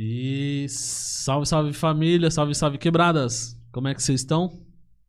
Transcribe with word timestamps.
E 0.00 0.66
salve, 0.68 1.44
salve 1.44 1.72
família, 1.72 2.30
salve, 2.30 2.54
salve 2.54 2.78
quebradas. 2.78 3.60
Como 3.72 3.88
é 3.88 3.94
que 3.94 4.00
vocês 4.00 4.20
estão? 4.20 4.48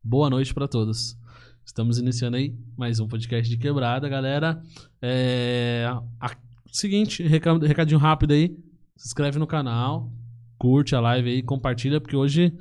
Boa 0.04 0.32
noite 0.32 0.52
pra 0.52 0.68
todos. 0.68 1.16
Estamos 1.64 2.00
iniciando 2.00 2.38
aí 2.38 2.58
mais 2.76 3.00
um 3.00 3.08
podcast 3.08 3.48
de 3.48 3.56
quebrada, 3.56 4.10
galera. 4.10 4.60
É... 5.00 5.86
a- 6.20 6.36
Seguinte, 6.72 7.22
reca- 7.22 7.58
recadinho 7.60 8.00
rápido 8.00 8.32
aí. 8.32 8.58
Se 8.98 9.10
inscreve 9.10 9.38
no 9.38 9.46
canal, 9.46 10.12
curte 10.58 10.96
a 10.96 11.00
live 11.00 11.30
aí, 11.30 11.44
compartilha, 11.44 12.02
porque 12.02 12.16
hoje, 12.16 12.52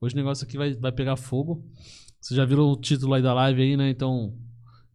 hoje 0.00 0.14
o 0.14 0.18
negócio 0.18 0.46
aqui 0.46 0.56
vai, 0.56 0.72
vai 0.72 0.90
pegar 0.90 1.16
fogo. 1.16 1.66
Vocês 2.18 2.34
já 2.36 2.46
viram 2.46 2.62
o 2.70 2.76
título 2.80 3.12
aí 3.12 3.20
da 3.22 3.34
live 3.34 3.60
aí, 3.60 3.76
né? 3.76 3.90
Então, 3.90 4.34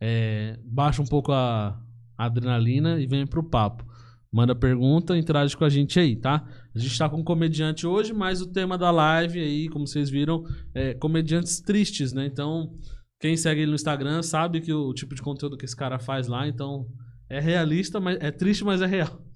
é, 0.01 0.57
baixa 0.65 1.03
um 1.03 1.05
pouco 1.05 1.31
a 1.31 1.79
adrenalina 2.17 2.99
e 2.99 3.05
vem 3.05 3.27
pro 3.27 3.43
papo. 3.43 3.87
Manda 4.31 4.53
pergunta, 4.53 5.17
interage 5.17 5.57
com 5.57 5.65
a 5.65 5.69
gente 5.69 5.99
aí, 5.99 6.15
tá? 6.15 6.45
A 6.79 6.81
gente 6.81 6.97
tá 6.97 7.09
com 7.09 7.17
um 7.17 7.23
comediante 7.23 7.85
hoje, 7.85 8.13
mas 8.13 8.41
o 8.41 8.47
tema 8.47 8.77
da 8.77 8.89
live 8.89 9.39
aí, 9.39 9.67
como 9.67 9.85
vocês 9.85 10.09
viram, 10.09 10.43
é 10.73 10.93
comediantes 10.93 11.59
tristes, 11.59 12.13
né? 12.13 12.25
Então, 12.25 12.73
quem 13.19 13.35
segue 13.35 13.61
ele 13.61 13.71
no 13.71 13.75
Instagram 13.75 14.23
sabe 14.23 14.61
que 14.61 14.71
o 14.71 14.93
tipo 14.93 15.13
de 15.13 15.21
conteúdo 15.21 15.57
que 15.57 15.65
esse 15.65 15.75
cara 15.75 15.99
faz 15.99 16.27
lá, 16.27 16.47
então 16.47 16.87
é 17.29 17.39
realista, 17.39 17.99
mas 17.99 18.17
é 18.21 18.31
triste, 18.31 18.63
mas 18.63 18.81
é 18.81 18.85
real. 18.85 19.21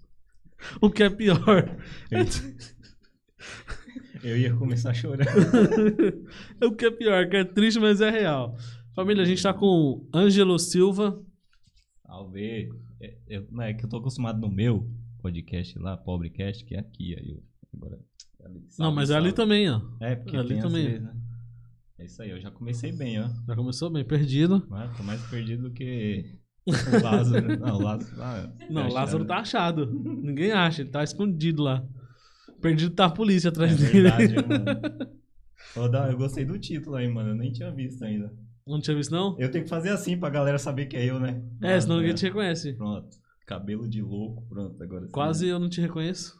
O 0.79 0.89
que 0.89 1.03
é 1.03 1.09
pior. 1.09 1.77
Eu 4.23 4.37
ia 4.37 4.55
começar 4.55 4.93
chorando. 4.93 5.27
o 6.63 6.71
que 6.73 6.85
é 6.85 6.91
pior, 6.91 7.27
que 7.27 7.35
é 7.35 7.43
triste, 7.43 7.79
mas 7.79 7.99
é 7.99 8.09
real. 8.09 8.55
Família, 8.95 9.23
a 9.23 9.25
gente 9.25 9.43
tá 9.43 9.53
com 9.53 10.07
Ângelo 10.15 10.57
Silva. 10.57 11.21
Salve. 12.05 12.69
É, 13.01 13.17
eu- 13.27 13.45
não, 13.51 13.63
é 13.63 13.73
que 13.73 13.83
eu 13.83 13.89
tô 13.89 13.97
acostumado 13.97 14.39
no 14.39 14.49
meu 14.49 14.89
podcast 15.23 15.79
lá, 15.79 15.97
Pobrecast, 15.97 16.63
que 16.65 16.75
é 16.75 16.79
aqui. 16.79 17.15
Aí 17.17 17.31
eu, 17.31 17.43
agora, 17.73 17.99
ali, 18.45 18.59
Não, 18.59 18.69
salve, 18.69 18.95
mas 18.95 19.09
é 19.09 19.15
ali 19.15 19.31
também, 19.33 19.69
ó. 19.71 19.81
É, 19.99 20.15
porque 20.15 20.37
ali 20.37 20.59
também. 20.61 20.85
vezes, 20.85 21.01
né? 21.01 21.15
É 21.97 22.05
isso 22.05 22.21
aí, 22.21 22.29
eu 22.31 22.39
já 22.39 22.51
comecei 22.51 22.91
bem, 22.91 23.19
ó. 23.21 23.29
Já 23.47 23.55
começou 23.55 23.89
bem 23.89 24.03
perdido. 24.05 24.65
Mas 24.69 24.95
tô 24.97 25.03
mais 25.03 25.21
perdido 25.29 25.63
do 25.63 25.71
que 25.71 26.25
o 26.67 27.03
Lázaro. 27.03 27.59
Não, 27.59 27.77
o 27.77 27.81
Lázaro. 27.81 28.21
ah, 28.21 28.53
Não, 28.69 28.81
achando. 28.81 28.93
Lázaro 28.93 29.25
tá 29.25 29.37
achado. 29.37 29.85
Ninguém 30.21 30.51
acha, 30.51 30.81
ele 30.81 30.89
tá 30.91 31.03
escondido 31.03 31.63
lá. 31.63 31.83
Perdido 32.61 32.93
tá 32.95 33.05
a 33.05 33.09
polícia 33.09 33.47
É 33.47 33.51
atrás 33.51 33.75
dele. 33.77 34.01
verdade, 34.09 34.35
mano. 34.47 34.65
Ô, 35.75 35.87
Dá, 35.89 36.09
eu 36.11 36.17
gostei 36.17 36.45
do 36.45 36.57
título 36.59 36.95
aí, 36.97 37.07
mano. 37.07 37.29
Eu 37.29 37.35
nem 37.35 37.51
tinha 37.51 37.71
visto 37.71 38.03
ainda. 38.03 38.33
Não 38.65 38.79
tinha 38.79 38.95
visto, 38.95 39.11
não? 39.11 39.35
Eu 39.39 39.51
tenho 39.51 39.63
que 39.65 39.69
fazer 39.69 39.89
assim 39.89 40.17
pra 40.17 40.29
galera 40.29 40.57
saber 40.57 40.85
que 40.85 40.95
é 40.95 41.05
eu, 41.05 41.19
né? 41.19 41.43
É, 41.61 41.79
senão 41.79 41.95
Ah, 41.95 41.97
ninguém 41.99 42.13
é. 42.13 42.15
te 42.15 42.25
reconhece. 42.25 42.73
Pronto. 42.73 43.09
Cabelo 43.45 43.87
de 43.87 44.01
louco, 44.01 44.43
pronto. 44.47 44.81
Agora 44.81 45.05
sim. 45.05 45.11
Quase 45.11 45.47
eu 45.47 45.59
não 45.59 45.69
te 45.69 45.81
reconheço. 45.81 46.37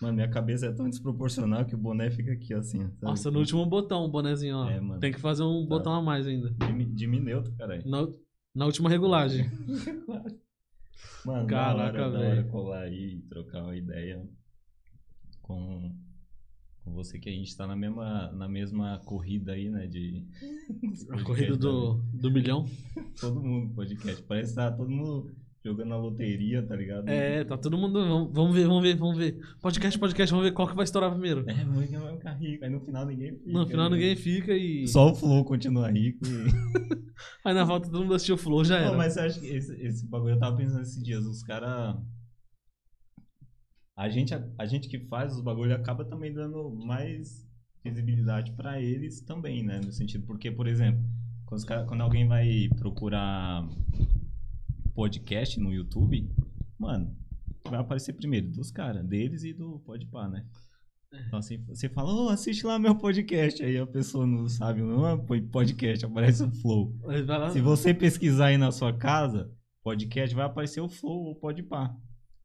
Mano, 0.00 0.14
minha 0.14 0.28
cabeça 0.30 0.64
é 0.66 0.72
tão 0.72 0.88
desproporcional 0.88 1.64
que 1.66 1.74
o 1.74 1.78
boné 1.78 2.10
fica 2.10 2.32
aqui, 2.32 2.54
assim. 2.54 2.78
Sabe? 2.80 2.96
Nossa, 3.02 3.30
no 3.30 3.38
último 3.40 3.66
botão, 3.66 4.04
o 4.04 4.08
bonezinho, 4.08 4.56
ó. 4.56 4.70
É, 4.70 4.80
mano. 4.80 4.98
Tem 5.00 5.12
que 5.12 5.20
fazer 5.20 5.42
um 5.42 5.66
botão 5.66 5.92
a 5.92 6.00
mais 6.00 6.26
ainda. 6.26 6.50
Dimi- 6.66 6.86
Diminuto, 6.86 7.52
caralho. 7.56 7.86
Na, 7.86 8.08
na 8.54 8.64
última 8.66 8.88
regulagem. 8.88 9.44
Mano, 11.24 11.46
Caraca, 11.46 11.92
da 11.98 12.06
hora, 12.08 12.12
da 12.12 12.18
hora 12.30 12.44
colar 12.44 12.80
aí 12.82 13.16
e 13.18 13.22
trocar 13.28 13.62
uma 13.62 13.76
ideia 13.76 14.26
com, 15.42 15.94
com 16.82 16.92
você, 16.92 17.18
que 17.18 17.28
a 17.28 17.32
gente 17.32 17.54
tá 17.56 17.66
na 17.66 17.76
mesma, 17.76 18.30
na 18.32 18.48
mesma 18.48 18.98
corrida 19.04 19.52
aí, 19.52 19.68
né? 19.70 19.86
De. 19.86 20.26
A 21.10 21.22
corrida 21.22 21.56
do, 21.56 21.94
do 22.14 22.30
milhão. 22.30 22.66
Todo 23.20 23.42
mundo 23.42 23.74
podcast. 23.74 24.22
Parece 24.24 24.50
que 24.52 24.56
tá 24.56 24.70
todo 24.72 24.90
mundo 24.90 25.30
jogando 25.64 25.88
na 25.88 25.96
loteria, 25.96 26.66
tá 26.66 26.74
ligado? 26.74 27.08
É, 27.08 27.44
tá 27.44 27.56
todo 27.56 27.76
mundo. 27.76 28.00
Vamos, 28.00 28.32
vamos 28.32 28.54
ver, 28.54 28.66
vamos 28.66 28.82
ver, 28.82 28.96
vamos 28.96 29.18
ver. 29.18 29.38
Podcast, 29.60 29.98
podcast, 29.98 30.32
vamos 30.32 30.46
ver 30.46 30.52
qual 30.52 30.68
que 30.68 30.74
vai 30.74 30.84
estourar 30.84 31.10
primeiro. 31.10 31.44
É, 31.48 31.54
que 31.54 31.96
vai 31.96 32.16
ficar 32.16 32.32
rico. 32.32 32.64
Aí 32.64 32.70
no 32.70 32.80
final 32.80 33.06
ninguém 33.06 33.36
fica. 33.36 33.52
No 33.52 33.66
final 33.66 33.90
né? 33.90 33.96
ninguém 33.96 34.16
fica 34.16 34.52
e. 34.52 34.88
Só 34.88 35.10
o 35.10 35.14
Flow 35.14 35.44
continua 35.44 35.90
rico. 35.90 36.24
E... 36.26 37.00
Aí 37.44 37.54
na 37.54 37.64
volta 37.64 37.90
todo 37.90 38.02
mundo 38.02 38.14
assistiu 38.14 38.36
o 38.36 38.38
Flow, 38.38 38.64
já 38.64 38.78
era. 38.78 38.90
Não, 38.90 38.96
mas 38.96 39.14
você 39.14 39.20
acha 39.20 39.40
que 39.40 39.46
esse, 39.46 39.74
esse 39.82 40.08
bagulho 40.08 40.34
eu 40.34 40.38
tava 40.38 40.56
pensando 40.56 40.82
esses 40.82 41.02
dias, 41.02 41.24
os 41.24 41.42
caras. 41.42 41.96
A 43.96 44.08
gente, 44.08 44.32
a, 44.34 44.66
gente 44.66 44.88
que 44.88 44.98
faz 45.08 45.34
os 45.34 45.42
bagulhos 45.42 45.74
acaba 45.74 46.06
também 46.06 46.32
dando 46.32 46.70
mais 46.70 47.46
visibilidade 47.84 48.52
pra 48.52 48.80
eles 48.80 49.20
também, 49.20 49.62
né? 49.62 49.78
No 49.84 49.92
sentido, 49.92 50.24
porque, 50.26 50.50
por 50.50 50.66
exemplo, 50.66 51.02
quando, 51.44 51.58
os 51.58 51.64
cara- 51.64 51.84
quando 51.84 52.00
alguém 52.00 52.26
vai 52.26 52.70
procurar 52.78 53.68
podcast 54.94 55.58
no 55.60 55.72
YouTube, 55.72 56.28
mano, 56.78 57.16
vai 57.68 57.80
aparecer 57.80 58.12
primeiro 58.14 58.50
dos 58.50 58.70
caras, 58.70 59.04
deles 59.06 59.44
e 59.44 59.52
do 59.52 59.78
Podpah, 59.80 60.28
né? 60.28 60.46
Então 61.26 61.40
assim, 61.40 61.58
você 61.64 61.88
fala, 61.88 62.12
ô, 62.12 62.28
assiste 62.28 62.64
lá 62.64 62.78
meu 62.78 62.94
podcast. 62.94 63.60
Aí 63.62 63.76
a 63.76 63.86
pessoa 63.86 64.24
não 64.26 64.48
sabe, 64.48 64.80
não 64.80 65.18
põe 65.24 65.42
podcast, 65.42 66.04
aparece 66.06 66.44
o 66.44 66.50
Flow. 66.52 66.94
Se 67.52 67.60
você 67.60 67.92
pesquisar 67.92 68.46
aí 68.46 68.56
na 68.56 68.70
sua 68.70 68.92
casa, 68.92 69.52
podcast, 69.82 70.34
vai 70.34 70.44
aparecer 70.46 70.80
o 70.80 70.88
Flow 70.88 71.24
ou 71.24 71.34
Podpah. 71.34 71.96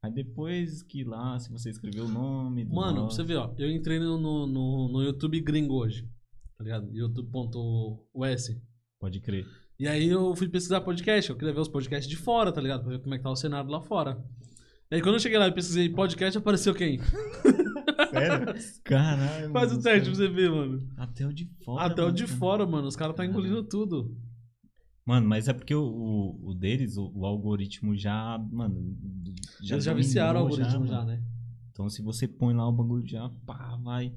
Aí 0.02 0.12
depois 0.12 0.82
que 0.82 1.04
lá, 1.04 1.38
se 1.38 1.50
você 1.50 1.70
escrever 1.70 2.00
o 2.00 2.08
nome... 2.08 2.64
Mano, 2.64 3.02
nosso- 3.02 3.16
você 3.16 3.24
ver, 3.24 3.36
ó. 3.36 3.54
Eu 3.56 3.70
entrei 3.70 3.98
no, 4.00 4.18
no, 4.18 4.46
no, 4.46 4.88
no 4.88 5.02
YouTube 5.02 5.40
gringo 5.40 5.74
hoje. 5.74 6.08
Tá 6.58 6.64
ligado? 6.64 6.90
youtube.us. 6.92 8.56
Pode 8.98 9.20
crer. 9.20 9.46
E 9.78 9.86
aí 9.86 10.08
eu 10.08 10.34
fui 10.34 10.48
pesquisar 10.48 10.80
podcast. 10.80 11.30
Eu 11.30 11.36
queria 11.36 11.52
ver 11.52 11.60
os 11.60 11.68
podcasts 11.68 12.08
de 12.08 12.16
fora, 12.16 12.50
tá 12.50 12.60
ligado? 12.60 12.82
Pra 12.82 12.92
ver 12.92 12.98
como 13.00 13.14
é 13.14 13.18
que 13.18 13.24
tá 13.24 13.30
o 13.30 13.36
cenário 13.36 13.70
lá 13.70 13.80
fora. 13.80 14.24
E 14.90 14.94
aí 14.94 15.02
quando 15.02 15.16
eu 15.16 15.20
cheguei 15.20 15.38
lá 15.38 15.48
e 15.48 15.52
pesquisei 15.52 15.88
podcast, 15.88 16.38
apareceu 16.38 16.74
quem? 16.74 16.98
Sério? 18.10 18.54
Caralho. 18.84 19.52
Faz 19.52 19.72
o 19.72 19.82
teste 19.82 20.02
pra 20.02 20.12
os 20.12 20.18
você 20.18 20.28
ver, 20.28 20.50
mano. 20.50 20.88
Até 20.96 21.26
o 21.26 21.32
de 21.32 21.46
fora. 21.64 21.84
Até 21.84 22.02
o 22.02 22.06
mano. 22.06 22.16
de 22.16 22.26
fora, 22.26 22.66
mano. 22.66 22.88
Os 22.88 22.96
caras 22.96 23.14
tá 23.14 23.24
engolindo 23.24 23.62
tudo. 23.64 24.16
Mano, 25.04 25.28
mas 25.28 25.46
é 25.46 25.52
porque 25.52 25.74
o, 25.74 25.84
o, 25.84 26.50
o 26.50 26.54
deles, 26.54 26.96
o, 26.96 27.12
o 27.14 27.26
algoritmo 27.26 27.96
já, 27.96 28.38
mano... 28.50 28.96
Eles 29.62 29.84
já 29.84 29.94
viciaram 29.94 30.40
o 30.40 30.42
algoritmo 30.44 30.86
já, 30.86 30.96
mano. 30.96 31.10
né? 31.10 31.22
Então 31.70 31.88
se 31.88 32.02
você 32.02 32.26
põe 32.26 32.54
lá 32.54 32.66
o 32.68 32.72
bagulho 32.72 33.06
já, 33.06 33.28
pá, 33.44 33.78
vai. 33.82 34.12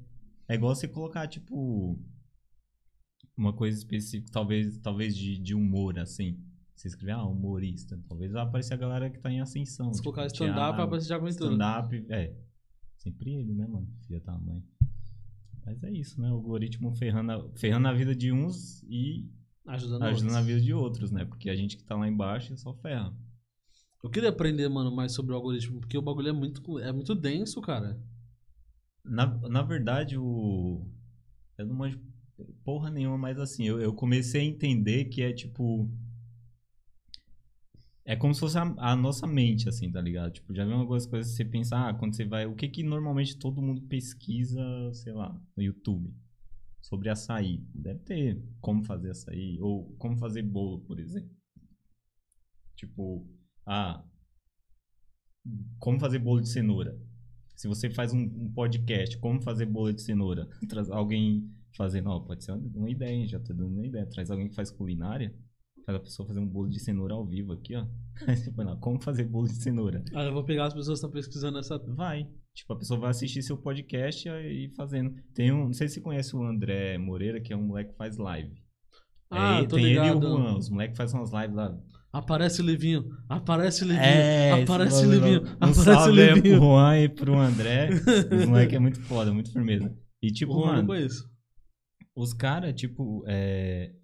É 0.48 0.56
igual 0.56 0.74
você 0.74 0.88
colocar, 0.88 1.28
tipo, 1.28 2.00
uma 3.40 3.54
coisa 3.54 3.78
específica, 3.78 4.30
talvez, 4.32 4.78
talvez 4.80 5.16
de, 5.16 5.38
de 5.38 5.56
humor, 5.56 5.98
assim. 5.98 6.38
Você 6.76 6.90
escrever, 6.90 7.14
ah, 7.14 7.24
humorista. 7.24 8.00
Talvez 8.08 8.32
vai 8.32 8.44
aparecer 8.44 8.74
a 8.74 8.78
galera 8.78 9.10
que 9.10 9.20
tá 9.20 9.32
em 9.32 9.40
ascensão. 9.40 9.94
Se 9.94 10.00
tipo, 10.00 10.14
colocar 10.14 10.28
stand-up, 10.28 10.56
vai 10.56 10.68
Thiago, 10.68 10.82
aparecer 10.82 11.08
já 11.10 11.20
com 11.20 11.26
tudo. 11.26 11.32
Stand-up, 11.32 12.06
é. 12.10 12.36
Sempre 12.98 13.34
ele, 13.34 13.54
né, 13.54 13.66
mano? 13.66 13.88
Filha 14.06 14.20
da 14.20 14.38
mãe. 14.38 14.64
Mas 15.66 15.84
é 15.84 15.92
isso, 15.92 16.22
né? 16.22 16.30
O 16.30 16.36
algoritmo 16.36 16.94
ferrando 16.96 17.32
a, 17.32 17.50
ferrando 17.58 17.88
a 17.88 17.94
vida 17.94 18.16
de 18.16 18.32
uns 18.32 18.84
e 18.84 19.30
Ajudando, 19.66 20.04
ajudando 20.04 20.36
a 20.36 20.42
vida 20.42 20.60
de 20.60 20.74
outros, 20.74 21.12
né? 21.12 21.26
Porque 21.26 21.50
a 21.50 21.56
gente 21.56 21.78
que 21.78 21.84
tá 21.84 21.96
lá 21.96 22.08
embaixo 22.08 22.58
só 22.58 22.74
ferra. 22.74 23.14
Eu 24.04 24.10
queria 24.10 24.30
aprender, 24.30 24.68
mano, 24.68 24.94
mais 24.94 25.14
sobre 25.14 25.34
o 25.34 25.36
algoritmo, 25.36 25.80
porque 25.80 25.98
o 25.98 26.02
bagulho 26.02 26.30
é 26.30 26.34
muito, 26.34 26.80
é 26.80 26.92
muito 26.92 27.14
denso, 27.14 27.62
cara. 27.62 28.02
Na, 29.04 29.26
na 29.48 29.62
verdade, 29.62 30.18
o. 30.18 30.86
Eu 31.58 31.66
não 31.68 31.76
manjo 31.76 32.00
porra 32.70 32.92
nenhuma, 32.92 33.18
mas 33.18 33.40
assim, 33.40 33.66
eu, 33.66 33.82
eu 33.82 33.92
comecei 33.92 34.42
a 34.42 34.44
entender 34.44 35.06
que 35.06 35.24
é 35.24 35.34
tipo. 35.34 35.90
É 38.06 38.16
como 38.16 38.32
se 38.32 38.40
fosse 38.40 38.60
a, 38.60 38.62
a 38.78 38.96
nossa 38.96 39.26
mente, 39.26 39.68
assim, 39.68 39.92
tá 39.92 40.00
ligado? 40.00 40.34
Tipo, 40.34 40.54
já 40.54 40.64
vi 40.64 40.72
algumas 40.72 41.08
coisas 41.08 41.32
que 41.32 41.38
você 41.38 41.46
pensa, 41.46 41.76
ah, 41.76 41.94
quando 41.96 42.16
você 42.16 42.26
vai. 42.26 42.46
O 42.46 42.56
que 42.56 42.68
que 42.68 42.84
normalmente 42.84 43.40
todo 43.40 43.62
mundo 43.62 43.82
pesquisa, 43.88 44.62
sei 44.94 45.14
lá, 45.14 45.36
no 45.58 45.64
YouTube? 45.64 46.14
Sobre 46.80 47.10
açaí. 47.10 47.58
Deve 47.74 48.00
ter 48.02 48.44
como 48.62 48.84
fazer 48.84 49.10
açaí, 49.10 49.60
ou 49.60 49.92
como 49.98 50.16
fazer 50.18 50.44
bolo, 50.44 50.82
por 50.82 51.00
exemplo. 51.00 51.36
Tipo, 52.76 53.28
ah, 53.66 54.04
como 55.80 56.00
fazer 56.00 56.20
bolo 56.20 56.40
de 56.40 56.50
cenoura. 56.50 56.96
Se 57.56 57.68
você 57.68 57.90
faz 57.90 58.14
um, 58.14 58.22
um 58.22 58.54
podcast, 58.54 59.18
como 59.18 59.42
fazer 59.42 59.66
bolo 59.66 59.92
de 59.92 60.04
cenoura, 60.04 60.48
alguém 60.92 61.50
fazendo, 61.80 62.10
ó, 62.10 62.20
pode 62.20 62.44
ser 62.44 62.52
uma, 62.52 62.90
ideia, 62.90 63.14
hein? 63.14 63.26
já 63.26 63.40
tô 63.40 63.54
dando 63.54 63.70
uma 63.74 63.88
ideia. 63.88 64.06
Traz 64.06 64.30
alguém 64.30 64.50
que 64.50 64.54
faz 64.56 64.70
culinária, 64.70 65.34
faz 65.86 65.98
a 65.98 66.02
pessoa 66.02 66.28
fazer 66.28 66.42
um 66.42 66.46
bolo 66.46 66.68
de 66.70 66.78
cenoura 66.78 67.14
ao 67.14 67.26
vivo 67.26 67.54
aqui, 67.54 67.74
ó. 67.74 67.86
Aí 68.28 68.36
você 68.36 68.52
põe 68.52 68.66
lá, 68.66 68.76
como 68.76 69.02
fazer 69.02 69.24
bolo 69.24 69.48
de 69.48 69.56
cenoura. 69.56 70.04
Aí 70.14 70.28
eu 70.28 70.34
vou 70.34 70.44
pegar 70.44 70.66
as 70.66 70.74
pessoas 70.74 71.00
que 71.00 71.06
estão 71.06 71.10
pesquisando 71.12 71.58
essa. 71.58 71.78
Vai. 71.96 72.28
Tipo, 72.54 72.74
a 72.74 72.78
pessoa 72.78 73.00
vai 73.00 73.12
assistir 73.12 73.42
seu 73.42 73.58
podcast 73.58 74.28
e 74.28 74.66
ir 74.66 74.76
fazendo. 74.76 75.16
Tem 75.34 75.52
um, 75.54 75.66
não 75.68 75.74
sei 75.74 75.88
se 75.88 75.96
você 75.96 76.02
conhece 76.02 76.36
o 76.36 76.44
André 76.44 76.98
Moreira, 76.98 77.40
que 77.40 77.54
é 77.54 77.56
um 77.56 77.64
moleque 77.64 77.92
que 77.92 77.98
faz 77.98 78.18
live. 78.18 78.52
Ah, 79.32 79.60
É, 79.62 79.66
tô 79.66 79.76
tem 79.78 79.86
ele 79.86 79.94
e 80.00 80.02
ligado. 80.02 80.18
o 80.18 80.38
Juan, 80.38 80.58
os 80.58 80.70
moleques 80.70 80.98
fazem 80.98 81.18
umas 81.18 81.32
lives 81.32 81.56
lá. 81.56 81.80
Aparece 82.12 82.62
o 82.62 82.66
Livinho, 82.66 83.08
aparece 83.30 83.84
o 83.84 83.88
Livinho, 83.88 84.04
É, 84.04 84.64
aparece 84.64 85.06
o 85.06 85.12
Livinho, 85.12 85.44
aparece 85.62 85.90
o 85.90 85.94
aí 85.94 86.04
pro 86.04 86.34
Livinho. 86.42 86.58
Juan 86.60 86.98
e 86.98 87.10
pro 87.10 87.38
André. 87.38 87.90
Os 88.36 88.46
moleques 88.48 88.76
é 88.76 88.80
muito 88.80 89.00
foda, 89.02 89.32
muito 89.32 89.54
firmeza. 89.54 89.96
E 90.20 90.32
tipo, 90.32 90.54
não 90.56 90.66
mano. 90.66 90.88
Os 92.20 92.34
caras, 92.34 92.74
tipo, 92.74 93.24
é... 93.26 93.96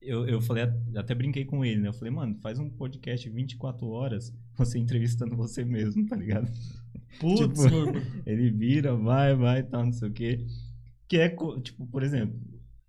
Eu, 0.00 0.28
eu 0.28 0.40
falei, 0.40 0.62
até 0.94 1.12
brinquei 1.12 1.44
com 1.44 1.64
ele, 1.64 1.80
né? 1.80 1.88
Eu 1.88 1.92
falei, 1.92 2.12
mano, 2.12 2.38
faz 2.40 2.60
um 2.60 2.70
podcast 2.70 3.28
24 3.28 3.84
horas, 3.88 4.32
você 4.56 4.78
entrevistando 4.78 5.36
você 5.36 5.64
mesmo, 5.64 6.06
tá 6.06 6.14
ligado? 6.14 6.48
Putz, 7.18 7.40
Tipo. 7.40 7.66
Ele 8.24 8.48
vira, 8.52 8.94
vai, 8.94 9.34
vai, 9.34 9.64
tal, 9.64 9.86
não 9.86 9.92
sei 9.92 10.08
o 10.08 10.12
quê. 10.12 10.46
Que 11.08 11.16
é, 11.16 11.34
tipo, 11.60 11.84
por 11.88 12.04
exemplo, 12.04 12.38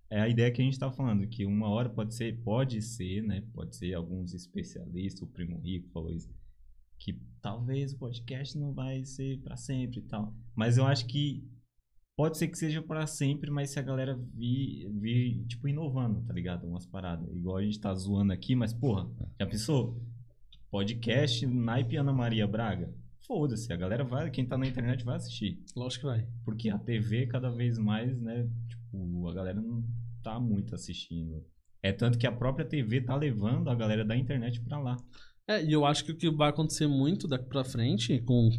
é 0.07 0.21
a 0.21 0.29
ideia 0.29 0.51
que 0.51 0.61
a 0.61 0.65
gente 0.65 0.77
tá 0.77 0.91
falando, 0.91 1.25
que 1.25 1.43
uma 1.43 1.67
hora 1.67 1.89
pode 1.89 2.13
ser, 2.13 2.39
pode 2.43 2.79
ser, 2.83 3.23
né? 3.23 3.43
Pode 3.53 3.75
ser 3.75 3.95
alguns 3.95 4.35
especialistas, 4.35 5.23
o 5.23 5.27
Primo 5.27 5.59
Rico 5.59 5.89
falou 5.89 6.11
isso, 6.11 6.29
que 6.99 7.19
talvez 7.41 7.93
o 7.93 7.97
podcast 7.97 8.55
não 8.55 8.71
vai 8.71 9.03
ser 9.03 9.39
pra 9.39 9.57
sempre 9.57 9.99
e 9.99 10.03
tal. 10.03 10.35
Mas 10.55 10.77
eu 10.77 10.85
acho 10.85 11.07
que 11.07 11.43
pode 12.19 12.37
ser 12.37 12.49
que 12.49 12.57
seja 12.57 12.81
pra 12.81 13.07
sempre, 13.07 13.49
mas 13.49 13.69
se 13.69 13.79
a 13.79 13.81
galera 13.81 14.13
vir, 14.35 14.89
vir, 14.91 15.45
tipo, 15.45 15.69
inovando, 15.69 16.21
tá 16.27 16.33
ligado? 16.33 16.67
Umas 16.67 16.85
paradas. 16.85 17.33
Igual 17.33 17.55
a 17.55 17.63
gente 17.63 17.79
tá 17.79 17.95
zoando 17.95 18.33
aqui, 18.33 18.57
mas, 18.57 18.73
porra, 18.73 19.09
já 19.39 19.47
pensou? 19.47 20.03
Podcast 20.69 21.47
naipe 21.47 21.95
Ana 21.95 22.11
Maria 22.11 22.45
Braga? 22.45 22.93
Foda-se, 23.25 23.71
a 23.71 23.77
galera 23.77 24.03
vai, 24.03 24.29
quem 24.31 24.45
tá 24.45 24.57
na 24.57 24.67
internet 24.67 25.05
vai 25.05 25.15
assistir. 25.15 25.63
Lógico 25.73 26.01
que 26.01 26.07
vai. 26.07 26.27
Porque 26.43 26.69
a 26.69 26.77
TV 26.77 27.25
cada 27.25 27.49
vez 27.49 27.77
mais, 27.77 28.19
né? 28.19 28.49
Tipo, 28.67 29.29
a 29.29 29.33
galera 29.33 29.61
não 29.61 29.81
tá 30.21 30.37
muito 30.41 30.75
assistindo. 30.75 31.41
É 31.81 31.93
tanto 31.93 32.17
que 32.17 32.27
a 32.27 32.33
própria 32.33 32.65
TV 32.65 32.99
tá 32.99 33.15
levando 33.15 33.69
a 33.69 33.75
galera 33.75 34.03
da 34.03 34.17
internet 34.17 34.59
pra 34.59 34.77
lá. 34.77 34.97
É, 35.47 35.63
e 35.63 35.71
eu 35.71 35.85
acho 35.85 36.03
que 36.03 36.11
o 36.11 36.17
que 36.17 36.29
vai 36.29 36.49
acontecer 36.49 36.85
muito 36.85 37.29
daqui 37.29 37.45
pra 37.45 37.63
frente, 37.63 38.19
com, 38.19 38.51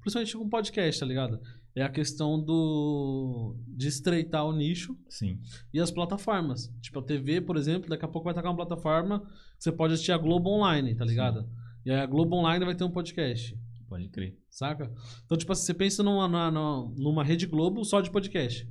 principalmente 0.00 0.36
com 0.36 0.48
podcast, 0.48 1.00
tá 1.00 1.06
ligado? 1.06 1.40
É 1.74 1.82
a 1.82 1.88
questão 1.88 2.42
do 2.42 3.54
de 3.68 3.88
estreitar 3.88 4.44
o 4.44 4.52
nicho 4.52 4.96
Sim. 5.08 5.38
e 5.72 5.80
as 5.80 5.90
plataformas. 5.90 6.72
Tipo, 6.80 6.98
a 6.98 7.02
TV, 7.02 7.40
por 7.40 7.56
exemplo, 7.56 7.88
daqui 7.88 8.04
a 8.04 8.08
pouco 8.08 8.24
vai 8.24 8.32
estar 8.32 8.42
com 8.42 8.48
uma 8.48 8.56
plataforma 8.56 9.20
que 9.20 9.64
você 9.64 9.70
pode 9.70 9.94
assistir 9.94 10.12
a 10.12 10.18
Globo 10.18 10.50
Online, 10.50 10.94
tá 10.94 11.04
ligado? 11.04 11.48
E 11.84 11.90
aí 11.90 12.00
a 12.00 12.06
Globo 12.06 12.36
Online 12.36 12.64
vai 12.64 12.74
ter 12.74 12.84
um 12.84 12.90
podcast, 12.90 13.56
Pode 13.88 14.08
crer. 14.08 14.36
saca? 14.50 14.90
Então, 15.24 15.38
tipo 15.38 15.52
assim, 15.52 15.64
você 15.66 15.74
pensa 15.74 16.02
numa, 16.02 16.28
numa, 16.28 16.92
numa 16.96 17.24
rede 17.24 17.46
Globo 17.46 17.84
só 17.84 18.00
de 18.00 18.10
podcast. 18.10 18.68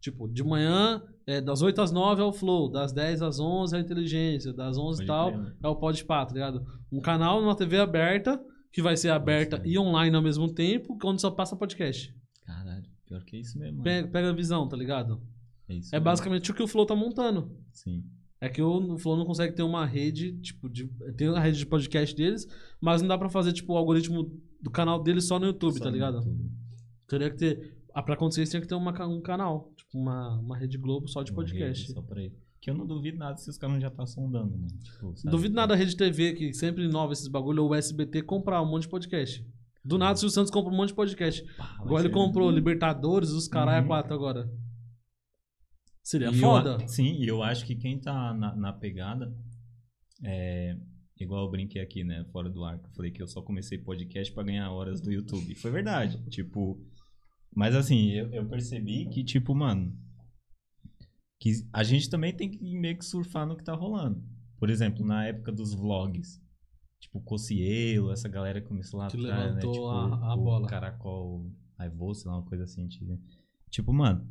Tipo, 0.00 0.28
de 0.28 0.44
manhã, 0.44 1.02
é, 1.26 1.40
das 1.40 1.60
8 1.60 1.80
às 1.80 1.90
9 1.90 2.22
é 2.22 2.24
o 2.24 2.32
Flow, 2.32 2.70
das 2.70 2.92
10 2.92 3.20
às 3.22 3.40
11 3.40 3.74
é 3.74 3.78
a 3.78 3.80
Inteligência, 3.80 4.52
das 4.52 4.78
11 4.78 5.02
e 5.02 5.06
tal 5.06 5.32
crer, 5.32 5.42
né? 5.42 5.52
é 5.62 5.68
o 5.68 5.76
Podpah, 5.76 6.24
tá 6.26 6.32
ligado? 6.32 6.64
Um 6.90 7.00
canal 7.00 7.40
numa 7.40 7.56
TV 7.56 7.78
aberta, 7.78 8.40
que 8.72 8.80
vai 8.80 8.96
ser 8.96 9.10
aberta 9.10 9.56
Sim. 9.56 9.68
e 9.68 9.78
online 9.78 10.14
ao 10.16 10.22
mesmo 10.22 10.52
tempo, 10.52 10.96
onde 11.04 11.20
só 11.20 11.30
passa 11.30 11.56
podcast. 11.56 12.14
Pior 13.08 13.24
que 13.24 13.36
é 13.36 13.40
isso 13.40 13.58
mesmo. 13.58 13.82
Pega, 13.82 14.06
pega 14.08 14.30
a 14.30 14.34
visão, 14.34 14.68
tá 14.68 14.76
ligado? 14.76 15.20
É 15.68 15.74
isso 15.74 15.94
É 15.94 15.98
mesmo. 15.98 16.04
basicamente 16.04 16.50
o 16.50 16.54
que 16.54 16.62
o 16.62 16.68
Flow 16.68 16.86
tá 16.86 16.94
montando. 16.94 17.50
Sim. 17.72 18.04
É 18.40 18.48
que 18.48 18.62
o, 18.62 18.96
Flow 18.98 19.16
não 19.16 19.24
consegue 19.24 19.54
ter 19.54 19.62
uma 19.64 19.84
rede, 19.84 20.32
tipo, 20.40 20.68
de, 20.68 20.86
tem 21.16 21.28
a 21.28 21.40
rede 21.40 21.58
de 21.58 21.66
podcast 21.66 22.14
deles, 22.14 22.46
mas 22.80 23.02
não 23.02 23.08
dá 23.08 23.18
pra 23.18 23.28
fazer, 23.28 23.52
tipo, 23.52 23.72
o 23.72 23.76
algoritmo 23.76 24.30
do 24.62 24.70
canal 24.70 25.02
deles 25.02 25.24
só 25.26 25.38
no 25.40 25.46
YouTube, 25.46 25.78
Só 25.78 25.84
tá 25.84 25.90
ligado? 25.90 26.18
YouTube. 26.18 26.50
Teria 27.08 27.30
que 27.30 27.36
ter. 27.36 27.78
Ah, 27.92 28.02
pra 28.02 28.14
acontecer 28.14 28.42
isso, 28.42 28.50
tinha 28.52 28.60
que 28.60 28.68
ter 28.68 28.76
uma, 28.76 28.92
um 29.06 29.20
canal, 29.20 29.72
tipo, 29.76 29.98
uma, 29.98 30.38
uma 30.38 30.56
rede 30.56 30.78
Globo 30.78 31.08
só 31.08 31.22
de 31.24 31.32
Uma 31.32 31.36
podcast. 31.36 31.90
Só 31.92 32.00
pra 32.02 32.22
ele. 32.22 32.36
Que 32.60 32.70
eu 32.70 32.74
não 32.74 32.86
duvido 32.86 33.18
nada 33.18 33.36
se 33.36 33.48
os 33.48 33.56
caras 33.56 33.80
já 33.80 33.90
tá 33.90 34.04
sondando, 34.06 34.50
mano. 34.52 34.66
Tipo? 34.82 35.14
Duvido 35.30 35.54
nada 35.54 35.74
a 35.74 35.76
Rede 35.76 35.96
TV, 35.96 36.32
que 36.34 36.52
sempre 36.52 36.84
inova 36.84 37.12
esses 37.12 37.28
bagulho, 37.28 37.62
ou 37.64 37.70
o 37.70 37.74
SBT, 37.74 38.22
comprar 38.22 38.60
um 38.62 38.66
monte 38.66 38.82
de 38.82 38.88
podcast. 38.88 39.44
Do 39.88 39.96
nada, 39.98 40.14
o 40.14 40.16
Silvio 40.18 40.34
Santos 40.34 40.50
compra 40.50 40.72
um 40.72 40.76
monte 40.76 40.90
de 40.90 40.94
podcast. 40.94 41.42
Pá, 41.56 41.78
Igual 41.82 42.00
ele 42.00 42.10
comprou 42.10 42.50
Libertadores, 42.50 43.30
os 43.30 43.48
caralho 43.48 43.82
Uhum. 43.82 43.88
4 43.88 44.12
agora. 44.14 44.48
Seria 46.04 46.28
E 46.30 46.34
eu 46.34 46.40
foda. 46.40 46.76
a- 46.76 46.88
sim, 46.88 47.14
e 47.22 47.26
eu 47.26 47.42
acho 47.42 47.64
que 47.66 47.74
quem 47.74 47.98
tá 48.00 48.34
na, 48.34 48.54
na 48.54 48.72
pegada 48.72 49.34
é. 50.24 50.76
Igual 51.20 51.44
eu 51.46 51.50
brinquei 51.50 51.82
aqui, 51.82 52.04
né? 52.04 52.24
Fora 52.32 52.48
do 52.48 52.62
ar. 52.64 52.78
que 52.78 52.86
Eu 52.86 52.92
falei 52.92 53.10
que 53.10 53.20
eu 53.22 53.26
só 53.26 53.42
comecei 53.42 53.76
podcast 53.78 54.32
pra 54.32 54.44
ganhar 54.44 54.70
horas 54.70 55.00
do 55.00 55.10
YouTube. 55.10 55.54
Foi 55.56 55.70
verdade. 55.70 56.22
Tipo. 56.30 56.78
Mas 57.56 57.74
assim, 57.74 58.10
eu, 58.12 58.30
eu 58.32 58.48
percebi 58.48 59.08
que, 59.08 59.24
tipo, 59.24 59.54
mano. 59.54 59.92
Que 61.40 61.52
a 61.72 61.82
gente 61.82 62.08
também 62.10 62.34
tem 62.36 62.50
que 62.50 62.58
meio 62.78 62.96
que 62.98 63.04
surfar 63.04 63.46
no 63.46 63.56
que 63.56 63.64
tá 63.64 63.74
rolando. 63.74 64.22
Por 64.58 64.70
exemplo, 64.70 65.04
na 65.04 65.24
época 65.26 65.50
dos 65.50 65.72
vlogs. 65.74 66.40
Tipo, 67.00 67.20
Cocielo, 67.20 68.10
essa 68.12 68.28
galera 68.28 68.60
que 68.60 68.66
começou 68.68 68.98
lá 69.00 69.08
Que 69.08 69.16
atrás, 69.16 69.54
né? 69.54 69.60
levantou 69.60 69.72
Tipo, 69.72 69.86
a- 69.88 70.32
a 70.32 70.34
o 70.34 70.42
bola. 70.44 70.66
Caracol 70.68 71.50
Aivô, 71.78 72.12
sei 72.14 72.30
lá, 72.30 72.38
uma 72.38 72.44
coisa 72.46 72.64
assim. 72.64 72.86
Tipo, 72.88 73.20
tipo 73.70 73.92
mano. 73.92 74.26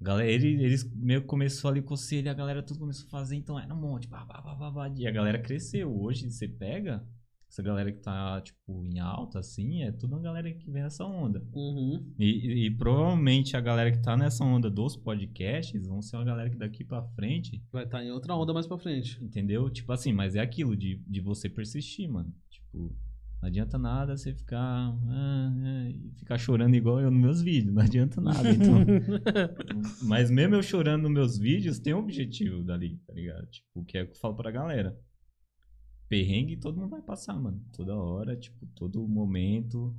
Galera, 0.00 0.30
ele, 0.30 0.62
eles 0.62 0.84
meio 0.94 1.22
que 1.22 1.26
começou 1.26 1.70
ali 1.70 1.80
com 1.80 1.94
o 1.94 1.96
e 2.26 2.28
a 2.28 2.34
galera 2.34 2.62
tudo 2.62 2.78
começou 2.80 3.06
a 3.06 3.10
fazer, 3.10 3.34
então 3.36 3.58
era 3.58 3.72
um 3.74 3.80
monte, 3.80 4.06
pá, 4.06 4.26
pá, 4.26 4.42
pá, 4.42 4.92
e 4.94 5.06
a 5.06 5.10
galera 5.10 5.38
cresceu. 5.40 5.90
Hoje 5.98 6.30
você 6.30 6.46
pega 6.46 7.02
essa 7.48 7.62
galera 7.62 7.90
que 7.92 8.00
tá, 8.00 8.40
tipo, 8.40 8.84
em 8.84 8.98
alta, 8.98 9.38
assim, 9.38 9.82
é 9.82 9.92
tudo 9.92 10.14
uma 10.14 10.20
galera 10.22 10.52
que 10.52 10.70
vem 10.70 10.82
nessa 10.82 11.04
onda. 11.04 11.42
Uhum. 11.54 12.04
E, 12.18 12.66
e- 12.66 12.70
provavelmente 12.70 13.56
a 13.56 13.60
galera 13.60 13.90
que 13.92 14.02
tá 14.02 14.16
nessa 14.16 14.44
onda 14.44 14.68
dos 14.70 14.96
podcasts 14.96 15.86
vão 15.86 16.02
ser 16.02 16.16
uma 16.16 16.24
galera 16.24 16.50
que 16.50 16.56
daqui 16.56 16.84
pra 16.84 17.02
frente, 17.14 17.62
Vai 17.72 17.84
estar 17.84 18.04
em 18.04 18.10
outra 18.10 18.34
onda 18.34 18.52
mais 18.52 18.66
pra 18.66 18.76
frente. 18.78 19.22
entendeu? 19.22 19.70
Tipo 19.70 19.92
assim, 19.92 20.12
mas 20.12 20.34
é 20.34 20.40
aquilo 20.40 20.76
de, 20.76 20.96
de 21.06 21.20
você 21.20 21.48
persistir, 21.48 22.08
mano. 22.10 22.34
Tipo, 22.50 22.94
não 23.40 23.48
adianta 23.48 23.78
nada 23.78 24.16
você 24.16 24.34
ficar, 24.34 24.58
ah, 24.58 24.96
ah, 25.08 25.88
e 25.90 26.10
ficar 26.18 26.38
chorando 26.38 26.74
igual 26.74 27.00
eu 27.00 27.10
nos 27.10 27.20
meus 27.20 27.42
vídeos, 27.42 27.72
não 27.74 27.82
adianta 27.82 28.20
nada, 28.20 28.50
então. 28.50 28.84
Mas 30.02 30.30
mesmo 30.30 30.54
eu 30.56 30.62
chorando 30.62 31.02
nos 31.04 31.12
meus 31.12 31.38
vídeos, 31.38 31.78
tem 31.78 31.94
um 31.94 31.98
objetivo 31.98 32.64
dali, 32.64 32.96
tá 33.06 33.12
ligado? 33.12 33.46
Tipo, 33.46 33.84
que 33.84 33.98
é 33.98 34.02
o 34.02 34.06
que 34.06 34.12
eu 34.16 34.20
falo 34.20 34.34
pra 34.34 34.50
galera. 34.50 34.98
Perrengue 36.08 36.56
todo 36.56 36.76
mundo 36.78 36.90
vai 36.90 37.02
passar, 37.02 37.34
mano. 37.34 37.60
Toda 37.72 37.96
hora, 37.96 38.36
tipo, 38.36 38.66
todo 38.74 39.06
momento. 39.08 39.94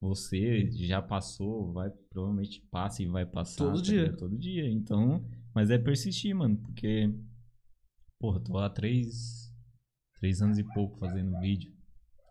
Você 0.00 0.70
já 0.72 1.00
passou, 1.00 1.72
vai, 1.72 1.90
provavelmente 2.10 2.60
passa 2.70 3.02
e 3.02 3.06
vai 3.06 3.24
passar. 3.24 3.64
Todo 3.64 3.76
tá 3.76 3.82
dia. 3.82 4.02
ligado? 4.02 4.16
Todo 4.18 4.38
dia. 4.38 4.70
Então, 4.70 5.24
mas 5.54 5.70
é 5.70 5.78
persistir, 5.78 6.34
mano, 6.34 6.56
porque. 6.58 7.14
Porra, 8.18 8.40
tô 8.40 8.58
há 8.58 8.68
três. 8.70 9.52
Três 10.18 10.40
anos 10.42 10.58
e 10.58 10.64
pouco 10.64 10.98
fazendo 10.98 11.38
vídeo. 11.40 11.72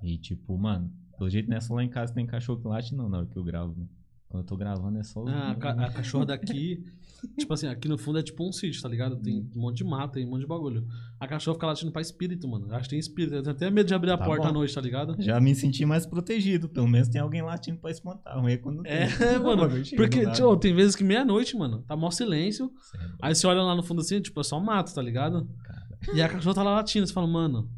E, 0.01 0.17
tipo, 0.17 0.57
mano, 0.57 0.91
pelo 1.17 1.29
jeito 1.29 1.49
não 1.49 1.57
é 1.57 1.61
só 1.61 1.75
lá 1.75 1.83
em 1.83 1.89
casa 1.89 2.13
tem 2.13 2.25
cachorro 2.25 2.59
que 2.61 2.67
late, 2.67 2.93
não, 2.95 3.07
na 3.09 3.19
hora 3.19 3.27
que 3.27 3.37
eu 3.37 3.43
gravo. 3.43 3.75
né? 3.79 3.87
Quando 4.27 4.43
eu 4.43 4.47
tô 4.47 4.57
gravando 4.57 4.97
é 4.99 5.03
só 5.03 5.23
os. 5.23 5.29
Ah, 5.29 5.51
a, 5.51 5.55
ca- 5.55 5.85
a 5.85 5.91
cachorra 5.91 6.25
daqui, 6.25 6.83
tipo 7.37 7.53
assim, 7.53 7.67
aqui 7.67 7.87
no 7.87 7.97
fundo 7.97 8.19
é 8.19 8.23
tipo 8.23 8.47
um 8.47 8.51
sítio, 8.51 8.81
tá 8.81 8.89
ligado? 8.89 9.15
Tem 9.17 9.47
um 9.55 9.61
monte 9.61 9.77
de 9.77 9.83
mato, 9.83 10.13
tem 10.13 10.25
um 10.25 10.29
monte 10.29 10.41
de 10.41 10.47
bagulho. 10.47 10.85
A 11.19 11.27
cachorra 11.27 11.55
fica 11.55 11.67
latindo 11.67 11.91
pra 11.91 12.01
espírito, 12.01 12.47
mano. 12.47 12.67
Acho 12.73 12.83
que 12.83 12.89
tem 12.91 12.99
espírito. 12.99 13.35
Eu 13.35 13.43
tenho 13.43 13.55
até 13.55 13.69
medo 13.71 13.87
de 13.87 13.93
abrir 13.93 14.11
a 14.11 14.17
Tá 14.17 14.25
porta 14.25 14.43
bom. 14.43 14.49
à 14.49 14.51
noite, 14.53 14.73
tá 14.73 14.81
ligado? 14.81 15.15
Já 15.19 15.39
me 15.39 15.53
senti 15.55 15.85
mais 15.85 16.05
protegido. 16.05 16.67
Pelo 16.69 16.87
menos 16.87 17.07
tem 17.07 17.21
alguém 17.21 17.41
latindo 17.41 17.77
pra 17.79 17.91
espantar. 17.91 18.39
Ruim 18.39 18.53
é 18.53 18.57
quando 18.57 18.75
não 18.77 18.83
tem. 18.83 18.91
É, 18.93 19.07
mano. 19.39 19.69
Porque, 19.95 20.29
tio, 20.31 20.55
tem 20.57 20.73
vezes 20.75 20.95
que 20.95 21.03
meia-noite, 21.03 21.55
mano, 21.57 21.83
tá 21.87 21.95
mó 21.95 22.09
silêncio. 22.11 22.71
Sério, 22.81 23.15
Aí 23.21 23.33
você 23.35 23.47
olha 23.47 23.61
lá 23.61 23.75
no 23.75 23.83
fundo 23.83 24.01
assim, 24.01 24.21
tipo, 24.21 24.39
é 24.39 24.43
só 24.43 24.59
mato, 24.59 24.93
tá 24.93 25.01
ligado? 25.01 25.47
cara. 25.63 25.83
E 26.15 26.21
a 26.21 26.27
cachorra 26.27 26.55
tá 26.55 26.63
lá 26.63 26.71
latindo. 26.75 27.07
Você 27.07 27.13
fala, 27.13 27.27
mano, 27.27 27.69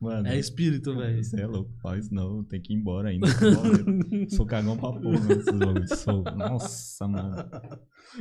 Mano, 0.00 0.28
é 0.28 0.38
espírito, 0.38 0.94
velho. 0.96 1.22
Você 1.22 1.40
é 1.40 1.46
louco. 1.46 1.72
Isso 1.98 2.14
não. 2.14 2.44
Tem 2.44 2.60
que 2.60 2.72
ir 2.72 2.76
embora 2.76 3.08
ainda. 3.08 3.26
Sou- 4.30 4.46
cagão 4.46 4.76
pra 4.76 4.92
porra 4.92 5.18
bagulhos. 5.18 5.90
Sou. 5.98 6.22
Nossa, 6.22 7.08
mano. 7.08 7.36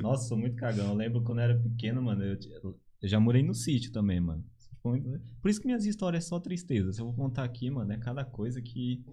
Nossa, 0.01 0.27
sou 0.27 0.37
muito 0.37 0.55
cagão. 0.55 0.87
Eu 0.89 0.95
lembro 0.95 1.21
quando 1.23 1.37
eu 1.39 1.43
era 1.43 1.59
pequeno, 1.59 2.01
mano. 2.01 2.23
Eu, 2.23 2.37
eu 3.01 3.07
já 3.07 3.19
morei 3.19 3.43
no 3.43 3.53
sítio 3.53 3.91
também, 3.91 4.19
mano. 4.19 4.43
Por 5.41 5.49
isso 5.49 5.59
que 5.59 5.67
minhas 5.67 5.85
histórias 5.85 6.25
é 6.25 6.27
só 6.27 6.39
tristeza. 6.39 6.91
Se 6.93 7.01
eu 7.01 7.05
vou 7.05 7.13
contar 7.13 7.43
aqui, 7.43 7.69
mano, 7.69 7.91
é 7.91 7.97
cada 7.97 8.25
coisa 8.25 8.61
que. 8.61 9.03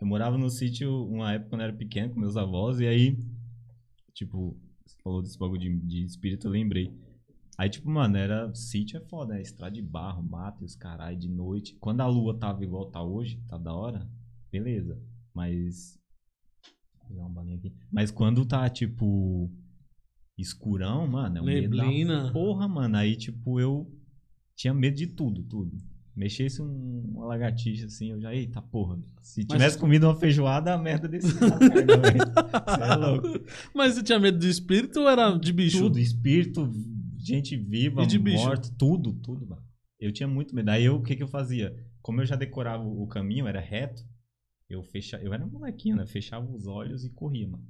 Eu 0.00 0.06
morava 0.06 0.36
no 0.36 0.48
sítio 0.50 1.06
uma 1.06 1.32
época 1.32 1.50
quando 1.50 1.60
eu 1.62 1.68
era 1.68 1.76
pequeno 1.76 2.12
com 2.12 2.20
meus 2.20 2.36
avós. 2.36 2.80
E 2.80 2.86
aí, 2.86 3.18
tipo, 4.14 4.58
você 4.84 4.96
falou 5.02 5.22
desse 5.22 5.38
bagulho 5.38 5.60
de, 5.60 5.76
de 5.86 6.04
espírito, 6.04 6.46
eu 6.46 6.50
lembrei. 6.50 6.92
Aí, 7.60 7.68
tipo, 7.68 7.90
mano, 7.90 8.16
era. 8.16 8.50
Sítio 8.54 8.96
é 8.96 9.00
foda, 9.00 9.34
né? 9.34 9.42
Estrada 9.42 9.74
de 9.74 9.82
barro, 9.82 10.22
mato 10.22 10.62
e 10.62 10.64
os 10.64 10.74
caralho 10.74 11.18
de 11.18 11.28
noite. 11.28 11.76
Quando 11.78 12.00
a 12.00 12.06
lua 12.06 12.32
tava 12.32 12.64
igual 12.64 12.86
tá 12.86 13.02
hoje, 13.02 13.38
tá 13.46 13.58
da 13.58 13.70
hora, 13.74 14.08
beleza. 14.50 14.98
Mas. 15.34 16.00
Vou 16.96 17.08
pegar 17.10 17.20
uma 17.20 17.28
balinha 17.28 17.58
aqui. 17.58 17.70
Mas 17.92 18.10
quando 18.10 18.46
tá, 18.46 18.66
tipo. 18.70 19.52
Escurão, 20.38 21.06
mano, 21.06 21.36
é 21.36 21.42
um 21.42 21.44
medo 21.44 21.76
da 21.76 21.84
Neblina. 21.84 22.32
Porra, 22.32 22.66
mano. 22.66 22.96
Aí, 22.96 23.14
tipo, 23.14 23.60
eu 23.60 23.94
tinha 24.56 24.72
medo 24.72 24.96
de 24.96 25.08
tudo, 25.08 25.42
tudo. 25.42 25.76
Mexesse 26.16 26.62
um, 26.62 27.10
uma 27.12 27.26
lagartixa 27.26 27.84
assim, 27.86 28.10
eu 28.10 28.20
já, 28.22 28.34
eita 28.34 28.62
porra. 28.62 28.98
Se 29.20 29.44
tivesse 29.44 29.76
comido 29.78 30.06
uma 30.06 30.14
feijoada, 30.14 30.72
a 30.72 30.78
merda 30.78 31.06
desse 31.06 31.34
cara, 31.38 31.58
é 32.90 32.96
louco. 32.96 33.44
Mas 33.74 33.94
você 33.94 34.02
tinha 34.02 34.18
medo 34.18 34.38
de 34.38 34.48
espírito 34.48 35.00
ou 35.00 35.08
era 35.10 35.36
de 35.36 35.52
bicho? 35.52 35.78
Tudo, 35.78 35.98
espírito, 35.98 36.72
gente 37.24 37.56
viva, 37.56 38.02
E 38.02 38.06
morto, 38.18 38.72
tudo, 38.76 39.12
tudo, 39.12 39.46
mano. 39.46 39.62
Eu 39.98 40.12
tinha 40.12 40.26
muito 40.28 40.54
medo. 40.54 40.68
Aí 40.70 40.84
eu, 40.84 40.96
o 40.96 41.02
que 41.02 41.14
que 41.16 41.22
eu 41.22 41.28
fazia? 41.28 41.76
Como 42.02 42.20
eu 42.20 42.26
já 42.26 42.34
decorava 42.36 42.82
o 42.82 43.06
caminho, 43.06 43.46
era 43.46 43.60
reto, 43.60 44.02
eu 44.68 44.82
fechava, 44.82 45.22
eu 45.22 45.32
era 45.34 45.46
molequinho, 45.46 45.96
né? 45.96 46.06
Fechava 46.06 46.50
os 46.50 46.66
olhos 46.66 47.04
e 47.04 47.10
corria, 47.10 47.46
mano. 47.48 47.66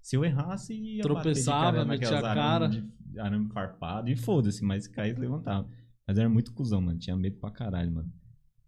Se 0.00 0.16
eu 0.16 0.24
errasse, 0.24 0.74
ia 0.74 1.02
Tropeçava, 1.02 1.84
metia 1.84 2.18
a 2.18 2.22
cara. 2.22 2.66
de- 2.68 2.84
Arame 3.18 3.48
farpado 3.50 4.10
e 4.10 4.16
foda-se, 4.16 4.64
mas 4.64 4.84
se 4.84 4.90
caísse, 4.90 5.20
levantava. 5.20 5.68
Mas 6.06 6.16
era 6.18 6.28
muito 6.28 6.52
cuzão, 6.54 6.80
mano. 6.80 6.98
Tinha 6.98 7.16
medo 7.16 7.36
pra 7.38 7.50
caralho, 7.50 7.92
mano. 7.92 8.12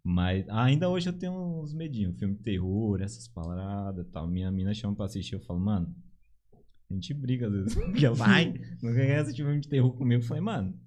Mas 0.03 0.47
ainda 0.49 0.87
hoje 0.87 1.09
eu 1.09 1.13
tenho 1.13 1.33
uns 1.61 1.73
medinhos. 1.73 2.17
Filme 2.19 2.35
de 2.35 2.43
terror, 2.43 3.01
essas 3.01 3.27
paradas 3.27 4.05
e 4.05 4.09
tal. 4.11 4.27
Minha 4.27 4.51
mina 4.51 4.73
chama 4.73 4.95
pra 4.95 5.05
assistir. 5.05 5.33
Eu 5.33 5.39
falo, 5.41 5.59
mano, 5.59 5.93
a 6.89 6.93
gente 6.93 7.13
briga 7.13 7.47
às 7.47 7.53
vezes. 7.53 7.75
Porque 7.85 8.05
ela 8.05 8.15
vai, 8.15 8.53
não 8.81 8.93
quer 8.93 9.19
assistir 9.19 9.43
filme 9.43 9.59
de 9.59 9.67
terror 9.69 9.93
comigo. 9.93 10.21
Eu 10.21 10.27
falei, 10.27 10.43
mano, 10.43 10.79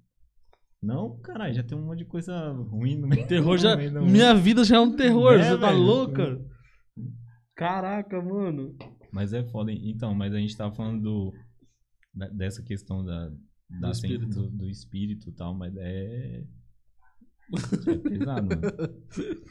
não, 0.81 1.19
caralho, 1.19 1.53
já 1.53 1.61
tem 1.63 1.77
um 1.77 1.85
monte 1.85 1.99
de 1.99 2.05
coisa 2.05 2.51
ruim 2.51 2.95
no 2.97 3.07
meio 3.07 3.25
Terror 3.27 3.57
já. 3.57 3.75
meio. 3.75 4.01
Minha 4.05 4.33
vida 4.33 4.63
já 4.63 4.77
é 4.77 4.79
um 4.79 4.95
terror, 4.95 5.33
É, 5.33 5.43
você 5.43 5.57
tá 5.59 5.71
velho. 5.71 5.81
louca? 5.83 6.41
Caraca, 7.55 8.21
mano. 8.21 8.75
Mas 9.11 9.33
é 9.33 9.43
foda. 9.43 9.71
hein? 9.71 9.81
Então, 9.89 10.13
mas 10.15 10.33
a 10.33 10.39
gente 10.39 10.55
tava 10.55 10.73
falando 10.73 11.01
do, 11.01 11.33
da- 12.13 12.29
dessa 12.29 12.63
questão 12.63 13.03
da, 13.03 13.29
da 13.81 13.87
Do 13.87 13.91
espírito. 13.91 14.27
do, 14.27 14.49
do 14.51 14.69
espírito 14.69 15.29
e 15.29 15.33
tal, 15.33 15.53
mas 15.53 15.75
é. 15.77 16.43
É 17.87 17.97
pesado, 17.97 18.47
mano. 18.47 18.61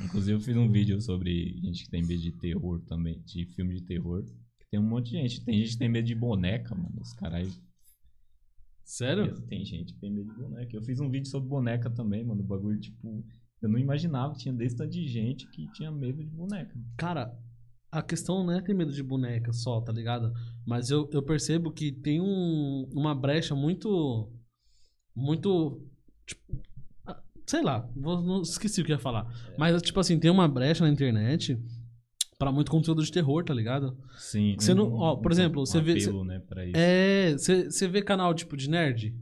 Inclusive, 0.04 0.32
eu 0.36 0.40
fiz 0.40 0.56
um 0.56 0.70
vídeo 0.70 1.00
sobre 1.00 1.58
gente 1.60 1.84
que 1.84 1.90
tem 1.90 2.00
medo 2.06 2.20
de 2.22 2.32
terror 2.32 2.80
também, 2.86 3.20
de 3.22 3.44
filme 3.54 3.74
de 3.74 3.84
terror. 3.84 4.24
Tem 4.70 4.78
um 4.78 4.88
monte 4.88 5.10
de 5.10 5.12
gente. 5.12 5.44
Tem 5.44 5.58
gente 5.58 5.72
que 5.72 5.78
tem 5.78 5.88
medo 5.88 6.06
de 6.06 6.14
boneca, 6.14 6.74
mano. 6.74 7.00
Os 7.00 7.12
caras. 7.12 7.60
Sério? 8.84 9.40
Tem 9.42 9.64
gente 9.64 9.94
que 9.94 10.00
tem 10.00 10.10
medo 10.10 10.32
de 10.32 10.38
boneca. 10.38 10.76
Eu 10.76 10.82
fiz 10.82 11.00
um 11.00 11.10
vídeo 11.10 11.28
sobre 11.28 11.48
boneca 11.48 11.90
também, 11.90 12.24
mano. 12.24 12.42
O 12.42 12.46
bagulho, 12.46 12.78
tipo. 12.78 13.24
Eu 13.60 13.68
não 13.68 13.78
imaginava 13.78 14.34
que 14.34 14.40
tinha 14.40 14.54
desse 14.54 14.76
tanto 14.76 14.90
de 14.90 15.06
gente 15.08 15.48
que 15.48 15.70
tinha 15.72 15.90
medo 15.90 16.22
de 16.22 16.30
boneca. 16.30 16.78
Cara, 16.96 17.36
a 17.90 18.02
questão 18.02 18.44
não 18.44 18.52
é 18.52 18.60
ter 18.60 18.74
medo 18.74 18.92
de 18.92 19.02
boneca 19.02 19.52
só, 19.52 19.80
tá 19.80 19.92
ligado? 19.92 20.32
Mas 20.64 20.90
eu, 20.90 21.08
eu 21.12 21.22
percebo 21.22 21.72
que 21.72 21.90
tem 21.90 22.20
um, 22.20 22.88
uma 22.92 23.14
brecha 23.14 23.54
muito. 23.54 24.30
Muito. 25.14 25.82
Tipo, 26.26 26.62
ah, 27.06 27.20
sei 27.46 27.62
lá, 27.62 27.90
vou, 27.96 28.22
não, 28.22 28.42
esqueci 28.42 28.82
o 28.82 28.84
que 28.84 28.92
ia 28.92 28.98
falar. 28.98 29.26
Mas, 29.58 29.80
tipo 29.82 29.98
assim, 29.98 30.18
tem 30.20 30.30
uma 30.30 30.46
brecha 30.46 30.84
na 30.84 30.90
internet 30.90 31.58
pra 32.38 32.52
muito 32.52 32.70
conteúdo 32.70 33.02
de 33.02 33.10
terror, 33.10 33.44
tá 33.44 33.52
ligado? 33.52 33.98
Sim. 34.16 34.54
Você 34.58 34.72
não- 34.72 34.92
ó, 34.94 35.16
por 35.16 35.32
exemplo, 35.32 35.62
um 35.62 35.66
você 35.66 35.80
vê- 35.80 35.92
apelo, 36.00 36.24
né, 36.24 36.38
pra 36.38 36.64
isso. 36.64 36.76
É. 36.76 37.32
Você 37.36 37.88
vê 37.88 38.00
canal 38.00 38.32
tipo 38.32 38.56
de 38.56 38.70
nerd? 38.70 39.14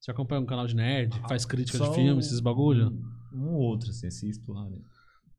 Você 0.00 0.10
acompanha 0.10 0.40
um 0.42 0.46
canal 0.46 0.66
de 0.66 0.74
nerd 0.74 1.18
que 1.20 1.28
faz 1.28 1.44
crítica 1.44 1.78
de 1.78 1.94
filme, 1.94 2.18
esses 2.20 2.40
bagulho? 2.40 2.88
Um, 3.32 3.38
um 3.40 3.54
ou 3.54 3.60
outro, 3.62 3.90
assim, 3.90 4.08
assisto 4.08 4.52
lá, 4.52 4.68
né? 4.68 4.78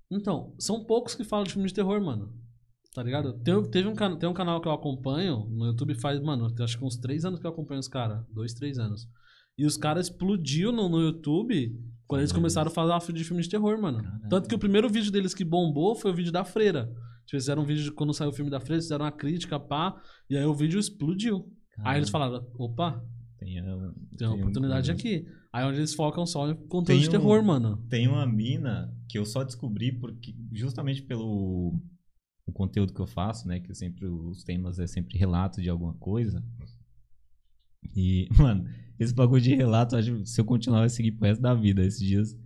Então, 0.10 0.54
são 0.58 0.86
poucos 0.86 1.14
que 1.16 1.24
falam 1.26 1.44
de 1.46 1.52
filme 1.52 1.68
de 1.68 1.74
terror, 1.74 2.02
mano. 2.02 2.34
Tá 2.94 3.04
ligado? 3.04 3.34
Tem, 3.44 3.62
teve 3.70 3.88
um, 3.88 3.96
tem 4.18 4.28
um 4.30 4.34
canal 4.34 4.60
que 4.62 4.68
eu 4.68 4.72
acompanho 4.72 5.46
no 5.50 5.66
YouTube 5.68 5.94
faz, 5.96 6.20
mano, 6.22 6.48
acho 6.62 6.78
que 6.78 6.84
uns 6.86 6.98
três 6.98 7.26
anos 7.26 7.40
que 7.40 7.46
eu 7.46 7.52
acompanho 7.52 7.80
os 7.80 7.88
caras. 7.88 8.26
Dois, 8.34 8.54
três 8.54 8.80
anos. 8.80 9.08
E 9.58 9.66
os 9.66 9.76
caras 9.78 10.08
explodiu 10.08 10.72
no, 10.72 10.88
no 10.88 11.00
YouTube 11.02 11.76
quando 12.08 12.22
eles 12.22 12.32
começaram 12.32 12.72
a 12.72 12.74
falar 12.74 13.00
de 13.00 13.24
filme 13.24 13.44
de 13.44 13.50
terror, 13.50 13.80
mano. 13.82 14.02
Caraca. 14.02 14.30
Tanto 14.30 14.48
que 14.50 14.56
o 14.56 14.60
primeiro 14.60 14.90
vídeo 14.90 15.12
deles 15.12 15.34
que 15.34 15.44
bombou 15.44 15.96
foi 15.96 16.12
o 16.12 16.16
vídeo 16.16 16.32
da 16.32 16.44
Freira. 16.44 16.90
Fizeram 17.30 17.62
um 17.64 17.66
vídeo 17.66 17.84
de 17.84 17.92
quando 17.92 18.14
saiu 18.14 18.30
o 18.30 18.34
filme 18.34 18.50
da 18.50 18.60
Freira, 18.60 18.82
fizeram 18.82 19.06
uma 19.06 19.12
crítica, 19.12 19.60
pá, 19.60 20.02
e 20.30 20.38
aí 20.38 20.46
o 20.46 20.54
vídeo 20.56 20.80
explodiu. 20.80 21.52
Aí 21.80 21.98
eles 22.00 22.10
falaram, 22.10 22.48
opa, 22.56 23.04
Tem, 23.38 23.62
um- 23.62 23.94
tem 24.18 24.28
uma 24.28 24.36
um- 24.36 24.40
oportunidade 24.40 24.90
aqui. 24.92 25.26
Aí 25.54 25.64
onde 25.66 25.78
eles 25.80 25.94
focam 25.94 26.26
só 26.26 26.50
em 26.50 26.56
conteúdo 26.68 27.02
de 27.02 27.08
um- 27.08 27.12
terror, 27.12 27.44
mano. 27.44 27.78
Tem 27.90 28.08
uma 28.08 28.26
mina 28.26 28.92
que 29.10 29.18
eu 29.18 29.26
só 29.26 29.44
descobri 29.44 29.92
porque 29.92 30.34
justamente 30.52 31.02
pelo 31.04 31.80
o 32.46 32.52
conteúdo 32.54 32.94
que 32.94 33.02
eu 33.02 33.06
faço, 33.08 33.46
né, 33.48 33.60
que 33.60 33.74
sempre 33.76 34.08
os 34.08 34.44
temas 34.44 34.80
é 34.80 34.88
sempre 34.88 35.18
relato 35.18 35.62
de 35.62 35.70
alguma 35.70 35.94
coisa. 35.96 36.42
E, 37.96 38.28
mano, 38.56 38.66
esse 39.00 39.14
bagulho 39.14 39.42
de 39.42 39.54
relato, 39.54 39.96
acho 39.96 40.26
se 40.26 40.40
eu 40.40 40.46
continuar 40.46 40.80
vai 40.80 40.90
seguir 40.90 41.12
pro 41.12 41.28
resto 41.28 41.42
da 41.42 41.54
vida. 41.54 41.84
Esses 41.86 42.00
dias 42.00 42.38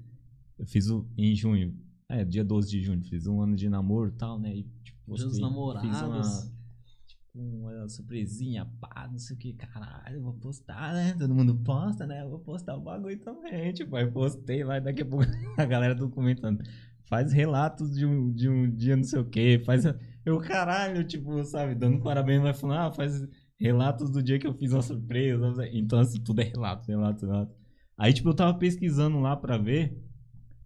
eu 0.58 0.66
fiz 0.66 0.90
o 0.90 1.08
em 1.18 1.36
junho, 1.36 1.76
é, 2.12 2.26
dia 2.26 2.44
12 2.44 2.70
de 2.70 2.82
junho, 2.82 3.04
fiz 3.04 3.26
um 3.28 3.42
ano 3.42 3.56
de 3.56 3.70
namoro 3.70 4.10
e 4.10 4.18
tal, 4.18 4.40
né? 4.40 4.56
E, 4.56 4.64
tipo, 4.84 5.00
postei- 5.06 5.42
namorados. 5.42 5.90
Fiz 5.90 6.02
uma, 6.02 6.52
tipo, 7.08 7.40
uma 7.40 7.90
surpresinha, 7.90 8.66
pá, 8.80 9.08
não 9.12 9.18
sei 9.18 9.36
o 9.36 9.40
que, 9.40 9.54
caralho, 9.54 10.18
eu 10.18 10.22
vou 10.24 10.34
postar, 10.34 10.94
né? 10.94 11.16
Todo 11.18 11.34
mundo 11.34 11.56
posta, 11.56 12.06
né? 12.06 12.22
Eu 12.24 12.30
vou 12.30 12.40
postar 12.40 12.76
o 12.76 12.82
bagulho 12.82 13.18
também, 13.20 13.72
tipo, 13.74 13.96
aí 13.96 14.10
postei 14.10 14.64
lá 14.64 14.78
e 14.78 14.82
daqui 14.82 15.02
a 15.02 15.06
pouco 15.06 15.26
a 15.58 15.66
galera 15.66 15.96
tá 15.96 16.08
comentando. 16.08 16.62
Faz 17.06 17.34
relatos 17.34 17.94
de 17.96 18.06
um, 18.06 18.32
de 18.32 18.48
um 18.50 18.70
dia 18.74 18.96
não 18.96 19.04
sei 19.04 19.20
o 19.20 19.26
que, 19.26 19.60
faz. 19.60 19.84
Eu, 20.26 20.38
caralho, 20.40 21.04
tipo, 21.06 21.44
sabe, 21.44 21.76
dando 21.76 22.00
parabéns, 22.02 22.42
vai 22.42 22.54
falando, 22.54 22.78
ah, 22.80 22.92
faz 22.92 23.28
relatos 23.60 24.10
do 24.10 24.22
dia 24.24 24.40
que 24.40 24.48
eu 24.48 24.54
fiz 24.54 24.72
uma 24.72 24.82
surpresa. 24.82 25.54
Então, 25.74 26.00
assim, 26.00 26.22
tudo 26.22 26.40
é 26.42 26.46
relato, 26.46 26.88
relato, 26.88 27.26
relato. 27.26 27.56
Aí, 27.98 28.14
tipo, 28.14 28.30
eu 28.30 28.34
tava 28.34 28.58
pesquisando 28.58 29.20
lá 29.20 29.36
pra 29.36 29.58
ver, 29.58 29.98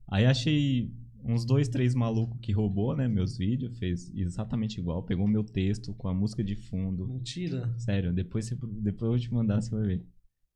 aí 0.07 0.25
achei 0.25 0.93
uns 1.27 1.43
dois, 1.45 1.67
três 1.67 1.95
malucos 1.95 2.39
que 2.39 2.51
roubou, 2.51 2.95
né, 2.95 3.07
meus 3.07 3.37
vídeos, 3.37 3.77
fez 3.79 4.11
exatamente 4.15 4.79
igual, 4.79 5.03
pegou 5.03 5.27
meu 5.27 5.43
texto 5.43 5.93
com 5.95 6.07
a 6.07 6.13
música 6.13 6.43
de 6.43 6.55
fundo. 6.55 7.07
Mentira. 7.07 7.73
Sério, 7.77 8.13
depois, 8.13 8.45
você, 8.45 8.55
depois 8.81 9.11
eu 9.13 9.19
te 9.19 9.33
mandar, 9.33 9.61
você 9.61 9.71
vai 9.71 9.85
ver. 9.87 10.05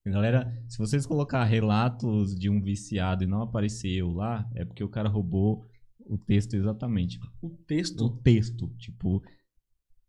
Galera, 0.05 0.51
se 0.67 0.77
vocês 0.77 1.05
colocar 1.05 1.43
relatos 1.43 2.35
de 2.35 2.49
um 2.49 2.61
viciado 2.61 3.23
e 3.23 3.27
não 3.27 3.41
aparecer 3.41 3.91
eu 3.91 4.11
lá, 4.11 4.49
é 4.55 4.63
porque 4.63 4.83
o 4.83 4.89
cara 4.89 5.09
roubou 5.09 5.65
o 6.05 6.17
texto 6.17 6.55
exatamente. 6.55 7.19
O 7.41 7.47
O 7.47 7.49
texto. 7.49 8.09
texto, 8.23 8.67
tipo, 8.77 9.21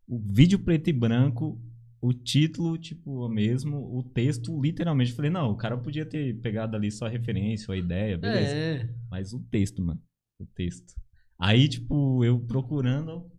o 0.07 0.19
vídeo 0.19 0.59
preto 0.59 0.89
e 0.89 0.93
branco, 0.93 1.61
o 2.01 2.13
título, 2.13 2.77
tipo, 2.77 3.25
o 3.25 3.29
mesmo, 3.29 3.77
o 3.95 4.01
texto, 4.01 4.59
literalmente. 4.59 5.11
Eu 5.11 5.15
Falei, 5.15 5.29
não, 5.29 5.51
o 5.51 5.55
cara 5.57 5.77
podia 5.77 6.05
ter 6.05 6.39
pegado 6.39 6.75
ali 6.75 6.89
só 6.91 7.05
a 7.05 7.09
referência, 7.09 7.71
a 7.71 7.77
ideia, 7.77 8.17
beleza. 8.17 8.55
É. 8.55 8.89
Mas 9.09 9.33
o 9.33 9.39
texto, 9.39 9.83
mano. 9.83 10.01
O 10.41 10.45
texto. 10.47 10.93
Aí, 11.39 11.67
tipo, 11.67 12.23
eu 12.23 12.39
procurando. 12.39 13.29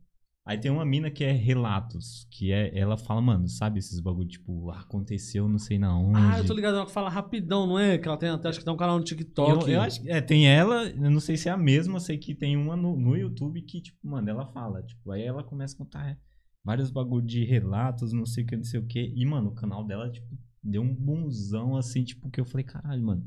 Aí 0.44 0.59
tem 0.59 0.73
uma 0.73 0.85
mina 0.85 1.09
que 1.09 1.23
é 1.23 1.30
relatos. 1.30 2.26
Que 2.30 2.50
é. 2.52 2.76
Ela 2.76 2.97
fala, 2.97 3.21
mano, 3.21 3.49
sabe 3.49 3.78
esses 3.78 4.00
bagulho, 4.00 4.28
tipo, 4.28 4.71
aconteceu 4.71 5.49
não 5.49 5.59
sei 5.59 5.78
na 5.78 5.97
onde. 5.97 6.18
Ah, 6.18 6.38
eu 6.38 6.47
tô 6.47 6.52
ligado, 6.52 6.76
ela 6.76 6.87
fala 6.87 7.09
rapidão, 7.09 7.66
não 7.66 7.78
é? 7.78 7.97
Que 7.97 8.09
ela 8.09 8.16
tem 8.16 8.28
até, 8.28 8.49
acho 8.49 8.59
que 8.59 8.64
tem 8.64 8.75
um 8.75 8.76
canal 8.76 8.99
no 8.99 9.04
TikTok. 9.04 9.71
Eu, 9.71 9.76
eu 9.76 9.80
acho 9.80 10.02
que. 10.02 10.11
É, 10.11 10.21
tem 10.21 10.49
ela, 10.49 10.88
eu 10.88 11.11
não 11.11 11.21
sei 11.21 11.37
se 11.37 11.49
é 11.49 11.52
a 11.52 11.56
mesma, 11.56 12.00
sei 12.00 12.18
que 12.18 12.35
tem 12.35 12.56
uma 12.56 12.76
no, 12.76 12.97
no 12.97 13.16
YouTube 13.16 13.62
que, 13.62 13.80
tipo, 13.80 13.99
mano, 14.02 14.28
ela 14.28 14.47
fala. 14.47 14.82
Tipo, 14.82 15.12
aí 15.12 15.23
ela 15.23 15.44
começa 15.44 15.75
a 15.75 15.78
contar 15.78 16.18
vários 16.64 16.90
bagulho 16.90 17.26
de 17.26 17.44
relatos, 17.44 18.12
não 18.12 18.26
sei 18.26 18.44
o 18.44 18.47
que, 18.47 18.56
não 18.56 18.64
sei 18.64 18.80
o 18.80 18.87
que. 18.87 19.12
E, 19.14 19.25
mano, 19.25 19.50
o 19.50 19.54
canal 19.54 19.85
dela, 19.85 20.11
tipo, 20.11 20.26
deu 20.62 20.82
um 20.82 20.94
bonzão 20.94 21.76
assim, 21.76 22.04
tipo, 22.04 22.30
que 22.30 22.40
eu 22.40 22.44
falei, 22.44 22.64
caralho, 22.64 23.02
mano. 23.02 23.25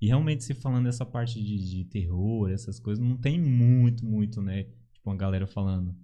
E 0.00 0.06
realmente, 0.06 0.44
se 0.44 0.54
falando 0.54 0.84
dessa 0.84 1.04
parte 1.04 1.42
de, 1.42 1.58
de 1.58 1.84
terror, 1.84 2.50
essas 2.50 2.80
coisas, 2.80 3.04
não 3.04 3.16
tem 3.16 3.38
muito, 3.40 4.04
muito, 4.04 4.40
né? 4.40 4.64
Tipo, 4.92 5.10
uma 5.10 5.16
galera 5.16 5.46
falando. 5.46 5.94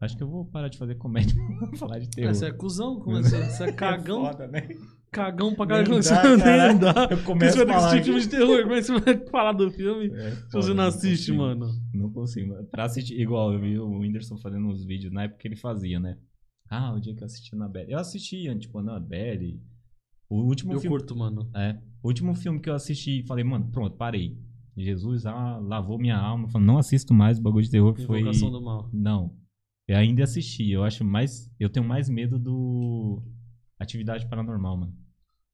Acho 0.00 0.16
que 0.16 0.22
eu 0.22 0.28
vou 0.30 0.44
parar 0.46 0.68
de 0.68 0.78
fazer 0.78 0.94
comédia 0.94 1.34
pra 1.58 1.76
falar 1.76 1.98
de 1.98 2.08
terror. 2.08 2.30
É, 2.30 2.34
você 2.34 2.46
é 2.46 2.52
cuzão, 2.52 3.00
como 3.00 3.16
é 3.18 3.22
você, 3.22 3.36
você 3.44 3.64
é 3.64 3.72
cagão, 3.72 4.24
É 4.26 4.30
foda, 4.32 4.46
né? 4.48 4.68
cagão 5.10 5.54
pra 5.54 5.66
caralho. 5.66 5.90
dá, 5.96 6.02
Você 6.02 6.14
caralho. 6.14 6.68
nem 6.72 6.78
dá. 6.78 7.08
Eu 7.10 7.22
começo 7.24 7.56
você 7.56 7.62
a 7.62 7.64
vai 7.66 7.66
ter 7.66 7.74
que 7.74 7.80
falar 7.80 7.86
assistir 7.88 8.04
filme 8.04 8.20
aqui. 8.20 8.28
de 8.28 8.36
terror, 8.36 8.62
como 8.62 8.72
é 8.74 8.76
que 8.78 8.82
você 8.84 9.00
vai 9.00 9.26
falar 9.28 9.52
do 9.52 9.70
filme 9.72 10.06
É, 10.14 10.30
se 10.36 10.52
você 10.52 10.68
não 10.68 10.76
não 10.76 10.84
assiste, 10.84 11.32
consigo. 11.32 11.38
mano? 11.38 11.66
Não 11.92 12.10
consigo. 12.12 12.64
Pra 12.70 12.84
assistir, 12.84 13.20
igual 13.20 13.52
eu 13.52 13.60
vi 13.60 13.78
o 13.78 13.98
Whindersson 13.98 14.38
fazendo 14.38 14.68
uns 14.68 14.84
vídeos 14.84 15.12
na 15.12 15.24
época 15.24 15.40
que 15.40 15.48
ele 15.48 15.56
fazia, 15.56 15.98
né? 15.98 16.16
Ah, 16.70 16.92
o 16.94 17.00
dia 17.00 17.12
que 17.14 17.22
eu 17.22 17.26
assisti 17.26 17.54
na 17.56 17.68
Belly. 17.68 17.90
Eu 17.90 17.98
assistia, 17.98 18.56
tipo, 18.56 18.80
na 18.80 18.98
Belly. 19.00 19.60
O 20.30 20.36
último 20.44 20.72
Eu 20.74 20.80
filme. 20.80 20.96
curto, 20.96 21.16
mano. 21.16 21.50
É. 21.54 21.76
O 22.02 22.08
último 22.08 22.34
filme 22.34 22.60
que 22.60 22.70
eu 22.70 22.74
assisti 22.74 23.20
e 23.20 23.22
falei, 23.22 23.44
mano, 23.44 23.70
pronto, 23.70 23.96
parei. 23.96 24.38
Jesus 24.76 25.26
ah, 25.26 25.58
lavou 25.58 25.98
minha 25.98 26.16
alma. 26.16 26.48
Falei, 26.48 26.66
não 26.66 26.78
assisto 26.78 27.12
mais 27.12 27.38
o 27.38 27.42
bagulho 27.42 27.64
de 27.64 27.70
terror. 27.70 27.94
Foi. 28.06 28.22
Do 28.22 28.60
mal. 28.60 28.88
Não. 28.92 29.36
Eu 29.86 29.96
ainda 29.96 30.24
assisti. 30.24 30.70
Eu 30.70 30.84
acho 30.84 31.04
mais. 31.04 31.50
Eu 31.58 31.68
tenho 31.68 31.86
mais 31.86 32.08
medo 32.08 32.38
do. 32.38 33.22
Atividade 33.78 34.28
paranormal, 34.28 34.76
mano. 34.76 34.96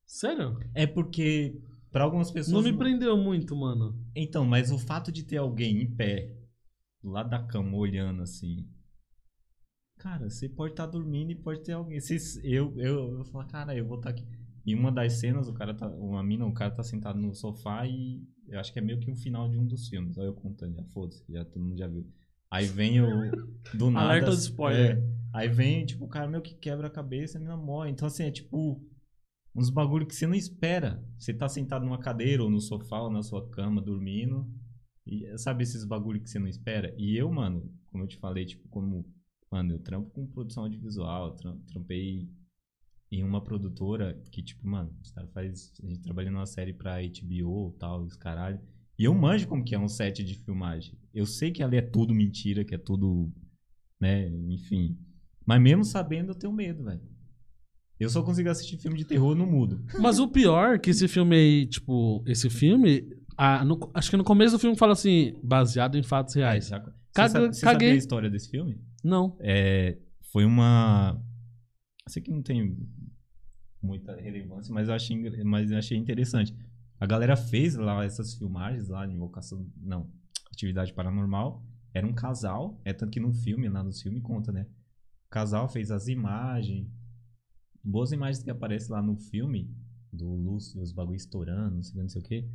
Sério? 0.07 0.59
É 0.75 0.87
porque. 0.87 1.61
Pra 1.91 2.05
algumas 2.05 2.31
pessoas. 2.31 2.53
Não 2.53 2.71
me 2.71 2.77
prendeu 2.77 3.17
muito, 3.17 3.57
mano. 3.57 3.99
Então, 4.15 4.45
mas 4.45 4.71
o 4.71 4.79
fato 4.79 5.11
de 5.11 5.23
ter 5.25 5.39
alguém 5.39 5.83
em 5.83 5.91
pé, 5.91 6.37
lá 7.03 7.23
da 7.23 7.43
cama, 7.43 7.77
olhando 7.77 8.23
assim. 8.23 8.69
Cara, 9.99 10.29
você 10.29 10.49
pode 10.49 10.75
estar 10.75 10.87
dormindo 10.87 11.33
e 11.33 11.35
pode 11.35 11.63
ter 11.63 11.73
alguém. 11.73 11.99
Eu, 12.45 12.79
eu, 12.79 13.19
eu 13.19 13.25
falo, 13.25 13.47
cara, 13.47 13.75
eu 13.75 13.87
vou 13.87 13.97
estar 13.97 14.11
aqui. 14.11 14.27
Em 14.67 14.75
uma 14.75 14.91
das 14.91 15.15
cenas, 15.15 15.49
o 15.49 15.53
cara 15.55 15.73
tá. 15.75 15.89
Uma 15.89 16.23
mina, 16.23 16.45
o 16.45 16.53
cara 16.53 16.71
tá 16.73 16.83
sentado 16.83 17.19
no 17.19 17.35
sofá 17.35 17.87
e. 17.87 18.23
Eu 18.49 18.59
acho 18.61 18.73
que 18.73 18.79
é 18.79 18.83
meio 18.83 18.99
que 19.01 19.11
um 19.11 19.17
final 19.17 19.49
de 19.49 19.57
um 19.59 19.67
dos 19.67 19.89
filmes. 19.89 20.17
Olha 20.19 20.27
eu 20.27 20.35
contando, 20.35 20.75
já 20.75 20.85
foda-se, 20.85 21.25
já 21.29 21.45
todo 21.45 21.63
mundo 21.63 21.77
já 21.79 21.87
viu. 21.89 22.07
Aí 22.51 22.67
vem 22.67 23.01
o. 23.01 23.07
Do 23.75 23.91
nada. 23.91 24.07
Alerta 24.11 24.31
de 24.31 24.37
spoiler. 24.39 24.99
é, 24.99 25.03
aí 25.33 25.49
vem, 25.49 25.85
tipo, 25.87 26.05
o 26.05 26.09
cara 26.09 26.29
meio 26.29 26.43
que 26.43 26.55
quebra 26.55 26.87
a 26.89 26.91
cabeça 26.91 27.37
e 27.37 27.39
a 27.39 27.41
mina 27.41 27.57
morre. 27.57 27.91
Então, 27.91 28.07
assim, 28.09 28.25
é 28.25 28.31
tipo. 28.31 28.85
Uns 29.55 29.71
bagulho 29.71 30.07
que 30.07 30.15
você 30.15 30.27
não 30.27 30.35
espera. 30.35 31.03
Você 31.19 31.33
tá 31.33 31.49
sentado 31.49 31.85
numa 31.85 31.99
cadeira 31.99 32.43
ou 32.43 32.51
no 32.51 32.61
sofá 32.61 33.01
ou 33.01 33.11
na 33.11 33.23
sua 33.23 33.49
cama 33.51 33.81
dormindo. 33.81 34.47
E 35.07 35.27
sabe 35.39 35.63
esses 35.63 35.85
bagulho 35.85 36.21
que 36.21 36.29
você 36.29 36.39
não 36.39 36.49
espera? 36.49 36.93
E 36.99 37.17
eu, 37.17 37.31
mano, 37.33 37.73
como 37.87 38.03
eu 38.05 38.09
te 38.09 38.17
falei, 38.19 38.45
tipo, 38.45 38.69
como. 38.69 39.07
Mano, 39.51 39.73
eu 39.75 39.79
trampo 39.79 40.11
com 40.11 40.27
produção 40.27 40.65
audiovisual, 40.65 41.37
tram- 41.37 41.59
trampei 41.69 42.29
em 43.11 43.23
uma 43.23 43.41
produtora 43.43 44.21
que, 44.33 44.43
tipo, 44.43 44.67
mano, 44.67 44.91
os 45.03 45.11
caras 45.11 45.31
faz. 45.33 45.73
A 45.83 45.87
gente 45.87 46.01
trabalha 46.03 46.31
numa 46.31 46.47
série 46.47 46.73
pra 46.73 46.97
HBO 47.01 47.73
e 47.75 47.79
tal, 47.79 48.03
os 48.03 48.17
caralho. 48.17 48.61
E 48.99 49.05
eu 49.05 49.15
manjo 49.15 49.47
como 49.47 49.63
que 49.65 49.75
é 49.75 49.79
um 49.79 49.89
set 49.89 50.25
de 50.25 50.35
filmagem. 50.35 50.99
Eu 51.15 51.27
sei 51.27 51.51
que 51.51 51.63
ali 51.63 51.77
é 51.77 51.83
tudo 51.83 52.15
mentira, 52.15 52.65
que 52.65 52.75
é 52.75 52.79
tudo. 52.79 53.31
Né, 54.01 54.29
enfim. 54.49 54.99
Mas 55.47 55.61
mesmo 55.61 55.85
sabendo, 55.85 56.31
eu 56.33 56.35
tenho 56.35 56.53
medo, 56.53 56.85
velho. 56.85 57.01
Eu 57.99 58.11
só 58.11 58.23
consigo 58.23 58.51
assistir 58.51 58.77
filme 58.77 58.99
de 58.99 59.05
terror 59.07 59.35
no 59.35 59.47
mudo. 59.47 59.83
Mas 60.01 60.19
o 60.19 60.29
pior 60.29 60.75
é 60.75 60.79
que 60.79 60.91
esse 60.91 61.09
filme 61.09 61.35
aí, 61.37 61.67
tipo, 61.67 62.23
esse 62.27 62.51
filme. 62.51 63.09
ah, 63.39 63.65
no- 63.65 63.91
acho 63.95 64.11
que 64.11 64.17
no 64.17 64.25
começo 64.25 64.57
do 64.57 64.59
filme 64.59 64.77
fala 64.77 64.93
assim, 64.93 65.35
baseado 65.43 65.97
em 65.97 66.03
fatos 66.03 66.35
reais. 66.35 66.69
Já- 66.69 66.79
Você 66.81 66.93
Caga- 67.15 67.29
sabe, 67.31 67.55
você 67.55 67.61
caguei. 67.65 67.79
sabia 67.89 67.95
a 67.95 67.99
história 67.99 68.31
desse 68.31 68.51
filme? 68.51 68.79
Não. 69.03 69.37
É, 69.41 69.97
foi 70.33 70.45
uma. 70.45 71.19
Sei 72.09 72.23
que 72.23 72.31
não 72.31 72.43
tem 72.43 72.77
muita 73.83 74.15
relevância, 74.17 74.73
mas 74.73 74.89
eu 74.89 74.95
achei, 74.95 75.45
mas 75.45 75.71
eu 75.71 75.79
achei 75.79 75.97
interessante. 75.97 76.55
A 76.99 77.07
galera 77.07 77.37
fez 77.37 77.75
lá 77.75 78.05
essas 78.05 78.35
filmagens 78.35 78.89
lá 78.89 79.07
de 79.07 79.15
invocação. 79.15 79.67
Não, 79.77 80.11
atividade 80.51 80.93
paranormal. 80.93 81.63
Era 81.93 82.07
um 82.07 82.15
casal. 82.15 82.81
É 82.85 82.93
tanto 82.93 83.11
que 83.11 83.21
no 83.21 83.33
filme, 83.33 83.69
lá 83.69 83.83
no 83.83 83.93
filme, 83.93 84.21
conta, 84.21 84.53
né? 84.53 84.67
O 85.27 85.31
casal 85.31 85.69
fez 85.69 85.91
as 85.91 86.09
imagens. 86.09 86.89
Boas 87.83 88.13
imagens 88.13 88.43
que 88.43 88.51
aparecem 88.51 88.91
lá 88.91 89.03
no 89.03 89.17
filme, 89.17 89.71
do 90.13 90.35
Lúcio, 90.35 90.81
os 90.81 90.93
bagulho 90.93 91.17
estourando, 91.17 91.77
não 91.77 91.83
sei, 91.83 91.93
que, 91.93 92.01
não 92.01 92.09
sei 92.09 92.21
o 92.21 92.25
quê. 92.25 92.49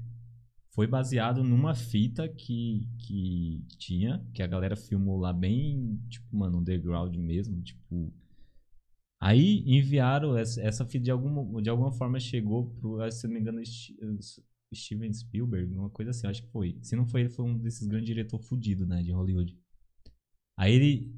Foi 0.73 0.87
baseado 0.87 1.43
numa 1.43 1.75
fita 1.75 2.27
que, 2.29 2.87
que 2.97 3.65
tinha, 3.77 4.25
que 4.33 4.41
a 4.41 4.47
galera 4.47 4.75
filmou 4.75 5.19
lá 5.19 5.33
bem, 5.33 5.99
tipo, 6.09 6.35
mano, 6.35 6.59
underground 6.59 7.15
mesmo, 7.17 7.61
tipo. 7.61 8.13
Aí 9.21 9.63
enviaram 9.67 10.35
essa, 10.35 10.59
essa 10.63 10.83
fita 10.83 11.05
de 11.05 11.11
alguma, 11.11 11.61
de 11.61 11.69
alguma 11.69 11.91
forma 11.91 12.19
chegou 12.19 12.71
pro, 12.71 13.11
se 13.11 13.27
não 13.27 13.33
me 13.35 13.39
engano, 13.39 13.61
Steven 14.73 15.13
Spielberg, 15.13 15.75
uma 15.75 15.91
coisa 15.91 16.09
assim, 16.09 16.25
acho 16.25 16.41
que 16.41 16.49
foi. 16.49 16.79
Se 16.81 16.95
não 16.95 17.05
foi, 17.05 17.21
ele 17.21 17.29
foi 17.29 17.45
um 17.45 17.55
desses 17.55 17.87
grandes 17.87 18.07
diretores 18.07 18.47
fudidos, 18.47 18.87
né, 18.87 19.03
de 19.03 19.11
Hollywood. 19.11 19.55
Aí 20.57 20.73
ele 20.73 21.15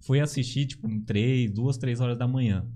foi 0.00 0.20
assistir, 0.20 0.66
tipo, 0.66 0.86
três, 1.06 1.50
duas, 1.50 1.78
três 1.78 1.98
horas 1.98 2.18
da 2.18 2.28
manhã. 2.28 2.70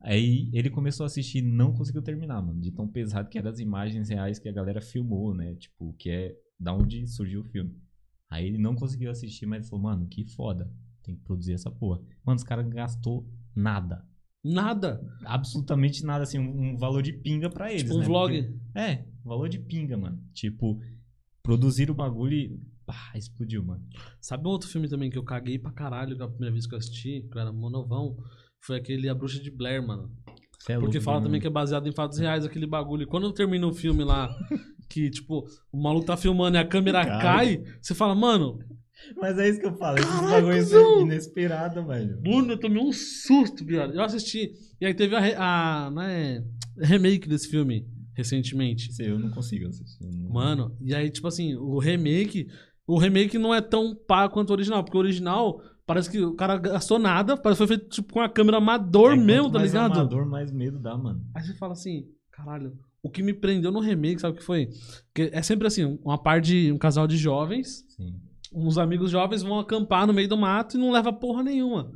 Aí 0.00 0.50
ele 0.52 0.68
começou 0.68 1.04
a 1.04 1.06
assistir 1.06 1.38
e 1.38 1.42
não 1.42 1.72
conseguiu 1.72 2.02
terminar, 2.02 2.42
mano. 2.42 2.60
De 2.60 2.72
tão 2.72 2.88
pesado 2.88 3.28
que 3.28 3.38
eram 3.38 3.50
as 3.50 3.60
imagens 3.60 4.08
reais 4.08 4.40
que 4.40 4.48
a 4.48 4.52
galera 4.52 4.80
filmou, 4.80 5.32
né? 5.32 5.54
Tipo, 5.54 5.92
que 5.94 6.10
é 6.10 6.36
da 6.58 6.74
onde 6.74 7.06
surgiu 7.06 7.42
o 7.42 7.44
filme. 7.44 7.76
Aí 8.28 8.46
ele 8.46 8.58
não 8.58 8.74
conseguiu 8.74 9.10
assistir, 9.10 9.46
mas 9.46 9.68
falou, 9.68 9.84
mano, 9.84 10.08
que 10.08 10.24
foda. 10.24 10.68
Tem 11.08 11.16
que 11.16 11.22
produzir 11.24 11.54
essa 11.54 11.70
porra. 11.70 12.00
Mano, 12.22 12.36
os 12.36 12.44
caras 12.44 12.68
gastou 12.68 13.26
nada. 13.56 14.04
Nada. 14.44 15.00
Absolutamente 15.24 16.04
nada, 16.04 16.22
assim, 16.24 16.38
um, 16.38 16.72
um 16.72 16.76
valor 16.76 17.02
de 17.02 17.14
pinga 17.14 17.48
pra 17.48 17.70
eles. 17.70 17.82
Tipo 17.84 17.94
um 17.94 18.00
né? 18.00 18.04
vlog. 18.04 18.42
Porque- 18.42 18.58
é, 18.78 19.06
valor 19.24 19.48
de 19.48 19.58
pinga, 19.58 19.96
mano. 19.96 20.22
Tipo, 20.34 20.78
produzir 21.42 21.90
o 21.90 21.94
bagulho 21.94 22.34
e. 22.34 22.60
Ah, 22.86 23.16
explodiu, 23.16 23.64
mano. 23.64 23.82
Sabe 24.20 24.46
um 24.46 24.50
outro 24.50 24.68
filme 24.68 24.86
também 24.86 25.08
que 25.10 25.16
eu 25.16 25.22
caguei 25.24 25.58
pra 25.58 25.72
caralho 25.72 26.14
que 26.14 26.22
a 26.22 26.28
primeira 26.28 26.52
vez 26.52 26.66
que 26.66 26.74
eu 26.74 26.78
assisti, 26.78 27.26
que 27.30 27.36
eu 27.36 27.40
era 27.40 27.52
monovão, 27.52 28.16
foi 28.60 28.76
aquele 28.76 29.08
A 29.08 29.14
Bruxa 29.14 29.40
de 29.42 29.50
Blair, 29.50 29.86
mano. 29.86 30.10
É 30.68 30.74
Porque 30.74 30.96
louco, 30.98 31.00
fala 31.00 31.16
mano. 31.16 31.26
também 31.28 31.40
que 31.40 31.46
é 31.46 31.50
baseado 31.50 31.86
em 31.88 31.92
fatos 31.92 32.18
reais, 32.18 32.44
aquele 32.44 32.66
bagulho. 32.66 33.02
E 33.04 33.06
quando 33.06 33.32
termina 33.32 33.66
o 33.66 33.72
filme 33.72 34.04
lá, 34.04 34.28
que, 34.90 35.08
tipo, 35.10 35.46
o 35.72 35.82
maluco 35.82 36.04
tá 36.06 36.16
filmando 36.18 36.56
e 36.58 36.60
a 36.60 36.66
câmera 36.66 37.04
Cara. 37.04 37.22
cai, 37.22 37.62
você 37.80 37.94
fala, 37.94 38.14
mano, 38.14 38.58
Mas 39.16 39.38
é 39.38 39.48
isso 39.48 39.60
que 39.60 39.66
eu 39.66 39.76
falo, 39.76 39.98
esses 39.98 40.10
Caraca, 40.10 40.30
bagulhos 40.32 40.68
Zão! 40.68 41.00
inesperados, 41.02 41.86
velho. 41.86 42.20
mano, 42.24 42.52
eu 42.52 42.58
tomei 42.60 42.82
um 42.82 42.92
susto, 42.92 43.64
viado. 43.64 43.94
Eu 43.94 44.02
assisti. 44.02 44.52
E 44.80 44.86
aí 44.86 44.94
teve 44.94 45.14
a, 45.16 45.86
a 45.86 45.90
né, 45.90 46.44
remake 46.78 47.28
desse 47.28 47.48
filme, 47.48 47.86
recentemente. 48.14 48.90
Isso 48.90 49.00
aí 49.02 49.08
eu 49.08 49.18
não 49.18 49.30
consigo 49.30 49.66
assistir. 49.68 50.04
não- 50.04 50.30
Mano, 50.30 50.76
e 50.80 50.94
aí, 50.94 51.10
tipo 51.10 51.26
assim, 51.28 51.54
o 51.54 51.78
remake. 51.78 52.46
O 52.86 52.98
remake 52.98 53.36
não 53.38 53.54
é 53.54 53.60
tão 53.60 53.94
pá 53.94 54.28
quanto 54.28 54.50
o 54.50 54.52
original, 54.54 54.82
porque 54.82 54.96
o 54.96 55.00
original 55.00 55.60
parece 55.86 56.10
que 56.10 56.20
o 56.22 56.34
cara 56.34 56.56
gastou 56.56 56.98
nada, 56.98 57.36
parece 57.36 57.60
que 57.62 57.66
foi 57.66 57.76
feito 57.76 57.90
tipo, 57.90 58.12
com 58.14 58.20
a 58.20 58.28
câmera 58.28 58.56
amador 58.58 59.12
É, 59.12 59.16
mesmo, 59.16 59.50
tá 59.50 59.58
mais 59.58 59.72
ligado? 59.72 59.92
amador, 59.92 60.26
mais 60.26 60.50
medo 60.52 60.78
dá, 60.78 60.96
mano. 60.96 61.22
Aí 61.34 61.42
você 61.44 61.54
fala 61.54 61.72
assim, 61.74 62.06
caralho, 62.32 62.72
o 63.02 63.10
que 63.10 63.22
me 63.22 63.32
prendeu 63.34 63.70
no 63.70 63.80
remake, 63.80 64.20
sabe 64.20 64.34
o 64.36 64.38
que 64.38 64.44
foi? 64.44 64.68
Porque 65.12 65.30
é 65.34 65.42
sempre 65.42 65.66
assim, 65.66 65.98
uma 66.02 66.16
par 66.16 66.40
de 66.40 66.72
um 66.72 66.78
casal 66.78 67.06
de 67.06 67.16
jovens, 67.18 67.84
Sim. 67.94 68.14
Uns 68.52 68.78
amigos 68.78 69.10
jovens 69.10 69.42
vão 69.42 69.58
acampar 69.58 70.06
no 70.06 70.12
meio 70.12 70.28
do 70.28 70.36
mato 70.36 70.76
e 70.76 70.80
não 70.80 70.90
leva 70.90 71.12
porra 71.12 71.42
nenhuma. 71.42 71.90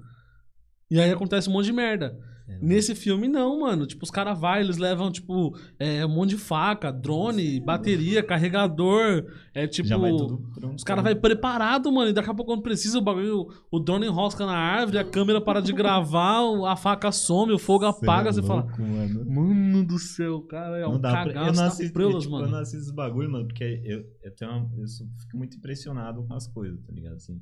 E 0.91 1.01
aí 1.01 1.11
acontece 1.11 1.49
um 1.49 1.53
monte 1.53 1.67
de 1.67 1.73
merda. 1.73 2.19
É, 2.49 2.59
Nesse 2.61 2.95
filme, 2.95 3.29
não, 3.29 3.61
mano. 3.61 3.87
Tipo, 3.87 4.05
os 4.05 4.11
caras 4.11 4.39
vão, 4.39 4.57
eles 4.57 4.77
levam, 4.77 5.11
tipo, 5.13 5.57
é, 5.79 6.05
um 6.05 6.09
monte 6.09 6.31
de 6.31 6.37
faca, 6.39 6.91
drone, 6.93 7.61
bateria, 7.61 8.23
carregador. 8.23 9.25
É 9.55 9.67
tipo. 9.67 9.87
Já 9.89 9.97
vai 9.97 10.11
tudo 10.11 10.39
pronto. 10.55 10.77
Os 10.77 10.83
caras 10.85 11.05
vão 11.05 11.15
preparado, 11.17 11.91
mano. 11.93 12.11
E 12.11 12.13
daqui 12.13 12.31
a 12.31 12.35
pouco, 12.35 12.53
quando 12.53 12.63
precisa, 12.63 12.99
o 12.99 13.03
bagulho. 13.03 13.47
O 13.71 13.79
drone 13.79 14.07
enrosca 14.07 14.45
na 14.45 14.57
árvore, 14.57 14.99
a 14.99 15.05
câmera 15.05 15.41
para 15.41 15.61
de 15.61 15.73
gravar, 15.73 16.41
a 16.69 16.77
faca 16.77 17.11
some, 17.13 17.53
o 17.53 17.59
fogo 17.59 17.85
Cê 17.93 18.05
apaga. 18.05 18.31
é 18.31 18.33
você 18.33 18.43
fala. 18.43 18.63
louco, 18.63 18.83
Mano. 18.83 19.25
Mano 19.31 19.87
do 19.87 19.99
céu, 19.99 20.41
cara. 20.43 20.79
É 20.79 20.87
um 20.87 20.93
não 20.93 21.01
dá 21.01 21.11
pra... 21.11 21.27
Eu 21.31 21.35
cagaço 21.35 21.61
não 21.61 21.67
assisto, 21.69 21.93
preulas, 21.93 22.23
tipo, 22.25 22.33
mano. 22.35 22.47
eu 22.47 22.51
não 22.51 22.59
assisto 22.59 22.79
esses 22.79 22.93
bagulho, 22.95 23.31
mano, 23.31 23.47
porque 23.47 23.83
eu, 23.85 24.05
eu, 24.23 24.35
tenho 24.35 24.51
uma- 24.51 24.71
eu 24.77 24.87
fico 24.87 25.37
muito 25.37 25.57
impressionado 25.57 26.23
com 26.27 26.35
as 26.35 26.47
coisas, 26.49 26.81
tá 26.85 26.93
ligado? 26.93 27.15
Assim, 27.15 27.35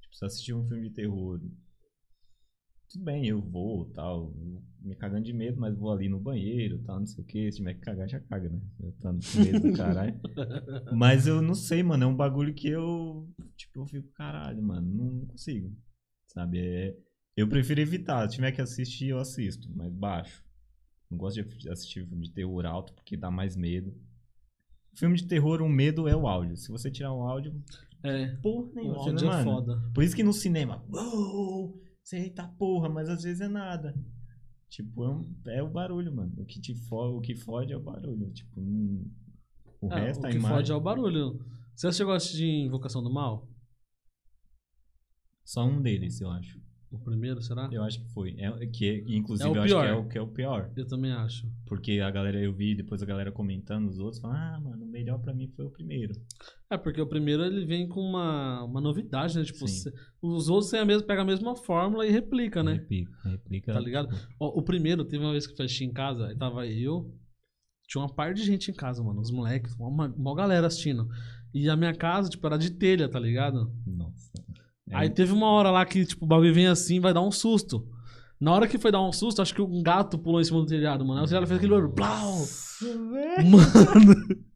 tipo, 0.00 0.14
se 0.16 0.24
eu 0.24 0.26
assistir 0.26 0.54
um 0.54 0.64
filme 0.66 0.88
de 0.88 0.94
terror, 0.94 1.38
tudo 2.90 3.04
bem, 3.04 3.26
eu 3.26 3.40
vou, 3.40 3.84
tal, 3.86 4.32
me 4.80 4.94
cagando 4.96 5.24
de 5.24 5.32
medo, 5.32 5.60
mas 5.60 5.76
vou 5.76 5.92
ali 5.92 6.08
no 6.08 6.18
banheiro, 6.18 6.78
tal, 6.84 7.00
não 7.00 7.06
sei 7.06 7.22
o 7.22 7.26
que, 7.26 7.50
se 7.52 7.58
tiver 7.58 7.74
que 7.74 7.80
cagar, 7.80 8.08
já 8.08 8.20
caga, 8.20 8.48
né? 8.48 8.60
Eu 8.80 8.92
tô 8.92 9.08
com 9.08 9.42
medo 9.42 9.70
do 9.70 9.76
caralho. 9.76 10.18
mas 10.96 11.26
eu 11.26 11.42
não 11.42 11.54
sei, 11.54 11.82
mano, 11.82 12.04
é 12.04 12.06
um 12.06 12.16
bagulho 12.16 12.54
que 12.54 12.68
eu, 12.68 13.28
tipo, 13.56 13.80
eu 13.80 13.86
fico, 13.86 14.08
caralho, 14.12 14.62
mano, 14.62 14.88
não, 14.88 15.26
consigo, 15.26 15.70
sabe? 16.26 16.58
É, 16.58 16.96
eu 17.36 17.46
prefiro 17.48 17.80
evitar, 17.80 18.28
se 18.28 18.36
tiver 18.36 18.52
que 18.52 18.60
assistir, 18.60 19.08
eu 19.08 19.18
assisto, 19.18 19.68
mas 19.74 19.92
baixo. 19.92 20.42
Não 21.10 21.16
gosto 21.16 21.42
de 21.42 21.70
assistir 21.70 22.06
filme 22.06 22.26
de 22.26 22.32
terror 22.32 22.66
alto 22.66 22.92
porque 22.92 23.16
dá 23.16 23.30
mais 23.30 23.56
medo. 23.56 23.94
Filme 24.94 25.16
de 25.16 25.26
terror, 25.26 25.62
o 25.62 25.68
medo 25.68 26.08
é 26.08 26.14
o 26.14 26.26
áudio. 26.26 26.56
Se 26.56 26.68
você 26.70 26.90
tirar 26.90 27.12
o 27.12 27.22
áudio, 27.22 27.54
É. 28.02 28.26
porra 28.42 28.70
nenhuma, 28.74 28.96
áudio 28.98 29.14
né, 29.14 29.20
é 29.22 29.24
mano? 29.26 29.44
foda. 29.44 29.90
Por 29.94 30.02
isso 30.04 30.16
que 30.16 30.22
no 30.22 30.32
cinema, 30.32 30.84
uou, 30.92 31.80
você 32.08 32.16
eita 32.20 32.48
porra, 32.48 32.88
mas 32.88 33.08
às 33.10 33.22
vezes 33.22 33.42
é 33.42 33.48
nada. 33.48 33.94
Tipo, 34.70 35.04
é, 35.04 35.08
um- 35.10 35.34
é 35.48 35.62
o 35.62 35.68
barulho, 35.68 36.14
mano. 36.14 36.32
O 36.38 36.44
que 36.46 36.58
te 36.60 36.74
fode, 36.74 37.14
o 37.16 37.20
que 37.20 37.34
fode 37.36 37.72
é 37.72 37.76
o 37.76 37.82
barulho. 37.82 38.30
Tipo, 38.32 38.60
o 39.80 39.92
É, 39.92 40.00
resto, 40.06 40.22
o 40.22 40.26
a 40.26 40.30
que 40.30 40.36
imagem. 40.36 40.56
fode 40.56 40.72
é 40.72 40.74
o 40.74 40.80
barulho. 40.80 41.44
Você 41.74 41.92
chegou 41.92 42.14
a 42.14 42.16
assistir 42.16 42.44
Invocação 42.64 43.02
do 43.02 43.12
Mal? 43.12 43.46
Só 45.44 45.64
um 45.66 45.80
deles, 45.82 46.20
eu 46.20 46.30
acho. 46.30 46.58
O 46.90 46.98
primeiro, 46.98 47.42
será? 47.42 47.68
Eu 47.70 47.82
acho 47.82 48.00
que 48.00 48.08
foi. 48.12 48.34
É, 48.38 48.66
que, 48.66 49.04
inclusive, 49.08 49.48
É 49.48 49.52
o 49.52 49.56
eu 49.56 49.62
acho 49.62 49.74
que 49.74 49.86
é 49.86 49.92
o, 49.92 50.08
que 50.08 50.18
é 50.18 50.20
o 50.22 50.26
pior. 50.26 50.72
Eu 50.74 50.86
também 50.86 51.12
acho. 51.12 51.46
Porque 51.66 52.00
a 52.00 52.10
galera, 52.10 52.40
eu 52.40 52.52
vi 52.52 52.74
depois 52.74 53.02
a 53.02 53.06
galera 53.06 53.30
comentando 53.30 53.88
os 53.88 53.98
outros, 53.98 54.20
falando, 54.20 54.38
ah, 54.38 54.60
mano, 54.60 54.84
o 54.84 54.88
melhor 54.88 55.18
pra 55.18 55.34
mim 55.34 55.48
foi 55.48 55.66
o 55.66 55.70
primeiro. 55.70 56.14
É, 56.70 56.78
porque 56.78 57.00
o 57.00 57.06
primeiro 57.06 57.44
ele 57.44 57.66
vem 57.66 57.86
com 57.86 58.00
uma, 58.00 58.64
uma 58.64 58.80
novidade, 58.80 59.36
né? 59.36 59.44
Tipo, 59.44 59.68
Sim. 59.68 59.90
os 60.22 60.48
outros 60.48 60.70
têm 60.70 60.80
a 60.80 60.84
mesma, 60.84 61.06
pega 61.06 61.20
a 61.20 61.26
mesma 61.26 61.54
fórmula 61.54 62.06
e 62.06 62.10
replica, 62.10 62.62
né? 62.62 62.74
Replica, 62.74 63.28
replica. 63.28 63.72
Tá 63.74 63.80
ligado? 63.80 64.08
Ó, 64.40 64.58
o 64.58 64.62
primeiro, 64.62 65.04
teve 65.04 65.22
uma 65.22 65.32
vez 65.32 65.46
que 65.46 65.60
eu 65.60 65.64
assisti 65.64 65.84
em 65.84 65.92
casa, 65.92 66.28
aí 66.28 66.36
tava 66.36 66.66
eu, 66.66 67.14
tinha 67.86 68.02
uma 68.02 68.14
par 68.14 68.32
de 68.32 68.42
gente 68.44 68.70
em 68.70 68.74
casa, 68.74 69.02
mano, 69.02 69.20
os 69.20 69.30
moleques, 69.30 69.74
uma, 69.78 70.06
uma 70.08 70.34
galera 70.34 70.66
assistindo. 70.66 71.08
E 71.52 71.68
a 71.68 71.76
minha 71.76 71.94
casa, 71.94 72.28
tipo, 72.28 72.46
era 72.46 72.58
de 72.58 72.70
telha, 72.70 73.08
tá 73.08 73.18
ligado? 73.18 73.72
Nossa. 73.86 73.97
É 74.90 74.96
Aí 74.96 75.10
teve 75.10 75.32
uma 75.32 75.46
hora 75.50 75.70
lá 75.70 75.84
que, 75.84 76.04
tipo, 76.04 76.24
o 76.24 76.28
bagulho 76.28 76.52
vem 76.54 76.66
assim, 76.66 77.00
vai 77.00 77.12
dar 77.14 77.20
um 77.22 77.30
susto. 77.30 77.86
Na 78.40 78.52
hora 78.52 78.68
que 78.68 78.78
foi 78.78 78.92
dar 78.92 79.02
um 79.02 79.12
susto, 79.12 79.42
acho 79.42 79.54
que 79.54 79.60
um 79.60 79.82
gato 79.82 80.18
pulou 80.18 80.40
em 80.40 80.44
cima 80.44 80.60
do 80.60 80.66
telhado, 80.66 81.04
mano. 81.04 81.20
Aí 81.20 81.26
o 81.26 81.28
telhado 81.28 81.46
fez 81.46 81.58
aquele 81.58 81.72
barulho, 81.72 81.92
blau! 81.92 82.36
Mano! 83.44 84.38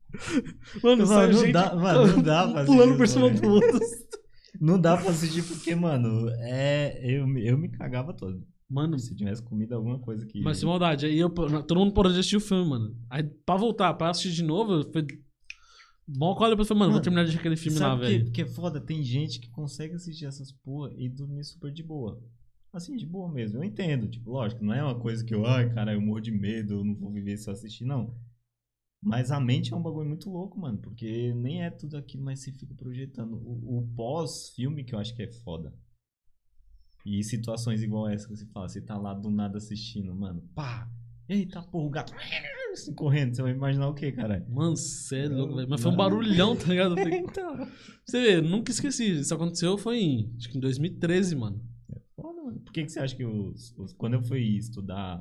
Mano, 0.82 1.06
Mano, 1.06 1.32
não 1.32 1.40
gente 1.40 1.52
dá- 1.52 1.74
mano, 1.74 2.06
não 2.06 2.22
dá 2.22 2.46
pra 2.48 2.64
pulando 2.66 2.96
por 2.98 3.08
cima 3.08 3.30
do 3.30 3.48
outro. 3.48 3.80
Não 4.60 4.78
dá 4.78 4.96
pra 4.96 5.10
assistir 5.10 5.42
porque, 5.42 5.74
mano, 5.74 6.28
é, 6.38 7.00
eu, 7.02 7.26
me- 7.26 7.44
eu 7.44 7.56
me 7.58 7.68
cagava 7.68 8.12
todo. 8.14 8.44
Mano, 8.70 8.96
Se 8.98 9.16
tivesse 9.16 9.42
comido 9.42 9.74
alguma 9.74 9.98
coisa 9.98 10.24
que. 10.26 10.40
mas 10.42 10.58
sem 10.58 10.68
maldade. 10.68 11.06
Aí 11.06 11.18
eu, 11.18 11.30
todo 11.30 11.76
mundo 11.80 11.92
parou 11.94 12.12
de 12.12 12.18
assistir 12.18 12.36
o 12.36 12.40
filme, 12.40 12.68
mano. 12.68 12.94
Aí 13.10 13.24
pra 13.24 13.56
voltar, 13.56 13.92
pra 13.94 14.10
assistir 14.10 14.30
de 14.32 14.44
novo, 14.44 14.84
foi. 14.92 15.04
Bom, 16.14 16.36
olha 16.38 16.50
depois 16.50 16.68
falei, 16.68 16.80
mano, 16.80 16.92
vou 16.92 16.96
Mano, 16.96 17.02
terminar 17.04 17.24
de 17.24 17.36
aquele 17.38 17.56
filme 17.56 17.78
lá, 17.78 17.90
Sabe 17.90 18.06
que, 18.06 18.18
velho. 18.18 18.32
que 18.32 18.42
é 18.42 18.46
foda? 18.46 18.80
Tem 18.80 19.02
gente 19.02 19.40
que 19.40 19.48
consegue 19.50 19.94
assistir 19.94 20.26
essas 20.26 20.52
porra 20.52 20.92
e 20.96 21.08
dormir 21.08 21.44
super 21.44 21.72
de 21.72 21.82
boa. 21.82 22.22
Assim, 22.72 22.96
de 22.96 23.06
boa 23.06 23.30
mesmo. 23.30 23.58
Eu 23.58 23.64
entendo. 23.64 24.08
Tipo, 24.08 24.30
lógico, 24.30 24.64
não 24.64 24.72
é 24.74 24.82
uma 24.82 24.98
coisa 24.98 25.24
que 25.24 25.34
eu, 25.34 25.46
ai, 25.46 25.72
cara, 25.72 25.92
eu 25.94 26.00
morro 26.00 26.20
de 26.20 26.30
medo, 26.30 26.74
eu 26.74 26.84
não 26.84 26.94
vou 26.94 27.10
viver 27.10 27.36
se 27.36 27.48
eu 27.48 27.52
assistir, 27.52 27.84
não. 27.84 28.14
Mas 29.02 29.30
a 29.30 29.40
mente 29.40 29.72
é 29.72 29.76
um 29.76 29.82
bagulho 29.82 30.08
muito 30.08 30.30
louco, 30.30 30.58
mano. 30.58 30.78
Porque 30.78 31.34
nem 31.34 31.64
é 31.64 31.70
tudo 31.70 31.96
aquilo, 31.96 32.22
mas 32.24 32.40
você 32.40 32.52
fica 32.52 32.74
projetando. 32.74 33.34
O, 33.36 33.78
o 33.78 33.88
pós-filme 33.96 34.84
que 34.84 34.94
eu 34.94 34.98
acho 34.98 35.14
que 35.14 35.22
é 35.22 35.28
foda. 35.30 35.74
E 37.04 37.22
situações 37.24 37.82
igual 37.82 38.08
essa 38.08 38.28
que 38.28 38.36
você 38.36 38.46
fala, 38.46 38.68
você 38.68 38.80
tá 38.80 38.96
lá 38.96 39.12
do 39.12 39.28
nada 39.30 39.58
assistindo, 39.58 40.14
mano. 40.14 40.42
Pá! 40.54 40.88
Eita, 41.28 41.62
porra, 41.62 41.86
o 41.86 41.90
gato 41.90 42.12
assim, 42.72 42.94
correndo. 42.94 43.34
Você 43.34 43.42
vai 43.42 43.52
imaginar 43.52 43.88
o 43.88 43.94
quê, 43.94 44.12
caralho? 44.12 44.48
Mano, 44.50 44.76
sério, 44.76 45.36
louco, 45.36 45.56
velho. 45.56 45.68
Mas 45.68 45.80
foi 45.82 45.90
um 45.92 45.96
barulhão, 45.96 46.56
tá 46.56 46.66
ligado? 46.66 46.94
Então. 47.08 47.68
Você 48.04 48.20
vê, 48.20 48.40
nunca 48.40 48.70
esqueci. 48.70 49.20
Isso 49.20 49.34
aconteceu 49.34 49.78
foi 49.78 49.98
em, 50.00 50.34
acho 50.36 50.48
que 50.50 50.58
em 50.58 50.60
2013, 50.60 51.36
mano. 51.36 51.62
Foda, 52.16 52.42
mano. 52.42 52.60
Por 52.60 52.72
que, 52.72 52.82
que 52.84 52.90
você 52.90 52.98
acha 53.00 53.14
que 53.16 53.24
os, 53.24 53.72
os- 53.78 53.92
quando 53.92 54.14
eu 54.14 54.22
fui 54.22 54.40
estudar, 54.56 55.20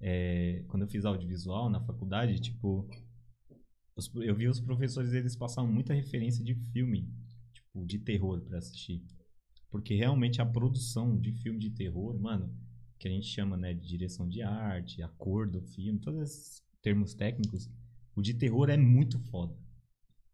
é, 0.00 0.64
quando 0.68 0.82
eu 0.82 0.88
fiz 0.88 1.04
audiovisual 1.04 1.70
na 1.70 1.80
faculdade, 1.80 2.38
tipo, 2.40 2.88
os- 3.96 4.10
eu 4.16 4.34
vi 4.34 4.48
os 4.48 4.60
professores, 4.60 5.12
eles 5.12 5.36
passavam 5.36 5.70
muita 5.70 5.94
referência 5.94 6.44
de 6.44 6.54
filme, 6.72 7.08
tipo, 7.54 7.86
de 7.86 7.98
terror 7.98 8.40
pra 8.42 8.58
assistir. 8.58 9.02
Porque 9.70 9.94
realmente 9.94 10.40
a 10.42 10.46
produção 10.46 11.18
de 11.18 11.32
filme 11.32 11.58
de 11.58 11.70
terror, 11.70 12.18
mano, 12.20 12.52
que 12.98 13.06
a 13.08 13.10
gente 13.10 13.26
chama, 13.26 13.56
né, 13.56 13.74
de 13.74 13.86
direção 13.86 14.28
de 14.28 14.42
arte, 14.42 15.02
a 15.02 15.08
cor 15.08 15.46
do 15.48 15.60
filme, 15.60 15.98
todos 15.98 16.20
esses 16.20 16.62
termos 16.82 17.14
técnicos, 17.14 17.68
o 18.14 18.22
de 18.22 18.32
terror 18.34 18.70
é 18.70 18.76
muito 18.76 19.18
foda. 19.18 19.54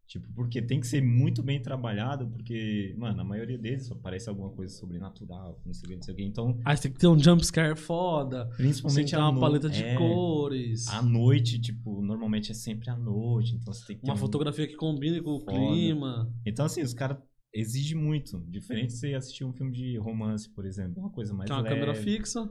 Tipo, 0.05 0.27
porque 0.35 0.61
tem 0.61 0.79
que 0.79 0.85
ser 0.85 1.01
muito 1.01 1.41
bem 1.41 1.59
trabalhado, 1.61 2.27
porque, 2.27 2.93
mano, 2.97 3.19
a 3.21 3.23
maioria 3.23 3.57
deles 3.57 3.87
só 3.87 3.95
parece 3.95 4.29
alguma 4.29 4.49
coisa 4.49 4.71
sobrenatural, 4.75 5.59
não 5.65 5.73
sei 5.73 5.87
o 5.87 5.89
que, 5.89 5.95
não 5.95 6.03
sei 6.03 6.13
o 6.13 6.17
que. 6.17 6.23
Então, 6.23 6.59
você 6.63 6.81
tem 6.83 6.91
que 6.91 6.99
ter 6.99 7.07
um 7.07 7.17
jumpscare 7.17 7.75
foda. 7.75 8.45
Principalmente 8.55 9.15
uma 9.15 9.31
no- 9.31 9.39
paleta 9.39 9.69
de 9.69 9.81
é, 9.83 9.95
cores. 9.97 10.87
À 10.89 11.01
noite, 11.01 11.57
tipo, 11.59 12.01
normalmente 12.01 12.51
é 12.51 12.53
sempre 12.53 12.89
à 12.91 12.95
noite, 12.97 13.55
então 13.55 13.73
você 13.73 13.85
tem 13.87 13.95
que 13.95 14.03
ter 14.03 14.07
Uma 14.09 14.13
um- 14.15 14.17
fotografia 14.19 14.67
que 14.67 14.75
combine 14.75 15.19
com 15.21 15.31
o 15.31 15.39
Foda. 15.39 15.51
clima. 15.57 16.31
Então, 16.45 16.65
assim, 16.65 16.81
os 16.83 16.93
caras 16.93 17.17
exigem 17.53 17.97
muito. 17.97 18.39
Diferente 18.49 18.87
de 18.93 18.97
você 18.97 19.13
assistir 19.13 19.45
um 19.45 19.53
filme 19.53 19.71
de 19.71 19.97
romance, 19.97 20.49
por 20.49 20.65
exemplo. 20.65 20.99
Uma 21.01 21.11
coisa 21.11 21.33
mais 21.33 21.47
Tem 21.47 21.55
uma 21.57 21.63
leve. 21.63 21.75
câmera 21.75 21.95
fixa. 21.95 22.49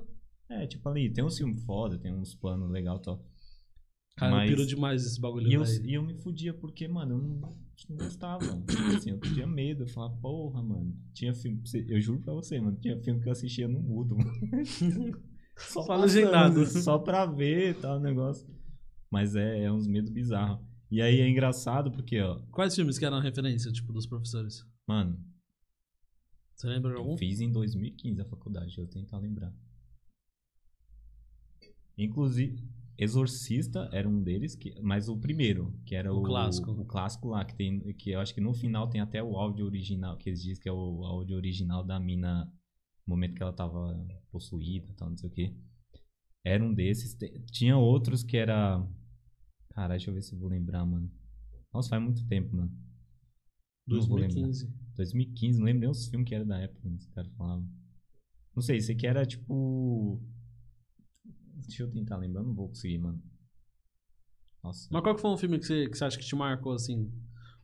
É, 0.50 0.66
tipo 0.66 0.86
ali, 0.88 1.10
tem 1.10 1.24
uns 1.24 1.36
filmes 1.38 1.62
foda, 1.64 1.98
tem 1.98 2.12
uns 2.14 2.34
planos 2.34 2.70
legal 2.70 2.98
e 2.98 3.02
tal. 3.02 3.24
Cara, 4.16 4.32
Mas- 4.32 4.50
eu 4.50 4.56
piro 4.56 4.68
demais 4.68 5.06
esse 5.06 5.18
bagulho, 5.18 5.48
E 5.48 5.54
eu, 5.54 5.62
e 5.64 5.94
eu 5.94 6.02
me 6.02 6.14
fudia 6.14 6.52
porque, 6.52 6.86
mano, 6.86 7.14
eu 7.14 7.18
não, 7.18 7.56
não 7.88 7.96
gostava. 7.96 8.44
Tipo 8.44 8.82
assim, 8.96 9.10
eu 9.10 9.18
tinha 9.20 9.46
medo. 9.46 9.84
Eu 9.84 9.88
falava, 9.88 10.14
porra, 10.20 10.62
mano. 10.62 10.94
Tinha 11.14 11.34
filme. 11.34 11.62
Eu 11.88 11.98
juro 12.00 12.20
pra 12.20 12.34
você, 12.34 12.60
mano. 12.60 12.76
Tinha 12.78 13.00
filme 13.00 13.20
que 13.22 13.28
eu 13.28 13.32
assistia 13.32 13.66
no 13.66 13.80
mudo, 13.80 14.14
mano. 14.16 14.30
Só, 15.56 15.82
Só 15.82 15.96
legendado. 15.96 16.64
Só 16.66 16.98
pra 16.98 17.24
ver 17.24 17.70
e 17.70 17.74
tal, 17.74 17.96
o 17.98 18.00
negócio. 18.02 18.46
Mas 19.10 19.34
é, 19.34 19.64
é 19.64 19.72
uns 19.72 19.86
medos 19.86 20.10
bizarros. 20.10 20.60
E 20.90 21.00
aí 21.00 21.20
é 21.20 21.28
engraçado 21.28 21.90
porque, 21.90 22.20
ó, 22.20 22.38
Quais 22.50 22.74
filmes 22.74 22.98
que 22.98 23.04
eram 23.06 23.16
a 23.16 23.22
referência, 23.22 23.72
tipo, 23.72 23.92
dos 23.94 24.06
professores? 24.06 24.62
Mano, 24.86 25.18
Você 26.54 26.66
lembra 26.68 26.92
de 26.92 26.96
algum? 26.98 27.12
eu 27.12 27.18
fiz 27.18 27.40
em 27.40 27.50
2015 27.50 28.20
a 28.20 28.24
faculdade, 28.24 28.78
eu 28.78 28.86
tentar 28.86 29.18
lembrar. 29.18 29.52
Inclusive, 31.96 32.62
Exorcista 32.98 33.88
era 33.92 34.08
um 34.08 34.22
deles, 34.22 34.54
que, 34.54 34.80
mas 34.80 35.08
o 35.08 35.16
primeiro, 35.16 35.72
que 35.84 35.94
era 35.94 36.12
O 36.12 36.18
o, 36.18 36.22
clássico. 36.22 36.70
O 36.72 36.84
clássico 36.84 37.28
lá, 37.28 37.44
que 37.44 37.54
tem. 37.56 37.80
Que 37.94 38.10
eu 38.10 38.20
acho 38.20 38.34
que 38.34 38.40
no 38.40 38.54
final 38.54 38.88
tem 38.88 39.00
até 39.00 39.22
o 39.22 39.36
áudio 39.36 39.64
original, 39.66 40.16
que 40.16 40.28
eles 40.28 40.42
dizem 40.42 40.62
que 40.62 40.68
é 40.68 40.72
o 40.72 41.04
áudio 41.04 41.36
original 41.36 41.84
da 41.84 41.98
mina 41.98 42.44
no 43.06 43.14
momento 43.14 43.34
que 43.34 43.42
ela 43.42 43.52
tava 43.52 44.06
possuída 44.30 44.86
e 44.90 44.94
tal, 44.94 45.10
não 45.10 45.16
sei 45.16 45.28
o 45.28 45.32
que. 45.32 45.56
Era 46.44 46.62
um 46.64 46.72
desses. 46.74 47.16
Tinha 47.50 47.76
outros 47.76 48.22
que 48.22 48.36
era. 48.36 48.86
Caralho, 49.70 49.92
deixa 49.98 50.10
eu 50.10 50.14
ver 50.14 50.22
se 50.22 50.34
eu 50.34 50.38
vou 50.38 50.48
lembrar, 50.48 50.84
mano. 50.84 51.10
Nossa, 51.72 51.88
faz 51.88 52.02
muito 52.02 52.26
tempo, 52.28 52.54
mano. 52.56 52.70
Não 53.86 54.00
vou 54.00 54.16
lembrar. 54.16 54.34
2015. 54.34 54.82
2015, 54.96 55.58
não 55.58 55.66
lembro 55.66 55.80
nem 55.80 55.90
os 55.90 56.06
filmes 56.06 56.28
que 56.28 56.34
era 56.34 56.44
da 56.44 56.58
época, 56.58 56.88
né, 56.88 56.96
os 56.96 57.06
caras 57.08 57.32
falavam. 57.32 57.68
Não 58.54 58.62
sei, 58.62 58.76
esse 58.76 58.92
aqui 58.92 59.06
era 59.06 59.24
tipo. 59.24 60.20
Deixa 61.54 61.82
eu 61.82 61.90
tentar 61.90 62.16
lembrar, 62.16 62.42
não 62.42 62.54
vou 62.54 62.68
conseguir, 62.68 62.98
mano. 62.98 63.22
Nossa. 64.62 64.88
Mas 64.90 65.02
qual 65.02 65.14
que 65.14 65.20
foi 65.20 65.30
um 65.30 65.36
filme 65.36 65.58
que 65.58 65.66
você, 65.66 65.88
que 65.88 65.96
você 65.96 66.04
acha 66.04 66.18
que 66.18 66.24
te 66.24 66.36
marcou, 66.36 66.72
assim? 66.72 67.10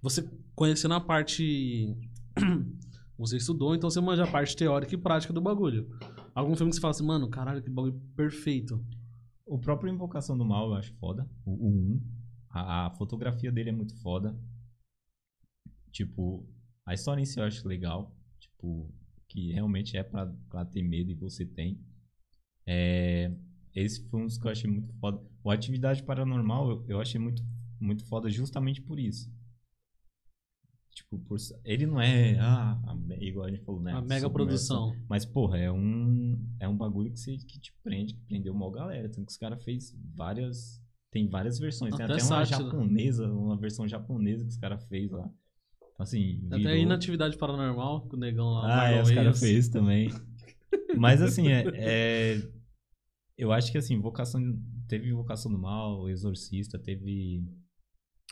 Você 0.00 0.28
conhecendo 0.54 0.94
a 0.94 1.00
parte... 1.00 1.96
você 3.18 3.36
estudou, 3.36 3.74
então 3.74 3.90
você 3.90 4.00
manja 4.00 4.24
a 4.24 4.30
parte 4.30 4.56
teórica 4.56 4.94
e 4.94 4.98
prática 4.98 5.32
do 5.32 5.40
bagulho. 5.40 5.88
Algum 6.34 6.54
filme 6.54 6.70
que 6.70 6.76
você 6.76 6.80
fala 6.80 6.92
assim, 6.92 7.04
mano, 7.04 7.28
caralho, 7.28 7.62
que 7.62 7.68
bagulho 7.68 8.00
perfeito. 8.14 8.84
O 9.44 9.58
próprio 9.58 9.92
Invocação 9.92 10.38
do 10.38 10.44
Mal 10.44 10.68
eu 10.68 10.74
acho 10.74 10.94
foda. 10.94 11.28
O 11.44 11.68
1. 11.68 12.00
A, 12.50 12.86
a 12.86 12.90
fotografia 12.90 13.50
dele 13.50 13.70
é 13.70 13.72
muito 13.72 13.94
foda. 14.00 14.38
Tipo, 15.98 16.48
a 16.86 16.94
história 16.94 17.20
em 17.20 17.24
si 17.24 17.40
eu 17.40 17.44
acho 17.44 17.66
legal. 17.66 18.16
Tipo, 18.38 18.88
que 19.26 19.50
realmente 19.50 19.96
é 19.96 20.04
pra, 20.04 20.32
pra 20.48 20.64
ter 20.64 20.80
medo 20.80 21.10
e 21.10 21.14
você 21.14 21.44
tem. 21.44 21.84
É, 22.64 23.36
esse 23.74 24.08
foi 24.08 24.20
um 24.20 24.26
dos 24.26 24.38
que 24.38 24.46
eu 24.46 24.50
achei 24.52 24.70
muito 24.70 24.94
foda. 25.00 25.20
O 25.42 25.50
Atividade 25.50 26.04
Paranormal 26.04 26.70
eu, 26.70 26.84
eu 26.86 27.00
achei 27.00 27.20
muito, 27.20 27.42
muito 27.80 28.04
foda 28.04 28.30
justamente 28.30 28.80
por 28.80 29.00
isso. 29.00 29.28
Tipo, 30.94 31.18
por, 31.18 31.36
ele 31.64 31.84
não 31.84 32.00
é, 32.00 32.38
ah, 32.38 32.80
igual 33.20 33.46
a 33.46 33.50
gente 33.50 33.64
falou, 33.64 33.80
né? 33.80 33.92
a 33.92 34.00
mega 34.00 34.30
produção. 34.30 34.94
Mas, 35.08 35.24
porra, 35.24 35.58
é 35.58 35.72
um, 35.72 36.38
é 36.60 36.68
um 36.68 36.76
bagulho 36.76 37.10
que, 37.10 37.18
você, 37.18 37.36
que 37.38 37.58
te 37.58 37.74
prende, 37.82 38.14
que 38.14 38.20
prendeu 38.20 38.54
mal 38.54 38.70
galera. 38.70 39.08
Tanto 39.08 39.26
que 39.26 39.32
os 39.32 39.38
caras 39.38 39.64
fez 39.64 39.92
várias. 40.14 40.80
Tem 41.10 41.28
várias 41.28 41.58
versões. 41.58 41.92
Tem 41.96 42.04
Até 42.04 42.14
até 42.14 42.22
uma 42.22 42.46
sátira. 42.46 42.70
japonesa, 42.70 43.32
uma 43.32 43.56
versão 43.56 43.88
japonesa 43.88 44.44
que 44.44 44.50
os 44.50 44.56
caras 44.56 44.84
fez 44.86 45.10
lá. 45.10 45.28
Então, 45.98 46.04
assim. 46.04 46.40
Até 46.46 46.58
virou- 46.58 46.76
inatividade 46.76 47.36
paranormal, 47.36 48.02
com 48.08 48.16
o 48.16 48.18
negão 48.20 48.50
lá. 48.52 48.82
Ah, 48.84 48.90
é, 48.90 49.02
os 49.02 49.10
caras 49.10 49.40
fez 49.40 49.68
também. 49.68 50.10
Mas, 50.96 51.20
assim, 51.20 51.48
é, 51.48 51.64
é- 51.74 52.58
Eu 53.36 53.52
acho 53.52 53.70
que, 53.72 53.78
assim, 53.78 54.00
vocação. 54.00 54.40
Teve 54.88 55.12
Vocação 55.12 55.52
do 55.52 55.58
Mal, 55.58 56.08
Exorcista, 56.08 56.78
teve. 56.78 57.44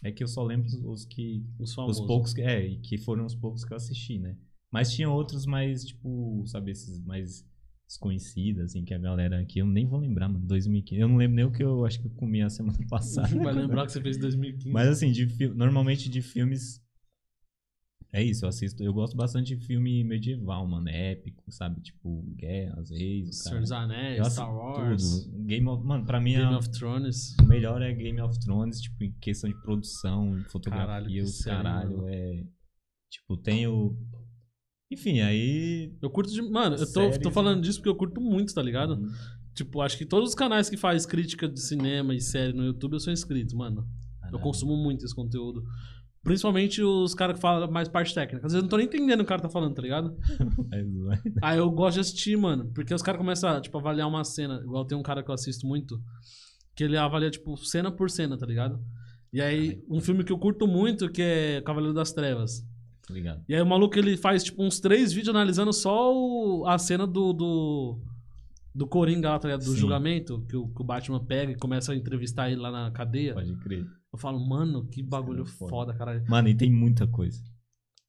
É 0.04 0.10
que 0.12 0.22
eu 0.22 0.28
só 0.28 0.42
lembro 0.42 0.66
os- 0.66 0.74
os 0.84 1.04
que 1.04 1.44
Os 1.58 1.70
os 1.70 1.74
famosos. 1.74 2.06
poucos 2.06 2.32
que, 2.34 2.40
é, 2.42 2.76
que 2.82 2.98
foram 2.98 3.24
os 3.24 3.34
poucos 3.34 3.64
que 3.64 3.72
eu 3.72 3.76
assisti, 3.76 4.18
né? 4.18 4.36
Mas 4.72 4.92
tinha 4.92 5.08
outros 5.10 5.46
mais, 5.46 5.84
tipo, 5.84 6.42
sabe, 6.46 6.70
esses 6.72 7.00
mais 7.04 7.44
desconhecidos, 7.88 8.62
assim, 8.64 8.84
que 8.84 8.92
a 8.92 8.98
galera 8.98 9.40
aqui, 9.40 9.60
eu 9.60 9.66
nem 9.66 9.86
vou 9.86 10.00
lembrar, 10.00 10.28
mano, 10.28 10.44
2015. 10.46 11.00
Eu 11.00 11.08
não 11.08 11.16
lembro 11.16 11.36
nem 11.36 11.44
o 11.44 11.52
que 11.52 11.62
eu 11.62 11.84
acho 11.86 12.00
que 12.00 12.06
eu 12.06 12.10
comi 12.12 12.42
a 12.42 12.50
semana 12.50 12.76
passada. 12.90 13.28
Vai 13.42 13.52
lembrar 13.54 13.86
que 13.86 13.92
você 13.92 14.00
fez 14.00 14.16
em 14.16 14.20
2015. 14.20 14.70
Mas 14.70 14.88
assim, 14.88 15.12
de 15.12 15.48
normalmente 15.54 16.08
de 16.10 16.20
filmes. 16.20 16.80
É 18.16 18.22
isso, 18.24 18.44
eu 18.44 18.48
assisto. 18.48 18.82
Eu 18.82 18.94
gosto 18.94 19.14
bastante 19.14 19.54
de 19.54 19.66
filme 19.66 20.02
medieval, 20.02 20.66
mano. 20.66 20.88
Épico, 20.88 21.44
sabe? 21.52 21.82
Tipo, 21.82 22.22
Guerras, 22.34 22.90
Reis, 22.90 23.42
Senhor 23.42 23.60
dos 23.60 23.70
Eu 23.70 23.76
Anéis, 23.76 24.32
Star 24.32 24.54
Wars, 24.56 25.24
tudo. 25.24 25.44
Game 25.44 25.68
of. 25.68 25.84
Mano, 25.84 26.06
pra 26.06 26.18
mim 26.18 26.32
Game 26.32 26.54
a- 26.54 26.58
of 26.58 26.70
Thrones. 26.70 27.36
o 27.38 27.44
melhor 27.44 27.82
é 27.82 27.92
Game 27.92 28.18
of 28.22 28.38
Thrones, 28.40 28.80
tipo, 28.80 29.04
em 29.04 29.12
questão 29.20 29.50
de 29.50 29.60
produção, 29.60 30.42
fotografia, 30.48 30.86
Caralho, 30.86 31.24
os 31.24 31.44
caralho, 31.44 32.08
é. 32.08 32.44
Tipo, 33.10 33.36
tem 33.36 33.66
o. 33.66 33.94
Enfim, 34.90 35.20
aí. 35.20 35.94
Eu 36.00 36.08
curto 36.08 36.32
de. 36.32 36.40
Mano, 36.40 36.76
eu 36.76 36.86
tô, 36.86 37.00
Séries, 37.00 37.18
tô 37.18 37.30
falando 37.30 37.56
né? 37.56 37.62
disso 37.62 37.78
porque 37.80 37.88
eu 37.90 37.96
curto 37.96 38.20
muito, 38.20 38.54
tá 38.54 38.62
ligado? 38.62 38.94
Uhum. 38.94 39.12
Tipo, 39.54 39.80
acho 39.82 39.98
que 39.98 40.06
todos 40.06 40.30
os 40.30 40.34
canais 40.34 40.70
que 40.70 40.76
faz 40.76 41.04
crítica 41.04 41.48
de 41.48 41.60
cinema 41.60 42.14
e 42.14 42.20
série 42.20 42.52
no 42.54 42.64
YouTube 42.64 42.94
eu 42.94 43.00
sou 43.00 43.12
inscrito, 43.12 43.56
mano. 43.56 43.80
Eu 43.80 44.20
Caralho. 44.20 44.38
consumo 44.40 44.76
muito 44.76 45.04
esse 45.04 45.14
conteúdo. 45.14 45.62
Principalmente 46.26 46.82
os 46.82 47.14
caras 47.14 47.36
que 47.36 47.40
falam 47.40 47.70
mais 47.70 47.88
parte 47.88 48.12
técnica. 48.14 48.46
Às 48.46 48.52
vezes 48.52 48.56
eu 48.56 48.62
não 48.62 48.68
tô 48.68 48.76
nem 48.76 48.86
entendendo 48.86 49.20
o 49.20 49.22
que 49.22 49.26
o 49.26 49.28
cara 49.28 49.40
tá 49.40 49.48
falando, 49.48 49.74
tá 49.74 49.80
ligado? 49.82 50.16
Vai. 51.06 51.22
Aí 51.42 51.58
eu 51.58 51.70
gosto 51.70 51.94
de 51.94 52.00
assistir, 52.00 52.36
mano. 52.36 52.70
Porque 52.74 52.92
os 52.92 53.00
caras 53.02 53.18
começam 53.20 53.48
a, 53.48 53.60
tipo, 53.60 53.78
avaliar 53.78 54.08
uma 54.08 54.24
cena. 54.24 54.60
Igual 54.62 54.84
tem 54.84 54.98
um 54.98 55.02
cara 55.02 55.22
que 55.22 55.30
eu 55.30 55.34
assisto 55.34 55.66
muito. 55.66 55.98
Que 56.74 56.84
ele 56.84 56.96
avalia, 56.96 57.30
tipo, 57.30 57.56
cena 57.56 57.90
por 57.90 58.10
cena, 58.10 58.36
tá 58.36 58.44
ligado? 58.44 58.78
E 59.32 59.40
aí, 59.40 59.80
um 59.88 60.00
filme 60.00 60.24
que 60.24 60.32
eu 60.32 60.38
curto 60.38 60.66
muito, 60.66 61.10
que 61.10 61.22
é 61.22 61.62
Cavaleiro 61.62 61.94
das 61.94 62.12
Trevas. 62.12 62.62
Ligado? 63.08 63.42
E 63.48 63.54
aí 63.54 63.62
o 63.62 63.66
maluco, 63.66 63.96
ele 63.98 64.16
faz, 64.16 64.42
tipo, 64.42 64.62
uns 64.64 64.80
três 64.80 65.12
vídeos 65.12 65.34
analisando 65.34 65.72
só 65.72 66.12
o- 66.12 66.66
a 66.66 66.76
cena 66.78 67.06
do... 67.06 67.32
do... 67.32 68.00
Do 68.74 68.86
Coringa 68.86 69.30
lá, 69.30 69.38
tá 69.38 69.48
ligado? 69.48 69.64
Do 69.64 69.70
Sim. 69.70 69.78
julgamento, 69.78 70.44
que 70.50 70.54
o, 70.54 70.68
que 70.68 70.82
o 70.82 70.84
Batman 70.84 71.24
pega 71.24 71.50
e 71.52 71.56
começa 71.56 71.92
a 71.92 71.96
entrevistar 71.96 72.50
ele 72.50 72.60
lá 72.60 72.70
na 72.70 72.90
cadeia. 72.90 73.32
Pode 73.32 73.56
crer. 73.60 73.86
Eu 74.16 74.20
falo, 74.20 74.40
mano, 74.40 74.86
que 74.88 75.02
bagulho 75.02 75.42
é 75.42 75.46
foda. 75.46 75.70
foda, 75.70 75.94
caralho. 75.94 76.24
Mano, 76.26 76.48
e 76.48 76.54
tem 76.56 76.72
muita 76.72 77.06
coisa. 77.06 77.38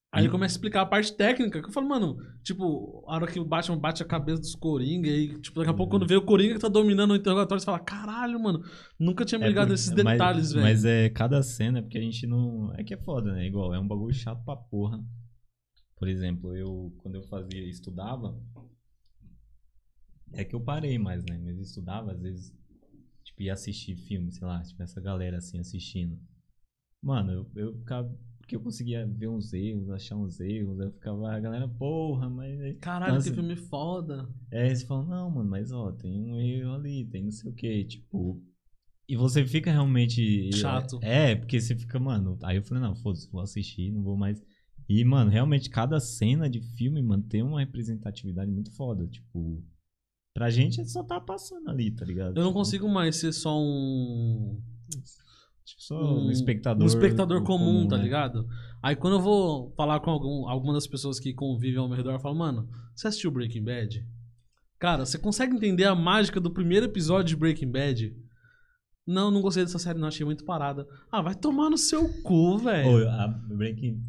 Aí 0.09 0.23
ele 0.23 0.31
começa 0.31 0.53
a 0.53 0.57
explicar 0.57 0.81
a 0.83 0.85
parte 0.85 1.15
técnica, 1.15 1.61
que 1.61 1.67
eu 1.67 1.71
falo, 1.73 1.87
mano, 1.89 2.15
tipo, 2.41 3.03
a 3.07 3.15
hora 3.15 3.27
que 3.27 3.39
o 3.39 3.45
Batman 3.45 3.77
bate 3.77 4.01
a 4.01 4.05
cabeça 4.05 4.39
dos 4.41 4.55
Coringa, 4.55 5.09
e, 5.09 5.37
tipo, 5.41 5.59
daqui 5.59 5.69
a 5.69 5.73
pouco 5.73 5.93
Uhum. 5.93 5.99
quando 5.99 6.09
vê 6.09 6.15
o 6.15 6.25
Coringa 6.25 6.53
que 6.55 6.61
tá 6.61 6.69
dominando 6.69 7.11
o 7.11 7.15
interrogatório, 7.17 7.59
você 7.59 7.65
fala, 7.65 7.79
caralho, 7.79 8.39
mano, 8.41 8.63
nunca 8.97 9.25
tinha 9.25 9.37
me 9.37 9.45
É 9.45 9.49
ligado 9.49 9.65
por- 9.67 9.71
nesses 9.71 9.91
detalhes, 9.91 10.53
velho. 10.53 10.63
Mas 10.65 10.85
é 10.85 11.09
cada 11.09 11.43
cena, 11.43 11.81
porque 11.81 11.97
a 11.97 12.01
gente 12.01 12.25
não. 12.25 12.73
É 12.75 12.83
que 12.85 12.93
é 12.93 12.97
foda, 12.97 13.33
né? 13.33 13.45
Igual, 13.45 13.73
é 13.75 13.79
um 13.79 13.87
bagulho 13.87 14.13
chato 14.13 14.41
pra 14.45 14.55
porra. 14.55 15.03
Por 15.97 16.07
exemplo, 16.07 16.55
eu, 16.55 16.93
quando 16.99 17.15
eu 17.15 17.23
fazia, 17.23 17.67
estudava. 17.69 18.39
É 20.33 20.43
que 20.45 20.55
eu 20.55 20.61
parei 20.61 20.97
mais, 20.97 21.23
né? 21.25 21.37
Mas 21.43 21.57
eu 21.57 21.63
estudava, 21.63 22.11
às 22.13 22.21
vezes, 22.21 22.53
tipo, 23.37 23.43
ia 23.43 23.53
assistir 23.53 23.95
filme, 23.95 24.31
sei 24.31 24.47
lá, 24.47 24.61
tipo, 24.61 24.81
essa 24.81 24.99
galera 24.99 25.37
assim 25.37 25.59
assistindo. 25.59 26.19
Mano, 27.01 27.31
eu, 27.31 27.51
eu 27.55 27.77
ficava. 27.77 28.11
porque 28.39 28.55
eu 28.55 28.59
conseguia 28.59 29.05
ver 29.05 29.29
uns 29.29 29.53
erros, 29.53 29.89
achar 29.91 30.15
uns 30.15 30.39
erros. 30.39 30.79
Eu 30.79 30.91
ficava, 30.91 31.31
a 31.31 31.39
galera, 31.39 31.67
porra, 31.67 32.29
mas. 32.29 32.77
Caralho, 32.79 33.13
Nossa. 33.15 33.29
que 33.29 33.35
filme 33.35 33.55
foda. 33.55 34.27
É, 34.51 34.65
eles 34.65 34.83
falam, 34.83 35.05
não, 35.05 35.29
mano, 35.29 35.49
mas 35.49 35.71
ó, 35.71 35.91
tem 35.91 36.19
um 36.19 36.39
erro 36.39 36.73
ali, 36.73 37.05
tem 37.05 37.23
não 37.23 37.31
sei 37.31 37.51
o 37.51 37.53
que, 37.53 37.83
tipo. 37.85 38.41
E 39.07 39.15
você 39.15 39.45
fica 39.45 39.71
realmente. 39.71 40.51
Chato. 40.51 40.99
É, 41.01 41.35
porque 41.35 41.61
você 41.61 41.75
fica, 41.75 41.99
mano. 41.99 42.37
Aí 42.43 42.57
eu 42.57 42.63
falei, 42.63 42.83
não, 42.83 42.95
foda-se, 42.95 43.31
vou 43.31 43.41
assistir, 43.41 43.91
não 43.91 44.03
vou 44.03 44.17
mais. 44.17 44.43
E, 44.89 45.03
mano, 45.03 45.29
realmente, 45.29 45.69
cada 45.69 45.99
cena 45.99 46.49
de 46.49 46.61
filme, 46.61 47.01
mano, 47.01 47.23
tem 47.23 47.43
uma 47.43 47.59
representatividade 47.59 48.49
muito 48.49 48.71
foda. 48.75 49.05
Tipo, 49.07 49.63
pra 50.37 50.51
gente 50.51 50.87
só 50.87 51.01
tá 51.01 51.19
passando 51.19 51.67
ali, 51.67 51.89
tá 51.89 52.05
ligado? 52.05 52.37
Eu 52.37 52.43
não 52.43 52.51
Tipo, 52.51 52.59
consigo 52.59 52.87
mais 52.87 53.15
ser 53.15 53.33
só 53.33 53.59
um. 53.59 54.61
Só 55.65 55.99
um, 55.99 56.29
espectador. 56.29 56.83
Um 56.83 56.85
espectador 56.85 57.43
comum, 57.43 57.87
tá 57.87 57.97
né? 57.97 58.03
ligado? 58.03 58.47
Aí 58.83 58.95
quando 58.95 59.15
eu 59.15 59.19
vou 59.19 59.73
falar 59.75 59.99
com 59.99 60.11
algum, 60.11 60.47
alguma 60.47 60.73
das 60.73 60.85
pessoas 60.85 61.19
que 61.19 61.33
convivem 61.33 61.79
ao 61.79 61.87
meu 61.87 61.97
redor, 61.97 62.11
eu 62.11 62.19
falo, 62.19 62.35
mano, 62.35 62.69
você 62.93 63.07
assistiu 63.07 63.31
Breaking 63.31 63.63
Bad? 63.63 64.05
Cara, 64.77 65.07
você 65.07 65.17
consegue 65.17 65.55
entender 65.55 65.85
a 65.85 65.95
mágica 65.95 66.39
do 66.39 66.53
primeiro 66.53 66.85
episódio 66.85 67.29
de 67.29 67.35
Breaking 67.35 67.71
Bad? 67.71 68.15
Não, 69.07 69.31
não 69.31 69.41
gostei 69.41 69.63
dessa 69.63 69.79
série, 69.79 69.97
não, 69.97 70.07
achei 70.07 70.25
muito 70.25 70.45
parada. 70.45 70.85
Ah, 71.11 71.21
vai 71.23 71.33
tomar 71.33 71.71
no 71.71 71.79
seu 71.79 72.07
cu, 72.21 72.59
velho. 72.59 72.89
Breaking, 73.49 74.03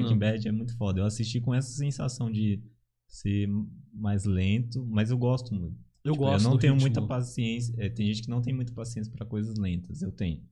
Breaking 0.00 0.18
Bad 0.18 0.48
é 0.48 0.52
muito 0.52 0.76
foda. 0.76 1.00
Eu 1.00 1.04
assisti 1.04 1.40
com 1.40 1.54
essa 1.54 1.70
sensação 1.70 2.32
de 2.32 2.60
ser 3.08 3.48
mais 3.92 4.24
lento, 4.24 4.86
mas 4.88 5.10
eu 5.10 5.18
gosto 5.18 5.54
muito. 5.54 5.76
eu 6.04 6.12
Tipo, 6.12 6.24
gosto 6.24 6.44
Eu 6.46 6.50
não 6.50 6.58
tenho 6.58 6.74
ritmo. 6.74 6.88
muita 6.90 7.02
paciência. 7.02 7.74
é, 7.78 7.88
tem 7.88 8.06
gente 8.06 8.22
que 8.22 8.30
não 8.30 8.40
tem 8.42 8.54
muita 8.54 8.72
paciência 8.72 9.12
pra 9.12 9.26
coisas 9.26 9.56
lentas. 9.58 10.00
Eu 10.02 10.12
tenho. 10.12 10.42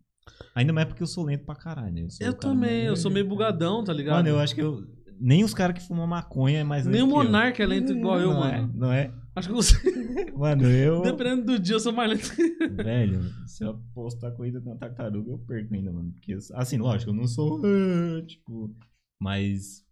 Ainda 0.55 0.73
mais 0.73 0.89
porque 0.89 1.03
eu 1.03 1.07
sou 1.07 1.25
lento 1.25 1.45
pra 1.45 1.55
caralho, 1.55 1.95
né? 1.95 2.09
sou 2.11 2.27
Eu 2.27 2.35
cara 2.35 2.53
também, 2.55 2.71
mais- 2.79 2.87
eu 2.89 2.97
sou 2.97 3.11
meio 3.11 3.29
bugadão, 3.29 3.85
tá 3.85 3.93
ligado? 3.93 4.17
Mano, 4.17 4.29
eu 4.29 4.39
acho 4.41 4.55
que 4.55 4.61
eu. 4.63 4.85
Nem 5.19 5.45
os 5.45 5.55
caras 5.55 5.81
que 5.81 5.87
fumam 5.87 6.07
maconha 6.07 6.59
é 6.59 6.65
mais 6.65 6.85
lento. 6.85 6.93
Nem 6.95 7.03
o 7.03 7.07
eu. 7.07 7.11
Monark 7.11 7.63
é 7.63 7.67
lento 7.67 7.93
igual 7.93 8.19
eu, 8.21 8.33
não 8.35 8.41
mano. 8.41 8.71
É, 8.75 8.77
não 8.79 8.93
é? 8.93 9.15
Acho 9.35 9.49
que 9.49 9.55
você, 9.55 9.77
Mano, 10.37 10.65
eu. 10.69 11.01
dependendo 11.03 11.45
do 11.45 11.59
dia, 11.59 11.77
eu 11.77 11.81
sou 11.81 11.93
mais 11.93 12.11
lento. 12.11 12.75
Velho, 12.75 13.21
se 13.47 13.65
eu 13.65 13.71
apostar 13.71 14.33
corrida 14.33 14.61
na 14.61 14.75
tartaruga, 14.77 15.31
eu 15.31 15.39
perco 15.39 15.73
ainda, 15.75 15.91
mano. 15.93 16.13
Porque, 16.13 16.35
eu- 16.35 16.39
assim, 16.55 16.77
lógico, 16.77 17.11
eu 17.11 17.15
não 17.15 17.27
sou. 17.27 17.63
Tipo. 18.27 18.75
Mas. 19.23 19.86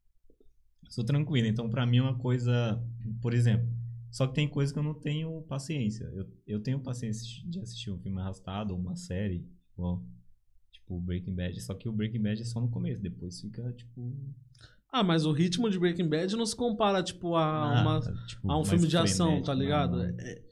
Sou 0.94 1.02
tranquilo. 1.02 1.48
Então, 1.48 1.68
pra 1.68 1.84
mim 1.84 1.96
é 1.96 2.02
uma 2.02 2.16
coisa. 2.16 2.80
Por 3.20 3.34
exemplo. 3.34 3.68
Só 4.12 4.28
que 4.28 4.34
tem 4.34 4.46
coisa 4.46 4.72
que 4.72 4.78
eu 4.78 4.82
não 4.82 4.94
tenho 4.94 5.42
paciência. 5.42 6.04
Eu, 6.14 6.24
eu 6.46 6.60
tenho 6.60 6.78
paciência 6.78 7.26
de 7.44 7.58
assistir 7.58 7.90
um 7.90 7.98
filme 7.98 8.20
arrastado 8.20 8.72
ou 8.72 8.78
uma 8.78 8.94
série. 8.94 9.44
Igual, 9.72 10.04
tipo, 10.70 11.00
Breaking 11.00 11.34
Bad. 11.34 11.60
Só 11.60 11.74
que 11.74 11.88
o 11.88 11.92
Breaking 11.92 12.22
Bad 12.22 12.40
é 12.40 12.44
só 12.44 12.60
no 12.60 12.70
começo. 12.70 13.02
Depois 13.02 13.40
fica, 13.40 13.72
tipo. 13.72 14.16
Ah, 14.88 15.02
mas 15.02 15.26
o 15.26 15.32
ritmo 15.32 15.68
de 15.68 15.80
Breaking 15.80 16.08
Bad 16.08 16.36
não 16.36 16.46
se 16.46 16.54
compara, 16.54 17.02
tipo, 17.02 17.34
a, 17.34 17.80
uma, 17.80 18.00
tipo, 18.28 18.48
a 18.48 18.56
um 18.56 18.64
filme 18.64 18.86
de 18.86 18.96
ação, 18.96 19.26
frenético, 19.26 19.46
tá 19.46 19.54
ligado? 19.54 19.96
não, 19.96 20.04
não. 20.04 20.20
É, 20.20 20.42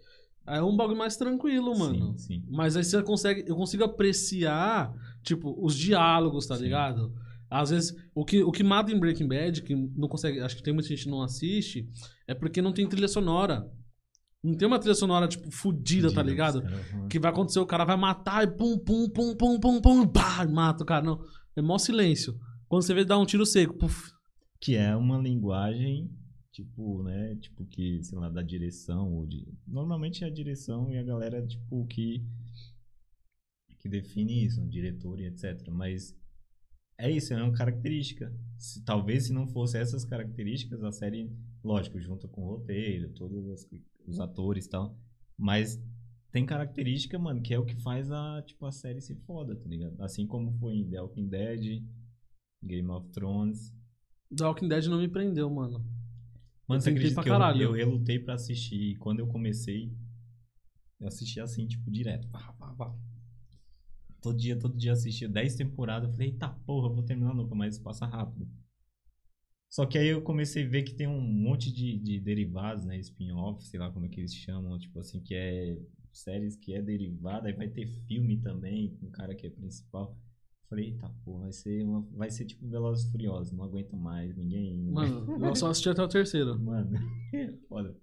é 0.48 0.62
um 0.62 0.76
bagulho 0.76 0.98
mais 0.98 1.16
tranquilo, 1.16 1.78
mano. 1.78 2.18
Sim, 2.18 2.40
sim. 2.40 2.44
Mas 2.50 2.76
aí 2.76 2.82
você 2.82 3.00
consegue, 3.04 3.44
eu 3.46 3.54
consigo 3.54 3.84
apreciar, 3.84 4.92
tipo, 5.22 5.56
os 5.64 5.76
diálogos, 5.76 6.48
tá 6.48 6.56
Sim. 6.56 6.64
ligado? 6.64 7.14
Às 7.52 7.70
vezes, 7.70 7.94
o 8.14 8.24
que, 8.24 8.42
o 8.42 8.50
que 8.50 8.62
mata 8.62 8.90
em 8.90 8.98
Breaking 8.98 9.28
Bad, 9.28 9.62
que 9.62 9.74
não 9.74 10.08
consegue, 10.08 10.40
acho 10.40 10.56
que 10.56 10.62
tem 10.62 10.72
muita 10.72 10.88
gente 10.88 11.04
que 11.04 11.10
não 11.10 11.22
assiste, 11.22 11.86
é 12.26 12.34
porque 12.34 12.62
não 12.62 12.72
tem 12.72 12.88
trilha 12.88 13.08
sonora. 13.08 13.70
Não 14.42 14.54
tem 14.56 14.66
uma 14.66 14.78
trilha 14.78 14.94
sonora, 14.94 15.28
tipo, 15.28 15.50
fudida, 15.50 16.12
tá 16.12 16.22
ligado? 16.22 16.62
vão- 16.92 17.08
Que 17.08 17.18
vai 17.18 17.30
acontecer, 17.30 17.58
o 17.60 17.66
cara 17.66 17.84
vai 17.84 17.96
matar 17.96 18.42
e 18.42 18.50
pum, 18.56 18.78
pum, 18.78 19.08
pum, 19.08 19.36
pum, 19.36 19.60
pum, 19.60 19.80
pum, 19.80 20.06
pá, 20.08 20.46
mata 20.48 20.82
o 20.82 20.86
cara. 20.86 21.04
Não, 21.04 21.22
é 21.54 21.60
mó 21.62 21.76
silêncio. 21.78 22.34
Quando 22.68 22.82
você 22.82 22.94
vê, 22.94 23.04
dá 23.04 23.18
um 23.18 23.26
tiro 23.26 23.44
seco, 23.46 23.76
puf. 23.76 24.10
Que 24.60 24.74
é 24.76 24.96
uma 24.96 25.18
linguagem, 25.18 26.10
tipo, 26.52 27.02
né? 27.02 27.36
Tipo, 27.36 27.66
que, 27.66 28.02
sei 28.02 28.18
lá, 28.18 28.28
da 28.30 28.42
direção. 28.42 29.12
Ou 29.12 29.26
de... 29.26 29.46
Normalmente 29.68 30.24
é 30.24 30.26
a 30.26 30.30
direção 30.30 30.90
e 30.90 30.96
a 30.98 31.02
galera, 31.02 31.46
tipo, 31.46 31.86
que. 31.86 32.24
que 33.78 33.88
define 33.88 34.44
isso, 34.46 34.62
o 34.62 34.68
diretor 34.68 35.20
e 35.20 35.26
etc. 35.26 35.68
Mas 35.70 36.16
é 37.06 37.10
isso, 37.10 37.32
é 37.34 37.42
uma 37.42 37.52
característica. 37.52 38.32
Se, 38.58 38.82
talvez 38.84 39.26
se 39.26 39.32
não 39.32 39.46
fosse 39.48 39.76
essas 39.78 40.04
características, 40.04 40.82
a 40.84 40.92
série, 40.92 41.30
lógico, 41.62 41.98
junta 42.00 42.28
com 42.28 42.42
o 42.42 42.48
roteiro, 42.56 43.10
todos 43.14 43.48
as- 43.50 43.68
os 44.06 44.20
atores 44.20 44.66
e 44.66 44.70
tal. 44.70 44.96
Mas 45.36 45.80
tem 46.30 46.46
característica, 46.46 47.18
mano, 47.18 47.42
que 47.42 47.52
é 47.52 47.58
o 47.58 47.64
que 47.64 47.76
faz 47.82 48.10
a, 48.10 48.42
tipo, 48.42 48.64
a 48.66 48.72
série 48.72 49.00
ser 49.00 49.16
foda, 49.26 49.54
tá 49.56 49.68
ligado? 49.68 50.00
Assim 50.00 50.26
como 50.26 50.52
foi 50.58 50.74
em 50.76 50.88
The 50.88 51.00
Walking 51.00 51.28
Dead, 51.28 51.82
Game 52.64 52.88
of 52.90 53.08
Thrones. 53.10 53.74
The 54.34 54.44
Walking 54.44 54.68
Dead 54.68 54.86
não 54.86 54.98
me 54.98 55.08
prendeu, 55.08 55.50
mano. 55.50 55.78
Mano, 56.68 56.78
Eu 56.78 56.80
você 56.80 56.90
acredita 56.90 57.22
que 57.22 57.28
eu, 57.28 57.32
caralho. 57.32 57.62
eu 57.62 57.72
relutei 57.72 58.18
pra 58.18 58.34
assistir 58.34 58.92
e 58.92 58.96
quando 58.96 59.18
eu 59.20 59.26
comecei, 59.26 59.92
eu 61.00 61.08
assisti 61.08 61.40
assim, 61.40 61.66
tipo, 61.66 61.90
direto. 61.90 62.28
Pá, 62.28 62.52
pá, 62.58 62.72
pá. 62.74 62.94
Todo 64.22 64.38
dia, 64.38 64.56
todo 64.56 64.78
dia 64.78 64.92
assistia 64.92 65.28
10 65.28 65.56
temporadas. 65.56 66.08
Eu 66.08 66.12
falei, 66.12 66.28
eita 66.28 66.48
porra, 66.48 66.86
eu 66.88 66.94
vou 66.94 67.02
terminar 67.02 67.34
nunca, 67.34 67.54
mas 67.54 67.78
passa 67.78 68.06
rápido. 68.06 68.48
Só 69.68 69.84
que 69.84 69.98
aí 69.98 70.08
eu 70.08 70.22
comecei 70.22 70.64
a 70.64 70.68
ver 70.68 70.82
que 70.82 70.94
tem 70.94 71.08
um 71.08 71.20
monte 71.20 71.72
de, 71.72 71.98
de 71.98 72.20
derivados, 72.20 72.84
né? 72.84 72.98
Spin-off, 72.98 73.66
sei 73.66 73.80
lá 73.80 73.90
como 73.90 74.06
é 74.06 74.08
que 74.08 74.20
eles 74.20 74.34
chamam, 74.34 74.78
tipo 74.78 75.00
assim, 75.00 75.20
que 75.20 75.34
é 75.34 75.76
séries 76.12 76.56
que 76.56 76.74
é 76.74 76.82
derivada, 76.82 77.48
aí 77.48 77.54
vai 77.54 77.68
ter 77.68 77.86
filme 77.86 78.36
também, 78.36 78.94
com 78.96 79.06
o 79.06 79.10
cara 79.10 79.34
que 79.34 79.46
é 79.46 79.50
principal. 79.50 80.16
Falei, 80.68 80.90
eita 80.90 81.08
porra, 81.24 81.44
vai 81.44 81.52
ser, 81.52 81.82
uma, 81.84 82.06
vai 82.12 82.30
ser 82.30 82.44
tipo 82.44 82.68
Velozes 82.68 83.06
e 83.06 83.10
Furiosos, 83.10 83.52
não 83.52 83.64
aguento 83.64 83.96
mais, 83.96 84.36
ninguém... 84.36 84.90
Mano, 84.90 85.44
eu 85.44 85.56
só 85.56 85.68
assisti 85.70 85.88
até 85.88 86.02
o 86.02 86.08
terceiro. 86.08 86.56
Mano, 86.60 86.90
foda. 87.68 87.96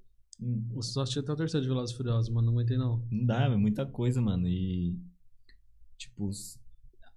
Eu 0.73 0.81
só 0.81 1.01
assisti 1.01 1.19
até 1.19 1.31
o 1.31 1.35
terceiro 1.35 1.63
de 1.63 1.69
Velozes 1.69 1.95
Furiosos, 1.95 2.29
mano. 2.29 2.47
Não 2.47 2.53
aguentei, 2.53 2.77
não. 2.77 3.05
Não 3.11 3.25
dá, 3.25 3.43
é 3.43 3.57
muita 3.57 3.85
coisa, 3.85 4.21
mano. 4.21 4.47
E, 4.47 4.97
tipo, 5.99 6.29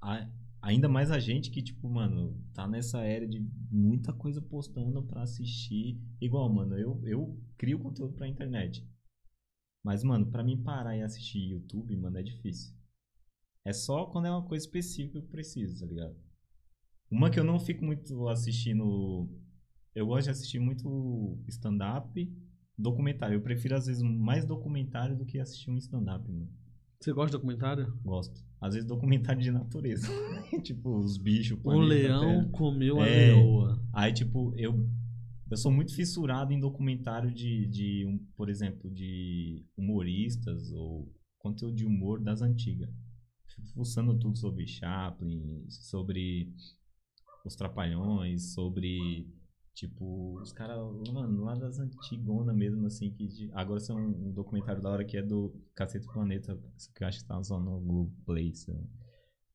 a- 0.02 0.28
ainda 0.60 0.88
mais 0.88 1.10
a 1.10 1.18
gente 1.18 1.50
que, 1.50 1.62
tipo, 1.62 1.88
mano, 1.88 2.38
tá 2.52 2.66
nessa 2.68 3.00
era 3.02 3.26
de 3.26 3.40
muita 3.70 4.12
coisa 4.12 4.42
postando 4.42 5.02
pra 5.04 5.22
assistir. 5.22 5.98
Igual, 6.20 6.52
mano, 6.52 6.76
eu, 6.78 7.00
eu 7.04 7.40
crio 7.56 7.78
conteúdo 7.78 8.14
pra 8.14 8.28
internet. 8.28 8.86
Mas, 9.84 10.04
mano, 10.04 10.26
pra 10.30 10.44
mim 10.44 10.62
parar 10.62 10.96
e 10.96 11.02
assistir 11.02 11.38
YouTube, 11.50 11.96
mano, 11.96 12.18
é 12.18 12.22
difícil. 12.22 12.74
É 13.64 13.72
só 13.72 14.06
quando 14.06 14.26
é 14.26 14.30
uma 14.30 14.44
coisa 14.44 14.64
específica 14.64 15.20
que 15.20 15.26
eu 15.26 15.30
preciso, 15.30 15.80
tá 15.80 15.86
ligado? 15.86 16.16
Uma 17.10 17.30
que 17.30 17.38
eu 17.38 17.44
não 17.44 17.60
fico 17.60 17.84
muito 17.84 18.28
assistindo. 18.28 19.28
Eu 19.94 20.06
gosto 20.06 20.24
de 20.24 20.30
assistir 20.30 20.58
muito 20.58 21.38
stand-up, 21.48 22.32
documentário. 22.78 23.36
Eu 23.36 23.42
prefiro, 23.42 23.76
às 23.76 23.86
vezes, 23.86 24.02
mais 24.02 24.44
documentário 24.44 25.16
do 25.16 25.26
que 25.26 25.38
assistir 25.38 25.70
um 25.70 25.76
stand-up, 25.76 26.26
mano. 26.30 26.50
Você 27.00 27.12
gosta 27.12 27.30
de 27.30 27.32
documentário? 27.32 27.94
Gosto. 28.02 28.42
Às 28.62 28.74
vezes, 28.74 28.88
documentário 28.88 29.42
de 29.42 29.50
natureza. 29.50 30.06
tipo, 30.62 30.96
os 30.96 31.18
bichos. 31.18 31.58
O 31.64 31.80
leão 31.80 32.48
comeu 32.50 33.00
a 33.00 33.06
É. 33.08 33.26
leoa. 33.34 33.84
Aí, 33.92 34.12
tipo, 34.12 34.54
eu, 34.56 34.88
eu 35.50 35.56
sou 35.56 35.72
muito 35.72 35.92
fissurado 35.94 36.52
em 36.52 36.60
documentário 36.60 37.30
de, 37.34 37.66
de 37.66 38.06
um, 38.06 38.18
por 38.36 38.48
exemplo, 38.48 38.88
de 38.88 39.66
humoristas 39.76 40.70
ou 40.70 41.12
conteúdo 41.38 41.74
de 41.74 41.84
humor 41.84 42.20
das 42.22 42.40
antigas. 42.40 42.88
Fico 43.48 43.66
fuçando 43.74 44.16
tudo 44.16 44.38
sobre 44.38 44.64
Chaplin, 44.66 45.66
sobre 45.68 46.54
os 47.44 47.56
Trapalhões, 47.56 48.54
sobre, 48.54 49.26
tipo, 49.74 50.38
os 50.40 50.52
caras, 50.52 50.78
mano, 51.12 51.44
lá 51.44 51.54
das 51.54 51.78
antigonas 51.78 52.54
mesmo, 52.54 52.86
assim, 52.86 53.10
que 53.10 53.26
de- 53.26 53.50
agora 53.52 53.80
são 53.80 53.96
um 53.98 54.32
documentário 54.32 54.82
da 54.82 54.90
hora 54.90 55.04
que 55.04 55.16
é 55.16 55.22
do 55.22 55.54
Cacete 55.74 56.06
Planeta, 56.06 56.58
que 56.94 57.02
eu 57.02 57.08
acho 57.08 57.20
que 57.20 57.26
tá 57.26 57.42
só 57.42 57.58
no 57.58 57.80
Google 57.80 58.12
Play, 58.24 58.54
sei 58.54 58.74
lá. 58.74 58.82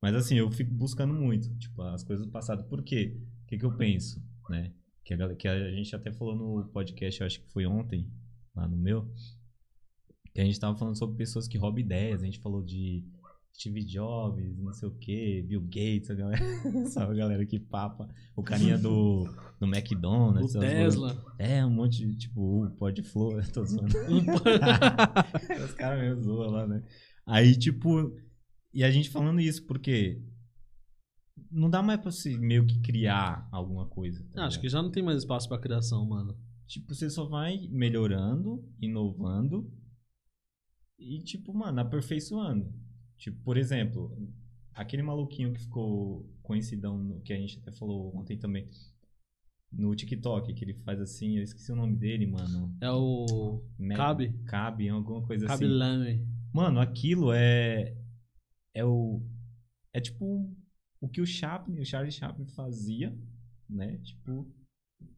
Mas 0.00 0.14
assim, 0.14 0.36
eu 0.36 0.50
fico 0.50 0.72
buscando 0.72 1.12
muito, 1.14 1.52
tipo, 1.58 1.82
as 1.82 2.04
coisas 2.04 2.24
do 2.26 2.32
passado. 2.32 2.64
Por 2.68 2.82
quê? 2.82 3.20
O 3.42 3.46
que, 3.46 3.58
que 3.58 3.64
eu 3.64 3.76
penso, 3.76 4.22
né? 4.48 4.72
Que 5.04 5.14
a, 5.14 5.34
que 5.34 5.48
a 5.48 5.70
gente 5.72 5.94
até 5.96 6.12
falou 6.12 6.36
no 6.36 6.68
podcast, 6.70 7.20
eu 7.20 7.26
acho 7.26 7.40
que 7.40 7.50
foi 7.50 7.66
ontem, 7.66 8.10
lá 8.54 8.68
no 8.68 8.76
meu, 8.76 9.10
que 10.34 10.40
a 10.40 10.44
gente 10.44 10.60
tava 10.60 10.76
falando 10.76 10.96
sobre 10.96 11.16
pessoas 11.16 11.48
que 11.48 11.58
roubam 11.58 11.80
ideias. 11.80 12.22
A 12.22 12.26
gente 12.26 12.38
falou 12.38 12.62
de 12.62 13.04
Steve 13.58 13.84
Jobs, 13.84 14.56
não 14.56 14.72
sei 14.72 14.88
o 14.88 14.92
que, 14.92 15.42
Bill 15.42 15.62
Gates, 15.62 16.08
a 16.10 16.14
galera, 16.14 16.40
sabe 16.86 17.12
a 17.12 17.16
galera 17.16 17.44
que 17.44 17.58
papa, 17.58 18.08
o 18.36 18.42
carinha 18.42 18.78
do, 18.78 19.24
do 19.58 19.66
McDonald's. 19.66 20.54
O 20.54 20.60
Tesla. 20.60 21.34
é, 21.38 21.66
um 21.66 21.70
monte 21.70 22.06
de, 22.06 22.16
tipo, 22.16 22.40
o 22.40 22.88
eu 22.88 23.52
tô 23.52 23.64
zoando. 23.64 23.92
Os 25.64 25.74
caras 25.74 26.00
mesmo 26.00 26.22
zoam 26.22 26.50
lá, 26.50 26.66
né? 26.68 26.84
Aí, 27.26 27.56
tipo, 27.56 28.14
e 28.72 28.84
a 28.84 28.90
gente 28.92 29.10
falando 29.10 29.40
isso, 29.40 29.66
porque 29.66 30.22
não 31.50 31.68
dá 31.68 31.82
mais 31.82 32.00
pra 32.00 32.12
você 32.12 32.38
meio 32.38 32.64
que 32.64 32.80
criar 32.80 33.48
alguma 33.50 33.86
coisa. 33.86 34.24
tá 34.32 34.46
Acho 34.46 34.60
que 34.60 34.68
já 34.68 34.80
não 34.80 34.92
tem 34.92 35.02
mais 35.02 35.18
espaço 35.18 35.48
pra 35.48 35.58
criação, 35.58 36.06
mano. 36.06 36.38
Tipo, 36.68 36.94
você 36.94 37.10
só 37.10 37.24
vai 37.24 37.66
melhorando, 37.72 38.64
inovando 38.80 39.68
e, 40.96 41.18
tipo, 41.24 41.52
mano, 41.52 41.80
aperfeiçoando. 41.80 42.72
Tipo, 43.18 43.42
por 43.42 43.56
exemplo, 43.56 44.16
aquele 44.72 45.02
maluquinho 45.02 45.52
que 45.52 45.60
ficou 45.60 46.24
conhecidão, 46.42 47.20
que 47.24 47.32
a 47.32 47.36
gente 47.36 47.58
até 47.58 47.72
falou 47.72 48.16
ontem 48.16 48.38
também, 48.38 48.70
no 49.72 49.94
TikTok, 49.94 50.54
que 50.54 50.64
ele 50.64 50.74
faz 50.74 51.00
assim, 51.00 51.36
eu 51.36 51.42
esqueci 51.42 51.70
o 51.72 51.76
nome 51.76 51.96
dele, 51.96 52.26
mano. 52.26 52.74
É 52.80 52.90
o. 52.90 53.62
Cabe. 53.96 54.32
Cabe, 54.46 54.88
alguma 54.88 55.20
coisa 55.26 55.46
Cabe 55.46 55.64
assim. 55.64 55.74
Lame. 55.74 56.26
Mano, 56.52 56.80
aquilo 56.80 57.32
é. 57.32 57.94
É 58.72 58.84
o. 58.84 59.20
É 59.92 60.00
tipo 60.00 60.48
o 61.00 61.08
que 61.08 61.20
o 61.20 61.26
Chaplin, 61.26 61.80
o 61.80 61.84
Charlie 61.84 62.12
Chaplin 62.12 62.46
fazia, 62.46 63.16
né? 63.68 63.98
Tipo. 63.98 64.48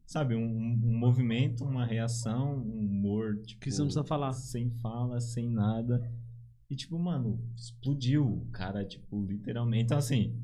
Sabe, 0.05 0.35
um, 0.35 0.43
um 0.43 0.97
movimento, 0.97 1.63
uma 1.63 1.85
reação, 1.85 2.57
um 2.57 2.85
humor, 2.85 3.41
tipo. 3.43 3.61
Que 3.61 3.71
você 3.71 3.79
não 3.79 3.85
precisa 3.85 4.03
falar. 4.03 4.33
Sem 4.33 4.69
fala, 4.69 5.21
sem 5.21 5.49
nada. 5.49 6.11
E, 6.71 6.75
tipo, 6.75 6.97
mano, 6.97 7.39
explodiu 7.55 8.25
o 8.25 8.49
cara, 8.51 8.83
tipo, 8.85 9.23
literalmente. 9.25 9.83
Então, 9.83 9.97
assim. 9.97 10.41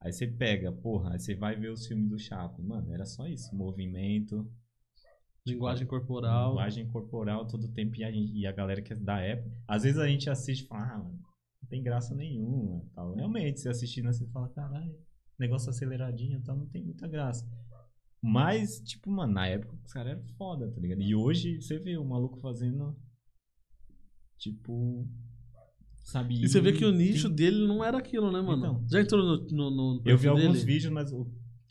Aí 0.00 0.12
você 0.12 0.26
pega, 0.26 0.70
porra, 0.70 1.12
aí 1.12 1.18
você 1.18 1.34
vai 1.34 1.56
ver 1.56 1.70
os 1.70 1.86
filmes 1.86 2.08
do 2.08 2.18
Chaplin. 2.18 2.64
Mano, 2.64 2.92
era 2.92 3.04
só 3.04 3.26
isso. 3.26 3.54
Movimento, 3.54 4.48
Linguagem 5.48 5.86
corporal. 5.86 6.50
Linguagem 6.50 6.86
corporal 6.88 7.46
todo 7.46 7.72
tempo 7.72 7.96
e 7.96 8.04
a, 8.04 8.10
e 8.10 8.46
a 8.46 8.52
galera 8.52 8.82
que 8.82 8.92
é 8.92 8.96
da 8.96 9.20
época. 9.20 9.50
Às 9.66 9.82
vezes 9.82 9.98
a 9.98 10.06
gente 10.06 10.28
assiste 10.28 10.64
e 10.64 10.66
fala, 10.66 10.84
ah, 10.84 10.98
mano, 10.98 11.20
não 11.62 11.68
tem 11.68 11.82
graça 11.82 12.14
nenhuma. 12.14 12.84
Tal. 12.94 13.14
Realmente, 13.14 13.60
você 13.60 13.68
assistindo 13.68 14.08
assim, 14.08 14.26
você 14.26 14.32
fala, 14.32 14.48
caralho, 14.50 14.94
negócio 15.38 15.70
aceleradinho, 15.70 16.38
então 16.38 16.56
não 16.56 16.66
tem 16.66 16.84
muita 16.84 17.08
graça. 17.08 17.48
Mas, 18.20 18.80
tipo, 18.80 19.10
mano, 19.10 19.32
na 19.32 19.46
época 19.46 19.74
os 19.84 19.92
caras 19.92 20.12
eram 20.12 20.26
foda, 20.36 20.70
tá 20.70 20.80
ligado? 20.80 21.00
E 21.00 21.14
hoje 21.14 21.60
você 21.60 21.78
vê 21.78 21.96
o 21.96 22.04
maluco 22.04 22.38
fazendo. 22.40 22.96
Tipo. 24.36 25.08
Sabe? 26.08 26.42
E 26.42 26.48
você 26.48 26.58
vê 26.58 26.72
que 26.72 26.86
o 26.86 26.90
tem- 26.90 27.06
nicho 27.08 27.28
dele 27.28 27.66
não 27.66 27.84
era 27.84 27.98
aquilo, 27.98 28.32
né, 28.32 28.40
mano? 28.40 28.66
Então. 28.66 28.88
Já 28.90 28.98
entrou 29.02 29.22
no, 29.22 29.46
no, 29.50 29.70
no 29.70 29.92
Eu 29.96 29.98
vi 29.98 30.04
perfil 30.04 30.30
alguns 30.30 30.52
dele? 30.54 30.64
vídeos, 30.64 30.90
mas, 30.90 31.10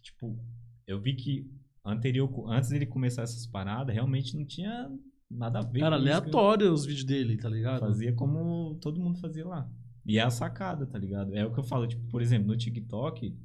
tipo, 0.03 0.37
eu 0.85 1.01
vi 1.01 1.15
que 1.15 1.51
anterior, 1.83 2.29
antes 2.51 2.69
dele 2.69 2.85
começar 2.85 3.23
essas 3.23 3.47
paradas, 3.47 3.95
realmente 3.95 4.37
não 4.37 4.45
tinha 4.45 4.91
nada 5.29 5.57
a 5.57 5.61
ver 5.63 5.81
Era 5.81 5.95
aleatório 5.95 6.71
os 6.71 6.85
vídeos 6.85 7.03
dele, 7.03 7.35
tá 7.37 7.49
ligado? 7.49 7.79
Fazia 7.79 8.13
como 8.13 8.75
todo 8.79 8.99
mundo 9.01 9.17
fazia 9.19 9.43
lá. 9.47 9.67
E 10.05 10.19
é 10.19 10.21
a 10.21 10.29
sacada, 10.29 10.85
tá 10.85 10.99
ligado? 10.99 11.35
É 11.35 11.43
o 11.43 11.51
que 11.51 11.59
eu 11.59 11.63
falo, 11.63 11.87
tipo, 11.87 12.07
por 12.07 12.21
exemplo, 12.21 12.47
no 12.47 12.55
TikTok, 12.55 13.35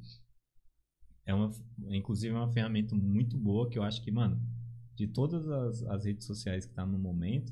é 1.25 1.33
uma, 1.33 1.49
inclusive 1.89 2.35
é 2.35 2.37
uma 2.37 2.51
ferramenta 2.51 2.95
muito 2.95 3.35
boa 3.35 3.67
que 3.67 3.79
eu 3.79 3.83
acho 3.83 3.99
que, 4.03 4.11
mano, 4.11 4.39
de 4.95 5.07
todas 5.07 5.49
as, 5.49 5.81
as 5.87 6.05
redes 6.05 6.27
sociais 6.27 6.67
que 6.67 6.73
tá 6.75 6.85
no 6.85 6.99
momento, 6.99 7.51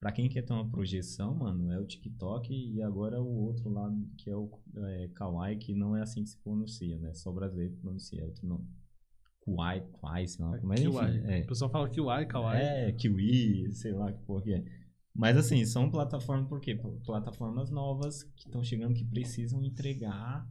pra 0.00 0.12
quem 0.12 0.28
quer 0.28 0.42
ter 0.42 0.52
uma 0.52 0.68
projeção, 0.68 1.34
mano, 1.34 1.72
é 1.72 1.78
o 1.80 1.86
TikTok 1.86 2.52
e 2.54 2.80
agora 2.82 3.20
o 3.20 3.44
outro 3.46 3.68
lado, 3.70 3.96
que 4.16 4.30
é 4.30 4.36
o 4.36 4.50
é, 4.76 5.08
Kawaii, 5.14 5.56
que 5.56 5.74
não 5.74 5.96
é 5.96 6.02
assim 6.02 6.22
que 6.22 6.30
se 6.30 6.38
pronuncia, 6.38 6.98
né? 6.98 7.12
Só 7.14 7.32
brasileiro 7.32 7.74
pronuncia, 7.76 8.20
é 8.20 8.24
outro 8.24 8.46
nome. 8.46 8.66
Kuai, 9.40 9.80
Kuai, 9.92 10.26
sei 10.26 10.44
lá. 10.44 10.58
Mas 10.62 10.80
enfim, 10.80 10.90
Kiwai. 10.90 11.22
é. 11.24 11.42
O 11.42 11.46
pessoal 11.46 11.70
fala 11.70 11.88
Kiwai, 11.88 12.26
Kawaii. 12.26 12.60
É, 12.62 12.92
Kiwi, 12.92 13.72
sei 13.72 13.92
lá 13.92 14.12
que 14.12 14.22
porra 14.24 14.42
que 14.42 14.52
é. 14.54 14.64
Mas 15.14 15.36
assim, 15.36 15.64
são 15.64 15.90
plataformas, 15.90 16.48
por 16.48 16.60
quê? 16.60 16.74
Pl- 16.76 17.00
Plataformas 17.04 17.70
novas 17.70 18.22
que 18.22 18.46
estão 18.46 18.62
chegando 18.62 18.94
que 18.94 19.04
precisam 19.04 19.64
entregar, 19.64 20.46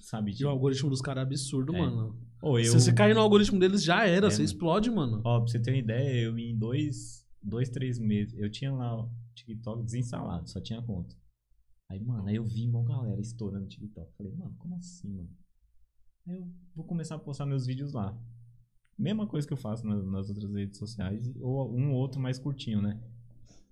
sabe? 0.00 0.32
E 0.32 0.34
o 0.34 0.36
Tipo, 0.38 0.50
algoritmo 0.50 0.90
dos 0.90 1.00
caras 1.00 1.22
é 1.22 1.26
absurdo, 1.26 1.74
É. 1.74 1.78
mano. 1.80 2.18
ou 2.42 2.58
eu, 2.58 2.64
Se 2.66 2.80
você 2.80 2.92
cair 2.92 3.14
no 3.14 3.20
algoritmo 3.20 3.58
deles, 3.58 3.82
já 3.82 4.06
era. 4.06 4.26
É, 4.26 4.30
você 4.30 4.38
mano. 4.38 4.44
explode, 4.44 4.90
mano. 4.90 5.22
ó, 5.24 5.38
pra 5.40 5.48
você 5.48 5.58
ter 5.58 5.70
uma 5.70 5.78
ideia, 5.78 6.20
eu 6.24 6.36
em 6.38 6.54
dois, 6.58 7.25
dois, 7.46 7.68
três 7.70 7.98
meses, 7.98 8.34
eu 8.38 8.50
tinha 8.50 8.72
lá 8.72 9.02
o 9.04 9.10
TikTok 9.34 9.82
desinstalado, 9.84 10.48
só 10.48 10.60
tinha 10.60 10.82
conta. 10.82 11.14
Aí, 11.88 12.00
mano, 12.00 12.26
aí 12.26 12.36
eu 12.36 12.44
vi 12.44 12.66
uma 12.68 12.82
galera 12.82 13.20
estourando 13.20 13.68
TikTok. 13.68 14.12
Falei, 14.16 14.32
mano, 14.34 14.54
como 14.58 14.74
assim, 14.74 15.08
mano? 15.08 15.30
Aí 16.26 16.36
eu 16.38 16.48
vou 16.74 16.84
começar 16.84 17.14
a 17.14 17.18
postar 17.18 17.46
meus 17.46 17.64
vídeos 17.66 17.92
lá. 17.92 18.18
Mesma 18.98 19.26
coisa 19.26 19.46
que 19.46 19.52
eu 19.52 19.56
faço 19.58 19.86
na- 19.86 20.02
nas 20.02 20.28
outras 20.28 20.52
redes 20.52 20.78
sociais, 20.78 21.30
ou 21.40 21.72
um 21.72 21.92
ou 21.92 21.98
outro 21.98 22.20
mais 22.20 22.38
curtinho, 22.38 22.82
né? 22.82 23.00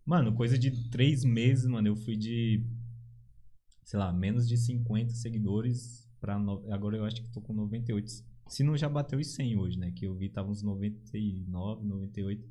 Mano, 0.06 0.34
coisa 0.34 0.56
de 0.58 0.90
três 0.90 1.24
meses, 1.24 1.66
mano, 1.66 1.88
eu 1.88 1.96
fui 1.96 2.14
de, 2.16 2.62
sei 3.82 3.98
lá, 3.98 4.12
menos 4.12 4.46
de 4.46 4.56
50 4.56 5.14
seguidores 5.14 6.08
pra. 6.20 6.38
no- 6.38 6.70
Agora 6.72 6.96
eu 6.96 7.04
acho 7.04 7.22
que 7.22 7.30
tô 7.32 7.40
com 7.40 7.52
98. 7.52 8.10
Se 8.48 8.62
não 8.62 8.76
já 8.76 8.88
bateu 8.88 9.18
os 9.18 9.34
100 9.34 9.56
hoje, 9.56 9.78
né? 9.78 9.90
Que 9.90 10.06
eu 10.06 10.14
vi 10.14 10.28
tava 10.28 10.50
uns 10.50 10.62
99, 10.62 11.84
98. 11.84 12.46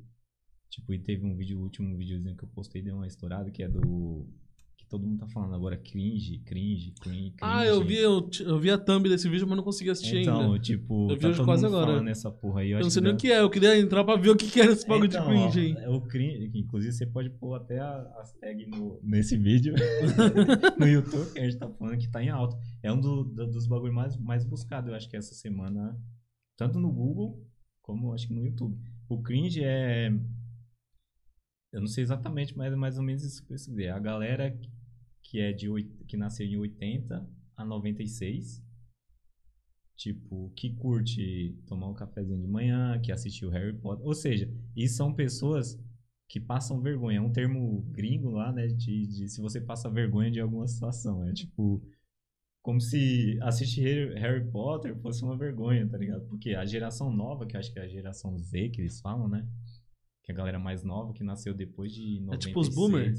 Tipo, 0.74 0.92
e 0.92 0.98
teve 0.98 1.24
um 1.24 1.36
vídeo, 1.36 1.58
o 1.58 1.62
último 1.62 1.96
videozinho 1.96 2.36
que 2.36 2.44
eu 2.44 2.48
postei, 2.48 2.82
deu 2.82 2.96
uma 2.96 3.06
estourada, 3.06 3.50
que 3.50 3.62
é 3.62 3.68
do. 3.68 4.26
Que 4.76 4.84
todo 4.88 5.06
mundo 5.06 5.20
tá 5.20 5.28
falando 5.28 5.54
agora, 5.54 5.76
cringe, 5.76 6.40
cringe, 6.40 6.90
cringe. 7.00 7.32
Ah, 7.40 7.64
eu 7.64 7.82
vi, 7.84 7.94
eu, 7.96 8.28
eu 8.40 8.58
vi 8.58 8.70
a 8.70 8.76
thumb 8.76 9.08
desse 9.08 9.28
vídeo, 9.28 9.46
mas 9.46 9.56
não 9.56 9.62
consegui 9.62 9.88
assistir 9.90 10.18
Então, 10.22 10.40
ainda. 10.52 10.58
tipo, 10.58 11.08
Eu 11.10 11.14
vi 11.14 11.20
tá 11.22 11.28
hoje 11.28 11.36
todo 11.38 11.46
quase 11.46 11.62
mundo 11.64 11.76
agora. 11.76 11.92
falando 11.92 12.08
essa 12.08 12.28
porra 12.30 12.60
aí. 12.62 12.70
Eu, 12.72 12.78
acho 12.78 12.84
não 12.86 12.90
sei 12.90 13.02
nem 13.02 13.12
o 13.12 13.16
que 13.16 13.30
é, 13.30 13.40
eu 13.40 13.48
queria 13.48 13.78
entrar 13.78 14.02
pra 14.04 14.16
ver 14.16 14.30
o 14.30 14.36
que, 14.36 14.50
que 14.50 14.60
era 14.60 14.72
esse 14.72 14.86
bagulho 14.86 15.06
Então, 15.06 15.22
de 15.22 15.28
cringe 15.52 15.60
aí. 15.60 15.84
é 15.84 15.88
o 15.88 16.00
cringe, 16.00 16.50
inclusive 16.54 16.92
você 16.92 17.06
pode 17.06 17.30
pôr 17.30 17.54
até 17.54 17.78
a- 17.78 18.12
as 18.20 18.32
tags 18.34 18.68
no, 18.68 18.98
nesse 19.02 19.36
vídeo 19.38 19.74
no 20.78 20.86
YouTube, 20.88 21.32
que 21.32 21.38
a 21.38 21.44
gente 21.44 21.56
tá 21.56 21.68
falando 21.70 21.96
que 21.98 22.10
tá 22.10 22.22
em 22.22 22.28
alta. 22.30 22.56
É 22.82 22.92
um 22.92 23.00
do- 23.00 23.24
do- 23.24 23.46
dos 23.50 23.66
bagulhos 23.68 23.94
mais, 23.94 24.16
mais 24.18 24.44
buscados, 24.44 24.90
eu 24.90 24.96
acho 24.96 25.08
que 25.08 25.16
essa 25.16 25.34
semana, 25.34 25.96
tanto 26.56 26.78
no 26.80 26.90
Google 26.92 27.40
como 27.80 28.12
acho 28.12 28.26
que 28.26 28.34
no 28.34 28.44
YouTube. 28.44 28.76
O 29.08 29.22
cringe 29.22 29.62
é. 29.62 30.10
Eu 31.74 31.80
não 31.80 31.86
sei 31.88 32.02
exatamente, 32.04 32.56
mas 32.56 32.72
é 32.72 32.76
mais 32.76 32.96
ou 32.98 33.04
menos 33.04 33.22
isso 33.22 33.40
que 33.42 33.52
eu 33.52 33.56
pesquisei. 33.56 33.88
A 33.90 33.98
galera 33.98 34.58
que 35.22 35.40
é 35.40 35.52
de 35.52 35.68
que 36.08 36.16
nasceu 36.16 36.46
em 36.46 36.56
80 36.56 37.28
a 37.56 37.64
96. 37.64 38.62
Tipo, 39.96 40.50
que 40.56 40.74
curte 40.74 41.56
tomar 41.66 41.88
um 41.88 41.94
cafezinho 41.94 42.40
de 42.40 42.48
manhã, 42.48 43.00
que 43.00 43.12
assistiu 43.12 43.48
Harry 43.50 43.72
Potter. 43.78 44.04
Ou 44.04 44.14
seja, 44.14 44.50
e 44.76 44.88
são 44.88 45.14
pessoas 45.14 45.78
que 46.28 46.40
passam 46.40 46.80
vergonha. 46.80 47.18
É 47.18 47.20
um 47.20 47.32
termo 47.32 47.82
gringo 47.92 48.30
lá, 48.30 48.52
né? 48.52 48.66
De, 48.66 49.06
de 49.06 49.28
se 49.28 49.40
você 49.40 49.60
passa 49.60 49.88
vergonha 49.90 50.30
de 50.30 50.40
alguma 50.40 50.66
situação. 50.66 51.24
É 51.26 51.32
tipo. 51.32 51.82
Como 52.62 52.80
se 52.80 53.38
assistir 53.42 54.14
Harry- 54.18 54.50
Potter 54.50 54.96
fosse 55.00 55.22
uma 55.24 55.36
vergonha, 55.36 55.88
tá 55.88 55.98
ligado? 55.98 56.26
Porque 56.28 56.54
a 56.54 56.64
geração 56.64 57.12
nova, 57.12 57.46
que 57.46 57.56
acho 57.56 57.72
que 57.72 57.78
é 57.78 57.82
a 57.82 57.88
geração 57.88 58.38
Z 58.38 58.70
que 58.70 58.80
eles 58.82 59.00
falam, 59.00 59.28
né? 59.28 59.46
Que 60.24 60.32
é 60.32 60.34
a 60.34 60.36
galera 60.38 60.58
mais 60.58 60.82
nova, 60.82 61.12
que 61.12 61.22
nasceu 61.22 61.54
depois 61.54 61.92
de 61.92 62.20
96. 62.20 62.34
É 62.34 62.38
tipo 62.38 62.60
os 62.60 62.68
boomer? 62.68 63.14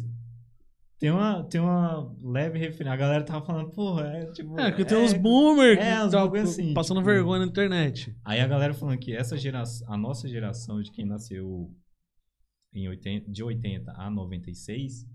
Tem 0.97 1.11
uma, 1.11 1.43
tem 1.43 1.61
uma 1.61 2.15
leve 2.21 2.57
referência. 2.57 2.93
A 2.93 2.95
galera 2.95 3.23
tava 3.23 3.45
falando, 3.45 3.69
porra, 3.69 4.07
é 4.07 4.31
tipo. 4.31 4.59
É, 4.59 4.69
porque 4.69 4.85
tem 4.85 4.97
uns 4.97 5.13
boomer 5.13 5.77
é, 5.77 6.05
que 6.05 6.11
tá 6.11 6.41
assim, 6.41 6.73
passando 6.73 6.97
tipo- 6.97 7.09
vergonha 7.09 7.41
na 7.41 7.47
internet. 7.47 8.15
Aí 8.23 8.39
a 8.39 8.47
galera 8.47 8.73
falando 8.73 8.97
que 8.97 9.13
essa 9.13 9.37
geração, 9.37 9.91
a 9.91 9.97
nossa 9.97 10.27
geração 10.27 10.81
de 10.81 10.91
quem 10.91 11.05
nasceu 11.05 11.71
em 12.73 12.87
80, 12.87 13.31
de 13.31 13.43
80 13.43 13.91
a 13.91 14.09
96, 14.09 15.05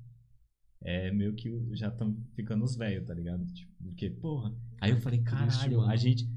é 0.83 1.11
meio 1.11 1.35
que 1.35 1.51
já 1.73 1.89
estão 1.89 2.17
ficando 2.35 2.65
os 2.65 2.77
velhos, 2.77 3.07
tá 3.07 3.15
ligado? 3.15 3.45
Tipo, 3.47 3.73
porque, 3.83 4.11
porra. 4.11 4.55
Aí 4.81 4.91
eu 4.91 5.01
falei, 5.01 5.21
caralho, 5.23 5.81
a 5.83 5.97
gente. 5.97 6.29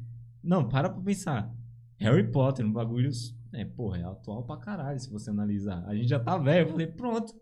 Não, 0.41 0.67
para 0.67 0.89
pra 0.89 1.01
pensar. 1.01 1.53
Harry 1.97 2.29
Potter, 2.31 2.65
um 2.65 2.71
bagulho. 2.71 3.09
É, 3.53 3.63
porra, 3.65 3.99
é 3.99 4.03
atual 4.03 4.43
pra 4.45 4.57
caralho 4.57 4.99
se 4.99 5.09
você 5.09 5.29
analisar. 5.29 5.83
A 5.87 5.95
gente 5.95 6.07
já 6.09 6.19
tá 6.19 6.37
velho. 6.37 6.67
Eu 6.67 6.71
falei, 6.71 6.87
pronto. 6.87 7.33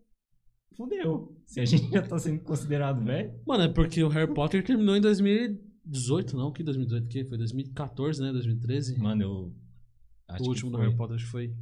Fudeu. 0.76 1.36
Se 1.46 1.60
a 1.60 1.66
gente 1.66 1.90
já 1.92 2.02
tá 2.02 2.18
sendo 2.20 2.42
considerado 2.42 3.04
velho. 3.04 3.34
Mano, 3.46 3.64
é 3.64 3.68
porque 3.70 4.04
o 4.04 4.10
Harry 4.10 4.34
Potter 4.34 4.64
terminou 4.64 4.96
em 4.96 5.02
2018, 5.02 6.36
não? 6.38 6.52
Que 6.52 6.64
2018 6.64 7.08
que 7.08 7.26
foi? 7.26 7.38
2014, 7.38 8.22
né? 8.22 8.32
2013? 8.32 8.98
Mano, 9.00 9.22
eu. 9.22 9.56
Acho 10.28 10.44
o 10.44 10.48
último 10.48 10.72
do. 10.72 10.78
Harry 10.78 10.96
Potter 10.96 11.16
acho 11.16 11.26
que 11.26 11.32
foi. 11.32 11.56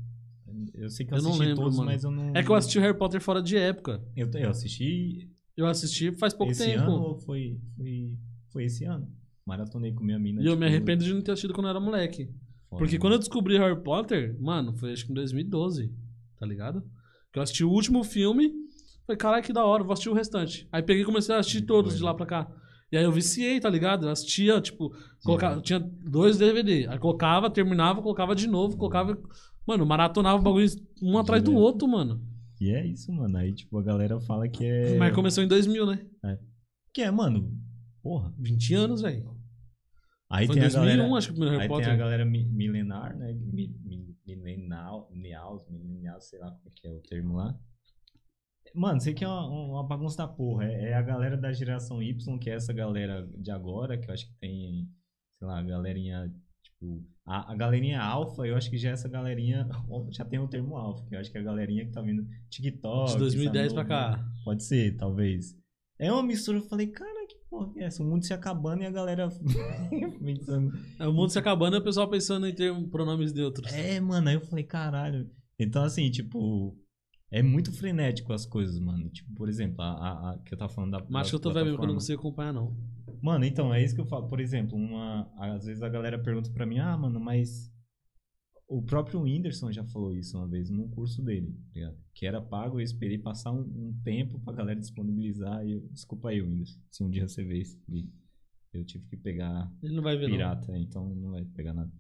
Eu 0.74 0.90
sei 0.90 1.06
que 1.06 1.14
eu, 1.14 1.18
Eu 1.18 1.24
não 1.24 1.30
assisti 1.32 1.48
lembro, 1.48 1.64
todos, 1.64 1.78
mano. 1.78 1.92
mas 1.92 2.04
eu 2.04 2.12
não. 2.12 2.36
É 2.36 2.44
que 2.44 2.50
eu 2.50 2.56
assisti 2.56 2.78
o 2.78 2.82
Harry 2.82 2.98
Potter 2.98 3.22
fora 3.22 3.42
de 3.42 3.56
época. 3.58 4.04
Eu, 4.16 4.30
eu 4.34 4.50
assisti 4.50 5.30
Eu 5.56 5.68
assisti 5.68 6.12
faz 6.14 6.34
pouco 6.34 6.52
esse 6.52 6.66
tempo. 6.66 6.84
ano 6.84 7.02
ou 7.02 7.20
foi, 7.20 7.60
foi, 7.76 8.18
foi 8.52 8.64
esse 8.66 8.84
ano? 8.86 9.08
Maratonei 9.46 9.94
com 9.94 10.04
minha 10.04 10.20
mina. 10.20 10.42
E 10.42 10.46
eu 10.46 10.52
tipo, 10.52 10.60
me 10.60 10.66
arrependo 10.68 11.04
de 11.04 11.14
não 11.14 11.22
ter 11.22 11.32
assistido 11.32 11.54
quando 11.54 11.66
eu 11.68 11.72
era 11.72 11.80
moleque. 11.80 12.30
Porque 12.70 12.94
mano. 12.94 13.00
quando 13.00 13.14
eu 13.14 13.20
descobri 13.20 13.58
Harry 13.58 13.82
Potter, 13.82 14.36
mano, 14.40 14.74
foi 14.78 14.94
acho 14.94 15.06
que 15.06 15.12
em 15.12 15.16
2012, 15.16 15.92
tá 16.40 16.46
ligado? 16.46 16.84
Que 17.32 17.40
eu 17.40 17.44
assisti 17.44 17.64
o 17.64 17.70
último 17.70 18.04
filme, 18.04 18.52
falei, 19.06 19.18
caralho, 19.18 19.44
que 19.44 19.54
da 19.54 19.66
hora, 19.66 19.84
vou 19.84 19.94
assistir 19.94 20.10
o 20.10 20.14
restante. 20.14 20.68
Aí 20.72 20.84
peguei 20.84 21.04
e 21.04 21.06
comecei 21.06 21.34
a 21.34 21.40
assistir 21.40 21.62
todos 21.62 21.98
de 21.98 22.04
lá 22.04 22.14
pra 22.14 22.26
cá. 22.26 22.52
E 22.92 22.98
aí 22.98 23.04
eu 23.04 23.12
viciei, 23.12 23.60
tá 23.60 23.70
ligado? 23.70 24.08
Eu 24.08 24.12
assistia, 24.12 24.60
tipo, 24.60 24.92
colocava, 25.24 25.62
tinha 25.62 25.80
dois 25.80 26.38
DVD. 26.38 26.88
Aí 26.88 26.98
colocava, 26.98 27.50
terminava, 27.50 28.02
colocava 28.02 28.36
de 28.36 28.48
novo, 28.48 28.78
colocava. 28.78 29.18
Mano, 29.66 29.86
maratonava 29.86 30.40
o 30.40 30.44
bagulho 30.44 30.68
um 31.02 31.18
atrás 31.18 31.44
do 31.44 31.54
outro, 31.54 31.88
mano. 31.88 32.20
E 32.60 32.72
é 32.72 32.86
isso, 32.86 33.12
mano. 33.14 33.38
Aí, 33.38 33.54
tipo, 33.54 33.78
a 33.78 33.84
galera 33.84 34.20
fala 34.22 34.50
que 34.50 34.66
é. 34.66 34.98
Mas 34.98 35.14
começou 35.14 35.44
em 35.44 35.48
2000, 35.48 35.86
né? 35.86 36.06
Que 36.94 37.04
é, 37.04 37.12
mano. 37.12 37.52
Porra. 38.02 38.34
20 38.40 38.74
anos, 38.74 39.02
velho. 39.02 39.39
Aí 40.32 40.46
Foi 40.46 40.56
em 40.56 40.60
tem 40.60 40.68
a 40.68 40.72
2001, 40.72 40.98
galera. 40.98 41.18
acho 41.18 41.28
que 41.28 41.32
o 41.34 41.36
primeiro 41.36 41.58
Harry 41.58 41.68
tem 41.70 41.78
a 41.78 41.80
Potter. 41.82 41.98
galera 41.98 42.26
mi- 42.26 42.46
milenar, 42.46 43.18
né? 43.18 43.34
Mi, 43.34 43.68
mi, 43.84 44.16
milenial, 44.28 45.10
milenial, 45.12 46.22
sei 46.22 46.40
lá 46.40 46.52
como 46.52 46.68
é 46.68 46.72
que 46.76 46.88
é 46.88 46.92
o 46.92 47.00
termo 47.02 47.36
lá. 47.36 47.60
Mano, 48.76 49.02
sei 49.02 49.14
que 49.16 49.24
é 49.24 49.28
uma, 49.28 49.48
uma 49.48 49.84
bagunça 49.88 50.18
da 50.18 50.28
porra. 50.28 50.66
É, 50.66 50.90
é 50.90 50.94
a 50.94 51.02
galera 51.02 51.36
da 51.36 51.52
geração 51.52 52.02
Y, 52.04 52.38
que 52.38 52.50
é 52.50 52.54
essa 52.54 52.72
galera 52.72 53.28
de 53.38 53.50
agora, 53.50 53.98
que 53.98 54.08
eu 54.10 54.14
acho 54.14 54.28
que 54.28 54.34
tem, 54.40 54.88
sei 55.40 55.48
lá, 55.48 55.58
a 55.60 55.64
galerinha, 55.64 56.32
tipo. 56.62 57.04
A, 57.26 57.52
a 57.52 57.56
galerinha 57.56 58.00
alfa, 58.02 58.46
eu 58.46 58.56
acho 58.56 58.70
que 58.70 58.78
já 58.78 58.90
é 58.90 58.94
essa 58.94 59.10
galerinha. 59.10 59.68
Já 60.12 60.24
tem 60.26 60.38
o 60.40 60.48
termo 60.48 60.76
alfa, 60.78 61.04
que 61.08 61.16
eu 61.16 61.20
acho 61.20 61.32
que 61.32 61.38
é 61.40 61.42
a 61.42 61.44
galerinha 61.44 61.86
que 61.86 61.92
tá 61.92 62.02
vindo 62.02 62.28
TikTok. 62.50 63.14
De 63.14 63.18
2010 63.18 63.74
pra 63.74 63.82
sabe, 63.84 63.90
cá. 63.90 64.32
Pode 64.46 64.64
ser, 64.64 64.96
talvez. 64.98 65.58
É 65.98 66.12
uma 66.12 66.22
mistura, 66.24 66.60
eu 66.60 66.64
falei, 66.70 66.88
cara, 66.88 67.19
que 67.50 67.74
que 67.74 67.80
é? 67.84 67.90
O 68.00 68.04
mundo 68.04 68.24
se 68.26 68.34
acabando 68.34 68.84
e 68.84 68.86
a 68.86 68.92
galera 68.92 69.30
pensando. 70.24 70.72
É 71.00 71.08
o 71.08 71.14
mundo 71.14 71.30
se 71.32 71.40
acabando 71.40 71.76
e 71.76 71.80
o 71.80 71.84
pessoal 71.84 72.08
pensando 72.10 72.48
em 72.48 72.54
ter 72.54 72.74
pronomes 72.90 73.34
neutros. 73.34 73.72
É, 73.74 74.00
mano, 74.00 74.30
aí 74.30 74.36
eu 74.36 74.42
falei, 74.42 74.64
caralho. 74.64 75.30
Então, 75.60 75.84
assim, 75.84 76.10
tipo, 76.10 76.78
é 77.32 77.42
muito 77.44 77.72
frenético 77.72 78.32
as 78.34 78.46
coisas, 78.46 78.80
mano. 78.80 79.10
Tipo, 79.10 79.34
por 79.36 79.50
exemplo, 79.50 79.82
a, 79.82 79.90
a- 79.92 80.32
a- 80.32 80.38
que 80.40 80.54
eu 80.54 80.58
tava 80.58 80.72
falando 80.74 80.92
da. 80.92 81.06
Mas 81.10 81.22
acho 81.24 81.32
que 81.32 81.36
eu 81.36 81.40
tô 81.40 81.52
velho 81.52 81.72
porque 81.72 81.84
eu 81.84 81.88
não 81.88 81.96
consigo 81.96 82.20
acompanhar, 82.20 82.54
não. 82.54 82.76
Mano, 83.22 83.44
então, 83.44 83.74
é 83.74 83.84
isso 83.84 83.94
que 83.96 84.02
eu 84.02 84.06
falo. 84.06 84.28
Por 84.28 84.40
exemplo, 84.40 84.78
uma. 84.78 85.30
Às 85.38 85.66
vezes 85.66 85.82
a 85.84 85.90
galera 85.90 86.18
pergunta 86.18 86.50
pra 86.52 86.66
mim, 86.66 86.80
ah, 86.80 86.96
mano, 86.98 87.20
mas. 87.20 87.70
O 88.72 88.84
próprio 88.84 89.22
Whindersson 89.22 89.72
já 89.72 89.84
falou 89.84 90.16
isso 90.16 90.38
uma 90.38 90.48
vez 90.48 90.70
num 90.70 90.88
curso 90.90 91.24
dele, 91.24 91.52
tá 91.52 91.72
ligado? 91.74 91.98
Que 92.14 92.28
era 92.28 92.40
pago, 92.40 92.78
eu 92.80 92.84
esperei 92.84 93.18
passar 93.18 93.52
um, 93.52 93.62
um 93.62 94.00
tempo 94.04 94.40
pra 94.42 94.54
galera 94.54 94.80
disponibilizar. 94.80 95.66
E 95.66 95.72
eu, 95.72 95.82
desculpa 95.92 96.30
aí, 96.30 96.40
Whindersson, 96.40 96.80
se 96.92 97.04
um 97.04 97.10
dia 97.10 97.28
você 97.28 97.44
vê 97.44 97.60
esse 97.62 97.78
vídeo. 97.88 98.14
Eu 98.72 98.86
tive 98.86 99.04
que 99.08 99.18
pegar 99.18 99.68
Ele 99.82 99.96
não 99.96 100.04
vai 100.04 100.16
ver, 100.16 100.28
não. 100.28 100.36
pirata, 100.36 100.78
então 100.78 101.16
não 101.16 101.32
vai 101.32 101.44
pegar 101.44 101.74
nada. 101.74 101.92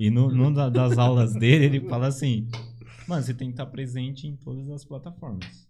E 0.00 0.08
no, 0.08 0.30
numa 0.30 0.50
da- 0.50 0.70
das 0.70 0.96
aulas 0.96 1.34
dele, 1.34 1.66
ele 1.66 1.80
fala 1.88 2.06
assim: 2.06 2.48
Mano, 3.06 3.22
você 3.22 3.34
tem 3.34 3.48
que 3.48 3.52
estar 3.52 3.66
presente 3.66 4.26
em 4.26 4.34
todas 4.34 4.70
as 4.70 4.82
plataformas. 4.82 5.68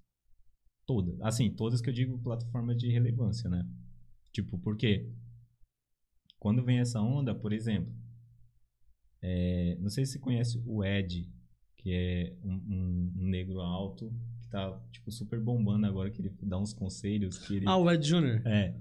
Todas. 0.86 1.20
Assim, 1.20 1.51
todas 1.51 1.80
que 1.80 1.90
eu 1.90 1.94
digo 1.94 2.16
plataformas 2.20 2.76
de 2.78 2.88
relevância, 2.88 3.51
né? 3.51 3.68
Tipo, 4.32 4.57
por 4.61 4.76
quê? 4.76 5.11
Quando 6.38 6.62
vem 6.64 6.78
essa 6.78 7.01
onda, 7.01 7.34
por 7.34 7.53
exemplo, 7.53 7.92
é, 9.29 9.77
não 9.81 9.89
sei 9.91 10.07
se 10.07 10.12
você 10.12 10.18
conhece 10.20 10.62
o 10.64 10.85
Ed, 10.85 11.29
que 11.77 11.93
é 11.93 12.37
um, 12.45 12.53
um- 12.55 13.12
um 13.22 13.27
negro 13.29 13.61
alto, 13.61 14.12
que 14.41 14.49
tá, 14.49 14.81
tipo, 14.93 15.11
super 15.11 15.41
bombando 15.41 15.85
agora, 15.87 16.11
que 16.11 16.20
ele 16.22 16.33
dá 16.43 16.59
uns 16.59 16.72
conselhos. 16.72 17.39
Que 17.39 17.57
ele, 17.57 17.66
Ah, 17.68 17.77
o 17.77 17.91
Ed 17.91 18.07
Jr. 18.07 18.47
é. 18.47 18.77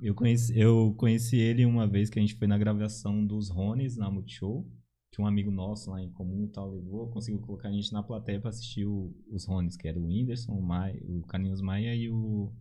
Eu 0.00 0.14
conheci, 0.14 0.58
eu 0.58 0.92
conheci 0.98 1.36
ele 1.36 1.64
uma 1.64 1.86
vez 1.86 2.10
que 2.10 2.18
a 2.18 2.22
gente 2.22 2.34
foi 2.34 2.48
na 2.48 2.58
gravação 2.58 3.24
dos 3.24 3.48
Rones 3.48 3.96
na 3.96 4.10
Multishow. 4.10 4.66
Que 5.12 5.22
um 5.22 5.26
amigo 5.28 5.48
nosso 5.52 5.92
lá 5.92 6.02
em 6.02 6.10
comum 6.10 6.44
e 6.44 6.48
tal 6.48 6.68
levou, 6.72 7.08
conseguiu 7.08 7.40
colocar 7.40 7.68
a 7.68 7.72
gente 7.72 7.92
na 7.92 8.02
plateia 8.02 8.40
pra 8.40 8.50
assistir 8.50 8.84
o- 8.84 9.14
os 9.30 9.46
Rones, 9.46 9.76
que 9.76 9.86
era 9.86 9.96
o 9.96 10.06
Whindersson, 10.06 10.52
o, 10.52 10.60
Mai, 10.60 10.98
o 11.04 11.22
Carlinhos 11.22 11.60
Maia 11.60 11.94
e 11.94 12.10
o. 12.10 12.52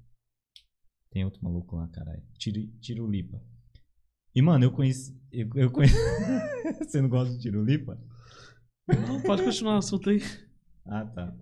Tem 1.10 1.26
outro 1.26 1.44
maluco 1.44 1.76
lá, 1.76 1.88
caralho. 1.88 2.22
Tiro, 2.38 2.68
Tirulipa. 2.80 3.42
E, 4.36 4.42
mano, 4.42 4.66
eu 4.66 4.72
conheci. 4.72 5.16
Eu, 5.32 5.48
eu 5.56 5.72
conheci... 5.72 5.96
Você 6.82 7.02
não 7.02 7.10
gosta 7.10 7.34
de 7.34 7.40
Tirulipa? 7.42 7.98
Não, 8.88 9.22
pode 9.22 9.44
continuar 9.44 9.76
o 9.76 9.78
assunto 9.78 10.10
aí. 10.10 10.22
Ah, 10.86 11.06
tá. 11.06 11.34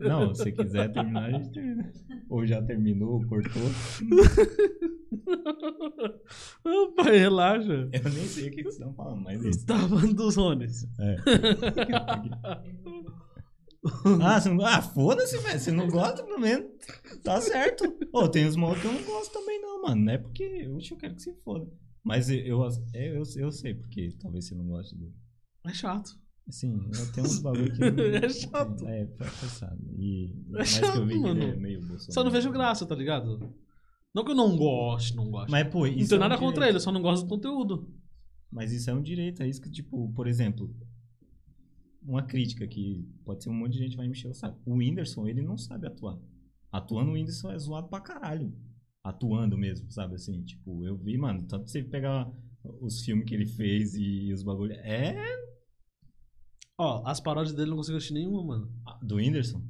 Não, 0.00 0.34
se 0.34 0.52
quiser 0.52 0.92
terminar, 0.92 1.24
a 1.24 1.30
gente 1.32 1.50
termina. 1.52 1.90
Ou 2.28 2.46
já 2.46 2.62
terminou, 2.62 3.26
cortou. 3.26 3.62
Ô, 6.64 6.92
pai, 6.92 7.18
relaxa. 7.18 7.88
Eu 7.92 8.04
nem 8.04 8.26
sei 8.26 8.48
o 8.48 8.50
que 8.50 8.62
vocês 8.62 8.74
estão 8.74 8.92
falando, 8.94 9.22
mas 9.22 9.64
falando 9.64 10.14
dos 10.14 10.36
Rones. 10.36 10.86
É. 10.98 11.16
ah, 14.22 14.40
você 14.40 14.48
não... 14.48 14.64
ah, 14.64 14.82
foda-se, 14.82 15.38
velho. 15.38 15.58
Você 15.58 15.70
não 15.70 15.88
gosta, 15.88 16.22
pelo 16.24 16.40
menos. 16.40 16.68
Tá 17.22 17.40
certo. 17.40 17.84
Ô, 18.12 18.28
tem 18.28 18.46
uns 18.46 18.56
malucos 18.56 18.82
que 18.82 18.88
eu 18.88 18.92
não 18.92 19.02
gosto 19.04 19.32
também, 19.32 19.60
não, 19.60 19.82
mano. 19.82 20.04
Não 20.04 20.12
é 20.12 20.18
porque 20.18 20.42
eu, 20.42 20.78
eu 20.78 20.96
quero 20.96 21.14
que 21.14 21.22
se 21.22 21.32
foda. 21.44 21.70
Mas 22.02 22.28
eu, 22.30 22.38
eu, 22.38 22.68
eu, 22.94 23.22
eu, 23.36 23.52
sei 23.52 23.74
porque 23.74 24.10
talvez 24.20 24.46
você 24.46 24.54
não 24.54 24.66
goste 24.66 24.96
dele. 24.96 25.14
É 25.66 25.72
chato. 25.72 26.10
Assim, 26.48 26.78
tenho 27.14 27.26
uns 27.26 27.40
bagulho 27.40 27.72
que. 27.72 27.82
É 28.24 28.28
chato. 28.28 28.86
É, 28.86 29.02
é 29.02 29.24
forçado. 29.24 29.78
E 29.96 30.32
É 30.48 30.50
mais 30.52 30.78
que 30.78 30.84
eu 30.84 30.88
chato, 30.88 31.06
vi 31.06 31.20
que 31.20 31.28
ele 31.28 31.44
é 31.44 31.46
mano. 31.46 31.60
meio 31.60 31.80
Bolsonaro. 31.80 32.12
Só 32.12 32.24
não 32.24 32.30
vejo 32.30 32.50
graça, 32.50 32.86
tá 32.86 32.94
ligado? 32.94 33.54
Não 34.14 34.24
que 34.24 34.30
eu 34.30 34.34
não 34.34 34.56
goste, 34.56 35.14
não 35.14 35.30
gosto. 35.30 35.50
Mas, 35.50 35.68
pô, 35.68 35.80
não 35.80 35.86
isso 35.86 36.08
tenho 36.08 36.22
é 36.22 36.24
um 36.24 36.28
nada 36.28 36.38
contra 36.38 36.54
direito. 36.54 36.70
ele, 36.70 36.76
eu 36.76 36.80
só 36.80 36.90
não 36.90 37.02
gosto 37.02 37.24
do 37.24 37.28
conteúdo. 37.28 37.94
Mas 38.50 38.72
isso 38.72 38.88
é 38.88 38.94
um 38.94 39.02
direito, 39.02 39.42
é 39.42 39.48
isso 39.48 39.60
que, 39.60 39.70
tipo, 39.70 40.10
por 40.14 40.26
exemplo, 40.26 40.74
uma 42.08 42.22
crítica 42.22 42.66
que 42.66 43.06
pode 43.24 43.44
ser 43.44 43.50
um 43.50 43.54
monte 43.54 43.72
de 43.74 43.78
gente 43.80 43.96
vai 43.96 44.06
me 44.06 44.12
encher 44.12 44.30
o 44.30 44.34
saco. 44.34 44.58
O 44.64 44.76
Whindersson, 44.76 45.26
ele 45.26 45.42
não 45.42 45.58
sabe 45.58 45.86
atuar. 45.86 46.18
Atuando, 46.72 47.10
o 47.10 47.14
Whindersson 47.14 47.50
é 47.50 47.58
zoado 47.58 47.88
pra 47.88 48.00
caralho. 48.00 48.52
Atuando 49.04 49.58
mesmo, 49.58 49.90
sabe 49.90 50.14
assim? 50.14 50.42
Tipo, 50.42 50.84
eu 50.86 50.96
vi, 50.96 51.18
mano, 51.18 51.46
tanto 51.46 51.68
você 51.68 51.82
pegar 51.82 52.30
os 52.80 53.04
filmes 53.04 53.26
que 53.26 53.34
ele 53.34 53.46
fez 53.46 53.94
e 53.94 54.32
os 54.32 54.42
bagulho. 54.42 54.72
É. 54.72 55.16
Ó, 56.78 57.02
as 57.06 57.20
paródias 57.20 57.54
dele 57.54 57.70
não 57.70 57.76
consigo 57.76 57.98
assistir 57.98 58.14
nenhuma, 58.14 58.42
mano. 58.42 58.72
Do 59.02 59.16
Whindersson? 59.16 59.62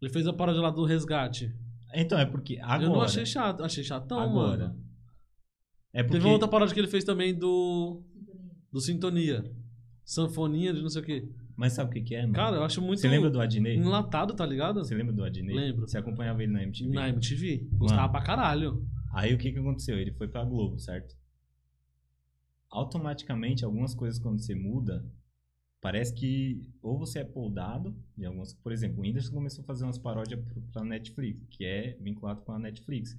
Ele 0.00 0.12
fez 0.12 0.26
a 0.26 0.32
paródia 0.32 0.62
lá 0.62 0.70
do 0.70 0.84
Resgate. 0.84 1.52
Então, 1.94 2.18
é 2.18 2.24
porque 2.24 2.58
agora. 2.60 2.84
Eu 2.84 2.90
não 2.90 3.00
achei 3.02 3.26
chato, 3.26 3.64
achei 3.64 3.82
chatão, 3.82 4.20
agora. 4.20 4.68
mano. 4.68 4.84
É 5.92 6.02
porque. 6.02 6.14
Teve 6.14 6.26
uma 6.26 6.34
outra 6.34 6.48
paródia 6.48 6.74
que 6.74 6.80
ele 6.80 6.88
fez 6.88 7.02
também 7.04 7.34
do. 7.34 8.02
Do 8.70 8.80
Sintonia. 8.80 9.44
Sanfoninha 10.04 10.72
de 10.72 10.82
não 10.82 10.88
sei 10.88 11.02
o 11.02 11.04
quê. 11.04 11.28
Mas 11.56 11.74
sabe 11.74 11.90
o 11.90 11.92
que, 11.92 12.00
que 12.00 12.14
é, 12.14 12.22
mano? 12.22 12.34
Cara, 12.34 12.56
eu 12.56 12.64
acho 12.64 12.80
muito. 12.80 13.00
Você 13.00 13.08
lembra 13.08 13.30
do 13.30 13.40
Adnei? 13.40 13.76
Enlatado, 13.76 14.34
tá 14.34 14.44
ligado? 14.44 14.82
Você 14.82 14.94
lembra 14.94 15.12
do 15.12 15.24
Adnei? 15.24 15.54
Lembro. 15.54 15.86
Você 15.86 15.98
acompanhava 15.98 16.42
ele 16.42 16.52
na 16.52 16.62
MTV? 16.62 16.94
Na 16.94 17.08
MTV. 17.08 17.68
Gostava 17.72 18.02
Mano. 18.02 18.12
pra 18.12 18.22
caralho. 18.22 18.86
Aí 19.12 19.34
o 19.34 19.38
que 19.38 19.52
que 19.52 19.58
aconteceu? 19.58 19.98
Ele 19.98 20.12
foi 20.12 20.28
pra 20.28 20.44
Globo, 20.44 20.78
certo? 20.78 21.14
Automaticamente, 22.70 23.64
algumas 23.64 23.94
coisas 23.94 24.18
quando 24.18 24.40
você 24.40 24.54
muda, 24.54 25.04
parece 25.80 26.14
que 26.14 26.70
ou 26.80 26.98
você 26.98 27.18
é 27.18 27.24
poldado 27.24 27.94
de 28.16 28.24
algumas... 28.24 28.54
Por 28.54 28.72
exemplo, 28.72 29.00
o 29.00 29.02
Whindersson 29.02 29.34
começou 29.34 29.62
a 29.62 29.66
fazer 29.66 29.84
umas 29.84 29.98
paródias 29.98 30.40
pra 30.72 30.82
Netflix, 30.82 31.46
que 31.50 31.64
é 31.66 31.98
vinculado 32.00 32.40
com 32.40 32.52
a 32.52 32.58
Netflix. 32.58 33.18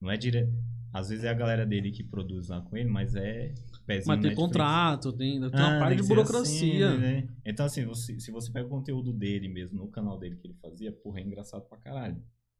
Não 0.00 0.10
é 0.10 0.16
direto... 0.16 0.52
Às 0.90 1.10
vezes 1.10 1.24
é 1.24 1.28
a 1.28 1.34
galera 1.34 1.66
dele 1.66 1.90
que 1.90 2.02
produz 2.02 2.48
lá 2.48 2.62
com 2.62 2.74
ele, 2.76 2.88
mas 2.88 3.14
é 3.14 3.52
pezinho 3.86 4.16
Mas 4.16 4.22
tem 4.22 4.34
contrato, 4.34 5.12
tem, 5.12 5.38
tem 5.38 5.50
Ah, 5.52 5.68
uma 5.68 5.78
parte 5.78 5.96
tem 5.96 6.02
de 6.02 6.08
burocracia. 6.08 6.90
assim, 6.92 6.98
né? 7.00 7.28
Então, 7.44 7.66
assim, 7.66 7.84
você- 7.84 8.18
se 8.18 8.30
você 8.30 8.50
pega 8.50 8.66
o 8.66 8.70
conteúdo 8.70 9.12
dele 9.12 9.48
mesmo, 9.48 9.76
no 9.78 9.88
canal 9.88 10.18
dele 10.18 10.36
que 10.36 10.46
ele 10.46 10.56
fazia, 10.62 10.90
porra, 10.90 11.20
é 11.20 11.24
engraçado 11.24 11.62
pra 11.68 11.76
caralho. 11.76 12.16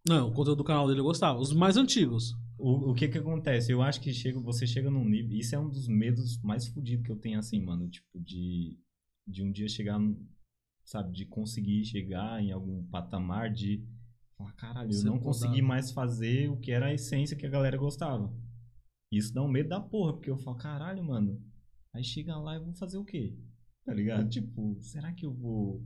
Não, 0.07 0.29
o 0.29 0.33
conteúdo 0.33 0.59
do 0.59 0.65
canal 0.65 0.87
dele 0.87 1.01
eu 1.01 1.05
gostava. 1.05 1.39
Os 1.39 1.53
mais 1.55 1.77
antigos. 1.79 2.35
O, 2.59 2.91
o 2.91 2.95
que 2.95 3.09
que 3.09 3.17
acontece? 3.19 3.73
Eu 3.73 3.81
acho 3.83 4.01
que 4.01 4.13
chega, 4.13 4.39
você 4.39 4.67
chega 4.67 4.91
num 4.91 5.05
nível. 5.09 5.37
Isso 5.37 5.55
é 5.55 5.59
um 5.59 5.69
dos 5.71 5.89
medos 5.89 6.39
mais 6.43 6.69
fodidos 6.69 7.05
que 7.07 7.11
eu 7.13 7.17
tenho, 7.17 7.39
assim, 7.39 7.59
mano. 7.61 7.89
Tipo, 7.89 8.21
de, 8.21 8.77
de 9.27 9.43
um 9.43 9.51
dia 9.51 9.69
chegar, 9.69 9.99
sabe, 10.85 11.13
de 11.13 11.25
conseguir 11.25 11.83
chegar 11.87 12.43
em 12.43 12.53
algum 12.53 12.83
patamar 12.85 13.51
de. 13.51 13.83
Falar, 14.39 14.53
caralho, 14.53 14.89
eu 14.89 14.93
Ser 14.93 15.07
não 15.07 15.19
consegui 15.19 15.61
mais 15.61 15.91
fazer 15.91 16.49
o 16.49 16.57
que 16.57 16.71
era 16.71 16.87
a 16.87 16.95
essência 16.95 17.37
que 17.37 17.45
a 17.45 17.51
galera 17.51 17.77
gostava. 17.77 18.33
Isso 19.11 19.35
dá 19.35 19.43
um 19.43 19.49
medo 19.49 19.69
da 19.69 19.81
porra, 19.81 20.13
porque 20.13 20.31
eu 20.31 20.39
falo, 20.39 20.57
caralho, 20.57 21.03
mano. 21.03 21.43
Aí 21.93 22.05
chega 22.05 22.37
lá 22.37 22.57
e 22.57 22.61
vou 22.61 22.73
fazer 22.75 22.99
o 22.99 23.05
quê? 23.05 23.37
Tá 23.85 23.93
ligado? 23.93 24.29
Tipo, 24.29 24.77
será 24.81 25.13
que 25.13 25.27
eu 25.27 25.33
vou 25.33 25.83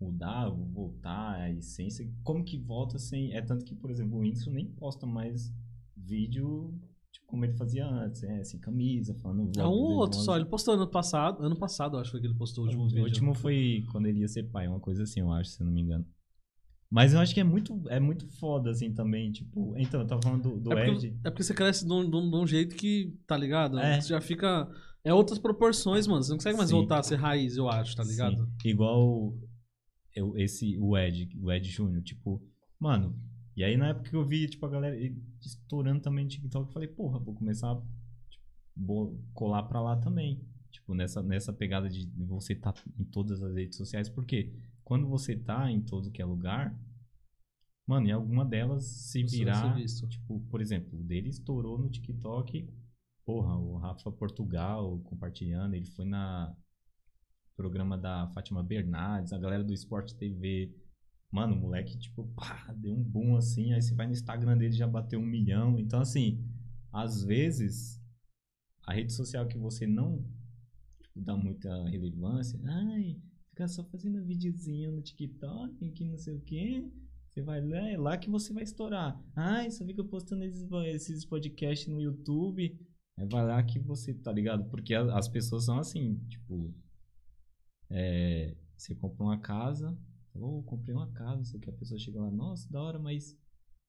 mudar, 0.00 0.48
vou 0.50 0.66
voltar 0.66 1.40
à 1.40 1.50
essência? 1.50 2.08
Como 2.22 2.44
que 2.44 2.58
volta 2.58 2.98
sem. 2.98 3.34
É 3.34 3.42
tanto 3.42 3.64
que, 3.64 3.74
por 3.74 3.90
exemplo, 3.90 4.18
o 4.18 4.20
Whindersson 4.20 4.50
nem 4.50 4.66
posta 4.66 5.06
mais 5.06 5.52
vídeo 5.96 6.78
tipo, 7.10 7.26
como 7.26 7.44
ele 7.44 7.54
fazia 7.54 7.86
antes, 7.86 8.22
é, 8.22 8.44
sem 8.44 8.60
camisa, 8.60 9.14
falando. 9.14 9.58
É 9.58 9.64
um 9.64 9.70
ou 9.70 9.94
outro 9.94 10.18
só. 10.20 10.36
Ele 10.36 10.44
postou 10.44 10.74
ano 10.74 10.88
passado. 10.88 11.42
Ano 11.42 11.56
passado, 11.56 11.96
eu 11.96 12.00
acho 12.00 12.10
que 12.10 12.12
foi 12.12 12.20
que 12.20 12.26
ele 12.26 12.34
postou 12.34 12.64
o 12.64 12.66
último 12.66 12.84
O 12.84 12.88
vídeo. 12.88 13.04
último 13.04 13.34
foi 13.34 13.86
quando 13.90 14.06
ele 14.06 14.20
ia 14.20 14.28
ser 14.28 14.44
pai, 14.44 14.68
uma 14.68 14.80
coisa 14.80 15.04
assim, 15.04 15.20
eu 15.20 15.32
acho, 15.32 15.50
se 15.50 15.60
eu 15.62 15.66
não 15.66 15.72
me 15.72 15.80
engano. 15.80 16.04
Mas 16.94 17.12
eu 17.12 17.18
acho 17.18 17.34
que 17.34 17.40
é 17.40 17.44
muito, 17.44 17.82
é 17.88 17.98
muito 17.98 18.24
foda, 18.38 18.70
assim, 18.70 18.94
também, 18.94 19.32
tipo... 19.32 19.74
Então, 19.76 20.00
eu 20.00 20.06
tava 20.06 20.22
falando 20.22 20.42
do, 20.48 20.60
do 20.60 20.78
é, 20.78 20.86
Ed... 20.86 20.92
porque, 20.92 21.06
é 21.24 21.30
porque 21.30 21.42
você 21.42 21.52
cresce 21.52 21.84
de 21.84 21.92
um, 21.92 22.08
de 22.08 22.16
um- 22.16 22.30
de 22.30 22.36
um 22.36 22.46
jeito 22.46 22.76
que, 22.76 23.18
tá 23.26 23.36
ligado? 23.36 23.80
É. 23.80 24.00
Você 24.00 24.10
já 24.10 24.20
fica. 24.20 24.70
É 25.02 25.12
outras 25.12 25.40
proporções, 25.40 26.06
mano. 26.06 26.22
Você 26.22 26.30
não 26.30 26.36
consegue 26.36 26.56
mais 26.56 26.70
Sim. 26.70 26.76
voltar 26.76 27.00
a 27.00 27.02
ser 27.02 27.16
raiz, 27.16 27.56
eu 27.56 27.68
acho, 27.68 27.96
tá 27.96 28.04
ligado? 28.04 28.46
Sim. 28.62 28.68
Igual 28.68 29.36
eu, 30.14 30.38
esse, 30.38 30.78
o 30.78 30.96
Ed, 30.96 31.36
o 31.42 31.50
Ed 31.50 31.68
Júnior, 31.68 32.00
tipo, 32.00 32.40
mano. 32.78 33.18
E 33.56 33.64
aí 33.64 33.76
na 33.76 33.88
época 33.88 34.10
que 34.10 34.14
eu 34.14 34.24
vi, 34.24 34.48
tipo, 34.48 34.64
a 34.64 34.70
galera 34.70 34.96
estourando 35.44 36.00
também 36.00 36.22
no 36.22 36.30
TikTok, 36.30 36.68
eu 36.68 36.72
falei, 36.72 36.86
porra, 36.86 37.18
vou 37.18 37.34
começar 37.34 37.72
a 37.72 37.82
tipo, 38.30 39.18
colar 39.32 39.64
pra 39.64 39.80
lá 39.80 39.96
também. 39.96 40.40
Tipo, 40.70 40.94
nessa, 40.94 41.20
nessa 41.24 41.52
pegada 41.52 41.88
de 41.88 42.08
você 42.16 42.54
tá 42.54 42.72
em 42.96 43.04
todas 43.04 43.42
as 43.42 43.52
redes 43.52 43.76
sociais, 43.76 44.08
porque 44.08 44.52
quando 44.84 45.08
você 45.08 45.34
tá 45.34 45.70
em 45.70 45.80
todo 45.80 46.10
que 46.10 46.20
é 46.20 46.24
lugar, 46.24 46.78
mano, 47.86 48.06
em 48.06 48.12
alguma 48.12 48.44
delas 48.44 48.84
se 48.84 49.22
Você 49.22 49.38
virar. 49.38 49.74
Tipo, 50.08 50.40
por 50.50 50.60
exemplo, 50.60 50.98
o 51.00 51.02
dele 51.02 51.30
estourou 51.30 51.78
no 51.78 51.88
TikTok. 51.88 52.68
Porra, 53.24 53.56
o 53.56 53.78
Rafa 53.78 54.12
Portugal 54.12 55.00
compartilhando, 55.04 55.74
ele 55.74 55.86
foi 55.86 56.04
na 56.04 56.54
programa 57.56 57.96
da 57.96 58.28
Fátima 58.28 58.62
Bernardes, 58.62 59.32
a 59.32 59.38
galera 59.38 59.64
do 59.64 59.72
Sport 59.72 60.12
TV. 60.12 60.74
Mano, 61.30 61.54
o 61.54 61.60
moleque, 61.60 61.98
tipo, 61.98 62.24
pá, 62.34 62.72
deu 62.76 62.94
um 62.94 63.02
boom 63.02 63.36
assim, 63.36 63.72
aí 63.72 63.80
você 63.80 63.94
vai 63.94 64.06
no 64.06 64.12
Instagram 64.12 64.56
dele 64.56 64.72
já 64.72 64.86
bateu 64.86 65.18
um 65.18 65.26
milhão. 65.26 65.78
Então, 65.78 66.00
assim, 66.00 66.44
às 66.92 67.24
vezes, 67.24 68.00
a 68.86 68.92
rede 68.92 69.12
social 69.12 69.46
que 69.48 69.58
você 69.58 69.86
não 69.86 70.22
tipo, 71.02 71.20
dá 71.20 71.36
muita 71.36 71.88
relevância, 71.88 72.60
ai, 72.64 73.20
fica 73.54 73.68
só 73.68 73.84
fazendo 73.84 74.20
videozinho 74.24 74.90
no 74.90 75.00
TikTok, 75.00 75.90
que 75.92 76.04
não 76.04 76.18
sei 76.18 76.34
o 76.34 76.40
quê. 76.40 76.90
Você 77.30 77.40
vai 77.40 77.64
lá, 77.64 77.88
é 77.88 77.96
lá 77.96 78.18
que 78.18 78.28
você 78.28 78.52
vai 78.52 78.64
estourar. 78.64 79.20
Ai, 79.34 79.70
só 79.70 79.84
fica 79.84 80.02
postando 80.04 80.44
esses, 80.44 80.68
esses 80.86 81.24
podcasts 81.24 81.88
no 81.88 82.00
YouTube. 82.00 82.76
É 83.16 83.24
vai 83.26 83.46
lá 83.46 83.62
que 83.62 83.78
você, 83.78 84.12
tá 84.12 84.32
ligado? 84.32 84.68
Porque 84.70 84.92
a- 84.94 85.16
as 85.16 85.28
pessoas 85.28 85.64
são 85.64 85.78
assim, 85.78 86.16
tipo. 86.28 86.74
É, 87.90 88.56
você 88.76 88.94
compra 88.94 89.22
uma 89.24 89.38
casa, 89.38 89.96
falou, 90.32 90.58
oh, 90.58 90.62
comprei 90.64 90.94
uma 90.94 91.10
casa, 91.12 91.36
não 91.36 91.44
sei 91.44 91.58
o 91.58 91.62
que, 91.62 91.70
a 91.70 91.72
pessoa 91.74 91.98
chega 91.98 92.20
lá, 92.20 92.30
nossa, 92.30 92.68
da 92.72 92.82
hora, 92.82 92.98
mas 92.98 93.36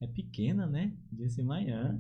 é 0.02 0.06
pequena, 0.08 0.68
né? 0.68 0.96
Podia 1.10 1.30
ser 1.30 1.44
maior. 1.44 2.00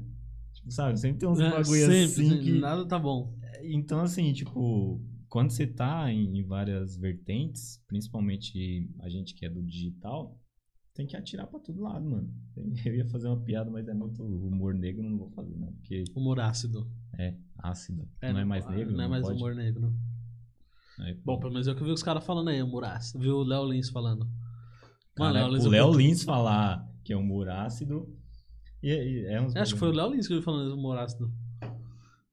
Tipo, 0.53 0.71
sabe, 0.71 0.99
sempre 0.99 1.19
tem 1.19 1.27
uns 1.29 1.39
É, 1.39 1.49
bagulho 1.49 1.79
sempre, 1.85 2.03
assim 2.03 2.29
sempre, 2.29 2.43
que. 2.43 2.59
Nada 2.59 2.87
tá 2.87 2.99
bom. 2.99 3.35
Então, 3.63 4.01
assim, 4.01 4.31
tipo, 4.33 5.01
quando 5.35 5.51
você 5.51 5.67
tá 5.67 6.09
em, 6.09 6.41
várias 6.43 6.95
vertentes, 6.95 7.83
principalmente 7.89 8.89
a 9.01 9.09
gente 9.09 9.35
que 9.35 9.45
é 9.45 9.49
do 9.49 9.61
digital, 9.61 10.39
tem 10.93 11.05
que 11.05 11.17
atirar 11.17 11.45
pra 11.45 11.59
todo 11.59 11.81
lado, 11.81 12.09
mano. 12.09 12.33
Eu 12.85 12.95
ia 12.95 13.05
fazer 13.09 13.27
uma 13.27 13.41
piada, 13.41 13.69
mas 13.69 13.85
é 13.85 13.93
muito 13.93 14.23
humor 14.23 14.73
negro, 14.73 15.03
não 15.03 15.17
vou 15.17 15.29
fazer, 15.31 15.53
não. 15.57 15.73
Porque 15.73 16.05
Humor 16.15 16.39
ácido. 16.39 16.89
é 17.19 17.35
ácido. 17.57 18.07
não 18.21 18.39
é 18.39 18.45
mais 18.45 18.65
negro? 18.65 18.95
Não 18.95 19.03
é 19.03 19.07
mais 19.09 19.23
pode? 19.23 19.37
humor 19.37 19.53
negro. 19.53 19.93
Aí, 20.99 21.13
Bom, 21.15 21.37
pelo 21.37 21.51
menos 21.51 21.67
é 21.67 21.73
o 21.73 21.75
que 21.75 21.81
eu 21.81 21.87
vi 21.87 21.91
os 21.91 22.01
caras 22.01 22.25
falando 22.25 22.47
aí, 22.47 22.63
humor 22.63 22.85
ácido. 22.85 23.19
Viu 23.19 23.35
o 23.35 23.43
Léo 23.43 23.65
Lins 23.65 23.89
falando. 23.89 24.25
cara, 25.17 25.49
Lins 25.49 25.65
o 25.65 25.67
é 25.67 25.71
Léo 25.71 25.97
Lins 25.97 26.23
falar 26.23 26.89
que 27.03 27.11
é 27.11 27.17
humor 27.17 27.49
ácido. 27.49 28.07
E, 28.81 28.87
e 28.87 29.25
é 29.25 29.41
uns 29.41 29.53
Acho 29.53 29.73
que 29.73 29.79
foi 29.79 29.89
o 29.89 29.93
Léo 29.93 30.13
Lins 30.13 30.29
que 30.29 30.33
eu 30.33 30.37
vi 30.37 30.45
falando 30.45 30.73
humor 30.73 30.97
ácido. 30.97 31.29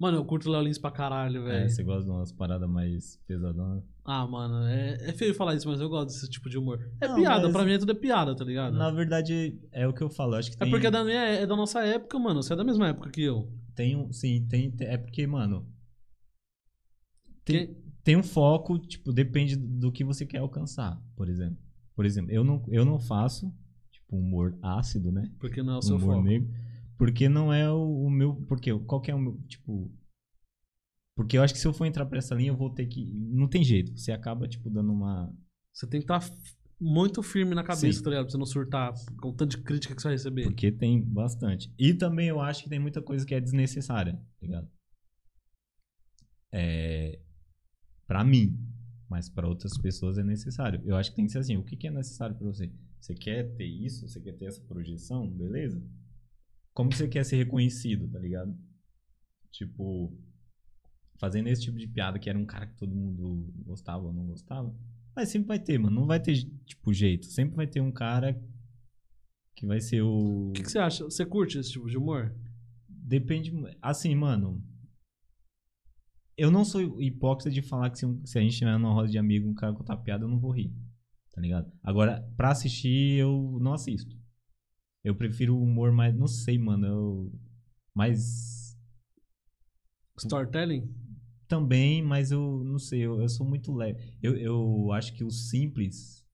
Mano, 0.03 0.17
eu 0.19 0.25
curto 0.25 0.49
o 0.49 0.53
Léo 0.53 0.63
Lins 0.63 0.79
pra 0.79 0.91
caralho, 0.91 1.45
velho. 1.45 1.65
É, 1.65 1.69
você 1.69 1.83
gosta 1.85 2.03
de 2.05 2.11
umas 2.11 2.33
paradas 2.33 2.69
mais 2.69 3.17
pesadonas. 3.25 3.85
Ah, 4.05 4.27
mano, 4.27 4.67
é, 4.67 4.95
é 5.11 5.13
feio 5.13 5.33
falar 5.33 5.55
isso, 5.55 5.69
mas 5.69 5.81
eu 5.81 5.89
gosto 5.89 6.09
desse 6.09 6.29
tipo 6.29 6.51
de 6.51 6.59
humor. 6.59 6.81
É 7.01 7.07
Não, 7.07 7.15
piada, 7.15 7.45
mas- 7.45 7.53
pra 7.53 7.65
mim 7.65 7.73
é 7.75 7.79
tudo 7.79 7.93
é 7.93 7.95
piada, 7.95 8.35
tá 8.35 8.45
ligado? 8.45 8.77
Na 8.77 8.91
verdade, 8.91 9.57
é 9.71 9.87
o 9.87 9.93
que 9.93 10.03
eu 10.03 10.11
falo. 10.11 10.35
Acho 10.35 10.51
que 10.51 10.57
É 10.57 10.59
tem, 10.59 10.71
porque 10.71 10.89
é 10.89 10.91
da, 10.91 11.05
minha, 11.05 11.21
é 11.23 11.47
da 11.47 11.55
nossa 11.55 11.85
época, 11.87 12.19
mano. 12.19 12.43
Você 12.43 12.53
é 12.53 12.57
da 12.57 12.65
mesma 12.65 12.89
época 12.89 13.11
que 13.11 13.23
eu. 13.23 13.49
tem 13.77 13.95
um. 13.97 14.13
Sim, 14.13 14.45
tem. 14.49 14.73
tem- 14.73 14.89
É 14.89 14.97
porque, 14.99 15.25
mano. 15.25 15.69
Tem, 17.45 17.67
Que- 17.69 17.75
tem 18.03 18.17
um 18.17 18.23
foco, 18.25 18.79
tipo, 18.81 19.13
depende 19.13 19.55
do 19.57 19.93
que 19.93 20.03
você 20.05 20.27
quer 20.27 20.39
alcançar, 20.39 21.01
por 21.17 21.29
exemplo. 21.29 21.59
Por 21.95 22.05
exemplo, 22.05 22.33
eu 22.33 22.43
não, 22.43 22.61
eu 22.69 22.85
não 22.85 22.99
faço, 22.99 23.53
tipo, 23.91 24.17
humor 24.17 24.59
ácido, 24.63 25.13
né? 25.13 25.31
Porque 25.39 25.63
não 25.63 25.75
é 25.75 25.79
o 25.79 25.83
seu 25.83 25.97
humor 25.97 26.17
foco. 26.17 26.25
negro. 26.29 26.49
Porque 27.03 27.29
não 27.29 27.53
é 27.53 27.69
o, 27.69 28.05
o 28.05 28.09
meu. 28.09 28.37
Porque 28.47 28.73
qual 28.79 29.01
que 29.01 29.11
é 29.11 29.15
o 29.15 29.19
meu. 29.19 29.37
Tipo. 29.49 29.93
Porque 31.17 31.37
eu 31.37 31.43
acho 31.43 31.53
que 31.53 31.59
se 31.59 31.67
eu 31.67 31.73
for 31.73 31.85
entrar 31.85 32.07
pra 32.07 32.19
essa 32.19 32.33
linha, 32.33 32.53
eu 32.53 32.57
vou 32.57 32.71
ter 32.71 32.87
que. 32.87 33.13
Não 33.13 33.49
tem 33.49 33.65
jeito. 33.65 33.99
Você 33.99 34.13
acaba, 34.13 34.47
tipo, 34.47 34.71
dando 34.71 34.93
uma. 34.93 35.37
Você 35.73 35.85
tem 35.85 36.01
que 36.01 36.05
estar 36.05 36.25
muito 36.81 37.21
firme 37.21 37.57
na 37.57 37.65
cabeça, 37.65 37.99
Sim. 37.99 38.05
tá 38.05 38.11
ligado? 38.11 38.27
Pra 38.27 38.31
você 38.31 38.39
não 38.39 38.47
surtar 38.47 38.95
com 39.21 39.31
o 39.31 39.33
tanto 39.33 39.57
de 39.57 39.65
crítica 39.65 39.97
que 39.97 40.01
você 40.01 40.07
vai 40.07 40.15
receber. 40.15 40.45
Porque 40.45 40.71
tem 40.71 41.03
bastante. 41.03 41.75
E 41.77 41.93
também 41.93 42.29
eu 42.29 42.41
acho 42.41 42.63
que 42.63 42.71
tem 42.71 42.79
muita 42.79 43.03
coisa 43.03 43.27
que 43.27 43.35
é 43.35 43.41
desnecessária, 43.41 44.13
tá 44.13 44.47
ligado? 44.47 44.71
É. 46.53 47.19
Pra 48.07 48.23
mim. 48.23 48.57
Mas 49.11 49.29
pra 49.29 49.49
outras 49.49 49.77
pessoas 49.77 50.19
é 50.19 50.23
necessário. 50.23 50.81
Eu 50.85 50.95
acho 50.95 51.11
que 51.11 51.17
tem 51.17 51.27
que 51.27 51.33
ser 51.33 51.39
assim. 51.41 51.57
O 51.57 51.65
que, 51.65 51.77
que 51.77 51.89
é 51.89 51.91
necessário 51.91 52.37
pra 52.37 52.47
você? 52.47 52.73
Você 53.01 53.13
quer 53.13 53.57
ter 53.57 53.67
isso? 53.67 54.07
Você 54.07 54.21
quer 54.21 54.35
ter 54.35 54.45
essa 54.45 54.61
projeção? 54.61 55.29
Beleza? 55.29 55.83
Como 56.75 56.93
você 56.93 57.07
quer 57.09 57.25
ser 57.25 57.37
reconhecido, 57.37 58.09
tá 58.09 58.19
ligado? 58.19 58.57
Tipo. 59.51 60.17
Fazendo 61.19 61.49
esse 61.49 61.63
tipo 61.63 61.79
de 61.79 61.87
piada 61.87 62.19
que 62.19 62.29
era 62.29 62.39
um 62.39 62.47
cara 62.47 62.67
que 62.67 62.77
todo 62.77 62.95
mundo 62.95 63.53
gostava 63.65 64.05
ou 64.05 64.13
não 64.13 64.27
gostava. 64.27 64.75
Mas 65.15 65.29
sempre 65.29 65.49
vai 65.49 65.59
ter, 65.59 65.79
mano. 65.79 66.01
Não 66.01 66.07
vai 66.07 66.19
ter, 66.19 66.35
tipo, 66.65 66.93
jeito. 66.93 67.27
Sempre 67.27 67.55
vai 67.55 67.67
ter 67.67 67.81
um 67.81 67.93
cara 67.93 68.43
que 69.55 69.67
vai 69.67 69.81
ser 69.81 70.03
o. 70.03 70.49
O 70.49 70.53
que, 70.53 70.63
que 70.63 70.71
você 70.71 70.79
acha? 70.79 71.05
Você 71.05 71.25
curte 71.25 71.59
esse 71.59 71.73
tipo 71.73 71.89
de 71.89 71.97
humor? 71.97 72.35
Depende. 72.89 73.53
Assim, 73.81 74.15
mano. 74.15 74.65
Eu 76.37 76.51
não 76.51 76.65
sou 76.65 77.01
hipócrita 77.01 77.51
de 77.51 77.61
falar 77.61 77.91
que 77.91 77.99
se, 77.99 78.07
se 78.25 78.39
a 78.39 78.43
gente 78.43 78.57
tiver 78.57 78.73
numa 78.73 78.93
roda 78.93 79.09
de 79.09 79.19
amigo 79.19 79.49
um 79.49 79.55
cara 79.55 79.75
contar 79.75 79.99
piada, 79.99 80.25
eu 80.25 80.29
não 80.29 80.41
vou 80.41 80.51
rir. 80.51 80.75
Tá 81.31 81.41
ligado? 81.41 81.71
Agora, 81.83 82.27
pra 82.37 82.51
assistir, 82.51 83.19
eu 83.19 83.59
não 83.61 83.75
assisto. 83.75 84.22
Eu 85.05 85.15
prefiro 85.15 85.57
o 85.57 85.63
humor 85.63 85.93
mais. 85.93 86.15
Não 86.15 86.27
sei, 86.27 86.59
mano. 86.59 86.87
Eu. 86.87 87.33
Mais. 87.95 88.77
Storytelling? 90.19 90.89
Também, 91.49 92.03
mas 92.03 92.31
eu 92.31 92.63
não 92.65 92.79
sei. 92.79 93.01
Eu, 93.01 93.21
eu 93.21 93.29
sou 93.29 93.47
muito 93.47 93.73
leve. 93.73 93.99
Eu, 94.23 94.37
eu 94.37 94.93
acho 94.93 95.13
que 95.15 95.25
o 95.25 95.31
simples. 95.31 96.25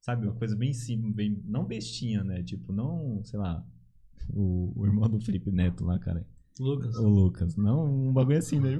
Sabe? 0.00 0.26
Uma 0.26 0.34
coisa 0.34 0.56
bem 0.56 0.72
simples, 0.72 1.14
bem. 1.14 1.40
Não 1.44 1.64
bestinha, 1.64 2.22
né? 2.22 2.42
Tipo, 2.42 2.72
não. 2.72 3.22
Sei 3.24 3.38
lá. 3.38 3.64
O, 4.32 4.72
o 4.76 4.86
irmão 4.86 5.08
do 5.08 5.20
Felipe 5.20 5.50
Neto 5.50 5.84
lá, 5.84 5.98
cara. 5.98 6.26
Lucas. 6.60 6.96
O 6.96 7.08
Lucas. 7.08 7.56
Não, 7.56 8.08
um 8.08 8.12
bagulho 8.12 8.38
assim, 8.38 8.60
né? 8.60 8.76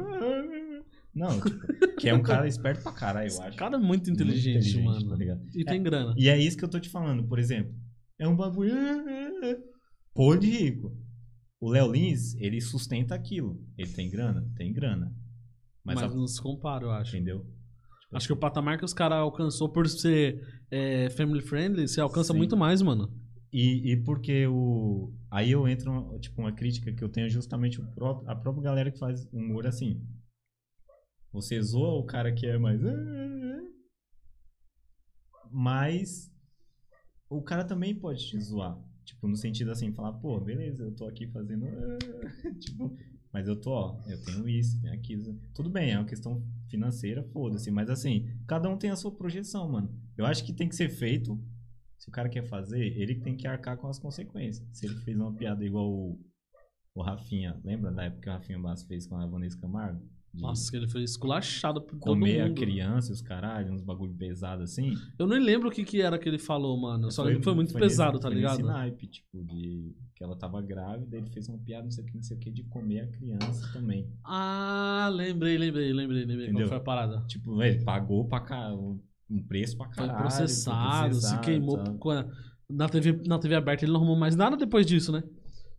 Não, 1.15 1.41
tipo, 1.41 1.97
que 1.99 2.09
é 2.09 2.15
um 2.15 2.23
cara 2.23 2.47
esperto 2.49 2.83
pra 2.83 2.93
caralho, 2.93 3.31
eu 3.31 3.43
acho. 3.43 3.57
cara 3.59 3.77
é 3.77 3.79
muito 3.79 4.11
inteligente, 4.11 4.81
Muito 4.81 5.05
inteligente, 5.05 5.29
mano. 5.29 5.41
tá? 5.45 5.59
E 5.59 5.65
tem 5.65 5.83
grana. 5.83 6.15
E 6.17 6.29
é 6.29 6.39
isso 6.39 6.57
que 6.57 6.65
eu 6.65 6.69
tô 6.71 6.81
te 6.81 6.89
falando, 6.89 7.23
por 7.25 7.39
exemplo. 7.39 7.75
É 8.23 8.29
um 8.29 8.37
bagulho. 8.37 8.73
Pô 10.15 10.37
de 10.37 10.49
rico. 10.49 10.97
O 11.61 11.69
Léo 11.69 11.91
Lins, 11.91 12.35
ele 12.37 12.61
sustenta 12.61 13.17
aquilo. 13.17 13.61
Ele 13.77 13.93
tem 13.93 14.09
grana? 14.09 14.49
Tem 14.57 14.73
grana. 14.73 15.13
Mas, 15.85 16.01
Mas, 16.01 16.13
a- 16.13 16.15
não 16.15 16.29
se 16.29 16.41
compara, 16.41 16.85
eu 16.85 16.93
acho. 16.93 17.17
entendeu? 17.17 17.41
Tipo 17.41 18.17
Acho 18.17 18.27
que 18.29 18.33
o 18.33 18.37
patamar 18.37 18.79
que 18.79 18.85
os 18.85 18.95
caras 18.95 19.19
alcançou 19.19 19.69
por 19.73 19.89
ser 19.89 20.41
é, 20.71 21.11
family 21.11 21.41
friendly, 21.43 21.89
você 21.89 22.01
alcança 22.01 22.33
Sim. 22.33 22.39
muito 22.39 22.57
mais, 22.57 22.81
mano. 22.81 23.13
E, 23.53 23.93
e 23.93 23.97
porque 24.05 24.47
o. 24.47 25.13
Aí 25.29 25.51
eu 25.51 25.67
entro, 25.67 26.17
tipo, 26.21 26.41
uma 26.41 26.53
crítica 26.53 26.93
que 26.93 27.03
eu 27.03 27.09
tenho 27.09 27.27
é 27.27 27.31
justamente 27.31 27.81
o 27.81 27.87
próprio, 27.93 28.31
a 28.31 28.37
própria 28.37 28.63
galera 28.63 28.91
que 28.93 28.99
faz 29.01 29.27
humor 29.33 29.67
assim. 29.67 30.01
Você 31.33 31.61
zoa 31.61 31.99
o 31.99 32.05
cara 32.07 32.33
que 32.33 32.47
é 32.47 32.57
mais. 32.57 32.81
Mas 35.51 36.32
o 37.37 37.43
cara 37.43 37.65
também 37.65 37.95
pode 37.95 38.27
te 38.27 38.39
zoar. 38.41 38.79
Tipo, 39.05 39.27
no 39.27 39.37
sentido 39.37 39.71
assim, 39.71 39.93
falar, 39.93 40.13
pô, 40.13 40.39
beleza, 40.41 40.85
eu 40.85 40.93
tô 40.93 41.07
aqui 41.07 41.27
fazendo. 41.27 41.67
tipo, 42.61 42.97
mas 43.33 43.49
eu 43.49 43.57
tô, 43.57 43.71
ó, 43.71 43.99
eu 44.07 44.23
tenho 44.23 44.49
isso, 44.49 44.81
tenho 44.81 44.93
aquilo. 44.93 45.41
Tudo 45.55 45.71
bem, 45.71 45.93
é 45.93 45.99
uma 45.99 46.07
questão 46.07 46.45
financeira, 46.69 47.23
foda-se. 47.25 47.71
Mas 47.71 47.89
assim, 47.89 48.29
cada 48.47 48.69
um 48.69 48.77
tem 48.77 48.91
a 48.91 48.97
sua 48.97 49.11
projeção, 49.11 49.71
mano. 49.71 49.91
Eu 50.17 50.27
acho 50.27 50.45
que 50.45 50.53
tem 50.53 50.69
que 50.69 50.77
ser 50.77 50.89
feito. 50.89 51.41
Se 51.99 52.09
o 52.09 52.13
cara 52.13 52.29
quer 52.29 52.43
fazer, 52.43 52.99
ele 52.99 53.15
tem 53.21 53.37
que 53.37 53.47
arcar 53.47 53.77
com 53.77 53.87
as 53.87 53.99
consequências. 53.99 54.67
Se 54.73 54.87
ele 54.87 54.97
fez 54.97 55.17
uma 55.17 55.33
piada 55.33 55.65
igual 55.65 55.89
o, 55.89 56.21
o 56.95 57.03
Rafinha, 57.03 57.59
lembra 57.65 57.91
da 57.93 58.05
época 58.05 58.23
que 58.23 58.29
o 58.29 58.33
Rafinha 58.33 58.59
Bass 58.59 58.83
fez 58.83 59.07
com 59.07 59.17
a 59.17 59.27
Vanessa 59.27 59.59
Camargo? 59.59 60.03
Nossa, 60.35 60.71
que 60.71 60.77
ele 60.79 60.89
foi 60.89 61.03
esculachado 61.03 61.81
por 61.83 61.91
todo 61.99 62.01
comer 62.01 62.41
a 62.41 62.47
mundo. 62.49 62.57
criança 62.61 63.11
e 63.11 63.13
os 63.13 63.21
caralho, 63.21 63.73
uns 63.73 63.83
bagulho 63.83 64.15
pesado 64.15 64.63
assim. 64.63 64.95
Eu 65.19 65.27
nem 65.27 65.39
lembro 65.39 65.69
o 65.69 65.71
que, 65.71 65.85
que 65.85 66.01
era 66.01 66.19
que 66.19 66.29
ele 66.29 66.39
falou, 66.39 66.77
mano. 66.81 67.11
Só 67.11 67.23
lembro 67.23 67.41
que 67.41 67.45
foi 67.45 67.55
muito 67.55 67.73
foi 67.73 67.81
pesado, 67.83 68.13
nesse, 68.13 68.23
tá 68.23 68.29
foi 68.29 68.37
ligado? 68.37 68.57
Nesse 68.59 68.69
naipe, 68.69 69.07
tipo, 69.07 69.45
de 69.45 69.95
que 70.15 70.25
ela 70.25 70.35
tava 70.37 70.63
grávida, 70.63 71.17
ele 71.19 71.29
fez 71.31 71.49
uma 71.49 71.59
piada, 71.59 71.85
não 71.85 71.91
sei 71.91 72.03
o 72.05 72.07
que, 72.07 72.15
não 72.17 72.23
sei 72.23 72.37
o 72.37 72.41
que, 72.41 72.51
de 72.51 72.63
comer 72.65 73.01
a 73.01 73.07
criança 73.09 73.71
também. 73.73 74.09
Ah, 74.25 75.11
lembrei, 75.13 75.59
lembrei, 75.59 75.93
lembrei, 75.93 76.21
lembrei 76.25 76.47
Entendeu? 76.47 76.61
qual 76.63 76.69
foi 76.69 76.77
a 76.79 76.81
parada. 76.81 77.25
Tipo, 77.27 77.63
ele 77.63 77.85
pagou 77.85 78.25
pra 78.27 78.41
cá, 78.41 78.73
um 78.75 79.43
preço 79.49 79.77
pra 79.77 79.87
Foi 79.91 80.07
caralho. 80.07 80.19
processado, 80.19 81.15
se 81.15 81.21
processado, 81.21 81.45
queimou 81.45 81.77
sabe? 81.77 81.99
a- 82.11 82.27
na, 82.71 82.89
TV, 82.89 83.21
na 83.27 83.39
TV 83.39 83.55
aberta. 83.55 83.85
Ele 83.85 83.93
não 83.93 83.99
arrumou 84.01 84.17
mais 84.17 84.35
nada 84.37 84.57
depois 84.57 84.87
disso, 84.87 85.13
né? 85.13 85.23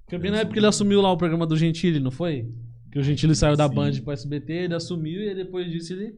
Porque 0.06 0.18
bem 0.18 0.30
na 0.32 0.40
época 0.40 0.60
ele 0.60 0.68
assumiu 0.68 1.02
lá 1.02 1.12
o 1.12 1.18
programa 1.18 1.48
do 1.48 1.56
Gentili, 1.58 2.00
não 2.00 2.12
foi? 2.12 2.48
Que 2.94 3.00
o 3.00 3.04
Gentili 3.04 3.36
saiu 3.36 3.58
da 3.58 3.68
Sim. 3.68 3.74
Band 3.74 3.92
pro 4.04 4.12
SBT, 4.12 4.54
ele 4.54 4.76
assumiu 4.76 5.20
e 5.24 5.34
depois 5.34 5.68
disso 5.72 5.94
ele. 5.94 6.16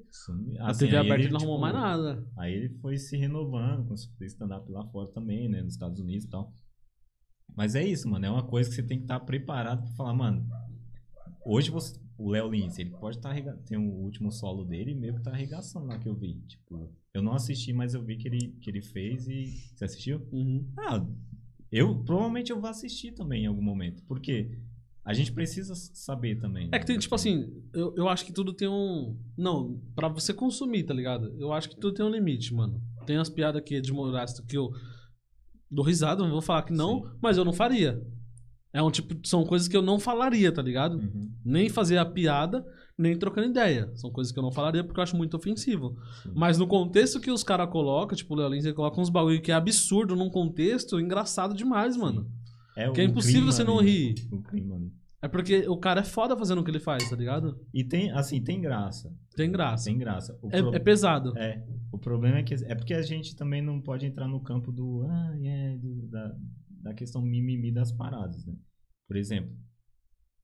Na 0.57 0.71
assim, 0.71 0.88
TV 0.88 0.97
aberta 0.97 1.23
ele 1.23 1.32
não 1.32 1.39
tipo, 1.39 1.49
arrumou 1.49 1.57
mais 1.57 1.73
nada. 1.73 2.28
Aí 2.38 2.53
ele 2.53 2.69
foi 2.82 2.97
se 2.97 3.15
renovando, 3.15 3.88
com 3.88 4.26
stand-up 4.26 4.69
lá 4.69 4.86
fora 4.88 5.09
também, 5.13 5.47
né? 5.47 5.61
Nos 5.61 5.76
Estados 5.76 6.01
Unidos 6.01 6.26
e 6.26 6.30
tal. 6.30 6.53
Mas 7.55 7.76
é 7.76 7.88
isso, 7.88 8.09
mano. 8.09 8.26
É 8.26 8.30
uma 8.30 8.45
coisa 8.45 8.69
que 8.69 8.76
você 8.76 8.84
tem 8.84 8.97
que 8.97 9.05
estar 9.05 9.21
preparado 9.21 9.84
pra 9.84 9.91
falar, 9.93 10.13
mano. 10.13 10.45
Hoje 11.45 11.71
você, 11.71 11.97
o 12.17 12.30
Léo 12.30 12.51
Lins, 12.51 12.78
ele 12.78 12.89
pode 12.89 13.15
estar. 13.15 13.34
Tá, 13.34 13.53
tem 13.65 13.78
o 13.78 13.93
último 13.93 14.30
solo 14.30 14.65
dele 14.65 14.91
e 14.91 14.95
meio 14.95 15.15
que 15.15 15.23
tá 15.23 15.32
arregaçando 15.32 15.86
lá 15.86 15.97
que 15.97 16.09
eu 16.09 16.13
vi. 16.13 16.41
Tipo, 16.41 16.93
eu 17.13 17.23
não 17.23 17.36
assisti, 17.36 17.71
mas 17.71 17.93
eu 17.93 18.03
vi 18.03 18.17
que 18.17 18.28
ele, 18.28 18.51
que 18.59 18.69
ele 18.69 18.82
fez 18.82 19.30
e. 19.30 19.45
Você 19.78 19.86
assistiu? 19.86 20.28
Uhum. 20.30 20.69
Ah, 20.78 21.07
eu 21.71 22.03
provavelmente 22.03 22.51
eu 22.51 22.59
vou 22.59 22.69
assistir 22.69 23.13
também 23.13 23.45
em 23.45 23.47
algum 23.47 23.63
momento. 23.63 24.03
Porque 24.03 24.59
a 25.05 25.13
gente 25.13 25.31
precisa 25.31 25.75
saber 25.75 26.39
também. 26.39 26.67
É 26.71 26.79
que 26.79 26.85
tem, 26.85 26.97
tipo 26.97 27.13
assim, 27.13 27.47
eu, 27.71 27.93
eu 27.95 28.09
acho 28.09 28.25
que 28.25 28.33
tudo 28.33 28.51
tem 28.51 28.67
um. 28.67 29.15
Não, 29.37 29.79
pra 29.93 30.07
você 30.07 30.33
consumir, 30.33 30.83
tá 30.83 30.95
ligado? 30.95 31.31
Eu 31.37 31.53
acho 31.53 31.69
que 31.69 31.79
tudo 31.79 31.93
tem 31.93 32.03
um 32.03 32.09
limite, 32.09 32.51
mano. 32.51 32.81
tem 33.05 33.15
umas 33.15 33.29
piadas 33.29 33.61
aqui 33.61 33.79
de 33.79 33.91
humorista 33.91 34.43
que 34.47 34.57
eu 34.57 34.71
dou 35.69 35.85
risada, 35.85 36.23
não 36.23 36.31
vou 36.31 36.41
falar 36.41 36.63
que 36.63 36.73
não, 36.73 37.03
Sim. 37.03 37.09
mas 37.21 37.37
eu 37.37 37.45
não 37.45 37.53
faria. 37.53 38.01
É 38.73 38.81
um 38.81 38.89
tipo, 38.89 39.15
são 39.25 39.45
coisas 39.45 39.67
que 39.67 39.77
eu 39.77 39.81
não 39.83 39.99
falaria, 39.99 40.51
tá 40.51 40.61
ligado? 40.61 40.97
Uhum. 40.97 41.31
Nem 41.45 41.69
fazer 41.69 41.97
a 41.97 42.05
piada, 42.05 42.65
nem 42.97 43.15
trocando 43.15 43.47
ideia. 43.47 43.91
São 43.95 44.11
coisas 44.11 44.33
que 44.33 44.39
eu 44.39 44.43
não 44.43 44.51
falaria 44.51 44.83
porque 44.83 44.99
eu 44.99 45.03
acho 45.03 45.15
muito 45.15 45.37
ofensivo. 45.37 45.95
Sim. 46.23 46.31
Mas 46.33 46.57
no 46.57 46.65
contexto 46.65 47.19
que 47.19 47.29
os 47.29 47.43
caras 47.43 47.69
colocam, 47.69 48.17
tipo, 48.17 48.33
o 48.33 48.37
Léo 48.37 48.49
Lins, 48.49 48.65
ele 48.65 48.73
coloca 48.73 48.99
uns 48.99 49.09
bagulho 49.09 49.41
que 49.41 49.51
é 49.51 49.55
absurdo 49.55 50.15
num 50.15 50.31
contexto 50.31 50.99
engraçado 50.99 51.53
demais, 51.53 51.95
mano. 51.95 52.27
É 52.76 52.89
Que 52.91 53.01
é 53.01 53.03
impossível 53.05 53.45
você 53.51 53.63
não 53.63 53.80
ali, 53.80 54.13
rir. 54.13 54.28
O 54.32 54.41
clima 54.41 54.76
ali. 54.76 54.91
É 55.21 55.28
porque 55.28 55.67
o 55.67 55.78
cara 55.78 56.01
é 56.01 56.03
foda 56.03 56.38
fazendo 56.38 56.61
o 56.61 56.63
que 56.63 56.69
ele 56.69 56.80
faz, 56.80 57.09
tá 57.09 57.15
ligado? 57.15 57.59
E 57.73 57.84
tem, 57.84 58.11
assim, 58.11 58.43
tem 58.43 58.61
graça. 58.61 59.11
Tem 59.36 59.51
graça. 59.51 59.86
Tem 59.86 59.97
graça. 59.97 60.38
É, 60.51 60.61
pro- 60.61 60.76
é 60.76 60.80
pesado. 60.80 61.36
É, 61.38 61.65
o 61.91 61.97
problema 61.97 62.38
é 62.38 62.43
que 62.43 62.53
é 62.53 62.76
porque 62.76 62.93
a 62.93 63.01
gente 63.01 63.36
também 63.36 63.61
não 63.61 63.82
pode 63.82 64.05
entrar 64.05 64.28
no 64.28 64.39
campo 64.41 64.71
do 64.71 65.01
ah, 65.07 65.34
é, 65.41 65.78
do- 65.78 66.07
da, 66.09 66.36
da 66.69 66.93
questão 66.93 67.21
mimimi 67.23 67.71
das 67.71 67.91
paradas, 67.91 68.45
né? 68.45 68.53
Por 69.07 69.15
exemplo, 69.17 69.51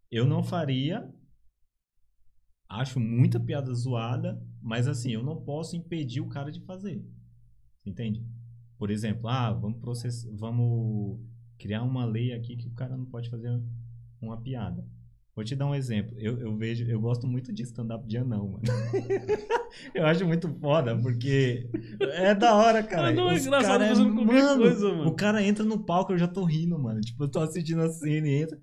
eu 0.10 0.26
não 0.26 0.42
faria, 0.42 1.08
acho 2.70 3.00
muita 3.00 3.40
piada 3.40 3.72
zoada, 3.74 4.42
mas 4.62 4.88
assim, 4.88 5.12
eu 5.12 5.24
não 5.24 5.42
posso 5.44 5.76
impedir 5.76 6.22
o 6.22 6.30
cara 6.30 6.52
de 6.52 6.62
fazer. 6.62 7.06
Entende? 7.86 8.26
Por 8.78 8.90
exemplo, 8.90 9.28
ah, 9.28 9.52
vamos 9.52 9.80
processar, 9.80 10.28
vamos 10.34 11.20
criar 11.62 11.84
uma 11.84 12.05
lei 12.05 12.34
aqui 12.34 12.57
que 12.57 12.68
o 12.68 12.74
cara 12.74 12.97
não 12.97 13.05
pode 13.05 13.30
fazer 13.30 13.49
uma 14.20 14.36
piada. 14.41 14.84
Vou 15.36 15.45
te 15.45 15.55
dar 15.55 15.68
um 15.68 15.76
exemplo. 15.76 16.14
Eu, 16.18 16.39
eu 16.39 16.57
vejo, 16.57 16.84
eu 16.89 16.99
gosto 16.99 17.28
muito 17.28 17.53
de 17.53 17.62
stand-up 17.64 18.05
de 18.05 18.18
anão, 18.18 18.49
mano. 18.49 18.64
eu 19.95 20.05
acho 20.05 20.26
muito 20.26 20.51
foda, 20.59 20.97
porque 20.97 21.70
é 22.01 22.36
da 22.36 22.55
hora, 22.55 22.84
cara. 22.84 23.14
Não, 23.14 23.30
é 23.30 23.38
engraçado 23.38 23.80
cara 23.80 23.88
fazendo 23.88 24.14
qualquer 24.16 24.57
coisa, 24.57 24.89
mano. 24.89 25.07
O 25.07 25.16
cara 25.16 25.43
entra 25.43 25.64
no 25.64 25.86
palco, 25.86 26.12
eu 26.12 26.18
já 26.18 26.28
tô 26.28 26.43
rindo, 26.43 26.78
mano. 26.78 26.99
Tipo, 26.99 27.24
eu 27.24 27.30
tô 27.30 27.39
assistindo 27.39 27.82
a 27.82 27.89
cena 27.89 28.28
e 28.28 28.41
entra. 28.41 28.59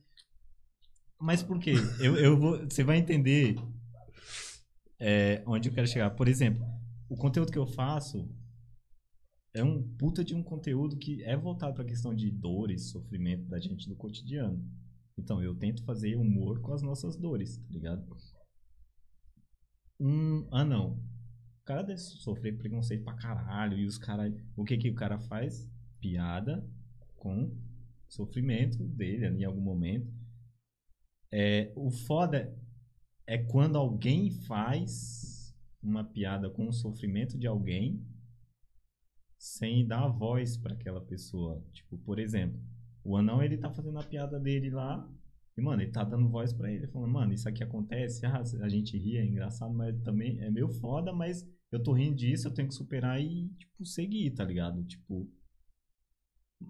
Mas 1.18 1.42
por 1.42 1.58
quê? 1.58 1.74
Eu, 2.00 2.16
eu 2.16 2.36
vou, 2.36 2.58
você 2.58 2.84
vai 2.84 2.98
entender 2.98 3.56
é, 5.00 5.42
onde 5.46 5.68
eu 5.68 5.72
quero 5.72 5.86
chegar. 5.86 6.10
Por 6.10 6.28
exemplo, 6.28 6.66
o 7.08 7.16
conteúdo 7.16 7.50
que 7.50 7.58
eu 7.58 7.66
faço 7.66 8.28
é 9.58 9.64
um 9.64 9.82
puta 9.96 10.24
de 10.24 10.34
um 10.34 10.42
conteúdo 10.42 10.96
que 10.96 11.22
é 11.24 11.36
voltado 11.36 11.74
pra 11.74 11.84
questão 11.84 12.14
de 12.14 12.30
dores, 12.30 12.90
sofrimento 12.90 13.44
da 13.48 13.58
gente 13.58 13.88
no 13.88 13.96
cotidiano. 13.96 14.64
Então, 15.16 15.42
eu 15.42 15.54
tento 15.54 15.84
fazer 15.84 16.16
humor 16.16 16.60
com 16.60 16.72
as 16.72 16.82
nossas 16.82 17.16
dores, 17.16 17.58
tá 17.58 17.72
ligado? 17.72 18.06
Um 20.00 20.46
anão. 20.52 21.02
O 21.60 21.64
cara 21.64 21.82
deve 21.82 21.98
sofrer 21.98 22.56
preconceito 22.56 23.04
pra 23.04 23.14
caralho. 23.14 23.76
E 23.76 23.84
os 23.84 23.98
caras. 23.98 24.32
O 24.56 24.64
que 24.64 24.78
que 24.78 24.90
o 24.90 24.94
cara 24.94 25.18
faz? 25.18 25.68
Piada 26.00 26.64
com 27.16 27.52
sofrimento 28.08 28.82
dele 28.84 29.26
em 29.26 29.44
algum 29.44 29.60
momento. 29.60 30.08
É, 31.32 31.72
o 31.76 31.90
foda 31.90 32.56
é 33.26 33.36
quando 33.36 33.76
alguém 33.76 34.30
faz 34.30 35.54
uma 35.82 36.04
piada 36.04 36.48
com 36.48 36.68
o 36.68 36.72
sofrimento 36.72 37.36
de 37.36 37.46
alguém 37.46 38.06
sem 39.38 39.86
dar 39.86 40.08
voz 40.08 40.56
pra 40.56 40.74
aquela 40.74 41.00
pessoa. 41.00 41.64
Tipo, 41.72 41.96
por 41.98 42.18
exemplo, 42.18 42.60
o 43.04 43.16
anão 43.16 43.42
ele 43.42 43.56
tá 43.56 43.70
fazendo 43.70 43.98
a 43.98 44.02
piada 44.02 44.38
dele 44.38 44.70
lá 44.70 45.08
e, 45.56 45.60
mano, 45.60 45.82
ele 45.82 45.90
tá 45.90 46.04
dando 46.04 46.28
voz 46.28 46.52
pra 46.52 46.70
ele, 46.70 46.86
falando, 46.86 47.12
mano, 47.12 47.32
isso 47.32 47.48
aqui 47.48 47.64
acontece, 47.64 48.24
ah, 48.26 48.42
a 48.60 48.68
gente 48.68 48.96
ri, 48.96 49.16
é 49.16 49.24
engraçado, 49.24 49.74
mas 49.74 49.98
também 50.02 50.38
é 50.40 50.50
meio 50.50 50.68
foda, 50.68 51.12
mas 51.12 51.44
eu 51.72 51.82
tô 51.82 51.92
rindo 51.92 52.16
disso, 52.16 52.48
eu 52.48 52.54
tenho 52.54 52.68
que 52.68 52.74
superar 52.74 53.20
e, 53.20 53.48
tipo, 53.58 53.84
seguir, 53.84 54.30
tá 54.32 54.44
ligado? 54.44 54.84
Tipo. 54.84 55.28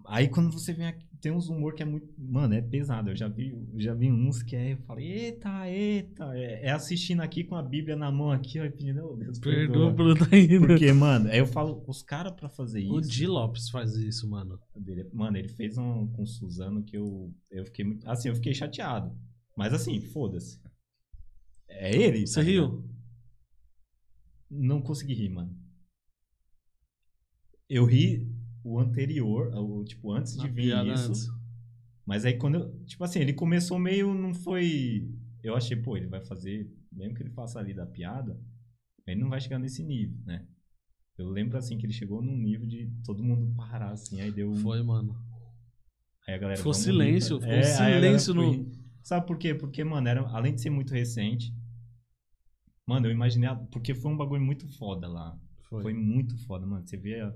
Aí 0.06 0.28
quando 0.28 0.52
você 0.52 0.72
vem 0.72 0.86
aqui, 0.86 1.06
tem 1.20 1.32
uns 1.32 1.48
humor 1.48 1.74
que 1.74 1.82
é 1.82 1.86
muito. 1.86 2.08
Mano, 2.18 2.54
é 2.54 2.60
pesado. 2.62 3.10
Eu 3.10 3.16
já 3.16 3.26
vi, 3.28 3.54
já 3.76 3.94
vi 3.94 4.10
uns 4.10 4.42
que 4.42 4.54
é. 4.54 4.72
Eu 4.74 4.78
falei, 4.78 5.06
eita, 5.06 5.68
eita. 5.68 6.24
É, 6.36 6.66
é 6.66 6.70
assistindo 6.70 7.20
aqui 7.20 7.42
com 7.44 7.54
a 7.56 7.62
Bíblia 7.62 7.96
na 7.96 8.10
mão 8.10 8.30
aqui, 8.30 8.60
ó, 8.60 8.70
pedindo, 8.70 9.04
oh, 9.04 9.16
Deus, 9.16 9.38
Perdoa 9.38 9.92
perdoa. 9.92 9.94
pelo 9.94 10.14
tá 10.14 10.36
indo. 10.36 10.66
Porque, 10.66 10.92
mano, 10.92 11.28
aí 11.28 11.38
eu 11.38 11.46
falo, 11.46 11.82
os 11.86 12.02
caras 12.02 12.32
pra 12.32 12.48
fazer 12.48 12.80
isso. 12.80 12.94
O 12.94 13.00
Di 13.00 13.26
Lopes 13.26 13.68
faz 13.70 13.94
isso, 13.96 14.28
mano. 14.28 14.58
dele. 14.76 15.08
Mano, 15.12 15.36
ele 15.36 15.48
fez 15.48 15.76
um 15.78 16.06
com 16.08 16.22
o 16.22 16.26
Suzano 16.26 16.82
que 16.84 16.96
eu, 16.96 17.32
eu 17.50 17.64
fiquei 17.64 17.84
muito. 17.84 18.08
Assim, 18.08 18.28
eu 18.28 18.34
fiquei 18.34 18.54
chateado. 18.54 19.16
Mas 19.56 19.72
assim, 19.72 20.00
foda-se. 20.00 20.60
É 21.68 21.94
ele. 21.96 22.26
Você 22.26 22.36
tá 22.36 22.42
riu? 22.42 22.84
Não 24.50 24.80
consegui 24.80 25.14
rir, 25.14 25.28
mano. 25.30 25.54
Eu 27.68 27.84
ri 27.84 28.26
o 28.72 28.78
anterior, 28.78 29.52
o, 29.54 29.84
tipo, 29.84 30.12
antes 30.12 30.32
de 30.36 30.46
Na 30.46 30.52
vir 30.52 30.86
isso. 30.92 31.08
antes. 31.08 31.28
Mas 32.06 32.24
aí 32.24 32.36
quando 32.38 32.56
eu. 32.56 32.84
Tipo 32.84 33.04
assim, 33.04 33.20
ele 33.20 33.32
começou 33.32 33.78
meio. 33.78 34.14
Não 34.14 34.34
foi. 34.34 35.08
Eu 35.42 35.54
achei, 35.56 35.76
pô, 35.76 35.96
ele 35.96 36.06
vai 36.06 36.20
fazer. 36.20 36.70
Mesmo 36.92 37.14
que 37.14 37.22
ele 37.22 37.30
faça 37.30 37.58
ali 37.58 37.74
da 37.74 37.86
piada, 37.86 38.38
ele 39.06 39.20
não 39.20 39.28
vai 39.28 39.40
chegar 39.40 39.58
nesse 39.58 39.82
nível, 39.84 40.16
né? 40.24 40.46
Eu 41.18 41.28
lembro 41.28 41.58
assim 41.58 41.76
que 41.76 41.84
ele 41.84 41.92
chegou 41.92 42.22
num 42.22 42.36
nível 42.36 42.66
de 42.66 42.90
todo 43.04 43.22
mundo 43.22 43.52
parar, 43.56 43.90
assim, 43.92 44.20
aí 44.20 44.30
deu. 44.30 44.50
um- 44.50 44.56
Foi, 44.56 44.82
mano. 44.82 45.14
Aí 46.26 46.34
a 46.34 46.38
galera. 46.38 46.56
Ficou 46.58 46.72
silêncio, 46.74 47.38
ficou 47.40 47.54
É, 47.54 47.62
silêncio 47.62 48.34
foi 48.34 48.44
no- 48.44 48.50
rir. 48.52 48.66
Sabe 49.02 49.26
por 49.26 49.36
quê? 49.38 49.54
Porque, 49.54 49.82
mano, 49.84 50.06
era, 50.08 50.20
além 50.28 50.54
de 50.54 50.60
ser 50.60 50.70
muito 50.70 50.92
recente. 50.92 51.52
Mano, 52.86 53.06
eu 53.06 53.10
imaginei. 53.12 53.48
Porque 53.70 53.94
foi 53.94 54.10
um 54.10 54.16
bagulho 54.16 54.42
muito 54.42 54.66
foda 54.78 55.06
lá. 55.08 55.38
Foi. 55.68 55.82
Foi 55.82 55.94
muito 55.94 56.36
foda, 56.46 56.64
mano. 56.66 56.86
Você 56.86 56.96
vê 56.96 57.20
a- 57.20 57.34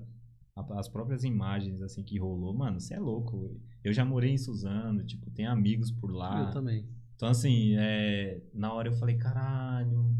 as 0.55 0.87
próprias 0.87 1.23
imagens, 1.23 1.81
assim, 1.81 2.03
que 2.03 2.19
rolou. 2.19 2.53
Mano, 2.53 2.79
você 2.79 2.93
é 2.93 2.99
louco. 2.99 3.59
Eu 3.83 3.91
já 3.91 4.05
morei 4.05 4.31
em 4.31 4.37
Suzano, 4.37 5.03
tipo, 5.03 5.29
tem 5.31 5.47
amigos 5.47 5.91
por 5.91 6.11
lá. 6.11 6.45
Eu 6.45 6.51
também. 6.51 6.87
Então, 7.15 7.27
assim, 7.27 7.75
é, 7.77 8.41
na 8.53 8.71
hora 8.73 8.87
eu 8.87 8.93
falei, 8.93 9.17
caralho. 9.17 10.15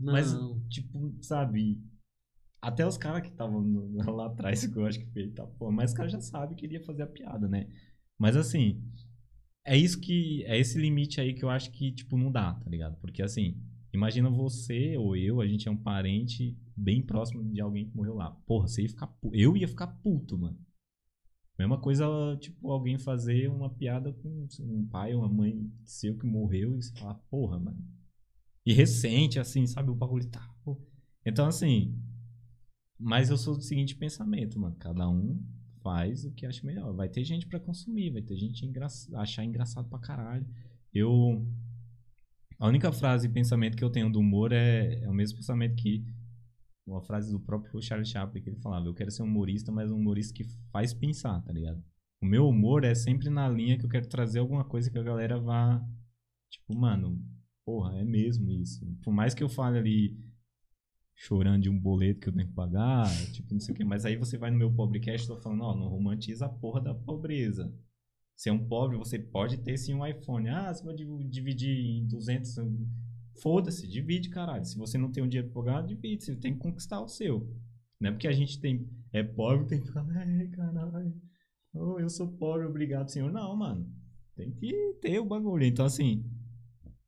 Não. 0.00 0.12
Mas, 0.12 0.34
tipo, 0.68 1.14
sabe? 1.20 1.80
Até 2.60 2.86
os 2.86 2.96
caras 2.96 3.22
que 3.22 3.28
estavam 3.28 3.62
lá 4.14 4.26
atrás, 4.26 4.66
que 4.66 4.76
eu 4.76 4.86
acho 4.86 4.98
que 4.98 5.06
fez, 5.06 5.32
tá, 5.34 5.46
pô, 5.46 5.70
mas 5.70 5.90
os 5.90 5.96
caras 5.96 6.12
já 6.12 6.20
sabem 6.20 6.56
que 6.56 6.64
ele 6.64 6.74
ia 6.74 6.84
fazer 6.84 7.02
a 7.02 7.06
piada, 7.06 7.46
né? 7.46 7.68
Mas, 8.18 8.36
assim, 8.36 8.82
é 9.66 9.76
isso 9.76 10.00
que. 10.00 10.44
É 10.44 10.58
esse 10.58 10.78
limite 10.78 11.20
aí 11.20 11.34
que 11.34 11.44
eu 11.44 11.50
acho 11.50 11.70
que, 11.70 11.92
tipo, 11.92 12.16
não 12.16 12.32
dá, 12.32 12.54
tá 12.54 12.70
ligado? 12.70 12.96
Porque, 13.00 13.22
assim, 13.22 13.60
imagina 13.92 14.30
você 14.30 14.96
ou 14.96 15.14
eu, 15.14 15.40
a 15.40 15.46
gente 15.46 15.68
é 15.68 15.70
um 15.70 15.76
parente 15.76 16.56
bem 16.76 17.02
próximo 17.02 17.44
de 17.44 17.60
alguém 17.60 17.88
que 17.88 17.96
morreu 17.96 18.14
lá. 18.14 18.30
Porra, 18.46 18.68
você 18.68 18.82
ia 18.82 18.88
ficar. 18.88 19.16
Eu 19.32 19.56
ia 19.56 19.68
ficar 19.68 19.86
puto, 19.86 20.38
mano. 20.38 20.58
Mesma 21.58 21.80
coisa, 21.80 22.06
tipo, 22.40 22.70
alguém 22.70 22.98
fazer 22.98 23.48
uma 23.48 23.70
piada 23.70 24.12
com 24.12 24.48
um 24.60 24.86
pai 24.88 25.14
ou 25.14 25.20
uma 25.22 25.28
mãe 25.28 25.70
seu 25.84 26.18
que 26.18 26.26
morreu 26.26 26.74
e 26.74 26.82
você 26.82 26.92
falar, 26.96 27.14
porra, 27.30 27.60
mano. 27.60 27.78
E 28.66 28.72
recente, 28.72 29.38
assim, 29.38 29.66
sabe? 29.66 29.90
O 29.90 29.94
bagulho 29.94 30.28
tá. 30.28 30.40
pô. 30.64 30.80
Então, 31.24 31.46
assim. 31.46 31.96
Mas 32.98 33.30
eu 33.30 33.36
sou 33.36 33.56
do 33.56 33.62
seguinte 33.62 33.94
pensamento, 33.94 34.58
mano. 34.58 34.74
Cada 34.76 35.08
um 35.08 35.40
faz 35.82 36.24
o 36.24 36.32
que 36.32 36.46
acha 36.46 36.66
melhor. 36.66 36.92
Vai 36.94 37.08
ter 37.08 37.22
gente 37.22 37.46
pra 37.46 37.60
consumir, 37.60 38.10
vai 38.10 38.22
ter 38.22 38.36
gente 38.36 38.64
engra... 38.64 38.86
achar 39.14 39.44
engraçado 39.44 39.88
pra 39.88 39.98
caralho. 39.98 40.46
Eu. 40.92 41.46
A 42.58 42.66
única 42.66 42.90
frase 42.90 43.26
e 43.26 43.30
pensamento 43.30 43.76
que 43.76 43.84
eu 43.84 43.90
tenho 43.90 44.10
do 44.10 44.18
humor 44.18 44.52
é, 44.52 45.02
é 45.02 45.08
o 45.08 45.14
mesmo 45.14 45.36
pensamento 45.36 45.76
que. 45.76 46.04
Uma 46.86 47.00
frase 47.00 47.32
do 47.32 47.40
próprio 47.40 47.80
Charlie 47.80 48.06
Chaplin 48.06 48.42
que 48.42 48.50
ele 48.50 48.60
falava: 48.60 48.86
Eu 48.86 48.94
quero 48.94 49.10
ser 49.10 49.22
um 49.22 49.26
humorista, 49.26 49.72
mas 49.72 49.90
um 49.90 49.96
humorista 49.96 50.34
que 50.34 50.44
faz 50.70 50.92
pensar, 50.92 51.40
tá 51.42 51.52
ligado? 51.52 51.82
O 52.20 52.26
meu 52.26 52.48
humor 52.48 52.84
é 52.84 52.94
sempre 52.94 53.30
na 53.30 53.48
linha 53.48 53.78
que 53.78 53.84
eu 53.84 53.88
quero 53.90 54.08
trazer 54.08 54.38
alguma 54.38 54.64
coisa 54.64 54.90
que 54.90 54.98
a 54.98 55.02
galera 55.02 55.38
vá. 55.38 55.82
Tipo, 56.50 56.74
mano, 56.74 57.20
porra, 57.64 57.96
é 57.98 58.04
mesmo 58.04 58.50
isso. 58.50 58.86
Por 59.02 59.12
mais 59.12 59.34
que 59.34 59.42
eu 59.42 59.48
fale 59.48 59.78
ali 59.78 60.16
chorando 61.14 61.62
de 61.62 61.70
um 61.70 61.78
boleto 61.78 62.20
que 62.20 62.28
eu 62.28 62.32
tenho 62.32 62.48
que 62.48 62.54
pagar, 62.54 63.08
tipo, 63.32 63.52
não 63.52 63.60
sei 63.60 63.74
o 63.74 63.76
quê. 63.76 63.84
Mas 63.84 64.04
aí 64.04 64.16
você 64.16 64.36
vai 64.36 64.50
no 64.50 64.58
meu 64.58 64.72
pobrecast 64.72 65.24
e 65.24 65.28
tô 65.28 65.40
falando, 65.40 65.62
ó, 65.62 65.74
não 65.74 65.88
romantiza 65.88 66.46
a 66.46 66.48
porra 66.48 66.80
da 66.80 66.94
pobreza. 66.94 67.72
Se 68.36 68.48
é 68.48 68.52
um 68.52 68.66
pobre, 68.66 68.96
você 68.96 69.18
pode 69.18 69.58
ter 69.58 69.76
sim 69.76 69.94
um 69.94 70.04
iPhone. 70.06 70.48
Ah, 70.48 70.72
você 70.72 70.84
vai 70.84 70.94
div- 70.94 71.28
dividir 71.28 71.70
em 71.70 72.06
200. 72.06 72.56
Foda-se, 73.40 73.86
divide, 73.86 74.28
caralho. 74.28 74.64
Se 74.64 74.78
você 74.78 74.96
não 74.96 75.10
tem 75.10 75.22
um 75.22 75.28
dinheiro 75.28 75.52
pagar, 75.52 75.82
divide. 75.82 76.24
Você 76.24 76.36
tem 76.36 76.54
que 76.54 76.60
conquistar 76.60 77.00
o 77.00 77.08
seu. 77.08 77.48
Não 78.00 78.10
é 78.10 78.12
porque 78.12 78.28
a 78.28 78.32
gente 78.32 78.60
tem, 78.60 78.88
é 79.12 79.22
pobre, 79.22 79.66
tem 79.66 79.80
que 79.80 79.90
falar, 79.90 80.14
ai, 80.18 80.48
caralho. 80.48 81.14
Oh, 81.72 81.98
eu 81.98 82.08
sou 82.08 82.28
pobre, 82.28 82.66
obrigado, 82.66 83.08
senhor. 83.08 83.32
Não, 83.32 83.56
mano. 83.56 83.90
Tem 84.36 84.50
que 84.50 84.98
ter 85.00 85.18
o 85.18 85.24
bagulho. 85.24 85.64
Então, 85.64 85.84
assim, 85.84 86.24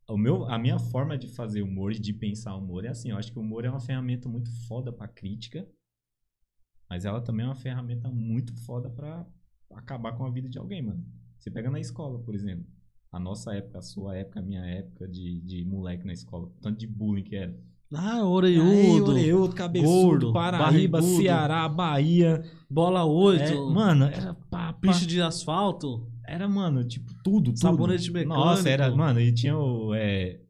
o 0.09 0.17
meu, 0.17 0.45
a 0.47 0.59
minha 0.59 0.79
forma 0.79 1.19
de 1.19 1.29
fazer 1.29 1.63
humor 1.63 1.93
e 1.93 1.99
de 1.99 2.13
pensar 2.13 2.57
humor 2.57 2.85
é 2.85 2.89
assim. 2.89 3.11
Eu 3.11 3.17
acho 3.17 3.33
que 3.33 3.39
o 3.39 3.43
humor 3.43 3.65
é 3.65 3.71
uma 3.71 3.81
ferramenta 3.81 4.29
muito 4.29 4.51
foda 4.67 4.93
pra 4.93 5.09
crítica. 5.09 5.69
Mas 6.89 7.05
ela 7.05 7.21
também 7.21 7.45
é 7.45 7.49
uma 7.49 7.55
ferramenta 7.55 8.09
muito 8.11 8.55
foda 8.65 8.89
pra 8.89 9.27
acabar 9.75 10.17
com 10.17 10.25
a 10.25 10.31
vida 10.31 10.49
de 10.49 10.59
alguém, 10.59 10.83
mano. 10.83 11.05
Você 11.39 11.51
pega 11.51 11.71
na 11.71 11.81
escola, 11.81 12.19
por 12.21 12.35
exemplo. 12.35 12.67
A 13.13 13.19
nossa 13.19 13.55
época, 13.55 13.79
a 13.79 13.83
sua 13.83 14.17
época, 14.17 14.41
a 14.41 14.43
minha 14.43 14.65
época 14.65 15.07
de, 15.09 15.41
de 15.41 15.65
moleque 15.65 16.05
na 16.07 16.13
escola. 16.13 16.51
Tanto 16.61 16.79
de 16.79 16.87
bullying 16.87 17.23
que 17.25 17.37
era. 17.37 17.57
Ah, 17.95 18.17
Aí, 18.17 18.21
orelhudo. 18.23 19.13
orelhudo, 19.13 19.55
cabeçudo, 19.55 19.91
gordo, 19.91 20.33
Paraíba, 20.33 20.99
barrigudo. 21.01 21.23
Ceará, 21.23 21.69
Bahia. 21.69 22.43
Bola 22.69 23.05
8. 23.05 23.43
É, 23.43 23.55
mano, 23.55 24.05
era 24.07 24.35
pá, 24.51 24.73
pá. 24.73 24.79
Piche 24.81 25.07
de 25.07 25.23
asfalto. 25.23 26.11
Era, 26.27 26.49
mano, 26.49 26.83
tipo, 26.85 27.13
tudo, 27.23 27.53
tudo. 27.53 27.59
Sabonete 27.61 28.11
mecânico. 28.11 28.35
Nossa, 28.41 28.69
era, 28.69 28.95
mano, 28.95 29.21
e 29.21 29.33
tinha 29.33 29.57
o. 29.57 29.95
É... 29.95 30.41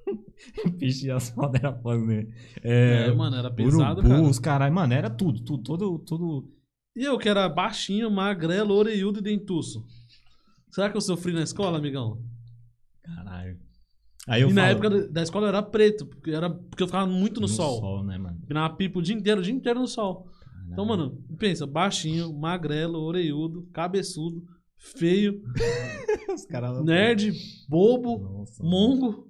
Piche 0.78 1.02
de 1.04 1.10
asfalto 1.10 1.56
era 1.56 1.72
foda, 1.72 2.04
né? 2.04 2.26
É, 2.62 3.06
É, 3.08 3.12
mano, 3.14 3.34
era 3.36 3.50
pesado, 3.50 4.02
cara. 4.02 4.14
urubus, 4.14 4.38
caralho. 4.38 4.74
Mano, 4.74 4.92
era 4.92 5.08
tudo, 5.08 5.40
tudo, 5.40 5.62
todo, 5.62 5.98
tudo. 6.00 6.50
E 6.94 7.02
eu 7.02 7.18
que 7.18 7.28
era 7.28 7.48
baixinho, 7.48 8.10
magrelo, 8.10 8.74
orelhudo 8.74 9.18
e 9.20 9.22
dentuço. 9.22 9.84
Será 10.74 10.90
que 10.90 10.96
eu 10.96 11.00
sofri 11.00 11.32
na 11.32 11.42
escola, 11.42 11.78
amigão? 11.78 12.20
Caralho. 13.02 13.58
Aí 14.26 14.42
eu 14.42 14.48
e 14.50 14.52
na 14.52 14.62
falo- 14.62 14.72
época 14.72 15.08
da- 15.08 15.22
escola 15.22 15.44
eu 15.44 15.48
era 15.50 15.62
preto, 15.62 16.06
porque, 16.06 16.30
era, 16.30 16.50
porque 16.50 16.82
eu 16.82 16.86
ficava 16.86 17.06
muito 17.06 17.40
no, 17.40 17.46
sol. 17.46 18.02
né, 18.02 18.18
mano? 18.18 18.38
Empinava 18.42 18.74
pipa 18.74 18.98
o 18.98 19.02
dia 19.02 19.14
inteiro, 19.14 19.40
o 19.40 19.44
dia 19.44 19.52
inteiro 19.52 19.78
no 19.78 19.86
sol. 19.86 20.26
Então, 20.72 20.84
Caralho. 20.86 21.12
mano, 21.12 21.24
pensa, 21.38 21.66
baixinho, 21.66 22.32
magrelo, 22.32 22.98
orelhudo, 23.00 23.68
cabeçudo, 23.72 24.42
feio, 24.76 25.42
nerd, 26.84 27.32
bobo, 27.68 28.18
Nossa, 28.18 28.64
mongo. 28.64 29.28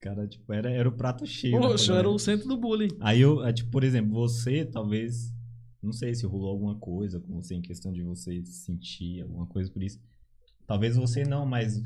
cara, 0.00 0.26
tipo, 0.26 0.52
era, 0.52 0.70
era 0.70 0.88
o 0.88 0.92
prato 0.92 1.24
cheio. 1.26 1.58
né, 1.58 1.68
Poxa, 1.68 1.94
era 1.94 2.08
o 2.08 2.18
centro 2.18 2.48
do 2.48 2.56
bullying. 2.58 2.88
Aí 3.00 3.20
eu, 3.20 3.42
é, 3.44 3.52
tipo, 3.52 3.70
por 3.70 3.84
exemplo, 3.84 4.12
você 4.12 4.64
talvez. 4.64 5.32
Não 5.82 5.92
sei 5.94 6.14
se 6.14 6.26
rolou 6.26 6.50
alguma 6.50 6.74
coisa 6.78 7.18
com 7.20 7.32
você 7.40 7.54
em 7.54 7.62
questão 7.62 7.90
de 7.90 8.02
você 8.02 8.44
sentir 8.44 9.22
alguma 9.22 9.46
coisa 9.46 9.70
por 9.72 9.82
isso. 9.82 9.98
Talvez 10.70 10.94
você 10.94 11.24
não, 11.24 11.44
mas 11.44 11.82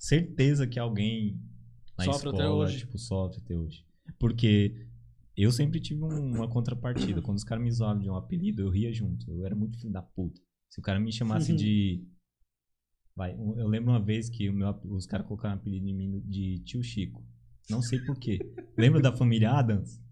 certeza 0.00 0.66
que 0.66 0.80
alguém 0.80 1.40
na 1.96 2.06
Sofre 2.06 2.28
até 2.30 2.38
escola, 2.38 2.64
hoje. 2.64 2.78
tipo, 2.78 2.98
sofre 2.98 3.40
até 3.40 3.56
hoje. 3.56 3.86
Porque 4.18 4.88
eu 5.36 5.52
sempre 5.52 5.78
tive 5.78 6.02
um- 6.02 6.34
uma 6.34 6.48
contrapartida. 6.48 7.22
Quando 7.22 7.36
os 7.38 7.44
caras 7.44 7.62
me 7.62 7.70
zoavam 7.70 8.02
de 8.02 8.10
um 8.10 8.16
apelido, 8.16 8.62
eu 8.62 8.68
ria 8.70 8.92
junto. 8.92 9.30
Eu 9.30 9.46
era 9.46 9.54
muito 9.54 9.78
filho 9.78 9.92
da 9.92 10.02
puta. 10.02 10.40
Se 10.68 10.80
o 10.80 10.82
cara 10.82 10.98
me 10.98 11.12
chamasse 11.12 11.52
Uhum. 11.52 11.56
de. 11.62 12.04
Vai, 13.14 13.32
eu 13.34 13.68
lembro 13.68 13.92
uma 13.92 14.02
vez 14.04 14.28
que 14.28 14.50
meu, 14.50 14.68
os 14.86 15.06
caras 15.06 15.24
colocaram 15.24 15.54
um 15.54 15.58
apelido 15.60 15.86
em 15.86 15.94
mim 15.94 16.20
de 16.26 16.58
tio 16.64 16.82
Chico. 16.82 17.24
Não 17.70 17.80
sei 17.80 18.00
porquê. 18.00 18.40
Lembra 18.76 19.00
da 19.00 19.12
família 19.16 19.52
Adams? 19.52 20.02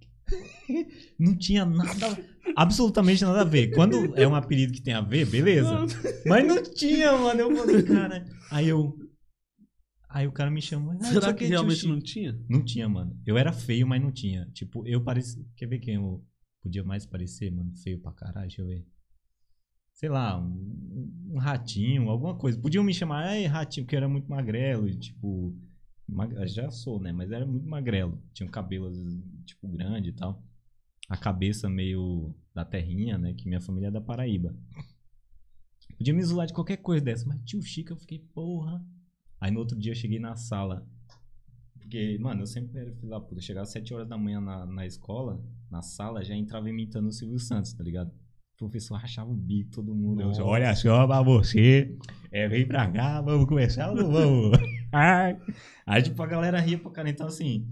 Não 1.19 1.37
tinha 1.37 1.65
nada, 1.65 2.19
absolutamente 2.57 3.23
nada 3.25 3.43
a 3.43 3.45
ver. 3.45 3.71
Quando 3.73 4.17
é 4.17 4.27
um 4.27 4.35
apelido 4.35 4.73
que 4.73 4.81
tem 4.83 4.95
a 4.95 5.01
ver, 5.01 5.27
beleza. 5.27 5.87
Mas 6.27 6.47
não 6.47 6.63
tinha, 6.63 7.13
mano. 7.17 7.41
Eu 7.41 7.57
falei, 7.57 7.83
cara. 7.83 8.25
Aí 8.51 8.69
eu. 8.69 8.97
Aí 10.09 10.27
o 10.27 10.33
cara 10.33 10.51
me 10.51 10.61
chamou. 10.61 10.93
"Ah, 11.01 11.05
Será 11.05 11.33
que 11.33 11.45
realmente 11.45 11.81
Chico." 11.81 11.93
não 11.93 12.01
tinha? 12.01 12.39
Não 12.49 12.65
tinha, 12.65 12.89
mano. 12.89 13.17
Eu 13.27 13.37
era 13.39 13.53
feio, 13.53 13.87
mas 13.87 14.01
não 14.03 14.11
tinha. 14.13 14.49
Tipo, 14.53 14.87
eu 14.87 15.01
parecia. 15.03 15.43
Quer 15.57 15.67
ver 15.67 15.79
quem 15.79 15.95
eu 15.95 16.25
podia 16.63 16.83
mais 16.85 17.07
parecer, 17.07 17.51
mano? 17.51 17.73
Feio 17.83 18.01
pra 18.01 18.13
caralho, 18.13 18.47
deixa 18.49 18.63
eu 18.63 18.67
ver. 18.67 18.85
Sei 19.95 20.09
lá, 20.09 20.39
um, 20.39 21.31
um 21.35 21.39
ratinho, 21.39 22.09
alguma 22.09 22.35
coisa. 22.35 22.59
Podiam 22.59 22.83
me 22.85 22.93
chamar, 22.95 23.37
ei, 23.37 23.47
ratinho, 23.47 23.85
porque 23.85 23.95
eu 23.95 23.99
era 23.99 24.09
muito 24.09 24.29
magrelo. 24.29 24.89
E, 24.89 24.97
tipo. 24.97 25.55
Já 26.47 26.71
sou, 26.71 27.01
né? 27.01 27.13
Mas 27.13 27.31
era 27.31 27.47
muito 27.47 27.67
magrelo. 27.67 28.21
Tinha 28.33 28.47
um 28.47 28.51
cabelo, 28.51 28.91
tipo, 29.45 29.69
grande 29.69 30.11
e 30.11 30.13
tal. 30.13 30.43
A 31.09 31.17
cabeça 31.17 31.69
meio 31.69 32.35
da 32.55 32.65
terrinha, 32.65 33.19
né? 33.19 33.35
Que 33.35 33.49
minha 33.49 33.61
família 33.61 33.89
é 33.89 33.91
da 33.91 34.01
Paraíba. 34.01 34.55
Podia 35.97 36.15
me 36.15 36.21
isolar 36.21 36.47
de 36.47 36.53
qualquer 36.53 36.79
coisa 36.79 37.05
dessa, 37.05 37.27
mas 37.27 37.41
tio 37.45 37.63
Chico, 37.63 37.93
eu 37.93 37.97
fiquei, 37.97 38.19
porra. 38.19 38.85
Aí 39.41 39.51
no 39.51 39.61
outro 39.61 39.79
dia 39.79 39.93
eu 39.93 39.97
cheguei 39.97 40.19
na 40.19 40.37
sala. 40.37 40.87
Porque, 41.75 42.17
mano, 42.21 42.43
eu 42.43 42.47
sempre 42.47 42.79
era 42.81 42.93
filho 42.93 43.09
da 43.09 43.21
puta. 43.21 43.41
Chegava 43.41 43.65
às 43.65 43.71
7 43.73 43.93
horas 43.93 44.09
da 44.09 44.17
manhã 44.17 44.41
na, 44.41 44.65
na 44.65 44.87
escola, 44.87 45.45
na 45.71 45.83
sala, 45.83 46.25
já 46.25 46.35
entrava 46.35 46.71
imitando 46.71 47.09
o 47.09 47.13
Silvio 47.13 47.39
Santos, 47.39 47.73
tá 47.73 47.83
ligado? 47.83 48.09
O 48.09 48.57
professor 48.57 48.95
rachava 48.95 49.31
o 49.31 49.35
bico, 49.35 49.71
todo 49.73 49.95
mundo. 49.95 50.23
Olha 50.45 50.75
só 50.75 51.07
pra 51.07 51.23
você. 51.23 51.97
É, 52.31 52.49
vem 52.49 52.67
pra 52.67 52.91
cá, 52.91 53.21
vamos 53.21 53.47
começar 53.47 53.91
ou 53.91 53.97
não 53.97 54.11
vamos? 54.11 54.59
Aí, 55.87 56.03
tipo, 56.03 56.23
a 56.23 56.27
galera 56.27 56.61
ria 56.61 56.79
pra 56.79 56.91
cara. 56.91 57.11
Então, 57.11 57.27
assim. 57.27 57.67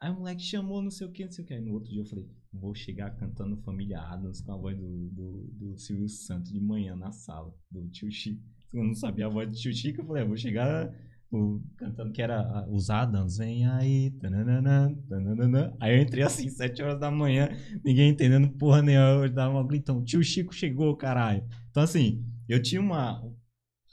Aí 0.00 0.10
o 0.10 0.14
moleque 0.14 0.42
chamou, 0.42 0.80
não 0.82 0.90
sei 0.90 1.06
o 1.06 1.12
que, 1.12 1.24
não 1.24 1.30
sei 1.32 1.44
o 1.44 1.46
que. 1.46 1.54
Aí 1.54 1.60
no 1.60 1.74
outro 1.74 1.90
dia 1.90 2.00
eu 2.00 2.06
falei, 2.06 2.26
vou 2.52 2.74
chegar 2.74 3.10
cantando 3.16 3.56
Família 3.58 4.00
Adams 4.00 4.40
com 4.40 4.52
a 4.52 4.56
voz 4.56 4.76
do, 4.76 5.08
do, 5.10 5.48
do 5.52 5.78
Silvio 5.78 6.08
Santos 6.08 6.50
de 6.50 6.60
manhã 6.60 6.96
na 6.96 7.12
sala, 7.12 7.54
do 7.70 7.86
tio 7.88 8.10
Chico. 8.10 8.42
Eu 8.72 8.84
não 8.84 8.94
sabia 8.94 9.26
a 9.26 9.28
voz 9.28 9.48
do 9.48 9.54
tio 9.54 9.72
Chico, 9.74 10.00
eu 10.00 10.06
falei, 10.06 10.22
ah, 10.22 10.26
vou 10.26 10.36
chegar 10.38 10.90
o- 11.30 11.60
cantando 11.76 12.12
que 12.12 12.22
era 12.22 12.66
os 12.70 12.88
Adams, 12.88 13.36
vem 13.36 13.66
aí. 13.66 14.10
tananana, 14.12 14.96
tananana. 15.08 15.76
Aí 15.78 15.96
eu 15.98 16.02
entrei 16.02 16.24
assim, 16.24 16.48
7 16.48 16.82
horas 16.82 16.98
da 16.98 17.10
manhã, 17.10 17.48
ninguém 17.84 18.08
entendendo 18.10 18.48
porra 18.56 18.80
nenhuma. 18.80 19.26
Eu 19.26 19.30
dava 19.30 19.52
uma 19.54 19.66
gritão, 19.66 20.02
tio 20.02 20.22
Chico 20.24 20.54
chegou, 20.54 20.96
caralho. 20.96 21.44
Então, 21.70 21.82
assim, 21.82 22.24
eu 22.48 22.60
tinha 22.62 22.80
uma, 22.80 23.22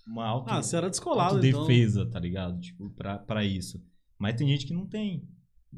uma 0.07 0.25
auto, 0.25 0.49
Ah, 0.49 0.61
você 0.63 0.75
era 0.77 0.89
descolado, 0.89 1.45
então. 1.45 1.61
autodefesa, 1.61 2.05
tá 2.05 2.19
ligado? 2.19 2.59
Tipo, 2.59 2.89
pra, 2.91 3.17
pra 3.19 3.43
isso. 3.43 3.83
Mas 4.17 4.35
tem 4.35 4.47
gente 4.47 4.65
que 4.65 4.73
não 4.73 4.87
tem. 4.87 5.27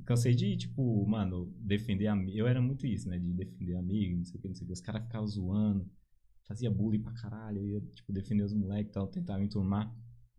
Cansei 0.06 0.34
de, 0.36 0.56
tipo, 0.56 1.06
mano, 1.08 1.52
defender 1.60 2.08
amigo. 2.08 2.38
Eu 2.38 2.48
era 2.48 2.62
muito 2.62 2.86
isso, 2.86 3.10
né? 3.10 3.18
De 3.18 3.34
defender 3.34 3.76
amigo, 3.76 4.18
não 4.18 4.26
sei 4.26 4.38
o 4.38 4.42
que, 4.42 4.48
não 4.48 4.56
sei 4.56 4.64
o 4.64 4.68
que. 4.68 4.74
Os 4.74 4.82
caras 4.82 5.04
ficavam 5.04 5.28
zoando, 5.28 5.90
fazia 6.48 6.70
bullying 6.72 7.02
pra 7.02 7.12
caralho. 7.14 7.58
Eu 7.58 7.68
ia, 7.68 7.82
tipo, 7.82 8.14
defender 8.14 8.44
os 8.44 8.54
moleques 8.54 8.92
e 8.92 8.94
tal, 8.94 9.08
tentava 9.08 9.44
enturmar. 9.44 9.94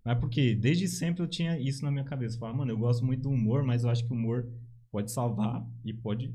Mas 0.05 0.19
porque 0.19 0.55
desde 0.55 0.89
sempre 0.89 1.23
eu 1.23 1.29
tinha 1.29 1.59
isso 1.59 1.85
na 1.85 1.91
minha 1.91 2.05
cabeça. 2.05 2.39
Falava, 2.39 2.59
mano, 2.59 2.71
eu 2.71 2.79
gosto 2.79 3.05
muito 3.05 3.23
do 3.23 3.31
humor, 3.31 3.63
mas 3.65 3.85
eu 3.85 3.91
acho 3.91 4.07
que 4.07 4.13
o 4.13 4.17
humor 4.17 4.49
pode 4.91 5.11
salvar 5.13 5.69
e 5.85 5.93
pode 5.93 6.35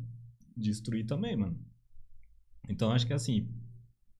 destruir 0.55 1.05
também, 1.05 1.35
mano. 1.35 1.57
Então 2.69 2.89
eu 2.89 2.95
acho 2.95 3.07
que 3.07 3.13
assim. 3.13 3.49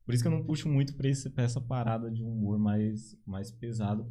Por 0.06 0.14
isso 0.14 0.24
que 0.24 0.28
eu 0.28 0.32
não 0.32 0.44
puxo 0.44 0.70
muito 0.70 0.96
pra, 0.96 1.10
esse, 1.10 1.30
pra 1.30 1.44
essa 1.44 1.60
parada 1.60 2.12
de 2.12 2.24
um 2.24 2.32
humor 2.32 2.60
mais, 2.60 3.18
mais 3.26 3.50
pesado. 3.52 4.06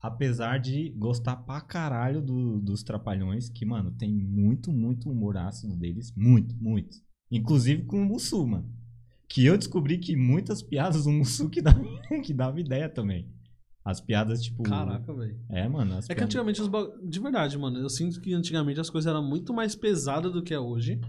Apesar 0.00 0.58
de 0.58 0.90
gostar 0.90 1.36
pra 1.36 1.60
caralho 1.60 2.20
do- 2.22 2.60
dos 2.60 2.82
Trapalhões, 2.82 3.48
que, 3.48 3.64
mano, 3.64 3.90
tem 3.90 4.14
muito, 4.14 4.72
muito 4.72 5.10
humor 5.10 5.36
ácido 5.36 5.74
deles. 5.76 6.12
Muito, 6.16 6.54
muito. 6.62 6.98
Inclusive 7.30 7.82
com 7.84 8.02
o 8.02 8.04
Mussu, 8.04 8.46
mano. 8.46 8.70
Que 9.28 9.44
eu 9.44 9.58
descobri 9.58 9.98
que 9.98 10.14
muitas 10.14 10.62
piadas 10.62 11.06
o 11.06 11.10
Mussu 11.10 11.48
que 11.50 11.60
dava, 11.60 11.82
que 12.24 12.32
dava 12.32 12.60
ideia 12.60 12.88
também. 12.88 13.28
As 13.84 14.00
piadas, 14.00 14.42
tipo. 14.42 14.62
Caraca, 14.62 15.12
velho. 15.12 15.40
É, 15.48 15.68
mano. 15.68 15.94
As 15.94 16.04
É 16.04 16.08
que 16.08 16.14
piadas- 16.14 16.24
antigamente 16.24 16.60
os 16.60 16.68
ba- 16.68 16.92
De 17.02 17.18
verdade, 17.18 17.58
mano. 17.58 17.78
Eu 17.78 17.88
sinto 17.88 18.20
que 18.20 18.32
antigamente 18.34 18.78
as 18.78 18.90
coisas 18.90 19.08
eram 19.10 19.26
muito 19.26 19.52
mais 19.52 19.74
pesadas 19.74 20.32
do 20.32 20.42
que 20.42 20.54
é 20.54 20.60
hoje. 20.60 21.00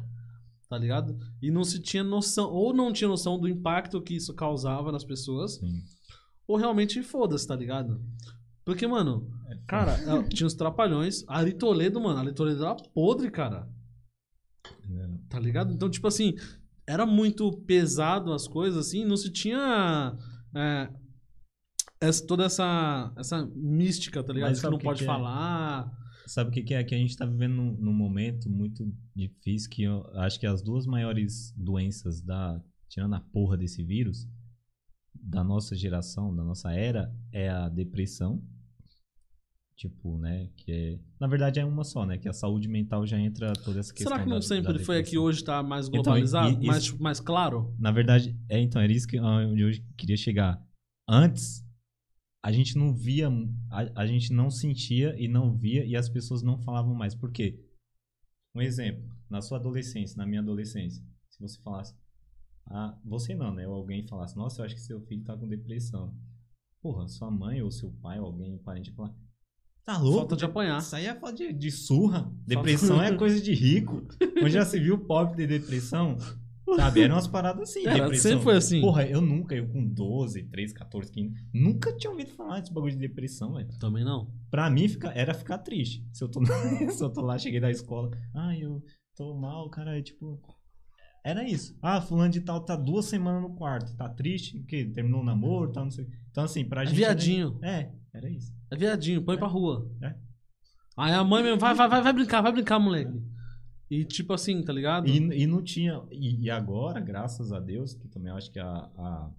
Tá 0.69 0.77
ligado? 0.77 1.17
E 1.41 1.49
não 1.49 1.63
se 1.63 1.79
tinha 1.81 2.03
noção. 2.03 2.49
Ou 2.51 2.73
não 2.73 2.91
tinha 2.91 3.07
noção 3.07 3.39
do 3.39 3.47
impacto 3.47 4.01
que 4.01 4.15
isso 4.15 4.33
causava 4.33 4.91
nas 4.91 5.03
pessoas. 5.05 5.55
Sim. 5.55 5.81
Ou 6.47 6.57
realmente 6.57 7.01
foda-se, 7.03 7.47
tá 7.47 7.55
ligado? 7.55 8.01
Porque, 8.65 8.85
mano, 8.85 9.29
cara, 9.65 9.93
ela- 10.03 10.23
tinha 10.27 10.45
os 10.47 10.53
trapalhões. 10.53 11.23
A 11.27 11.37
Ari 11.37 11.53
Toledo, 11.53 12.01
mano, 12.01 12.17
a 12.17 12.21
Ari 12.21 12.33
Toledo 12.33 12.65
era 12.65 12.75
podre, 12.93 13.31
cara. 13.31 13.67
É. 14.89 15.07
Tá 15.29 15.39
ligado? 15.39 15.73
Então, 15.73 15.89
tipo 15.89 16.07
assim, 16.07 16.33
era 16.85 17.05
muito 17.05 17.49
pesado 17.65 18.33
as 18.33 18.45
coisas, 18.47 18.87
assim, 18.87 19.05
não 19.05 19.15
se 19.17 19.31
tinha. 19.31 20.17
é, 20.55 20.89
essa- 22.01 22.25
toda 22.25 22.45
essa, 22.45 23.13
essa 23.17 23.45
mística, 23.55 24.23
tá 24.23 24.33
ligado? 24.33 24.49
Mas 24.49 24.61
Que 24.61 24.69
não 24.69 24.77
que 24.77 24.83
pode 24.83 24.99
que 24.99 25.03
é? 25.05 25.07
falar. 25.07 25.91
Sabe 26.27 26.49
o 26.49 26.53
que, 26.53 26.61
que 26.61 26.73
é? 26.73 26.83
Que 26.83 26.93
a 26.93 26.97
gente 26.97 27.15
tá 27.15 27.25
vivendo 27.25 27.55
num, 27.55 27.71
num 27.77 27.93
momento 27.93 28.49
muito 28.49 28.93
difícil 29.15 29.69
que 29.69 29.83
eu 29.83 30.05
acho 30.19 30.39
que 30.39 30.45
as 30.45 30.61
duas 30.61 30.85
maiores 30.85 31.53
doenças 31.57 32.21
da. 32.21 32.61
Tirando 32.89 33.15
a 33.15 33.19
porra 33.19 33.57
desse 33.57 33.83
vírus, 33.83 34.27
da 35.13 35.43
nossa 35.43 35.75
geração, 35.75 36.33
da 36.35 36.43
nossa 36.43 36.71
era, 36.73 37.13
é 37.31 37.49
a 37.49 37.67
depressão. 37.69 38.41
Tipo, 39.75 40.17
né? 40.17 40.49
Que 40.57 40.71
é. 40.71 40.99
Na 41.19 41.27
verdade 41.27 41.59
é 41.59 41.65
uma 41.65 41.83
só, 41.83 42.03
né? 42.05 42.17
Que 42.17 42.27
a 42.27 42.33
saúde 42.33 42.67
mental 42.67 43.05
já 43.05 43.19
entra 43.19 43.53
toda 43.53 43.79
essa 43.79 43.93
questão. 43.93 44.11
Será 44.11 44.23
que 44.23 44.29
não 44.29 44.37
da- 44.37 44.41
sempre 44.41 44.73
da 44.73 44.79
foi 44.83 44.97
aqui 44.97 45.17
hoje 45.17 45.43
tá 45.43 45.61
mais 45.61 45.87
Então, 45.87 46.01
globalizado? 46.01 46.49
e- 46.59 46.63
e- 46.63 46.67
mais, 46.67 46.83
isso- 46.83 47.01
mais 47.01 47.19
claro? 47.19 47.75
Na 47.77 47.91
verdade, 47.91 48.35
é 48.49 48.59
então, 48.59 48.81
era 48.81 48.91
isso 48.91 49.07
que 49.07 49.19
onde 49.19 49.61
eu 49.61 49.69
queria 49.95 50.17
chegar. 50.17 50.59
Antes, 51.07 51.63
a 52.47 52.51
gente 52.53 52.77
não 52.77 52.93
via, 52.93 53.27
a, 53.69 54.03
a 54.03 54.07
gente 54.07 54.31
não 54.31 54.49
sentia 54.49 55.13
e 55.21 55.27
não 55.27 55.53
via 55.53 55.83
e 55.83 55.97
as 55.97 56.07
pessoas 56.07 56.41
não 56.41 56.57
falavam 56.57 56.95
mais. 56.95 57.13
Por 57.13 57.29
quê? 57.29 57.61
Um 58.55 58.61
exemplo, 58.61 59.03
na 59.29 59.41
sua 59.41 59.57
adolescência, 59.57 60.15
na 60.15 60.25
minha 60.25 60.39
adolescência, 60.39 61.03
se 61.29 61.41
você 61.41 61.61
falasse, 61.61 61.93
ah, 62.67 62.97
você 63.03 63.35
não, 63.35 63.53
né? 63.53 63.67
Ou 63.67 63.73
alguém 63.73 64.07
falasse, 64.07 64.37
nossa, 64.37 64.61
eu 64.61 64.65
acho 64.65 64.75
que 64.75 64.81
seu 64.81 65.01
filho 65.01 65.25
tá 65.25 65.35
com 65.35 65.45
depressão. 65.45 66.15
Porra, 66.81 67.05
sua 67.09 67.29
mãe 67.29 67.61
ou 67.61 67.69
seu 67.69 67.91
pai 68.01 68.17
ou 68.17 68.27
alguém, 68.27 68.57
parente, 68.59 68.93
falar, 68.93 69.13
tá 69.83 69.97
louco? 69.97 70.19
Falta 70.19 70.37
de 70.37 70.45
apanhar. 70.45 70.79
Isso 70.79 70.95
aí 70.95 71.05
é 71.05 71.19
falta 71.19 71.35
de, 71.35 71.51
de 71.51 71.69
surra. 71.69 72.33
Depressão 72.45 73.03
é 73.03 73.13
coisa 73.13 73.41
de 73.41 73.53
rico. 73.53 74.07
Onde 74.41 74.51
já 74.51 74.63
se 74.63 74.79
viu 74.79 74.97
pobre 74.99 75.35
de 75.35 75.59
depressão? 75.59 76.15
Sabe? 76.75 77.01
Eram 77.01 77.15
umas 77.15 77.27
paradas 77.27 77.69
assim, 77.69 77.85
Era, 77.87 77.93
depressão. 78.03 78.31
sempre 78.31 78.43
foi 78.43 78.55
assim. 78.57 78.81
Porra, 78.81 79.05
eu 79.05 79.21
nunca, 79.21 79.55
eu 79.55 79.67
com 79.69 79.85
12, 79.87 80.43
13, 80.43 80.73
14, 80.73 81.11
15, 81.11 81.33
nunca 81.53 81.95
tinha 81.95 82.11
ouvido 82.11 82.31
falar 82.31 82.59
desse 82.59 82.73
bagulho 82.73 82.91
de 82.93 82.99
depressão, 82.99 83.53
velho. 83.53 83.67
Também 83.79 84.03
não. 84.03 84.31
Pra 84.51 84.69
mim 84.69 84.87
fica, 84.87 85.09
era 85.11 85.33
ficar 85.33 85.59
triste. 85.59 86.05
Se 86.13 86.23
eu, 86.23 86.29
tô, 86.29 86.41
se 86.91 87.03
eu 87.03 87.09
tô 87.09 87.21
lá, 87.21 87.37
cheguei 87.37 87.59
da 87.59 87.71
escola, 87.71 88.11
ai, 88.35 88.61
eu 88.63 88.83
tô 89.15 89.33
mal, 89.35 89.69
cara, 89.69 89.97
é 89.97 90.01
tipo. 90.01 90.39
Era 91.23 91.43
isso. 91.43 91.77
Ah, 91.81 91.99
fulano 91.99 92.31
de 92.31 92.39
tal 92.41 92.63
tá 92.63 92.75
duas 92.75 93.05
semanas 93.05 93.41
no 93.41 93.55
quarto, 93.55 93.95
tá 93.97 94.07
triste, 94.07 94.59
que 94.63 94.85
terminou 94.85 95.21
o 95.21 95.25
namoro, 95.25 95.71
tá, 95.71 95.83
não 95.83 95.91
sei. 95.91 96.07
Então, 96.31 96.43
assim, 96.43 96.63
pra 96.63 96.83
É 96.83 96.85
gente. 96.85 96.95
viadinho. 96.95 97.59
É, 97.63 97.91
era 98.13 98.29
isso. 98.29 98.53
É 98.71 98.75
viadinho, 98.77 99.21
põe 99.23 99.35
É. 99.35 99.37
pra 99.39 99.47
rua. 99.47 99.89
É. 100.01 100.15
Aí 100.97 101.13
a 101.13 101.23
mãe 101.23 101.43
mesmo, 101.43 101.59
vai, 101.59 101.73
vai, 101.75 101.87
vai, 101.89 102.01
vai 102.01 102.13
brincar, 102.13 102.41
vai 102.41 102.51
brincar, 102.51 102.79
moleque. 102.79 103.11
E 103.89 104.03
tipo 104.03 104.33
assim, 104.33 104.61
tá 104.63 104.73
ligado? 104.73 105.07
E, 105.07 105.17
e 105.17 105.47
não 105.47 105.63
tinha. 105.63 106.03
E, 106.11 106.45
e 106.45 106.49
agora, 106.49 106.99
graças 106.99 107.51
a 107.51 107.59
Deus, 107.59 107.93
que 107.93 108.07
também 108.07 108.31
acho 108.31 108.51
que 108.51 108.59
a, 108.59 108.67
a, 108.67 109.31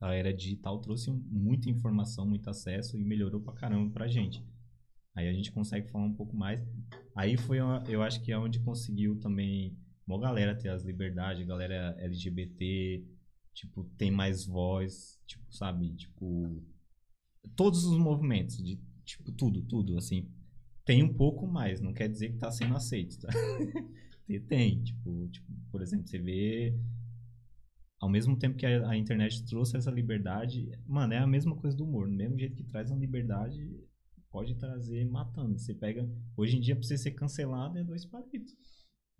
a 0.00 0.14
era 0.14 0.32
digital 0.32 0.80
trouxe 0.80 1.10
muita 1.10 1.68
informação, 1.68 2.26
muito 2.26 2.48
acesso 2.48 2.98
e 2.98 3.04
melhorou 3.04 3.40
pra 3.40 3.52
caramba 3.52 3.92
pra 3.92 4.08
gente. 4.08 4.42
Aí 5.14 5.28
a 5.28 5.32
gente 5.32 5.52
consegue 5.52 5.90
falar 5.90 6.04
um 6.04 6.14
pouco 6.14 6.36
mais. 6.36 6.60
Aí 7.14 7.36
foi, 7.36 7.58
eu 7.88 8.02
acho 8.02 8.22
que 8.22 8.32
é 8.32 8.38
onde 8.38 8.60
conseguiu 8.60 9.18
também 9.18 9.76
uma 10.06 10.20
galera 10.20 10.54
ter 10.54 10.68
as 10.68 10.84
liberdades, 10.84 11.46
galera 11.46 11.96
LGBT, 11.98 13.04
tipo, 13.54 13.84
tem 13.96 14.10
mais 14.10 14.46
voz, 14.46 15.18
tipo, 15.26 15.44
sabe? 15.54 15.94
Tipo, 15.94 16.62
todos 17.56 17.84
os 17.84 17.98
movimentos, 17.98 18.62
de, 18.62 18.78
tipo, 19.04 19.32
tudo, 19.32 19.62
tudo, 19.62 19.96
assim. 19.96 20.30
Tem 20.86 21.02
um 21.02 21.12
pouco 21.12 21.46
mais, 21.46 21.80
não 21.80 21.92
quer 21.92 22.08
dizer 22.08 22.30
que 22.30 22.38
tá 22.38 22.50
sendo 22.50 22.74
aceito, 22.76 23.18
tá? 23.20 23.28
Tem, 24.48 24.82
tipo, 24.82 25.28
tipo, 25.28 25.46
por 25.70 25.82
exemplo, 25.82 26.06
você 26.08 26.18
vê 26.18 26.74
ao 28.00 28.08
mesmo 28.08 28.36
tempo 28.38 28.56
que 28.56 28.66
a, 28.66 28.88
a 28.90 28.96
internet 28.96 29.44
trouxe 29.44 29.76
essa 29.76 29.90
liberdade, 29.90 30.70
mano, 30.86 31.12
é 31.12 31.18
a 31.18 31.26
mesma 31.26 31.54
coisa 31.56 31.76
do 31.76 31.84
humor, 31.84 32.08
do 32.08 32.14
mesmo 32.14 32.38
jeito 32.38 32.54
que 32.56 32.64
traz 32.64 32.90
uma 32.90 32.98
liberdade, 33.00 33.68
pode 34.30 34.54
trazer 34.56 35.04
matando. 35.04 35.58
Você 35.58 35.74
pega, 35.74 36.08
hoje 36.36 36.56
em 36.56 36.60
dia 36.60 36.74
pra 36.76 36.82
você 36.84 36.96
ser 36.98 37.12
cancelado 37.12 37.78
é 37.78 37.84
dois 37.84 38.04
palitos. 38.04 38.52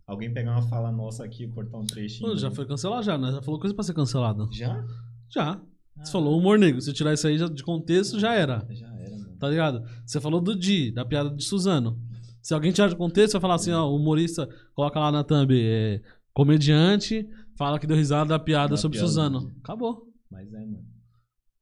Alguém 0.06 0.32
pegar 0.32 0.52
uma 0.52 0.68
fala 0.68 0.92
nossa 0.92 1.24
aqui 1.24 1.44
e 1.44 1.48
cortar 1.48 1.78
um 1.78 1.86
trechinho. 1.86 2.30
Pô, 2.30 2.36
já 2.36 2.50
foi 2.50 2.64
cancelado 2.66 3.02
já, 3.04 3.18
né? 3.18 3.32
Já 3.32 3.42
falou 3.42 3.58
coisa 3.58 3.74
pra 3.74 3.82
ser 3.82 3.94
cancelado. 3.94 4.48
Já? 4.52 4.84
Já. 5.28 5.54
Você 5.96 6.10
Ah, 6.10 6.12
falou 6.12 6.38
humor 6.38 6.58
negro. 6.58 6.80
Se 6.80 6.92
tirar 6.92 7.12
isso 7.14 7.26
aí 7.26 7.36
de 7.50 7.62
contexto, 7.64 8.20
já 8.20 8.34
era. 8.34 8.64
Já 8.70 8.86
era. 8.86 8.95
Tá 9.38 9.48
ligado? 9.48 9.82
Você 10.04 10.20
falou 10.20 10.40
do 10.40 10.54
Di, 10.56 10.90
da 10.90 11.04
piada 11.04 11.30
de 11.30 11.42
Suzano. 11.44 12.00
Se 12.42 12.54
alguém 12.54 12.72
tirar 12.72 12.88
de 12.88 12.96
contexto, 12.96 13.32
vai 13.34 13.40
falar 13.40 13.54
assim, 13.56 13.72
ó, 13.72 13.88
o 13.90 13.96
humorista, 13.96 14.48
coloca 14.74 14.98
lá 15.00 15.10
na 15.10 15.24
thumb, 15.24 15.50
é, 15.52 16.00
comediante, 16.32 17.28
fala 17.56 17.78
que 17.78 17.86
deu 17.86 17.96
risada 17.96 18.28
da 18.30 18.38
piada 18.38 18.70
Da 18.70 18.76
sobre 18.76 18.98
piada. 18.98 19.08
Suzano. 19.08 19.52
Acabou. 19.62 20.06
Mas 20.30 20.52
é, 20.52 20.58
mano. 20.60 20.84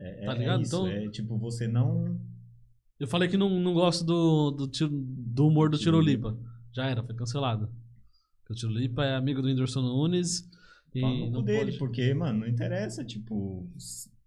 É, 0.00 0.24
é, 0.24 0.26
Tá 0.26 0.34
é 0.34 0.38
ligado? 0.38 0.62
isso, 0.62 0.76
Então- 0.76 0.86
é 0.88 1.08
tipo, 1.08 1.38
você 1.38 1.66
não... 1.66 2.18
Eu 3.00 3.08
falei 3.08 3.28
que 3.28 3.36
não, 3.36 3.50
não 3.60 3.74
gosto 3.74 4.04
do, 4.04 4.50
do, 4.52 4.68
tiro- 4.68 4.90
do 4.92 5.46
humor 5.48 5.68
do 5.68 5.76
Tirolipa. 5.78 6.38
Já 6.72 6.86
era, 6.86 7.02
foi 7.02 7.14
cancelado. 7.14 7.68
O 8.48 8.54
Tirolipa 8.54 9.04
é 9.04 9.16
amigo 9.16 9.40
do 9.42 9.48
Whindersson 9.48 9.80
Nunes 9.82 10.48
e 10.94 11.00
Fala 11.00 11.14
no 11.26 11.30
não 11.30 11.42
dele, 11.42 11.66
pode... 11.72 11.78
porque, 11.78 12.14
mano, 12.14 12.40
não 12.40 12.46
interessa, 12.46 13.04
tipo, 13.04 13.68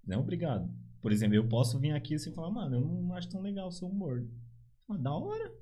não 0.05 0.17
é 0.17 0.19
obrigado. 0.19 0.69
Por 1.07 1.13
exemplo, 1.13 1.37
eu 1.37 1.47
posso 1.47 1.79
vir 1.79 1.93
aqui 1.93 2.15
e 2.15 2.31
falar, 2.33 2.51
mano, 2.51 2.75
eu 2.75 2.81
não 2.81 3.13
acho 3.13 3.29
tão 3.29 3.41
legal 3.41 3.69
o 3.69 3.71
seu 3.71 3.87
humor. 3.87 4.27
Mas 4.85 5.01
da 5.01 5.13
hora. 5.13 5.55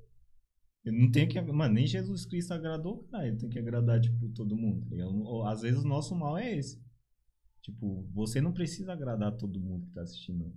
Eu 0.84 0.92
não 0.92 1.08
tenho 1.08 1.28
que. 1.28 1.40
Mano, 1.40 1.72
nem 1.72 1.86
Jesus 1.86 2.26
Cristo 2.26 2.52
agradou, 2.52 3.04
cara. 3.04 3.28
Ele 3.28 3.36
tem 3.36 3.48
que 3.48 3.56
agradar, 3.56 4.00
tipo, 4.00 4.28
todo 4.30 4.56
mundo, 4.56 4.84
tá 4.90 5.52
Às 5.52 5.62
vezes 5.62 5.84
o 5.84 5.86
nosso 5.86 6.16
mal 6.16 6.36
é 6.36 6.52
esse. 6.52 6.82
Tipo, 7.62 8.04
você 8.12 8.40
não 8.40 8.52
precisa 8.52 8.92
agradar 8.92 9.36
todo 9.36 9.60
mundo 9.60 9.86
que 9.86 9.92
tá 9.92 10.02
assistindo. 10.02 10.52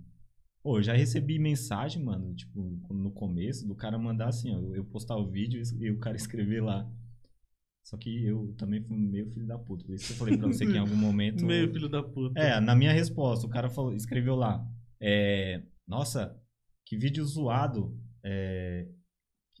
Pô, 0.60 0.78
eu 0.78 0.82
já 0.82 0.92
recebi 0.92 1.38
mensagem, 1.38 2.02
mano, 2.02 2.34
tipo, 2.34 2.60
no 2.92 3.12
começo, 3.12 3.68
do 3.68 3.76
cara 3.76 3.96
mandar 3.96 4.26
assim, 4.26 4.52
ó, 4.52 4.74
eu 4.74 4.84
postar 4.84 5.16
o 5.16 5.30
vídeo 5.30 5.62
e 5.78 5.90
o 5.92 6.00
cara 6.00 6.16
escrever 6.16 6.64
lá. 6.64 6.90
Só 7.84 7.96
que 7.96 8.24
eu 8.24 8.52
também 8.58 8.82
fui 8.82 8.96
meio 8.96 9.30
filho 9.30 9.46
da 9.46 9.56
puta. 9.56 9.84
Por 9.84 9.94
isso 9.94 10.08
que 10.08 10.12
eu 10.14 10.16
falei 10.16 10.36
pra 10.36 10.48
você 10.48 10.66
que 10.66 10.72
em 10.72 10.78
algum 10.78 10.96
momento. 10.96 11.46
Meio 11.46 11.72
filho 11.72 11.88
da 11.88 12.02
puta. 12.02 12.38
É, 12.38 12.58
na 12.58 12.74
minha 12.74 12.92
resposta, 12.92 13.46
o 13.46 13.50
cara 13.50 13.70
falou, 13.70 13.94
escreveu 13.94 14.34
lá. 14.34 14.68
É, 15.00 15.62
Nossa, 15.86 16.38
que 16.84 16.96
vídeo 16.96 17.24
zoado. 17.24 17.98
É, 18.22 18.86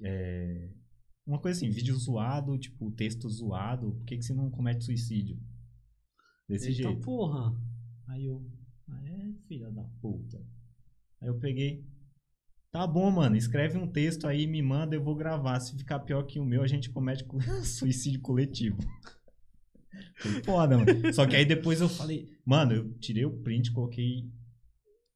é, 0.02 0.70
uma 1.26 1.38
coisa 1.40 1.58
assim, 1.58 1.70
vídeo 1.70 1.96
zoado, 1.96 2.58
tipo, 2.58 2.90
texto 2.92 3.28
zoado. 3.28 3.92
Por 3.92 4.04
que, 4.04 4.16
que 4.18 4.24
você 4.24 4.34
não 4.34 4.50
comete 4.50 4.84
suicídio? 4.84 5.38
Desse 6.48 6.68
Eita 6.70 6.82
jeito. 6.82 7.00
porra. 7.00 7.54
Aí 8.08 8.26
eu. 8.26 8.44
Ah, 8.88 9.02
é, 9.08 9.32
filha 9.46 9.70
da 9.70 9.84
puta. 10.00 10.38
Aí 11.20 11.28
eu 11.28 11.38
peguei. 11.38 11.84
Tá 12.72 12.86
bom, 12.86 13.10
mano. 13.10 13.36
Escreve 13.36 13.78
um 13.78 13.86
texto 13.90 14.26
aí, 14.26 14.46
me 14.46 14.62
manda, 14.62 14.94
eu 14.94 15.02
vou 15.02 15.14
gravar. 15.16 15.58
Se 15.60 15.76
ficar 15.76 16.00
pior 16.00 16.22
que 16.24 16.38
o 16.40 16.44
meu, 16.44 16.62
a 16.62 16.66
gente 16.66 16.90
comete 16.90 17.24
co- 17.24 17.38
suicídio 17.64 18.20
coletivo. 18.20 18.78
Foi 20.18 20.42
foda, 20.44 20.78
mano. 20.78 21.12
Só 21.12 21.26
que 21.26 21.34
aí 21.36 21.44
depois 21.44 21.80
eu 21.80 21.88
falei. 21.88 22.28
Mano, 22.44 22.72
eu 22.72 22.92
tirei 22.98 23.24
o 23.24 23.42
print, 23.42 23.72
coloquei 23.72 24.30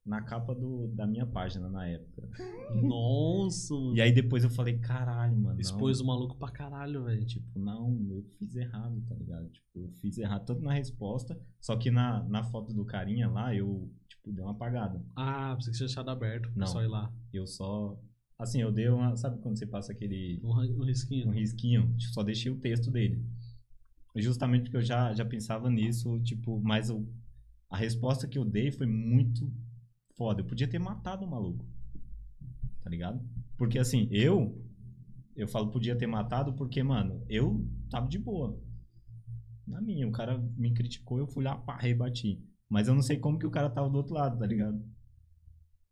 na 0.04 0.20
capa 0.20 0.54
do, 0.54 0.88
da 0.88 1.06
minha 1.06 1.24
página 1.24 1.68
na 1.68 1.86
época. 1.88 2.28
Nossa, 2.82 3.74
mano. 3.74 3.96
E 3.96 4.00
aí 4.02 4.12
depois 4.12 4.44
eu 4.44 4.50
falei, 4.50 4.78
caralho, 4.78 5.36
mano. 5.36 5.60
Expôs 5.60 6.00
o 6.00 6.04
maluco 6.06 6.36
pra 6.36 6.50
caralho, 6.50 7.04
velho. 7.04 7.24
Tipo, 7.24 7.58
não, 7.58 7.90
eu 8.10 8.22
fiz 8.38 8.54
errado, 8.54 9.00
tá 9.08 9.14
ligado? 9.14 9.48
Tipo, 9.48 9.80
eu 9.80 9.88
fiz 10.00 10.18
errado 10.18 10.44
tanto 10.44 10.62
na 10.62 10.74
resposta, 10.74 11.40
só 11.60 11.76
que 11.76 11.90
na, 11.90 12.22
na 12.24 12.42
foto 12.44 12.74
do 12.74 12.84
carinha 12.84 13.28
lá, 13.30 13.54
eu, 13.54 13.90
tipo, 14.08 14.30
dei 14.30 14.44
uma 14.44 14.52
apagada. 14.52 15.02
Ah, 15.16 15.56
que 15.58 15.70
tinha 15.70 15.86
deixado 15.86 16.10
aberto 16.10 16.50
pra 16.50 16.60
Não. 16.60 16.66
só 16.66 16.82
ir 16.82 16.88
lá. 16.88 17.10
Eu 17.32 17.46
só. 17.46 17.98
Assim, 18.38 18.60
eu 18.60 18.70
dei 18.72 18.88
uma. 18.88 19.16
Sabe 19.16 19.38
quando 19.40 19.56
você 19.58 19.66
passa 19.66 19.92
aquele. 19.92 20.40
Um, 20.44 20.50
um 20.50 20.84
risquinho. 20.84 21.28
Um 21.28 21.32
risquinho? 21.32 21.96
Tipo, 21.96 22.12
Só 22.12 22.22
deixei 22.22 22.52
o 22.52 22.60
texto 22.60 22.90
dele. 22.90 23.24
Justamente 24.16 24.64
porque 24.64 24.76
eu 24.76 24.82
já, 24.82 25.12
já 25.12 25.24
pensava 25.24 25.68
nisso, 25.68 26.20
tipo, 26.20 26.60
mas 26.62 26.88
eu, 26.88 27.04
a 27.68 27.76
resposta 27.76 28.28
que 28.28 28.38
eu 28.38 28.44
dei 28.44 28.70
foi 28.70 28.86
muito 28.86 29.50
foda. 30.16 30.40
Eu 30.40 30.46
podia 30.46 30.68
ter 30.68 30.78
matado 30.78 31.24
o 31.24 31.30
maluco. 31.30 31.66
Tá 32.82 32.90
ligado? 32.90 33.20
Porque 33.56 33.78
assim, 33.78 34.08
eu. 34.10 34.60
Eu 35.36 35.48
falo 35.48 35.70
podia 35.70 35.96
ter 35.96 36.06
matado 36.06 36.52
porque, 36.54 36.82
mano, 36.82 37.24
eu 37.28 37.66
tava 37.90 38.08
de 38.08 38.18
boa. 38.18 38.60
Na 39.66 39.80
minha, 39.80 40.06
o 40.06 40.12
cara 40.12 40.38
me 40.56 40.72
criticou, 40.72 41.18
eu 41.18 41.26
fui 41.26 41.42
lá, 41.42 41.56
pá, 41.56 41.76
rebati. 41.76 42.40
Mas 42.68 42.86
eu 42.86 42.94
não 42.94 43.02
sei 43.02 43.18
como 43.18 43.38
que 43.38 43.46
o 43.46 43.50
cara 43.50 43.68
tava 43.70 43.88
do 43.90 43.96
outro 43.96 44.14
lado, 44.14 44.38
tá 44.38 44.46
ligado? 44.46 44.80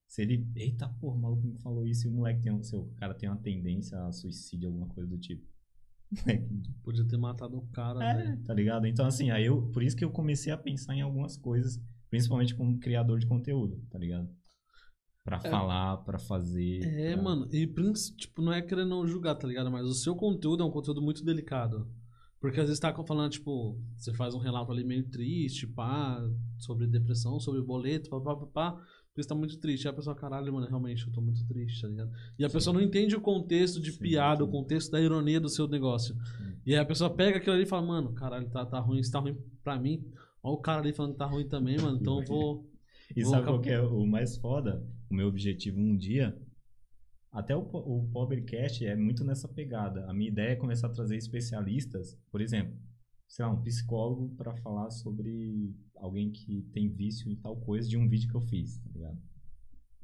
Se 0.08 0.22
ele. 0.22 0.46
Eita 0.54 0.88
porra, 0.88 1.16
o 1.16 1.20
maluco 1.20 1.46
me 1.46 1.58
falou 1.58 1.86
isso 1.86 2.06
e 2.06 2.10
o 2.10 2.14
moleque 2.14 2.42
tem 2.42 2.52
um. 2.52 2.62
Seu, 2.62 2.82
o 2.82 2.94
cara 2.96 3.14
tem 3.14 3.28
uma 3.28 3.38
tendência 3.38 3.98
a 4.04 4.12
suicídio, 4.12 4.68
alguma 4.68 4.86
coisa 4.88 5.08
do 5.08 5.18
tipo. 5.18 5.44
Podia 6.84 7.06
ter 7.08 7.16
matado 7.16 7.56
o 7.56 7.66
cara, 7.68 8.04
É, 8.04 8.14
velho. 8.14 8.44
tá 8.44 8.52
ligado? 8.54 8.86
Então, 8.86 9.06
assim, 9.06 9.30
aí 9.30 9.46
eu. 9.46 9.70
Por 9.72 9.82
isso 9.82 9.96
que 9.96 10.04
eu 10.04 10.10
comecei 10.10 10.52
a 10.52 10.58
pensar 10.58 10.94
em 10.94 11.00
algumas 11.00 11.36
coisas, 11.36 11.80
principalmente 12.12 12.54
como 12.54 12.78
criador 12.78 13.18
de 13.18 13.26
conteúdo, 13.26 13.80
tá 13.90 13.98
ligado? 13.98 14.28
Pra 15.24 15.40
falar, 15.40 15.96
pra 16.04 16.18
fazer. 16.18 16.80
É, 16.84 17.14
pra- 17.14 17.22
mano, 17.22 17.48
e 17.50 17.66
tipo, 18.18 18.42
não 18.42 18.52
é 18.52 18.60
querendo 18.60 19.06
julgar, 19.06 19.34
tá 19.34 19.48
ligado? 19.48 19.70
Mas 19.70 19.86
o 19.86 19.94
seu 19.94 20.14
conteúdo 20.14 20.62
é 20.62 20.66
um 20.66 20.70
conteúdo 20.70 21.00
muito 21.00 21.24
delicado. 21.24 21.90
Porque 22.38 22.60
às 22.60 22.66
vezes 22.66 22.78
tá 22.80 22.92
falando, 23.06 23.30
tipo, 23.30 23.80
você 23.96 24.12
faz 24.12 24.34
um 24.34 24.40
relato 24.40 24.70
ali 24.70 24.84
meio 24.84 25.08
triste, 25.08 25.66
pá, 25.66 26.20
sobre 26.58 26.86
depressão, 26.86 27.40
sobre 27.40 27.62
boleto, 27.62 28.10
pá, 28.10 28.20
pá, 28.20 28.36
pá, 28.36 28.46
pá, 28.46 28.72
porque 28.72 29.22
você 29.22 29.28
tá 29.28 29.34
muito 29.34 29.58
triste. 29.58 29.86
Aí 29.88 29.92
a 29.94 29.96
pessoa, 29.96 30.14
caralho, 30.14 30.52
mano, 30.52 30.66
realmente, 30.66 31.06
eu 31.06 31.12
tô 31.14 31.22
muito 31.22 31.46
triste, 31.46 31.80
tá 31.80 31.88
ligado? 31.88 32.10
E 32.38 32.44
a 32.44 32.50
pessoa 32.50 32.74
não 32.74 32.82
entende 32.82 33.16
o 33.16 33.20
contexto 33.22 33.80
de 33.80 33.92
Sim, 33.92 34.00
piada, 34.00 34.42
o 34.42 34.46
sim. 34.46 34.52
contexto 34.52 34.90
da 34.90 35.00
ironia 35.00 35.40
do 35.40 35.48
seu 35.48 35.66
negócio. 35.66 36.14
Sim. 36.14 36.56
E 36.66 36.74
aí 36.74 36.80
a 36.80 36.84
pessoa 36.84 37.08
pega 37.08 37.38
aquilo 37.38 37.54
ali 37.54 37.62
e 37.62 37.66
fala, 37.66 37.86
mano, 37.86 38.12
caralho, 38.12 38.50
tá, 38.50 38.66
tá 38.66 38.80
ruim, 38.80 38.98
isso 38.98 39.10
tá 39.12 39.20
ruim 39.20 39.38
pra 39.64 39.78
mim. 39.80 40.04
Olha 40.42 40.54
o 40.54 40.58
cara 40.58 40.80
ali 40.80 40.92
falando 40.92 41.12
que 41.12 41.18
tá 41.18 41.26
ruim 41.26 41.48
também, 41.48 41.76
mano, 41.78 41.98
então 42.00 42.20
eu 42.20 42.26
vou. 42.26 42.72
E 43.14 43.22
Vou 43.24 43.32
sabe 43.32 43.44
qual 43.44 43.60
que 43.60 43.68
é 43.68 43.78
o 43.78 44.06
mais 44.06 44.38
foda? 44.38 44.82
O 45.10 45.14
meu 45.14 45.28
objetivo 45.28 45.78
um 45.78 45.94
dia. 45.94 46.34
Até 47.30 47.54
o, 47.54 47.60
o 47.60 48.08
Pobercast 48.10 48.86
é 48.86 48.96
muito 48.96 49.22
nessa 49.22 49.46
pegada. 49.46 50.08
A 50.08 50.14
minha 50.14 50.30
ideia 50.30 50.52
é 50.52 50.56
começar 50.56 50.86
a 50.86 50.92
trazer 50.92 51.16
especialistas, 51.16 52.18
por 52.30 52.40
exemplo, 52.40 52.74
sei 53.28 53.44
lá, 53.44 53.50
um 53.50 53.62
psicólogo 53.62 54.34
para 54.36 54.54
falar 54.56 54.90
sobre 54.90 55.74
alguém 55.96 56.30
que 56.30 56.62
tem 56.72 56.88
vício 56.88 57.30
em 57.30 57.36
tal 57.36 57.56
coisa 57.56 57.88
de 57.88 57.98
um 57.98 58.08
vídeo 58.08 58.30
que 58.30 58.36
eu 58.36 58.40
fiz, 58.40 58.78
tá 58.78 58.90
ligado? 58.94 59.18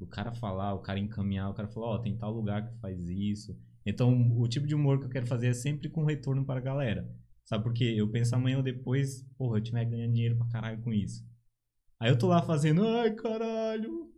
O 0.00 0.06
cara 0.06 0.32
falar, 0.32 0.74
o 0.74 0.80
cara 0.80 0.98
encaminhar, 0.98 1.50
o 1.50 1.54
cara 1.54 1.68
falar, 1.68 1.88
ó, 1.88 1.98
tem 1.98 2.16
tal 2.16 2.32
lugar 2.32 2.66
que 2.66 2.78
faz 2.78 3.06
isso. 3.06 3.58
Então, 3.84 4.38
o 4.38 4.46
tipo 4.48 4.66
de 4.66 4.74
humor 4.74 4.98
que 4.98 5.06
eu 5.06 5.10
quero 5.10 5.26
fazer 5.26 5.48
é 5.48 5.54
sempre 5.54 5.88
com 5.88 6.04
retorno 6.04 6.44
para 6.44 6.60
a 6.60 6.62
galera. 6.62 7.10
Sabe 7.48 7.64
por 7.64 7.72
quê? 7.72 7.94
Eu 7.96 8.10
penso 8.10 8.36
amanhã 8.36 8.58
ou 8.58 8.62
depois, 8.62 9.22
porra, 9.38 9.56
eu 9.56 9.62
tiver 9.62 9.82
ganhando 9.86 10.12
dinheiro 10.12 10.36
pra 10.36 10.48
caralho 10.48 10.82
com 10.82 10.92
isso. 10.92 11.26
Aí 11.98 12.10
eu 12.10 12.18
tô 12.18 12.26
lá 12.26 12.42
fazendo, 12.42 12.86
ai 12.86 13.14
caralho, 13.14 14.12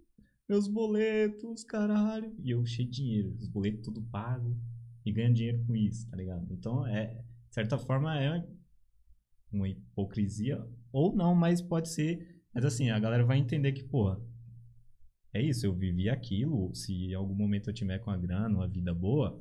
meus 0.49 0.66
boletos, 0.66 1.62
caralho. 1.62 2.35
E 2.43 2.51
eu 2.51 2.66
cheio 2.66 2.91
de 2.91 2.97
dinheiro, 2.97 3.33
os 3.37 3.47
boletos 3.47 3.85
tudo 3.85 4.03
pago 4.03 4.59
e 5.07 5.12
ganhando 5.12 5.37
dinheiro 5.37 5.64
com 5.64 5.76
isso, 5.76 6.11
tá 6.11 6.16
ligado? 6.16 6.53
Então, 6.53 6.85
é, 6.85 7.14
de 7.14 7.55
certa 7.55 7.78
forma, 7.78 8.20
é, 8.20 8.45
uma 9.53 9.68
hipocrisia, 9.68 10.61
ou 10.93 11.14
não, 11.14 11.33
mas 11.33 11.62
pode 11.62 11.89
ser. 11.89 12.43
Mas 12.53 12.64
assim, 12.64 12.91
a 12.91 12.99
galera 12.99 13.24
vai 13.24 13.39
entender 13.39 13.70
que, 13.70 13.85
porra, 13.85 14.20
é 15.33 15.41
isso, 15.41 15.64
eu 15.64 15.72
vivi 15.72 16.11
aquilo. 16.11 16.74
Se 16.74 16.93
em 16.93 17.14
algum 17.14 17.37
momento 17.37 17.70
eu 17.70 17.74
tiver 17.74 18.01
com 18.01 18.11
a 18.11 18.16
grana, 18.16 18.57
uma 18.57 18.66
vida 18.66 18.93
boa, 18.93 19.41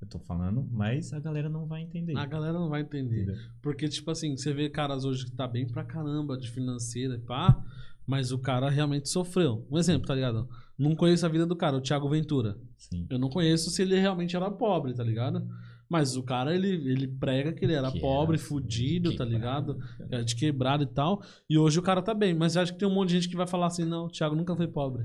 eu 0.00 0.08
tô 0.08 0.18
falando, 0.18 0.66
mas 0.70 1.12
a 1.12 1.20
galera 1.20 1.48
não 1.48 1.66
vai 1.66 1.82
entender. 1.82 2.16
A 2.16 2.24
galera 2.24 2.54
não 2.54 2.68
vai 2.68 2.80
entender. 2.80 3.22
Entendeu? 3.22 3.36
Porque, 3.60 3.88
tipo 3.88 4.10
assim, 4.10 4.36
você 4.36 4.52
vê 4.52 4.68
caras 4.70 5.04
hoje 5.04 5.26
que 5.26 5.32
tá 5.32 5.46
bem 5.46 5.66
pra 5.66 5.84
caramba 5.84 6.38
de 6.38 6.50
financeira 6.50 7.16
e 7.16 7.18
pá, 7.18 7.62
mas 8.06 8.32
o 8.32 8.38
cara 8.38 8.70
realmente 8.70 9.08
sofreu. 9.08 9.66
Um 9.70 9.78
exemplo, 9.78 10.06
tá 10.06 10.14
ligado? 10.14 10.48
Não 10.78 10.96
conheço 10.96 11.26
a 11.26 11.28
vida 11.28 11.46
do 11.46 11.54
cara, 11.54 11.76
o 11.76 11.80
Thiago 11.80 12.08
Ventura. 12.08 12.56
Sim. 12.78 13.06
Eu 13.10 13.18
não 13.18 13.28
conheço 13.28 13.70
se 13.70 13.82
ele 13.82 13.98
realmente 13.98 14.34
era 14.34 14.50
pobre, 14.50 14.94
tá 14.94 15.04
ligado? 15.04 15.46
Mas 15.90 16.16
o 16.16 16.22
cara, 16.22 16.54
ele, 16.54 16.68
ele 16.68 17.06
prega 17.06 17.52
que 17.52 17.64
ele 17.64 17.74
era 17.74 17.90
Que 17.90 18.00
pobre, 18.00 18.36
era, 18.36 18.46
fudido, 18.46 19.14
tá 19.16 19.24
ligado? 19.24 19.76
Era 20.08 20.24
de 20.24 20.36
quebrado 20.36 20.84
e 20.84 20.86
tal. 20.86 21.20
E 21.48 21.58
hoje 21.58 21.78
o 21.78 21.82
cara 21.82 22.00
tá 22.00 22.14
bem. 22.14 22.32
Mas 22.32 22.54
eu 22.54 22.62
acho 22.62 22.72
que 22.72 22.78
tem 22.78 22.88
um 22.88 22.94
monte 22.94 23.08
de 23.08 23.16
gente 23.16 23.28
que 23.28 23.36
vai 23.36 23.46
falar 23.46 23.66
assim, 23.66 23.84
não, 23.84 24.06
o 24.06 24.08
Thiago 24.08 24.36
nunca 24.36 24.54
foi 24.56 24.68
pobre. 24.68 25.04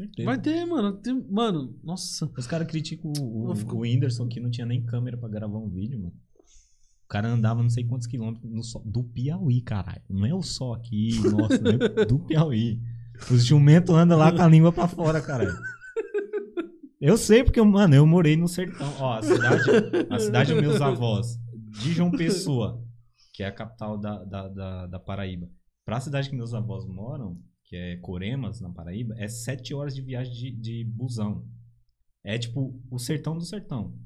Certeza. 0.00 0.26
Vai 0.26 0.40
ter, 0.40 0.64
mano. 0.64 0.92
Tem- 0.98 1.26
mano, 1.30 1.78
nossa. 1.82 2.30
Os 2.38 2.46
caras 2.46 2.66
criticam 2.68 3.12
o, 3.18 3.50
o, 3.50 3.54
fico- 3.54 3.76
o 3.76 3.80
Whindersson 3.80 4.26
que 4.28 4.40
não 4.40 4.50
tinha 4.50 4.66
nem 4.66 4.84
câmera 4.84 5.16
pra 5.18 5.28
gravar 5.28 5.58
um 5.58 5.68
vídeo, 5.68 5.98
mano. 6.00 6.14
O 7.04 7.08
cara 7.08 7.28
andava 7.28 7.62
não 7.62 7.68
sei 7.70 7.84
quantos 7.84 8.06
quilômetros 8.06 8.50
no 8.50 8.84
do 8.84 9.02
Piauí, 9.02 9.60
caralho. 9.62 10.00
Não 10.08 10.24
é 10.24 10.32
o 10.34 10.42
sol 10.42 10.74
aqui, 10.74 11.10
nossa, 11.30 11.58
né? 11.58 12.04
do 12.06 12.18
Piauí. 12.20 12.80
Os 13.30 13.44
jumentos 13.44 13.94
andam 13.94 14.16
lá 14.16 14.32
com 14.32 14.40
a 14.40 14.48
língua 14.48 14.72
pra 14.72 14.86
fora, 14.88 15.20
caralho. 15.20 15.52
Eu 17.00 17.16
sei 17.16 17.42
porque, 17.42 17.60
mano, 17.62 17.94
eu 17.94 18.06
morei 18.06 18.36
no 18.36 18.46
sertão. 18.46 18.92
Ó, 18.98 19.14
a 19.14 19.22
cidade, 19.22 19.62
a 20.10 20.18
cidade 20.18 20.52
dos 20.52 20.60
meus 20.62 20.80
avós, 20.80 21.38
de 21.82 21.92
João 21.92 22.10
Pessoa, 22.10 22.82
que 23.32 23.42
é 23.42 23.46
a 23.46 23.52
capital 23.52 23.98
da, 23.98 24.22
da, 24.24 24.48
da, 24.48 24.86
da 24.86 25.00
Paraíba. 25.00 25.48
Pra 25.84 25.98
cidade 26.00 26.28
que 26.28 26.36
meus 26.36 26.52
avós 26.54 26.84
moram, 26.86 27.38
que 27.70 27.76
é 27.76 27.96
Coremas, 27.98 28.60
na 28.60 28.68
Paraíba, 28.68 29.14
é 29.16 29.28
sete 29.28 29.72
horas 29.72 29.94
de 29.94 30.02
viagem 30.02 30.34
de, 30.34 30.50
de 30.50 30.84
busão. 30.84 31.48
É 32.24 32.36
tipo 32.36 32.82
o 32.90 32.98
sertão 32.98 33.38
do 33.38 33.44
sertão. 33.44 33.96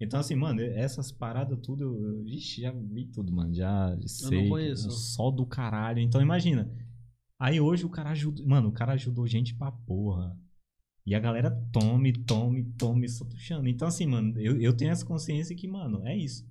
Então, 0.00 0.18
assim, 0.18 0.34
mano, 0.34 0.60
essas 0.60 1.12
paradas 1.12 1.56
tudo, 1.62 1.84
eu, 1.84 2.02
eu 2.02 2.26
ixi, 2.26 2.62
já 2.62 2.72
vi 2.72 3.06
tudo, 3.06 3.32
mano. 3.32 3.54
Já 3.54 3.96
sei. 4.06 4.48
conheço. 4.48 4.88
O 4.88 4.90
sol 4.90 5.30
do 5.30 5.46
caralho. 5.46 6.00
Então, 6.00 6.20
imagina. 6.20 6.68
Aí 7.38 7.60
hoje 7.60 7.86
o 7.86 7.88
cara 7.88 8.10
ajuda. 8.10 8.42
Mano, 8.44 8.70
o 8.70 8.72
cara 8.72 8.94
ajudou 8.94 9.24
gente 9.26 9.54
pra 9.54 9.70
porra. 9.70 10.36
E 11.06 11.14
a 11.14 11.20
galera 11.20 11.52
tome, 11.72 12.12
tome, 12.12 12.64
tome, 12.72 13.08
só 13.08 13.24
puxando. 13.24 13.68
Então, 13.68 13.86
assim, 13.86 14.06
mano, 14.06 14.36
eu, 14.40 14.60
eu 14.60 14.76
tenho 14.76 14.90
essa 14.90 15.06
consciência 15.06 15.54
que, 15.54 15.68
mano, 15.68 16.04
é 16.04 16.16
isso. 16.16 16.44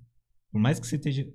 Por 0.50 0.58
mais 0.58 0.80
que 0.80 0.86
você 0.86 0.96
esteja. 0.96 1.30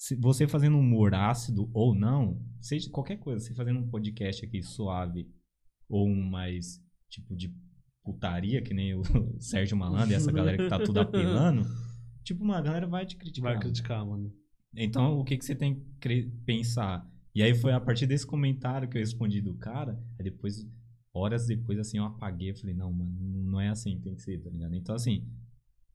Se 0.00 0.16
você 0.16 0.48
fazendo 0.48 0.78
humor 0.78 1.12
ácido 1.14 1.70
ou 1.74 1.94
não, 1.94 2.42
seja 2.58 2.88
qualquer 2.88 3.18
coisa, 3.18 3.44
você 3.44 3.54
fazendo 3.54 3.80
um 3.80 3.90
podcast 3.90 4.42
aqui 4.42 4.62
suave 4.62 5.30
ou 5.86 6.08
um 6.08 6.22
mais 6.22 6.82
tipo 7.10 7.36
de 7.36 7.54
putaria, 8.02 8.62
que 8.62 8.72
nem 8.72 8.94
o 8.94 9.02
Sérgio 9.38 9.76
Malandro 9.76 10.12
e 10.12 10.14
essa 10.14 10.32
galera 10.32 10.56
que 10.56 10.70
tá 10.70 10.78
tudo 10.78 11.00
apelando, 11.00 11.68
tipo, 12.24 12.42
mano, 12.42 12.60
a 12.60 12.62
galera 12.62 12.86
vai 12.86 13.04
te 13.04 13.14
criticar. 13.14 13.52
Vai 13.52 13.60
criticar, 13.60 14.06
mano. 14.06 14.32
Então, 14.74 15.18
o 15.18 15.24
que, 15.24 15.36
que 15.36 15.44
você 15.44 15.54
tem 15.54 15.84
que 16.00 16.30
pensar? 16.46 17.06
E 17.34 17.42
aí 17.42 17.54
foi 17.54 17.74
a 17.74 17.80
partir 17.80 18.06
desse 18.06 18.26
comentário 18.26 18.88
que 18.88 18.96
eu 18.96 19.02
respondi 19.02 19.42
do 19.42 19.54
cara, 19.54 20.02
aí 20.18 20.24
depois, 20.24 20.66
horas 21.12 21.46
depois, 21.46 21.78
assim, 21.78 21.98
eu 21.98 22.04
apaguei, 22.04 22.52
eu 22.52 22.56
falei, 22.56 22.74
não, 22.74 22.90
mano, 22.90 23.12
não 23.20 23.60
é 23.60 23.68
assim, 23.68 24.00
tem 24.00 24.14
que 24.14 24.22
ser, 24.22 24.40
tá 24.42 24.48
ligado? 24.48 24.74
Então, 24.74 24.94
assim, 24.94 25.28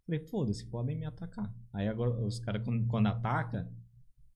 falei, 0.06 0.20
foda-se, 0.28 0.64
podem 0.68 0.96
me 0.96 1.06
atacar. 1.06 1.52
Aí 1.74 1.88
agora, 1.88 2.24
os 2.24 2.38
caras, 2.38 2.64
quando, 2.64 2.86
quando 2.86 3.08
ataca, 3.08 3.68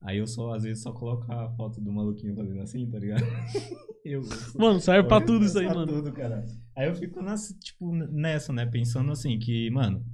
aí 0.01 0.17
eu 0.17 0.27
só, 0.27 0.53
às 0.53 0.63
vezes, 0.63 0.83
só 0.83 0.91
coloco 0.91 1.31
a 1.31 1.49
foto 1.51 1.79
do 1.81 1.91
maluquinho 1.91 2.35
fazendo 2.35 2.61
assim, 2.61 2.89
tá 2.89 2.99
ligado? 2.99 3.23
eu, 4.05 4.21
Mano, 4.57 4.79
serve 4.79 5.07
pra 5.07 5.21
tudo 5.21 5.45
isso 5.45 5.57
aí, 5.59 5.65
mano. 5.67 5.87
tudo, 5.87 6.11
cara. 6.13 6.43
Aí 6.75 6.87
eu 6.87 6.95
fico 6.95 7.21
nessa, 7.21 7.53
tipo, 7.59 7.93
nessa, 7.93 8.53
né? 8.53 8.65
Pensando 8.65 9.11
assim, 9.11 9.37
que, 9.37 9.69
mano, 9.69 10.05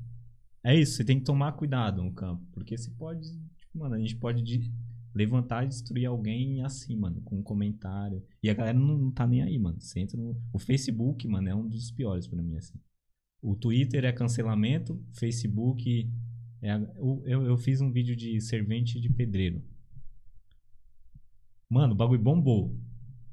é 0.63 0.75
isso, 0.79 0.93
você 0.95 1.03
tem 1.05 1.19
que 1.19 1.25
tomar 1.25 1.51
cuidado 1.53 2.01
no 2.03 2.13
campo. 2.13 2.43
Porque 2.51 2.77
você 2.77 2.89
pode, 2.91 3.21
tipo, 3.55 3.77
mano, 3.79 3.95
a 3.95 3.99
gente 3.99 4.15
pode 4.15 4.41
de- 4.41 4.71
levantar 5.13 5.63
e 5.63 5.67
destruir 5.67 6.05
alguém 6.07 6.61
assim, 6.63 6.97
mano, 6.97 7.21
com 7.21 7.37
um 7.39 7.43
comentário. 7.43 8.21
E 8.43 8.49
a 8.49 8.53
galera 8.53 8.77
não, 8.77 8.97
não 8.97 9.11
tá 9.11 9.25
nem 9.27 9.41
aí, 9.43 9.57
mano. 9.59 9.79
Você 9.79 9.99
entra 9.99 10.17
no. 10.17 10.35
O 10.51 10.59
Facebook, 10.59 11.27
mano, 11.27 11.47
é 11.47 11.55
um 11.55 11.67
dos 11.67 11.91
piores 11.91 12.27
pra 12.27 12.41
mim, 12.41 12.55
assim. 12.57 12.77
O 13.41 13.55
Twitter 13.55 14.03
é 14.03 14.11
cancelamento, 14.11 14.99
Facebook. 15.13 16.11
É, 16.61 16.73
eu, 16.97 17.23
eu, 17.25 17.43
eu 17.43 17.57
fiz 17.57 17.79
um 17.79 17.91
vídeo 17.91 18.15
de 18.15 18.41
servente 18.41 18.99
de 18.99 19.07
pedreiro. 19.07 19.61
Mano, 21.69 21.93
o 21.93 21.97
bagulho 21.97 22.21
bombou. 22.21 22.77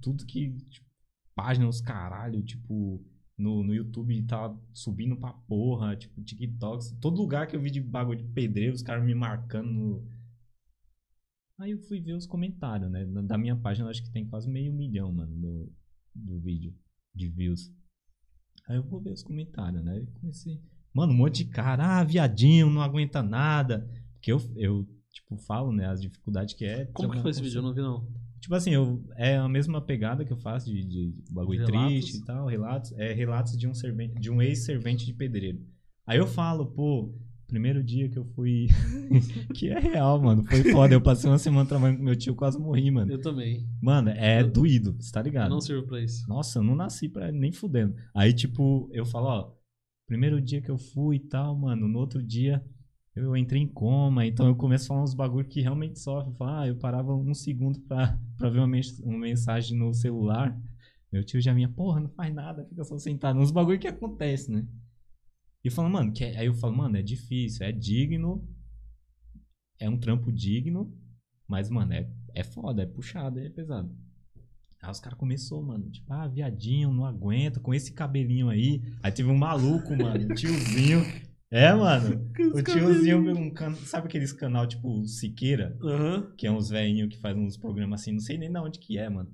Tudo 0.00 0.24
que. 0.26 0.52
Tipo, 0.70 0.86
página, 1.34 1.68
os 1.68 1.80
caralho, 1.80 2.42
tipo. 2.42 3.04
No, 3.38 3.62
no 3.64 3.74
YouTube 3.74 4.22
tá 4.24 4.54
subindo 4.72 5.16
pra 5.16 5.32
porra, 5.32 5.96
tipo, 5.96 6.22
TikToks. 6.22 6.92
Todo 7.00 7.20
lugar 7.20 7.46
que 7.46 7.56
eu 7.56 7.60
vi 7.60 7.70
de 7.70 7.80
bagulho 7.80 8.18
de 8.22 8.28
pedreiro, 8.32 8.74
os 8.74 8.82
caras 8.82 9.04
me 9.04 9.14
marcando. 9.14 9.70
no- 9.72 10.08
Aí 11.58 11.70
eu 11.72 11.78
fui 11.78 12.00
ver 12.00 12.14
os 12.14 12.26
comentários, 12.26 12.90
né? 12.90 13.04
Da 13.24 13.38
minha 13.38 13.56
página, 13.56 13.88
acho 13.88 14.02
que 14.02 14.10
tem 14.10 14.26
quase 14.28 14.48
meio 14.50 14.72
milhão, 14.72 15.12
mano, 15.12 15.34
do, 15.34 15.72
do 16.14 16.40
vídeo 16.40 16.74
de 17.14 17.28
views. 17.28 17.70
Aí 18.68 18.76
eu 18.76 18.82
vou 18.82 19.00
ver 19.00 19.12
os 19.12 19.22
comentários, 19.22 19.82
né? 19.84 20.00
E 20.00 20.06
comecei. 20.20 20.60
Mano, 20.94 21.12
um 21.12 21.16
monte 21.16 21.44
de 21.44 21.50
cara, 21.50 22.00
ah, 22.00 22.04
viadinho, 22.04 22.68
não 22.70 22.82
aguenta 22.82 23.22
nada. 23.22 23.88
Porque 24.14 24.32
eu, 24.32 24.38
eu 24.56 24.86
tipo, 25.12 25.36
falo, 25.36 25.72
né, 25.72 25.86
as 25.86 26.00
dificuldades 26.00 26.54
que 26.54 26.64
é. 26.64 26.86
Como 26.86 27.10
que 27.12 27.20
foi 27.20 27.30
esse 27.30 27.42
vídeo? 27.42 27.58
Eu 27.58 27.62
não 27.62 27.74
vi, 27.74 27.80
não. 27.80 28.06
Tipo 28.40 28.54
assim, 28.56 28.70
eu, 28.72 29.04
é 29.16 29.36
a 29.36 29.48
mesma 29.48 29.80
pegada 29.80 30.24
que 30.24 30.32
eu 30.32 30.36
faço 30.36 30.68
de, 30.68 30.84
de 30.84 31.14
bagulho 31.30 31.64
Relatos. 31.64 31.86
triste 31.92 32.16
e 32.18 32.24
tal, 32.24 32.46
relatos. 32.48 32.92
É 32.98 33.12
relatos 33.12 33.56
de 33.56 33.68
um, 33.68 33.74
servente, 33.74 34.14
de 34.18 34.30
um 34.30 34.42
ex-servente 34.42 35.06
de 35.06 35.12
pedreiro. 35.14 35.60
Aí 36.04 36.18
eu 36.18 36.26
falo, 36.26 36.66
pô, 36.66 37.14
primeiro 37.46 37.84
dia 37.84 38.08
que 38.08 38.18
eu 38.18 38.24
fui. 38.24 38.66
que 39.54 39.68
é 39.68 39.78
real, 39.78 40.20
mano. 40.20 40.42
Foi 40.44 40.64
foda. 40.72 40.92
Eu 40.92 41.00
passei 41.00 41.30
uma 41.30 41.38
semana 41.38 41.68
trabalhando 41.68 41.98
com 41.98 42.02
meu 42.02 42.16
tio, 42.16 42.34
quase 42.34 42.58
morri, 42.58 42.90
mano. 42.90 43.12
Eu 43.12 43.20
também. 43.20 43.64
Mano, 43.80 44.08
é 44.10 44.42
Eu- 44.42 44.50
doído, 44.50 44.96
você 44.98 45.12
tá 45.12 45.20
Eu 45.20 45.24
ligado? 45.24 45.50
não 45.50 45.60
sirvo 45.60 45.86
pra 45.86 46.00
isso. 46.00 46.28
Nossa, 46.28 46.58
eu 46.58 46.64
não 46.64 46.74
nasci 46.74 47.08
pra 47.08 47.30
nem 47.30 47.52
fudendo. 47.52 47.94
Aí, 48.12 48.32
tipo, 48.32 48.88
eu 48.92 49.04
falo, 49.06 49.26
ó, 49.26 49.52
primeiro 50.08 50.40
dia 50.40 50.60
que 50.60 50.70
eu 50.70 50.78
fui 50.78 51.16
e 51.16 51.20
tal, 51.20 51.56
mano, 51.56 51.86
no 51.86 51.98
outro 52.00 52.20
dia 52.20 52.60
eu 53.14 53.36
entrei 53.36 53.60
em 53.62 53.68
coma, 53.68 54.24
então 54.26 54.46
eu 54.46 54.56
começo 54.56 54.84
a 54.86 54.88
falar 54.88 55.02
uns 55.02 55.14
bagulho 55.14 55.46
que 55.48 55.60
realmente 55.60 55.98
sofre. 55.98 56.32
Ah, 56.40 56.66
eu 56.66 56.76
parava 56.76 57.14
um 57.14 57.34
segundo 57.34 57.78
pra, 57.80 58.18
pra 58.38 58.48
ver 58.48 58.58
uma, 58.58 58.66
mens- 58.68 58.98
uma 59.00 59.18
mensagem 59.18 59.76
no 59.78 59.92
celular. 59.92 60.58
Meu 61.12 61.22
tio 61.24 61.40
já 61.40 61.52
vinha, 61.52 61.68
porra, 61.68 62.00
não 62.00 62.08
faz 62.08 62.34
nada, 62.34 62.64
fica 62.64 62.82
só 62.84 62.98
sentado. 62.98 63.38
Uns 63.38 63.50
bagulho 63.50 63.78
que 63.78 63.86
acontece, 63.88 64.50
né? 64.50 64.66
E 65.62 65.68
eu 65.68 65.72
falo, 65.72 65.90
mano, 65.90 66.12
que 66.12 66.24
é- 66.24 66.38
aí 66.38 66.46
eu 66.46 66.54
falo, 66.54 66.74
mano, 66.76 66.96
é 66.96 67.02
difícil, 67.02 67.66
é 67.66 67.70
digno, 67.72 68.46
é 69.78 69.88
um 69.88 69.98
trampo 69.98 70.32
digno, 70.32 70.92
mas, 71.46 71.68
mano, 71.68 71.92
é, 71.92 72.08
é 72.34 72.42
foda, 72.42 72.82
é 72.82 72.86
puxado, 72.86 73.38
é 73.38 73.48
pesado. 73.50 73.94
Aí 74.82 74.90
os 74.90 74.98
caras 75.00 75.18
começou, 75.18 75.62
mano, 75.62 75.88
tipo, 75.90 76.12
ah, 76.12 76.26
viadinho, 76.26 76.92
não 76.92 77.04
aguenta, 77.04 77.60
com 77.60 77.72
esse 77.72 77.92
cabelinho 77.92 78.48
aí. 78.48 78.82
Aí 79.02 79.12
teve 79.12 79.30
um 79.30 79.36
maluco, 79.38 79.94
mano, 79.94 80.24
um 80.30 80.34
tiozinho. 80.34 81.04
É, 81.52 81.70
mano, 81.74 82.32
o 82.54 82.62
tiozinho, 82.62 83.36
um 83.36 83.50
can... 83.50 83.74
sabe 83.74 84.06
aqueles 84.06 84.32
canal 84.32 84.66
tipo 84.66 85.04
Siqueira? 85.04 85.76
Aham. 85.82 86.32
Que 86.34 86.46
é 86.46 86.50
uns 86.50 86.70
velhinhos 86.70 87.10
que 87.10 87.20
fazem 87.20 87.44
uns 87.44 87.58
programas 87.58 88.00
assim, 88.00 88.12
não 88.12 88.20
sei 88.20 88.38
nem 88.38 88.50
de 88.50 88.58
onde 88.58 88.78
que 88.78 88.96
é, 88.96 89.06
mano. 89.10 89.30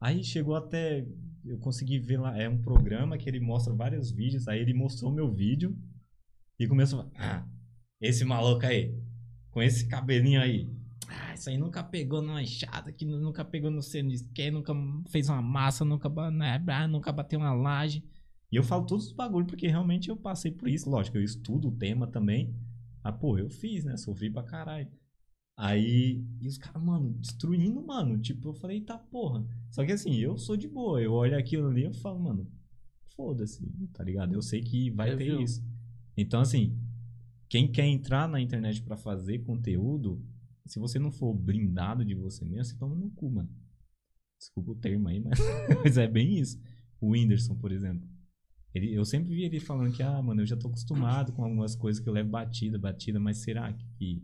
Aí 0.00 0.24
chegou 0.24 0.56
até. 0.56 1.06
Eu 1.44 1.58
consegui 1.58 1.98
ver 1.98 2.18
lá, 2.18 2.40
é 2.40 2.48
um 2.48 2.62
programa 2.62 3.18
que 3.18 3.28
ele 3.28 3.38
mostra 3.38 3.74
vários 3.74 4.10
vídeos. 4.10 4.48
Aí 4.48 4.60
ele 4.60 4.72
mostrou 4.72 5.12
meu 5.12 5.30
vídeo 5.30 5.76
e 6.58 6.66
começou 6.66 7.00
a 7.00 7.02
falar: 7.04 7.14
Ah, 7.18 7.46
esse 8.00 8.24
maluco 8.24 8.64
aí, 8.64 8.98
com 9.50 9.62
esse 9.62 9.86
cabelinho 9.86 10.40
aí. 10.40 10.70
Ah, 11.06 11.34
isso 11.34 11.50
aí 11.50 11.58
nunca 11.58 11.84
pegou 11.84 12.22
numa 12.22 12.42
enxada, 12.42 12.90
que 12.90 13.04
nunca 13.04 13.44
pegou 13.44 13.70
no 13.70 13.82
seno 13.82 14.10
de 14.10 14.50
nunca 14.50 14.72
fez 15.10 15.28
uma 15.28 15.42
massa, 15.42 15.84
nunca, 15.84 16.08
né, 16.30 16.64
ah, 16.68 16.88
nunca 16.88 17.12
bateu 17.12 17.38
uma 17.38 17.52
laje. 17.52 18.02
E 18.50 18.56
eu 18.56 18.62
falo 18.62 18.86
todos 18.86 19.06
os 19.08 19.12
bagulhos 19.12 19.48
porque 19.50 19.66
realmente 19.68 20.08
eu 20.08 20.16
passei 20.16 20.50
por 20.52 20.68
isso. 20.68 20.88
Lógico, 20.88 21.16
eu 21.18 21.22
estudo 21.22 21.68
o 21.68 21.72
tema 21.76 22.06
também. 22.06 22.54
Ah, 23.02 23.12
pô, 23.12 23.38
eu 23.38 23.48
fiz, 23.50 23.84
né? 23.84 23.96
Sofri 23.96 24.30
pra 24.30 24.42
caralho. 24.42 24.88
Aí, 25.56 26.24
e 26.40 26.46
os 26.48 26.58
caras, 26.58 26.82
mano, 26.82 27.14
destruindo, 27.14 27.82
mano. 27.84 28.18
Tipo, 28.18 28.50
eu 28.50 28.54
falei, 28.54 28.80
tá 28.82 28.98
porra. 28.98 29.44
Só 29.70 29.84
que 29.84 29.92
assim, 29.92 30.14
eu 30.16 30.36
sou 30.38 30.56
de 30.56 30.68
boa. 30.68 31.00
Eu 31.02 31.12
olho 31.12 31.36
aquilo 31.38 31.68
ali 31.68 31.82
e 31.82 31.84
eu 31.84 31.94
falo, 31.94 32.20
mano, 32.20 32.50
foda-se, 33.16 33.66
tá 33.92 34.04
ligado? 34.04 34.34
Eu 34.34 34.42
sei 34.42 34.62
que 34.62 34.90
vai 34.90 35.10
É, 35.10 35.16
ter 35.16 35.24
viu? 35.26 35.40
isso. 35.42 35.64
Então, 36.16 36.40
assim, 36.40 36.78
quem 37.48 37.70
quer 37.70 37.86
entrar 37.86 38.28
na 38.28 38.40
internet 38.40 38.82
pra 38.82 38.96
fazer 38.96 39.40
conteúdo, 39.40 40.22
se 40.66 40.78
você 40.78 40.98
não 40.98 41.10
for 41.10 41.32
blindado 41.34 42.04
de 42.04 42.14
você 42.14 42.44
mesmo, 42.44 42.64
você 42.64 42.76
toma 42.76 42.94
no 42.94 43.10
cu, 43.10 43.30
mano. 43.30 43.50
Desculpa 44.38 44.72
o 44.72 44.74
termo 44.76 45.08
aí, 45.08 45.20
mas, 45.20 45.38
mas 45.82 45.96
é 45.98 46.06
bem 46.06 46.38
isso. 46.38 46.60
O 47.00 47.10
Whindersson, 47.10 47.56
por 47.56 47.72
exemplo. 47.72 48.08
Ele, 48.74 48.92
eu 48.94 49.04
sempre 49.04 49.30
vi 49.34 49.44
ele 49.44 49.58
falando 49.58 49.92
que, 49.94 50.02
ah, 50.02 50.20
mano, 50.22 50.42
eu 50.42 50.46
já 50.46 50.56
tô 50.56 50.68
acostumado 50.68 51.32
com 51.32 51.42
algumas 51.44 51.74
coisas 51.74 52.02
que 52.02 52.08
eu 52.08 52.12
levo 52.12 52.28
batida, 52.30 52.78
batida, 52.78 53.18
mas 53.18 53.38
será 53.38 53.72
que 53.72 54.22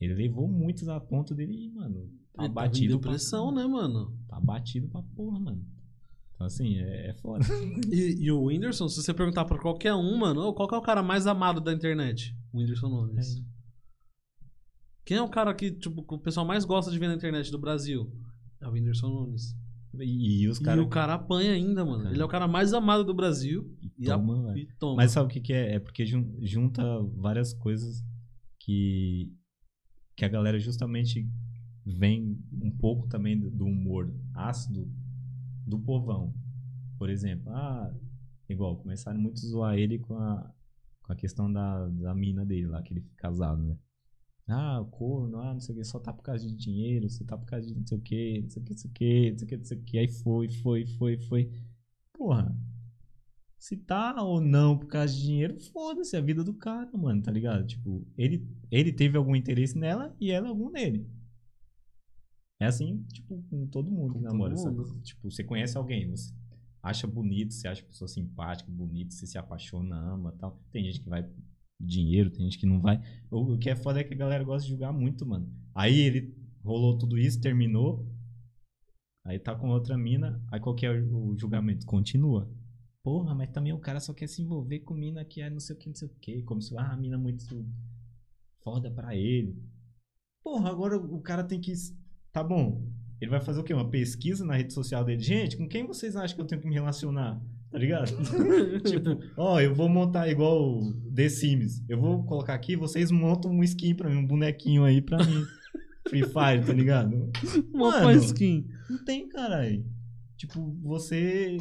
Ele 0.00 0.14
levou 0.14 0.48
muitos 0.48 0.88
a 0.88 0.98
ponto 0.98 1.34
dele, 1.34 1.70
mano, 1.70 2.10
tá 2.32 2.44
Ele 2.44 2.52
batido 2.52 2.98
pra- 2.98 3.10
depressão, 3.12 3.52
né, 3.52 3.66
mano? 3.66 4.16
Tá 4.28 4.40
batido 4.40 4.88
pra 4.88 5.02
porra, 5.02 5.38
mano. 5.38 5.66
Então, 6.34 6.46
assim, 6.46 6.78
é, 6.78 7.10
é 7.10 7.14
foda. 7.14 7.44
E, 7.92 8.24
e 8.24 8.30
o 8.32 8.44
Whindersson, 8.44 8.88
se 8.88 9.02
você 9.02 9.12
perguntar 9.12 9.44
pra 9.44 9.58
qualquer 9.60 9.92
um, 9.94 10.16
mano, 10.16 10.52
qual 10.54 10.68
que 10.68 10.74
é 10.74 10.78
o 10.78 10.82
cara 10.82 11.02
mais 11.02 11.26
amado 11.26 11.60
da 11.60 11.72
internet? 11.72 12.34
O 12.52 12.58
Whindersson 12.58 12.88
Nunes. 12.88 13.42
Quem 15.04 15.16
é 15.16 15.22
o 15.22 15.28
cara 15.28 15.52
que, 15.54 15.70
tipo, 15.72 16.02
que 16.06 16.14
o 16.14 16.18
pessoal 16.18 16.46
mais 16.46 16.64
gosta 16.64 16.90
de 16.90 16.98
ver 16.98 17.08
na 17.08 17.14
internet 17.14 17.50
do 17.50 17.58
Brasil? 17.58 18.10
É 18.60 18.68
o 18.68 18.72
Whindersson 18.72 19.08
Nunes. 19.08 19.56
E, 20.04 20.42
e 20.42 20.48
os 20.48 20.58
E 20.58 20.62
caras. 20.62 20.84
o 20.84 20.88
cara 20.88 21.14
apanha 21.14 21.52
ainda, 21.52 21.84
mano. 21.84 22.02
Cara. 22.04 22.14
Ele 22.14 22.22
é 22.22 22.24
o 22.24 22.28
cara 22.28 22.46
mais 22.48 22.72
amado 22.72 23.04
do 23.04 23.14
Brasil. 23.14 23.76
E, 23.98 24.10
a- 24.10 24.16
Toma, 24.16 24.42
velho. 24.52 24.58
e 24.58 24.66
toma. 24.78 24.96
Mas 24.96 25.10
sabe 25.12 25.26
o 25.26 25.28
que, 25.30 25.40
que 25.40 25.52
é? 25.52 25.74
É 25.74 25.78
porque 25.78 26.04
jun- 26.06 26.36
junta 26.42 26.82
várias 27.16 27.52
coisas 27.52 28.04
que, 28.60 29.32
que 30.16 30.24
a 30.24 30.28
galera 30.28 30.58
justamente 30.58 31.28
vem 31.84 32.38
um 32.60 32.70
pouco 32.70 33.08
também 33.08 33.38
do, 33.38 33.64
humor 33.64 34.12
ácido 34.34 34.90
do 35.66 35.78
povão. 35.78 36.34
Por 36.98 37.08
exemplo, 37.10 37.50
ah, 37.52 37.94
igual, 38.48 38.76
começaram 38.76 39.18
muito 39.20 39.38
a 39.38 39.48
zoar 39.48 39.78
ele 39.78 39.98
com 39.98 40.18
a, 40.18 40.52
com 41.02 41.12
a 41.12 41.16
questão 41.16 41.50
da, 41.52 41.86
da 41.88 42.14
mina 42.14 42.44
dele 42.44 42.66
lá, 42.66 42.82
que 42.82 42.92
ele 42.92 43.00
fica 43.00 43.16
casado, 43.16 43.62
né? 43.62 43.76
Ah, 44.48 44.80
o 44.80 44.86
corno, 44.86 45.38
ah, 45.40 45.52
não 45.52 45.60
sei 45.60 45.74
o 45.74 45.78
que, 45.78 45.84
só 45.84 45.98
tá 46.00 46.12
por 46.12 46.22
causa 46.22 46.46
de 46.46 46.54
dinheiro, 46.54 47.08
só 47.10 47.22
tá 47.22 47.36
por 47.36 47.44
causa 47.44 47.66
de 47.66 47.74
não 47.74 47.86
sei 47.86 47.98
o 47.98 48.00
que, 48.00 48.40
não 48.40 48.48
sei 48.48 48.62
o 48.62 48.64
que, 48.64 48.72
não 48.72 48.78
sei 48.78 48.90
o 48.90 48.94
que, 48.94 49.30
não 49.30 49.38
sei 49.38 49.44
o 49.44 49.48
que, 49.48 49.56
não 49.58 49.64
sei 49.64 49.78
o 49.78 49.82
que, 49.82 49.98
aí 49.98 50.08
foi, 50.08 50.50
foi, 50.50 50.86
foi, 50.86 51.18
foi. 51.18 51.52
Porra, 52.14 52.56
se 53.58 53.76
tá 53.76 54.22
ou 54.22 54.40
não 54.40 54.78
por 54.78 54.86
causa 54.86 55.12
de 55.12 55.20
dinheiro, 55.20 55.58
foda-se, 55.60 56.16
é 56.16 56.18
a 56.18 56.22
vida 56.22 56.42
do 56.42 56.54
cara, 56.54 56.90
mano, 56.96 57.20
tá 57.20 57.30
ligado? 57.30 57.66
Tipo, 57.66 58.06
ele, 58.16 58.48
ele 58.70 58.92
teve 58.92 59.18
algum 59.18 59.36
interesse 59.36 59.76
nela 59.76 60.16
e 60.18 60.30
ela 60.30 60.48
algum 60.48 60.70
nele. 60.70 61.06
É 62.60 62.66
assim, 62.66 63.04
tipo, 63.12 63.42
com 63.50 63.66
todo 63.66 63.90
mundo 63.90 64.14
que 64.14 64.20
Com 64.20 64.24
namora, 64.24 64.56
sabe? 64.56 64.76
mundo. 64.76 65.00
Tipo, 65.02 65.30
você 65.30 65.44
conhece 65.44 65.76
alguém, 65.76 66.08
você 66.08 66.32
acha 66.82 67.06
bonito, 67.06 67.52
você 67.52 67.68
acha 67.68 67.84
pessoa 67.84 68.08
simpática, 68.08 68.70
bonita, 68.70 69.10
você 69.10 69.26
se 69.26 69.36
apaixona, 69.36 69.96
ama 69.96 70.32
tal. 70.38 70.58
Tem 70.70 70.84
gente 70.84 71.00
que 71.00 71.08
vai 71.08 71.28
dinheiro, 71.80 72.30
tem 72.30 72.44
gente 72.44 72.58
que 72.58 72.66
não 72.66 72.80
vai. 72.80 73.00
O, 73.30 73.56
que 73.58 73.70
é 73.70 73.76
foda 73.76 74.00
é 74.00 74.04
que 74.04 74.14
a 74.14 74.16
galera 74.16 74.44
gosta 74.44 74.64
de 74.64 74.70
julgar 74.70 74.92
muito, 74.92 75.24
mano. 75.24 75.52
Aí 75.74 75.98
ele 75.98 76.34
rolou 76.62 76.98
tudo 76.98 77.16
isso, 77.16 77.40
terminou. 77.40 78.06
Aí 79.24 79.38
tá 79.38 79.54
com 79.54 79.68
outra 79.68 79.96
mina, 79.96 80.42
aí 80.50 80.58
qual 80.58 80.74
que 80.74 80.86
é 80.86 80.90
o, 80.90 81.30
o 81.30 81.38
julgamento? 81.38 81.86
Continua. 81.86 82.50
Porra, 83.02 83.34
mas 83.34 83.50
também 83.50 83.72
o 83.72 83.78
cara 83.78 84.00
só 84.00 84.12
quer 84.12 84.26
se 84.26 84.42
envolver 84.42 84.80
com 84.80 84.94
mina 84.94 85.24
que 85.24 85.40
é 85.40 85.48
não 85.48 85.60
sei 85.60 85.76
o 85.76 85.78
que, 85.78 85.88
não 85.88 85.94
sei 85.94 86.08
o 86.08 86.14
que. 86.20 86.42
Como 86.42 86.60
se, 86.60 86.76
ah, 86.76 86.92
a 86.92 86.96
mina 86.96 87.16
é 87.16 87.18
muito 87.18 87.44
foda 88.62 88.90
pra 88.90 89.14
ele. 89.14 89.56
Porra, 90.42 90.70
agora 90.70 90.96
o 90.96 91.20
cara 91.20 91.44
tem 91.44 91.60
que. 91.60 91.72
Tá 92.32 92.42
bom. 92.42 92.86
Ele 93.20 93.30
vai 93.30 93.40
fazer 93.40 93.60
o 93.60 93.64
quê? 93.64 93.74
Uma 93.74 93.90
pesquisa 93.90 94.44
na 94.44 94.54
rede 94.54 94.72
social 94.72 95.04
dele. 95.04 95.22
Gente, 95.22 95.56
com 95.56 95.68
quem 95.68 95.86
vocês 95.86 96.14
acham 96.16 96.36
que 96.36 96.42
eu 96.42 96.46
tenho 96.46 96.60
que 96.60 96.68
me 96.68 96.74
relacionar? 96.74 97.40
Tá 97.70 97.78
ligado? 97.78 98.10
tipo, 98.84 99.18
ó, 99.36 99.60
eu 99.60 99.74
vou 99.74 99.88
montar 99.88 100.28
igual 100.28 100.78
o 100.78 100.94
The 101.14 101.28
Sims. 101.28 101.84
Eu 101.88 102.00
vou 102.00 102.24
colocar 102.24 102.54
aqui, 102.54 102.76
vocês 102.76 103.10
montam 103.10 103.50
um 103.50 103.62
skin 103.62 103.94
pra 103.94 104.08
mim, 104.08 104.16
um 104.16 104.26
bonequinho 104.26 104.84
aí 104.84 105.02
pra 105.02 105.18
mim. 105.18 105.44
Free 106.08 106.22
Fire, 106.22 106.64
tá 106.64 106.72
ligado? 106.72 107.30
Mano. 107.72 108.10
skin. 108.12 108.66
Não 108.88 109.04
tem, 109.04 109.28
caralho. 109.28 109.84
Tipo, 110.36 110.74
você. 110.82 111.58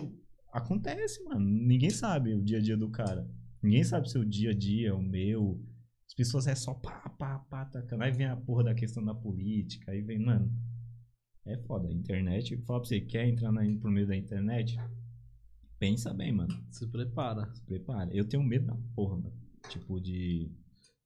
Acontece, 0.53 1.22
mano. 1.26 1.41
Ninguém 1.41 1.89
sabe 1.89 2.34
o 2.34 2.41
dia 2.41 2.58
a 2.58 2.62
dia 2.62 2.78
do 2.78 2.89
cara. 2.89 3.28
Ninguém 3.62 3.84
sabe 3.84 4.10
seu 4.10 4.24
dia 4.24 4.51
a 4.51 4.53
dia, 4.53 4.95
o 4.95 5.03
meu. 5.03 5.62
As 6.08 6.14
pessoas 6.14 6.47
é 6.47 6.55
só 6.55 6.74
pá, 6.74 7.10
pá, 7.20 7.39
pá, 7.49 7.66
tacando. 7.66 8.03
Aí 8.03 8.12
vem 8.12 8.28
a 8.28 8.36
porra 8.36 8.64
da 8.64 8.74
questão 8.74 9.03
da 9.03 9.14
política. 9.14 9.91
Aí 9.91 10.01
vem, 10.01 10.20
mano. 10.20 10.49
É 11.48 11.58
foda. 11.60 11.88
A 11.88 11.91
internet. 11.91 12.58
Fala 12.66 12.80
pra 12.80 12.88
você, 12.88 13.00
quer 13.00 13.28
entrar 13.28 13.52
na, 13.52 13.62
por 13.80 13.89
meio 13.89 14.06
da 14.06 14.16
internet? 14.16 14.78
Pensa 15.80 16.14
bem, 16.14 16.32
mano. 16.32 16.54
Se 16.70 16.86
prepara. 16.88 17.50
Se 17.54 17.64
prepara. 17.64 18.14
Eu 18.14 18.28
tenho 18.28 18.43
medo 18.43 18.68
da 18.68 18.78
porra, 18.95 19.16
mano. 19.16 19.34
Tipo, 19.70 20.00
de. 20.00 20.52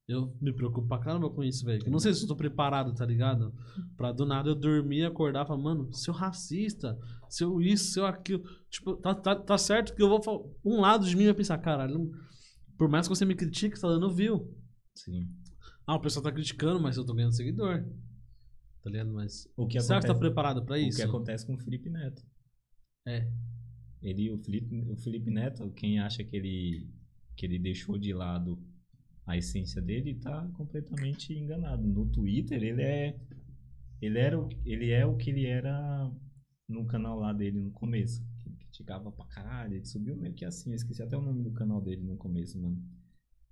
Eu 0.08 0.36
me 0.40 0.52
preocupo 0.52 0.88
pra 0.88 0.98
caramba 0.98 1.30
com 1.30 1.44
isso, 1.44 1.64
velho. 1.64 1.88
Não 1.88 2.00
sei 2.00 2.12
se 2.12 2.22
eu 2.24 2.28
tô 2.28 2.34
preparado, 2.34 2.92
tá 2.92 3.06
ligado? 3.06 3.54
Pra 3.96 4.10
do 4.10 4.26
nada 4.26 4.50
eu 4.50 4.54
dormir, 4.54 5.04
acordar 5.04 5.44
e 5.44 5.46
falar, 5.46 5.62
mano, 5.62 5.92
seu 5.92 6.12
racista, 6.12 6.98
seu 7.30 7.62
isso, 7.62 7.92
seu 7.92 8.04
aquilo. 8.04 8.42
Tipo, 8.68 8.96
tá, 8.96 9.14
tá, 9.14 9.36
tá 9.36 9.56
certo 9.56 9.94
que 9.94 10.02
eu 10.02 10.08
vou 10.08 10.20
falar. 10.20 10.40
Um 10.64 10.80
lado 10.80 11.06
de 11.06 11.16
mim 11.16 11.24
vai 11.24 11.34
pensar, 11.34 11.56
caralho, 11.58 12.10
por 12.76 12.88
mais 12.88 13.06
que 13.06 13.14
você 13.14 13.24
me 13.24 13.36
critique, 13.36 13.76
você 13.76 13.82
tá 13.82 13.88
dando 13.88 14.12
view. 14.12 14.52
Sim. 14.92 15.28
Ah, 15.86 15.94
o 15.94 16.00
pessoal 16.00 16.24
tá 16.24 16.32
criticando, 16.32 16.80
mas 16.80 16.96
eu 16.96 17.04
tô 17.04 17.14
ganhando 17.14 17.34
seguidor. 17.34 17.84
Tá 18.82 18.90
ligado? 18.90 19.12
Mas. 19.12 19.48
O 19.56 19.66
que 19.66 19.80
Será 19.80 20.00
que 20.00 20.06
tá 20.06 20.12
acontece- 20.12 20.18
preparado 20.32 20.64
pra 20.64 20.74
O 20.74 20.78
isso? 20.78 20.98
que 20.98 21.02
acontece 21.04 21.46
com 21.46 21.54
o 21.54 21.58
Felipe 21.58 21.88
Neto. 21.88 22.22
É. 23.06 23.30
Ele, 24.02 24.30
o 24.32 24.38
Felipe, 24.38 24.74
o 24.90 24.96
Felipe 24.96 25.30
Neto, 25.30 25.70
quem 25.70 26.00
acha 26.00 26.24
que 26.24 26.36
ele, 26.36 26.90
que 27.36 27.46
ele 27.46 27.58
deixou 27.58 27.96
de 27.98 28.12
lado 28.12 28.58
a 29.24 29.36
essência 29.36 29.80
dele, 29.80 30.16
tá 30.16 30.48
completamente 30.54 31.32
enganado. 31.32 31.86
No 31.86 32.06
Twitter, 32.10 32.60
ele 32.62 32.82
é, 32.82 33.20
ele 34.00 34.18
era, 34.18 34.40
o- 34.40 34.48
ele 34.66 34.90
é 34.90 35.06
o 35.06 35.16
que 35.16 35.30
ele 35.30 35.46
era 35.46 36.10
no 36.68 36.84
canal 36.86 37.18
lá 37.20 37.32
dele 37.32 37.60
no 37.60 37.70
começo. 37.70 38.20
Que 38.40 38.48
ele 38.48 38.56
criticava 38.56 39.12
pra 39.12 39.24
caralho, 39.26 39.74
ele 39.74 39.84
subiu 39.84 40.16
meio 40.16 40.34
que 40.34 40.44
assim, 40.44 40.70
eu 40.70 40.74
esqueci 40.76 41.00
até 41.00 41.16
o 41.16 41.22
nome 41.22 41.44
do 41.44 41.52
canal 41.52 41.80
dele 41.80 42.02
no 42.02 42.16
começo, 42.16 42.60
mano. 42.60 42.76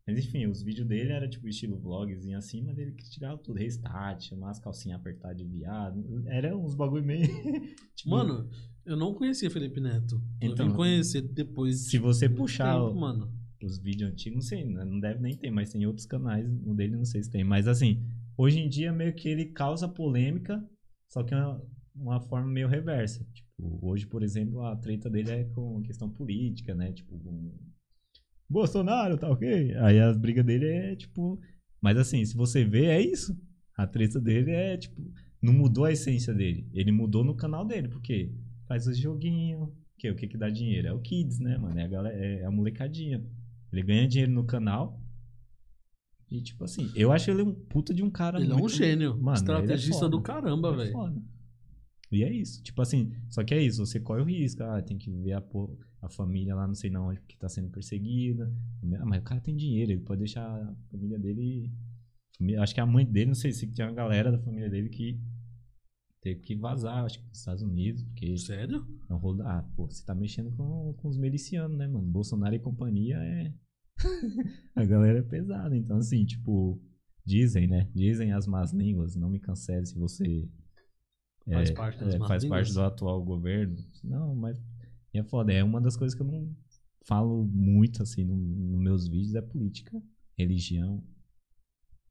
Mas 0.06 0.18
enfim, 0.18 0.46
os 0.46 0.62
vídeos 0.62 0.86
dele 0.86 1.12
era 1.12 1.28
tipo 1.28 1.46
estilo 1.48 1.78
vlogzinho 1.78 2.36
assim, 2.36 2.62
mas 2.62 2.78
ele 2.78 2.92
criticava 2.92 3.38
tudo, 3.38 3.58
restart, 3.58 4.22
chamar 4.22 4.50
as 4.50 4.58
calcinhas 4.58 4.98
apertadas 5.00 5.36
de 5.36 5.44
viado. 5.44 6.02
Era 6.26 6.56
uns 6.56 6.74
bagulho 6.74 7.04
meio. 7.04 7.26
tipo, 7.94 8.10
Mano, 8.10 8.48
eu 8.84 8.96
não 8.96 9.14
conhecia 9.14 9.50
Felipe 9.50 9.80
Neto. 9.80 10.20
eu 10.40 10.52
Então, 10.52 10.68
vim 10.68 10.74
conhecer 10.74 11.22
depois. 11.22 11.88
se 11.88 11.98
você 11.98 12.28
puxar 12.28 12.74
tempo, 12.80 12.98
mano. 12.98 13.32
os 13.62 13.78
vídeos 13.78 14.10
antigos, 14.10 14.36
não 14.36 14.42
sei, 14.42 14.64
né, 14.64 14.84
não 14.84 14.98
deve 14.98 15.20
nem 15.20 15.36
ter, 15.36 15.50
mas 15.50 15.70
tem 15.70 15.86
outros 15.86 16.06
canais, 16.06 16.46
o 16.64 16.74
dele 16.74 16.96
não 16.96 17.04
sei 17.04 17.22
se 17.22 17.30
tem. 17.30 17.44
Mas 17.44 17.68
assim, 17.68 18.02
hoje 18.36 18.58
em 18.58 18.68
dia 18.68 18.92
meio 18.92 19.14
que 19.14 19.28
ele 19.28 19.46
causa 19.46 19.86
polêmica, 19.88 20.64
só 21.08 21.22
que 21.22 21.34
é 21.34 21.36
uma, 21.36 21.62
uma 21.94 22.20
forma 22.20 22.48
meio 22.50 22.68
reversa. 22.68 23.24
Tipo, 23.32 23.78
hoje, 23.86 24.06
por 24.06 24.22
exemplo, 24.22 24.62
a 24.62 24.74
treta 24.76 25.10
dele 25.10 25.30
é 25.30 25.44
com 25.44 25.82
questão 25.82 26.08
política, 26.08 26.74
né? 26.74 26.92
Tipo, 26.92 27.18
com 27.18 27.52
Bolsonaro, 28.50 29.16
tá 29.16 29.30
ok? 29.30 29.74
Aí 29.76 30.00
as 30.00 30.18
brigas 30.18 30.44
dele 30.44 30.66
é 30.66 30.96
tipo. 30.96 31.40
Mas 31.80 31.96
assim, 31.96 32.24
se 32.24 32.36
você 32.36 32.64
vê, 32.64 32.86
é 32.86 33.00
isso. 33.00 33.38
A 33.76 33.86
treta 33.86 34.20
dele 34.20 34.50
é 34.50 34.76
tipo. 34.76 35.00
Não 35.40 35.52
mudou 35.52 35.84
a 35.84 35.92
essência 35.92 36.34
dele. 36.34 36.68
Ele 36.74 36.90
mudou 36.90 37.24
no 37.24 37.34
canal 37.34 37.64
dele, 37.64 37.88
porque 37.88 38.32
faz 38.66 38.86
os 38.86 38.98
joguinhos. 38.98 39.68
Que, 39.96 40.10
o 40.10 40.16
que 40.16 40.26
que 40.26 40.36
dá 40.36 40.50
dinheiro? 40.50 40.88
É 40.88 40.92
o 40.92 40.98
Kids, 40.98 41.38
né, 41.38 41.56
mano? 41.56 41.78
É 41.78 41.84
a, 41.84 41.88
galera, 41.88 42.16
é 42.16 42.44
a 42.44 42.50
molecadinha. 42.50 43.24
Ele 43.72 43.82
ganha 43.82 44.08
dinheiro 44.08 44.32
no 44.32 44.44
canal. 44.44 45.00
E 46.30 46.40
tipo 46.40 46.64
assim, 46.64 46.90
eu 46.94 47.10
acho 47.12 47.30
ele 47.30 47.42
um 47.42 47.52
puta 47.52 47.92
de 47.92 48.02
um 48.02 48.10
cara 48.10 48.38
Ele 48.38 48.52
é 48.52 48.54
muito... 48.54 48.66
um 48.66 48.68
gênio. 48.68 49.16
Mano, 49.20 49.36
estrategista 49.36 50.04
ele 50.04 50.06
é 50.06 50.10
do 50.10 50.20
caramba, 50.20 50.72
é 50.72 50.76
velho. 50.76 50.92
foda. 50.92 51.22
E 52.10 52.24
é 52.24 52.32
isso. 52.32 52.62
Tipo 52.62 52.82
assim, 52.82 53.12
só 53.28 53.44
que 53.44 53.54
é 53.54 53.62
isso, 53.62 53.84
você 53.84 54.00
corre 54.00 54.20
o 54.22 54.24
risco. 54.24 54.62
Ah, 54.62 54.82
tem 54.82 54.98
que 54.98 55.10
ver 55.10 55.32
a, 55.34 55.42
a 56.02 56.08
família 56.08 56.54
lá, 56.54 56.66
não 56.66 56.74
sei 56.74 56.90
na 56.90 57.00
onde, 57.04 57.20
porque 57.20 57.36
tá 57.36 57.48
sendo 57.48 57.70
perseguida. 57.70 58.52
Ah, 58.98 59.06
mas 59.06 59.20
o 59.20 59.24
cara 59.24 59.40
tem 59.40 59.56
dinheiro, 59.56 59.92
ele 59.92 60.00
pode 60.00 60.18
deixar 60.20 60.44
a 60.44 60.74
família 60.90 61.18
dele. 61.18 61.70
Acho 62.58 62.74
que 62.74 62.80
a 62.80 62.86
mãe 62.86 63.04
dele, 63.06 63.26
não 63.28 63.34
sei 63.34 63.52
se 63.52 63.66
tinha 63.68 63.86
uma 63.86 63.94
galera 63.94 64.32
da 64.32 64.38
família 64.38 64.68
dele 64.70 64.88
que 64.88 65.20
teve 66.20 66.40
que 66.40 66.54
vazar, 66.56 67.04
acho 67.04 67.18
que 67.18 67.24
pros 67.24 67.38
Estados 67.38 67.62
Unidos, 67.62 68.02
porque 68.04 68.36
Sério? 68.36 68.86
um 69.08 69.16
rolo- 69.16 69.42
Ah, 69.42 69.62
pô, 69.76 69.86
você 69.88 70.04
tá 70.04 70.14
mexendo 70.14 70.50
com, 70.56 70.94
com 70.98 71.08
os 71.08 71.16
milicianos, 71.16 71.76
né, 71.76 71.86
mano? 71.86 72.06
Bolsonaro 72.06 72.54
e 72.54 72.58
companhia 72.58 73.16
é. 73.18 73.52
a 74.74 74.84
galera 74.84 75.18
é 75.18 75.22
pesada. 75.22 75.76
Então, 75.76 75.98
assim, 75.98 76.24
tipo, 76.24 76.80
dizem, 77.24 77.66
né? 77.66 77.88
Dizem 77.94 78.32
as 78.32 78.46
más 78.46 78.72
línguas, 78.72 79.16
não 79.16 79.30
me 79.30 79.38
cancele 79.38 79.86
se 79.86 79.98
você. 79.98 80.48
Faz 81.48 81.70
é, 81.70 81.72
parte 81.72 81.98
das 82.04 82.14
é, 82.14 82.18
faz 82.18 82.44
parte 82.44 82.72
do 82.72 82.80
atual 82.82 83.22
governo. 83.24 83.76
Não, 84.04 84.34
mas 84.34 84.60
é 85.12 85.22
foda. 85.22 85.52
É 85.52 85.64
uma 85.64 85.80
das 85.80 85.96
coisas 85.96 86.14
que 86.14 86.22
eu 86.22 86.26
não 86.26 86.54
falo 87.02 87.44
muito, 87.46 88.02
assim, 88.02 88.24
no- 88.24 88.36
nos 88.36 88.80
meus 88.80 89.08
vídeos 89.08 89.34
é 89.34 89.42
política, 89.42 90.00
religião. 90.38 91.02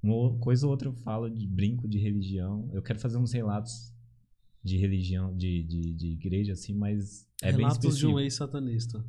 Uma 0.01 0.37
coisa 0.39 0.65
ou 0.65 0.71
outra 0.71 0.87
eu 0.89 0.93
falo 0.93 1.29
de 1.29 1.45
brinco 1.47 1.87
de 1.87 1.97
religião. 1.99 2.69
Eu 2.73 2.81
quero 2.81 2.99
fazer 2.99 3.17
uns 3.17 3.31
relatos 3.33 3.93
de 4.63 4.77
religião, 4.77 5.35
de, 5.35 5.63
de, 5.63 5.93
de 5.93 6.07
igreja, 6.07 6.53
assim, 6.53 6.73
mas 6.73 7.27
é 7.41 7.51
bem 7.51 7.61
Relatos 7.65 7.97
de 7.97 8.05
um 8.07 8.19
ex-satanista. 8.19 9.05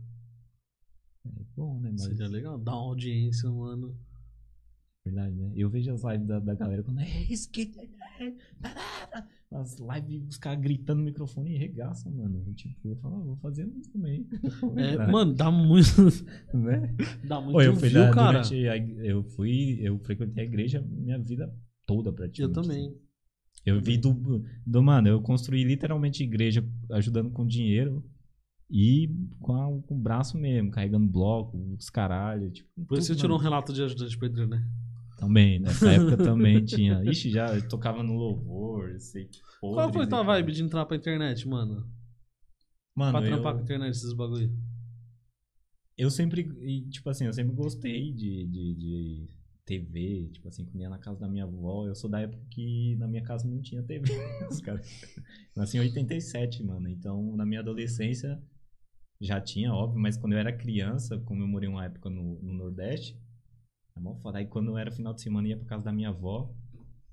É 1.24 1.44
bom, 1.56 1.80
né? 1.80 1.90
Mas, 1.92 2.02
Seria 2.02 2.28
legal. 2.28 2.58
Dá 2.58 2.72
uma 2.72 2.82
audiência, 2.82 3.50
mano. 3.50 3.96
verdade, 5.04 5.34
né? 5.34 5.52
Eu 5.56 5.68
vejo 5.70 5.92
as 5.92 6.02
lives 6.04 6.26
da, 6.26 6.38
da 6.40 6.54
galera 6.54 6.82
quando 6.82 7.00
é 7.00 7.22
isso 7.24 7.50
que... 7.50 7.72
As 9.52 9.76
lives, 9.80 10.28
os 10.28 10.38
caras 10.38 10.60
gritando 10.60 10.98
no 11.00 11.04
microfone 11.06 11.52
e 11.54 11.58
regaçam, 11.58 12.12
mano. 12.12 12.44
Eu, 12.46 12.54
Tipo, 12.54 12.88
eu 12.88 12.96
falo, 12.98 13.16
ah, 13.16 13.24
vou 13.24 13.36
fazer 13.38 13.64
um 13.66 13.80
também. 13.92 14.24
É, 14.76 15.10
mano, 15.10 15.34
dá 15.34 15.50
muito. 15.50 15.88
né? 16.54 16.94
Dá 17.26 17.40
muito 17.40 17.56
Ô, 17.56 17.60
eu 17.62 17.74
fui 17.74 17.88
view, 17.88 18.00
da- 18.00 18.10
cara. 18.14 18.40
a 18.42 18.76
eu 19.04 19.24
fui, 19.24 19.78
eu 19.82 19.98
frequentei 19.98 20.44
a 20.44 20.46
igreja 20.46 20.80
minha 20.88 21.18
vida 21.18 21.52
toda 21.84 22.12
praticamente. 22.12 22.40
Eu 22.58 22.62
também. 22.62 22.94
Eu 23.66 23.80
vi 23.80 23.98
do, 23.98 24.14
do. 24.64 24.82
Mano, 24.82 25.08
eu 25.08 25.20
construí 25.20 25.64
literalmente 25.64 26.22
igreja 26.22 26.64
ajudando 26.92 27.30
com 27.30 27.44
dinheiro 27.44 28.04
e 28.70 29.08
com, 29.40 29.52
a- 29.54 29.82
com 29.82 29.96
o 29.96 30.00
braço 30.00 30.38
mesmo, 30.38 30.70
carregando 30.70 31.08
bloco, 31.10 31.58
os 31.76 31.90
caralho. 31.90 32.52
Tipo, 32.52 32.68
Por 32.86 32.98
isso 32.98 33.08
você 33.08 33.16
tirou 33.16 33.36
um 33.36 33.40
relato 33.40 33.72
de 33.72 33.82
ajudante 33.82 34.10
de 34.12 34.18
pedreiro, 34.18 34.48
né? 34.48 34.64
Também, 35.20 35.58
nessa 35.60 35.92
época 35.92 36.16
também 36.16 36.64
tinha. 36.64 37.04
Ixi, 37.04 37.30
já 37.30 37.54
eu 37.54 37.68
tocava 37.68 38.02
no 38.02 38.14
louvor, 38.14 38.98
sei 38.98 39.26
que 39.26 39.38
Qual 39.60 39.74
podres 39.74 39.94
foi 39.94 40.04
e 40.04 40.08
tua 40.08 40.22
vibe 40.22 40.52
de 40.52 40.62
entrar 40.62 40.86
pra 40.86 40.96
internet, 40.96 41.46
mano? 41.46 41.86
Mano, 42.96 43.18
pra 43.18 43.26
eu, 43.26 43.32
trampar 43.34 43.54
com 43.54 43.60
internet, 43.60 43.90
esses 43.90 44.14
bagulho. 44.14 44.50
eu 45.96 46.10
sempre, 46.10 46.42
tipo 46.88 47.10
assim, 47.10 47.26
eu 47.26 47.32
sempre 47.32 47.54
gostei 47.54 48.12
de, 48.12 48.46
de, 48.46 48.74
de 48.74 49.28
TV, 49.66 50.30
tipo 50.32 50.48
assim, 50.48 50.64
quando 50.64 50.80
ia 50.80 50.88
na 50.88 50.98
casa 50.98 51.20
da 51.20 51.28
minha 51.28 51.44
avó, 51.44 51.86
eu 51.86 51.94
sou 51.94 52.08
da 52.08 52.20
época 52.20 52.42
que 52.50 52.96
na 52.96 53.06
minha 53.06 53.22
casa 53.22 53.46
não 53.46 53.60
tinha 53.60 53.82
TV. 53.82 54.04
Os 54.50 54.60
caras. 54.60 54.90
Eu 55.54 55.60
nasci 55.60 55.76
em 55.76 55.80
87, 55.80 56.62
mano, 56.64 56.88
então 56.88 57.36
na 57.36 57.44
minha 57.44 57.60
adolescência 57.60 58.42
já 59.20 59.38
tinha, 59.38 59.70
óbvio, 59.70 60.00
mas 60.00 60.16
quando 60.16 60.32
eu 60.32 60.38
era 60.38 60.56
criança, 60.56 61.18
como 61.20 61.42
eu 61.42 61.46
morei 61.46 61.68
uma 61.68 61.84
época 61.84 62.08
no, 62.08 62.40
no 62.40 62.54
Nordeste, 62.54 63.20
é 64.00 64.02
mó 64.02 64.14
foda. 64.16 64.38
Aí 64.38 64.46
quando 64.46 64.76
era 64.76 64.90
final 64.90 65.12
de 65.14 65.20
semana, 65.22 65.48
ia 65.48 65.56
pra 65.56 65.66
casa 65.66 65.84
da 65.84 65.92
minha 65.92 66.08
avó, 66.08 66.52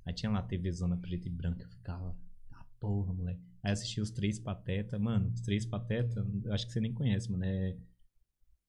aí 0.06 0.14
tinha 0.14 0.32
lá 0.32 0.42
TV 0.42 0.72
zona 0.72 0.98
preta 0.98 1.28
e 1.28 1.32
branca, 1.32 1.64
eu 1.64 1.70
ficava, 1.70 2.16
ah, 2.52 2.66
porra, 2.80 3.14
moleque. 3.14 3.42
Aí 3.64 3.72
assistia 3.72 4.02
os 4.04 4.12
Três 4.12 4.40
Pateta, 4.40 4.98
mano, 4.98 5.32
os 5.34 5.42
Três 5.42 5.66
Pateta, 5.66 6.26
eu 6.44 6.54
acho 6.54 6.66
que 6.66 6.72
você 6.74 6.80
nem 6.80 6.94
conhece, 6.94 7.32
mano, 7.32 7.44
é, 7.44 7.78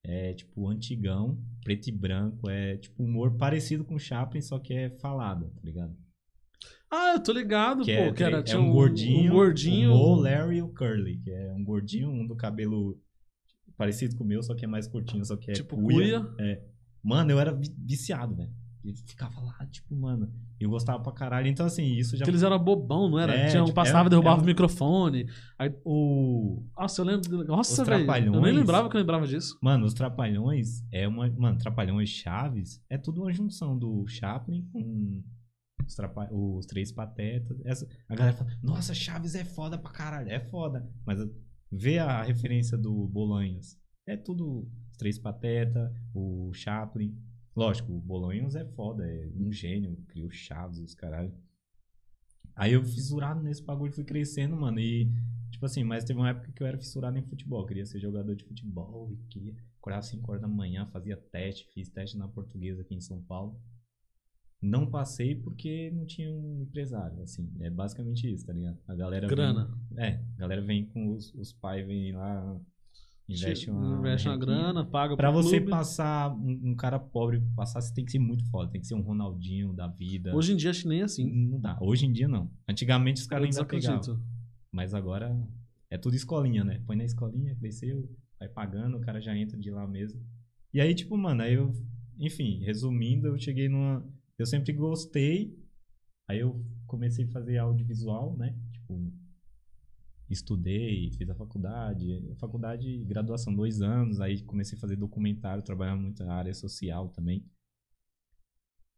é 0.03 0.33
tipo 0.33 0.67
antigão, 0.67 1.41
preto 1.63 1.87
e 1.87 1.91
branco, 1.91 2.49
é 2.49 2.77
tipo 2.77 3.03
humor 3.03 3.35
parecido 3.37 3.83
com 3.85 3.97
Chaplin, 3.99 4.41
só 4.41 4.59
que 4.59 4.73
é 4.73 4.89
falado, 4.99 5.49
tá 5.55 5.61
ligado? 5.63 5.95
Ah, 6.91 7.13
eu 7.13 7.23
tô 7.23 7.31
ligado, 7.31 7.83
Que 7.85 7.95
pô. 7.95 8.01
é, 8.03 8.11
que 8.13 8.23
era, 8.23 8.39
é 8.39 8.43
tinha 8.43 8.59
um 8.59 8.71
gordinho, 8.71 9.31
Um 9.31 9.35
gordinho. 9.35 9.91
o 9.93 9.97
Mo, 9.97 10.03
o 10.17 10.21
Larry 10.21 10.57
e 10.57 10.61
o 10.63 10.73
Curly, 10.73 11.19
que 11.19 11.29
é 11.31 11.53
um 11.53 11.63
gordinho, 11.63 12.09
um 12.09 12.25
do 12.25 12.35
cabelo 12.35 12.99
parecido 13.77 14.15
com 14.17 14.23
o 14.23 14.27
meu, 14.27 14.41
só 14.43 14.55
que 14.55 14.65
é 14.65 14.67
mais 14.67 14.87
curtinho, 14.87 15.23
só 15.23 15.37
que 15.37 15.51
é 15.51 15.53
Tipo 15.53 15.75
cuia. 15.77 16.19
cuia. 16.21 16.35
É. 16.39 16.65
Mano, 17.03 17.31
eu 17.31 17.39
era 17.39 17.53
vi- 17.53 17.73
viciado, 17.77 18.35
velho. 18.35 18.51
E 18.83 18.95
ficava 18.95 19.41
lá, 19.41 19.65
tipo, 19.69 19.93
mano, 19.93 20.31
eu 20.57 20.69
gostava 20.69 21.03
pra 21.03 21.11
caralho. 21.11 21.47
Então, 21.47 21.65
assim, 21.65 21.83
isso 21.97 22.15
já... 22.15 22.23
Que 22.23 22.31
eles 22.31 22.43
eram 22.43 22.57
bobão, 22.57 23.09
não 23.09 23.19
era? 23.19 23.33
É, 23.33 23.49
Tinha 23.49 23.63
tipo, 23.63 23.75
passava 23.75 24.05
é- 24.05 24.07
e 24.07 24.09
derrubava 24.09 24.37
é 24.37 24.39
um- 24.39 24.43
o 24.43 24.45
microfone. 24.45 25.27
Aí, 25.57 25.75
O... 25.83 26.63
nossa, 26.77 27.01
eu 27.01 27.05
lembro. 27.05 27.43
Nossa, 27.45 27.81
Os 27.81 27.87
velho. 27.87 28.33
Eu 28.35 28.41
nem 28.41 28.53
lembrava 28.53 28.89
que 28.89 28.95
eu 28.95 28.99
lembrava 29.01 29.27
disso. 29.27 29.57
Mano, 29.61 29.85
os 29.85 29.93
Trapalhões 29.93 30.81
é 30.93 31.05
uma... 31.07 31.29
Mano, 31.29 31.57
Trapalhões 31.57 32.07
Chaves 32.09 32.81
é 32.89 32.97
tudo 32.97 33.21
uma 33.21 33.33
junção 33.33 33.77
do 33.77 34.07
Chaplin 34.07 34.65
com 34.71 35.21
os, 35.85 35.93
trapa... 35.95 36.29
os 36.31 36.65
Três 36.65 36.89
Patetas. 36.89 37.59
Essa... 37.65 37.85
A 38.07 38.15
galera 38.15 38.35
fala, 38.37 38.49
nossa, 38.63 38.93
Chaves 38.93 39.35
é 39.35 39.43
foda 39.43 39.77
pra 39.77 39.91
caralho. 39.91 40.29
É 40.29 40.39
foda. 40.39 40.89
Mas 41.05 41.19
vê 41.69 41.99
a 41.99 42.23
referência 42.23 42.77
do 42.77 43.07
Bolanhos. 43.09 43.77
É 44.07 44.15
tudo 44.15 44.65
Três 44.99 45.17
Patetas, 45.17 45.91
o 46.13 46.51
Chaplin. 46.53 47.17
Lógico, 47.55 47.91
o 47.93 47.99
Bolanhos 48.01 48.53
é 48.53 48.65
foda, 48.65 49.07
é 49.09 49.27
um 49.35 49.51
gênio, 49.51 49.95
criou 50.09 50.29
Chaves, 50.29 50.77
os 50.79 50.93
caralho. 50.93 51.33
Aí 52.55 52.73
eu 52.73 52.83
fissurado 52.83 53.41
nesse 53.41 53.63
bagulho, 53.63 53.93
fui 53.93 54.03
crescendo, 54.03 54.55
mano, 54.57 54.79
e 54.79 55.09
tipo 55.49 55.65
assim, 55.65 55.83
mas 55.83 56.03
teve 56.03 56.19
uma 56.19 56.29
época 56.29 56.51
que 56.51 56.61
eu 56.61 56.67
era 56.67 56.77
fissurado 56.77 57.17
em 57.17 57.23
futebol, 57.23 57.65
queria 57.65 57.85
ser 57.85 57.99
jogador 57.99 58.35
de 58.35 58.43
futebol, 58.43 59.09
e 59.11 59.15
queria 59.29 59.55
acordar 59.77 59.99
às 59.99 60.07
5 60.07 60.29
horas 60.29 60.41
da 60.41 60.47
manhã, 60.47 60.85
fazia 60.87 61.15
teste, 61.15 61.65
fiz 61.73 61.89
teste 61.89 62.17
na 62.17 62.27
portuguesa 62.27 62.81
aqui 62.81 62.93
em 62.93 63.01
São 63.01 63.21
Paulo. 63.23 63.57
Não 64.61 64.85
passei 64.91 65.35
porque 65.35 65.89
não 65.91 66.05
tinha 66.05 66.29
um 66.29 66.61
empresário, 66.63 67.21
assim, 67.23 67.49
é 67.61 67.69
basicamente 67.69 68.29
isso, 68.29 68.45
tá 68.45 68.51
ligado? 68.51 68.77
A 68.85 68.93
galera 68.93 69.25
vem- 69.25 69.35
Grana. 69.37 69.77
é, 69.97 70.21
a 70.35 70.39
galera 70.39 70.61
vem 70.61 70.85
com 70.85 71.13
os, 71.13 71.33
os 71.35 71.53
pais, 71.53 71.87
vem 71.87 72.11
lá, 72.11 72.59
investe 73.29 73.69
uma, 73.69 73.99
Investe 73.99 74.27
uma 74.27 74.37
grana, 74.37 74.85
paga 74.85 75.15
Pra 75.15 75.31
pro 75.31 75.41
você 75.43 75.57
clube. 75.57 75.71
passar, 75.71 76.33
um, 76.35 76.71
um 76.71 76.75
cara 76.75 76.99
pobre 76.99 77.41
passar, 77.55 77.79
você 77.81 77.93
tem 77.93 78.03
que 78.05 78.11
ser 78.11 78.19
muito 78.19 78.43
foda. 78.49 78.71
Tem 78.71 78.81
que 78.81 78.87
ser 78.87 78.95
um 78.95 79.01
Ronaldinho 79.01 79.73
da 79.73 79.87
vida. 79.87 80.35
Hoje 80.35 80.53
em 80.53 80.55
dia 80.57 80.71
acho 80.71 80.83
que 80.83 80.89
nem 80.89 81.01
assim. 81.01 81.29
não 81.31 81.59
dá. 81.59 81.77
Hoje 81.81 82.05
em 82.05 82.11
dia 82.11 82.27
não. 82.27 82.51
Antigamente 82.67 83.21
os 83.21 83.27
caras 83.27 83.45
ainda 83.45 83.65
pegavam. 83.65 84.19
Mas 84.71 84.93
agora 84.93 85.35
é 85.89 85.97
tudo 85.97 86.15
escolinha, 86.15 86.63
né? 86.63 86.81
Põe 86.85 86.95
na 86.95 87.03
escolinha, 87.03 87.55
cresceu, 87.55 88.09
vai 88.39 88.47
pagando, 88.49 88.97
o 88.97 89.01
cara 89.01 89.19
já 89.21 89.35
entra 89.35 89.57
de 89.57 89.69
lá 89.71 89.87
mesmo. 89.87 90.21
E 90.73 90.79
aí, 90.79 90.93
tipo, 90.93 91.17
mano, 91.17 91.41
aí 91.41 91.53
eu. 91.55 91.71
Enfim, 92.19 92.59
resumindo, 92.63 93.27
eu 93.27 93.37
cheguei 93.39 93.67
numa. 93.69 94.05
Eu 94.37 94.45
sempre 94.45 94.73
gostei. 94.73 95.57
Aí 96.29 96.39
eu 96.39 96.63
comecei 96.85 97.25
a 97.25 97.29
fazer 97.29 97.57
audiovisual, 97.57 98.37
né? 98.37 98.55
Tipo, 98.71 99.11
estudei, 100.29 101.11
fiz 101.11 101.29
a 101.29 101.35
faculdade. 101.35 102.33
Faculdade, 102.37 103.03
graduação, 103.05 103.53
dois 103.53 103.81
anos. 103.81 104.19
Aí 104.19 104.41
comecei 104.43 104.77
a 104.77 104.81
fazer 104.81 104.95
documentário, 104.95 105.63
trabalhar 105.63 105.95
muito 105.95 106.23
na 106.23 106.33
área 106.33 106.53
social 106.53 107.09
também. 107.09 107.45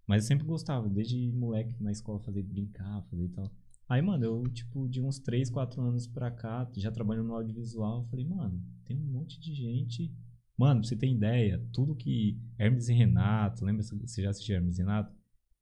Mas 0.07 0.23
eu 0.23 0.27
sempre 0.27 0.45
gostava, 0.45 0.89
desde 0.89 1.31
moleque 1.31 1.75
na 1.81 1.91
escola, 1.91 2.19
fazer 2.19 2.43
brincar, 2.43 3.01
fazer 3.03 3.29
tal. 3.29 3.49
Aí, 3.87 4.01
mano, 4.01 4.23
eu, 4.23 4.43
tipo, 4.49 4.87
de 4.87 5.01
uns 5.01 5.19
3, 5.19 5.49
4 5.49 5.81
anos 5.81 6.07
pra 6.07 6.31
cá, 6.31 6.69
já 6.75 6.91
trabalhando 6.91 7.27
no 7.27 7.35
audiovisual, 7.35 8.01
eu 8.01 8.07
falei, 8.09 8.25
mano, 8.25 8.61
tem 8.85 8.97
um 8.97 9.05
monte 9.05 9.39
de 9.39 9.53
gente. 9.53 10.13
Mano, 10.57 10.81
pra 10.81 10.89
você 10.89 10.95
ter 10.95 11.09
ideia, 11.09 11.65
tudo 11.73 11.95
que. 11.95 12.39
Hermes 12.57 12.89
e 12.89 12.93
Renato, 12.93 13.65
lembra? 13.65 13.83
Você 13.83 14.21
já 14.21 14.29
assistiu 14.29 14.55
Hermes 14.55 14.77
e 14.77 14.81
Renato? 14.81 15.15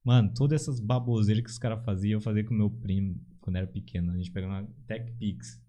Mano, 0.04 0.32
todas 0.34 0.62
essas 0.62 0.80
baboseiras 0.80 1.42
que 1.44 1.50
os 1.50 1.58
caras 1.58 1.84
faziam, 1.84 2.18
eu 2.18 2.20
fazia 2.20 2.44
com 2.44 2.54
meu 2.54 2.70
primo 2.70 3.20
quando 3.40 3.56
era 3.56 3.66
pequeno. 3.66 4.12
A 4.12 4.16
gente 4.16 4.30
pegava 4.30 4.60
uma 4.60 4.68
Tech 4.86 5.12
Pix, 5.18 5.60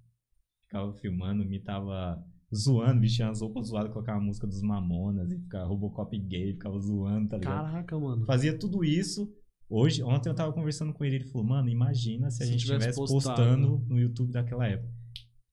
ficava 0.63 0.93
filmando, 0.93 1.45
me 1.45 1.59
tava 1.59 2.23
zoando, 2.53 3.01
vestia 3.01 3.25
umas 3.27 3.41
roupas 3.41 3.67
zoadas, 3.67 3.91
colocava 3.91 4.19
a 4.19 4.23
música 4.23 4.45
dos 4.45 4.61
Mamonas 4.61 5.31
e 5.31 5.39
ficava 5.39 5.65
Robocop 5.65 6.17
gay, 6.17 6.53
ficava 6.53 6.77
zoando, 6.79 7.29
tá 7.29 7.37
ligado? 7.37 7.65
Caraca, 7.65 7.99
mano. 7.99 8.25
Fazia 8.25 8.57
tudo 8.57 8.83
isso. 8.83 9.33
Hoje, 9.69 10.03
ontem 10.03 10.27
eu 10.27 10.35
tava 10.35 10.51
conversando 10.51 10.93
com 10.93 11.05
ele, 11.05 11.15
ele 11.15 11.27
falou, 11.29 11.47
mano, 11.47 11.69
imagina 11.69 12.29
se 12.29 12.43
a 12.43 12.45
Se 12.45 12.51
gente 12.51 12.61
tivesse 12.61 12.89
estivesse 12.89 13.13
postando 13.13 13.79
no 13.87 13.97
YouTube 13.97 14.31
daquela 14.31 14.67
época. 14.67 14.93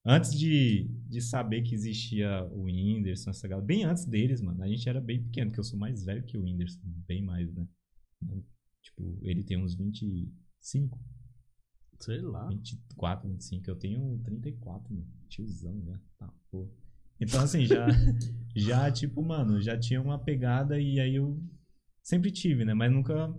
Antes 0.05 0.33
de, 0.37 0.89
de 1.07 1.21
saber 1.21 1.63
que 1.63 1.75
existia 1.75 2.45
o 2.53 2.63
Whindersson, 2.65 3.31
essa 3.31 3.47
galera, 3.47 3.67
bem 3.67 3.85
antes 3.85 4.07
deles, 4.07 4.41
mano, 4.41 4.63
a 4.63 4.67
gente 4.67 4.89
era 4.89 5.01
bem 5.01 5.23
pequeno, 5.23 5.51
porque 5.51 5.61
eu 5.61 5.65
sou 5.65 5.79
mais 5.79 6.05
velho 6.05 6.25
que 6.25 6.37
o 6.37 6.43
Whindersson, 6.43 6.81
bem 7.07 7.23
mais, 7.23 7.53
né? 7.55 7.67
Tipo, 8.83 9.19
ele 9.23 9.45
tem 9.45 9.63
uns 9.63 9.77
25, 9.77 10.99
Sei 11.99 12.21
lá. 12.21 12.47
24, 12.49 13.29
25, 13.29 13.71
eu 13.71 13.77
tenho 13.77 14.19
34, 14.25 14.95
mano, 14.95 15.07
tiozão 15.29 15.83
já, 15.85 15.99
tá, 16.19 16.33
pô. 16.51 16.69
Então, 17.21 17.41
assim, 17.41 17.67
já, 17.67 17.87
já, 18.55 18.91
tipo, 18.91 19.23
mano, 19.23 19.61
já 19.61 19.77
tinha 19.79 20.01
uma 20.01 20.19
pegada 20.19 20.81
e 20.81 21.01
aí 21.01 21.17
eu 21.17 21.43
sempre 22.03 22.31
tive, 22.31 22.65
né? 22.65 22.75
Mas 22.75 22.93
nunca. 22.93 23.35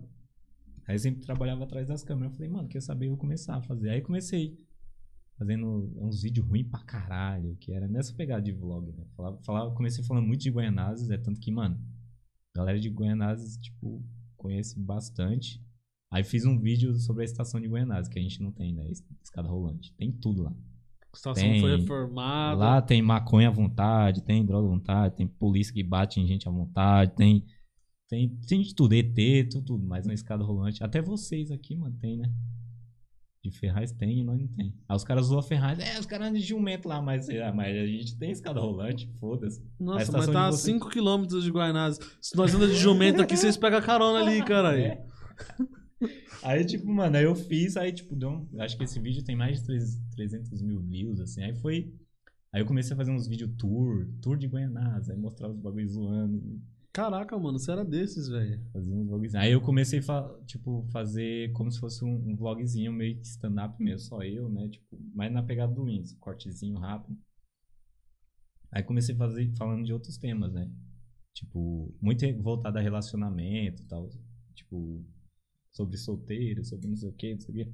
Aí 0.85 0.95
eu 0.95 0.99
sempre 0.99 1.21
trabalhava 1.21 1.63
atrás 1.63 1.87
das 1.87 2.03
câmeras. 2.03 2.31
Eu 2.31 2.37
falei, 2.37 2.51
mano, 2.51 2.67
quer 2.67 2.81
saber? 2.81 3.05
Eu 3.05 3.11
vou 3.11 3.17
começar 3.17 3.55
a 3.55 3.61
fazer. 3.61 3.89
Aí 3.89 4.01
comecei 4.01 4.57
fazendo 5.37 5.93
uns 5.95 6.21
vídeos 6.21 6.45
ruins 6.45 6.67
pra 6.67 6.83
caralho, 6.83 7.55
que 7.55 7.71
era 7.71 7.87
nessa 7.87 8.13
pegada 8.13 8.41
de 8.41 8.51
vlog, 8.51 8.91
né? 8.91 9.05
Falava, 9.15 9.41
falava, 9.41 9.73
comecei 9.73 10.03
falando 10.03 10.27
muito 10.27 10.41
de 10.41 10.51
Goianazes, 10.51 11.09
é 11.09 11.17
tanto 11.17 11.39
que, 11.39 11.49
mano, 11.49 11.79
a 12.53 12.59
galera 12.59 12.77
de 12.77 12.89
Goianazes, 12.89 13.55
tipo, 13.55 14.03
conhece 14.35 14.77
bastante. 14.77 15.63
Aí 16.11 16.23
fiz 16.23 16.43
um 16.45 16.59
vídeo 16.59 16.93
sobre 16.95 17.21
a 17.21 17.25
estação 17.25 17.59
de 17.61 17.67
Goianazes, 17.67 18.09
que 18.09 18.17
a 18.17 18.21
gente 18.21 18.41
não 18.41 18.51
tem, 18.51 18.73
né? 18.73 18.89
Escada 19.23 19.47
rolante. 19.47 19.93
Tem 19.95 20.11
tudo 20.11 20.43
lá. 20.43 20.51
A 20.51 21.15
estação 21.15 21.43
Tem. 21.43 21.61
foi 21.61 21.77
reformada. 21.77 22.59
Lá 22.59 22.81
tem 22.81 23.01
maconha 23.01 23.47
à 23.49 23.51
vontade, 23.51 24.23
tem 24.23 24.45
droga 24.45 24.67
à 24.67 24.69
vontade, 24.71 25.15
tem 25.15 25.27
polícia 25.27 25.73
que 25.73 25.83
bate 25.83 26.19
em 26.19 26.27
gente 26.27 26.47
à 26.47 26.51
vontade, 26.51 27.13
tem. 27.15 27.45
Tem, 28.07 28.27
tem 28.47 28.61
de 28.61 28.73
tudo, 28.73 28.93
ET, 28.93 29.13
tudo, 29.51 29.65
tudo, 29.65 29.87
mas 29.87 30.05
uma 30.05 30.13
escada 30.15 30.43
rolante. 30.43 30.83
Até 30.83 30.99
vocês 30.99 31.51
aqui, 31.51 31.75
mano, 31.75 31.95
tem, 31.99 32.17
né? 32.17 32.31
De 33.43 33.51
Ferraz 33.51 33.91
tem 33.91 34.19
e 34.19 34.23
nós 34.23 34.39
não 34.39 34.47
tem. 34.47 34.73
Aí 34.87 34.95
os 34.95 35.03
caras 35.03 35.27
zoam 35.27 35.39
a 35.39 35.43
Ferraz, 35.43 35.77
é, 35.79 35.99
os 35.99 36.07
caras 36.07 36.27
andam 36.27 36.39
de 36.39 36.45
jumento 36.45 36.87
lá, 36.87 37.01
mas, 37.01 37.29
ah, 37.29 37.53
mas 37.55 37.77
a 37.77 37.85
gente 37.85 38.17
tem 38.17 38.31
escada 38.31 38.59
rolante, 38.59 39.07
foda-se. 39.19 39.63
Nossa, 39.79 40.11
mas 40.11 40.25
de 40.25 40.33
tá 40.33 40.47
a 40.47 40.51
vocês- 40.51 40.75
5km 40.75 41.39
de 41.39 41.51
Guaianazes. 41.51 41.99
Se 42.19 42.35
nós 42.35 42.53
andamos 42.53 42.75
de 42.75 42.81
jumento 42.81 43.21
aqui, 43.21 43.37
vocês 43.37 43.55
pegam 43.55 43.79
carona 43.81 44.19
ali, 44.19 44.41
caralho. 44.43 44.81
É. 44.81 45.05
Aí, 46.41 46.65
tipo, 46.65 46.87
mano, 46.87 47.17
aí 47.17 47.23
eu 47.25 47.35
fiz, 47.35 47.75
aí, 47.77 47.91
tipo, 47.91 48.15
deu 48.15 48.29
um, 48.29 48.61
acho 48.61 48.77
que 48.77 48.83
esse 48.83 48.99
vídeo 48.99 49.23
tem 49.23 49.35
mais 49.35 49.59
de 49.59 49.65
3 49.65 49.99
300 50.11 50.61
mil 50.61 50.81
views, 50.81 51.19
assim. 51.19 51.43
Aí 51.43 51.53
foi. 51.55 51.93
Aí 52.51 52.61
eu 52.61 52.65
comecei 52.65 52.93
a 52.93 52.97
fazer 52.97 53.11
uns 53.11 53.27
vídeos 53.27 53.51
tour, 53.57 54.07
tour 54.21 54.37
de 54.37 54.47
Goianás, 54.47 55.09
aí 55.09 55.17
mostrava 55.17 55.53
os 55.53 55.59
bagulhos 55.59 55.91
zoando, 55.93 56.41
Caraca, 56.91 57.37
mano, 57.37 57.59
você 57.59 57.71
era 57.71 57.85
desses, 57.85 58.27
velho. 58.27 58.59
fazia 58.73 58.93
uns 58.93 59.07
vlogzinhos. 59.07 59.35
Aí 59.35 59.51
eu 59.51 59.61
comecei 59.61 59.99
a, 59.99 60.03
fa- 60.03 60.39
tipo, 60.45 60.85
fazer 60.91 61.51
como 61.53 61.71
se 61.71 61.79
fosse 61.79 62.03
um, 62.03 62.15
um 62.31 62.35
vlogzinho 62.35 62.91
meio 62.91 63.15
que 63.17 63.25
stand-up 63.27 63.81
mesmo, 63.81 63.99
só 64.07 64.21
eu, 64.23 64.49
né? 64.49 64.67
Tipo, 64.69 64.97
mais 65.13 65.31
na 65.31 65.43
pegada 65.43 65.73
do 65.73 65.85
Windows, 65.85 66.13
cortezinho 66.19 66.77
rápido. 66.79 67.17
Aí 68.71 68.83
comecei 68.83 69.15
a 69.15 69.17
fazer, 69.17 69.51
falando 69.55 69.83
de 69.85 69.93
outros 69.93 70.17
temas, 70.17 70.53
né? 70.53 70.69
Tipo, 71.33 71.93
muito 72.01 72.25
voltado 72.41 72.77
a 72.77 72.81
relacionamento 72.81 73.81
e 73.83 73.85
tal. 73.85 74.09
Tipo, 74.55 75.03
sobre 75.71 75.97
solteiro, 75.97 76.63
sobre 76.63 76.87
não 76.87 76.95
sei 76.95 77.09
o 77.09 77.13
que, 77.13 77.33
não 77.33 77.39
sei 77.39 77.49
o 77.49 77.57
que. 77.65 77.73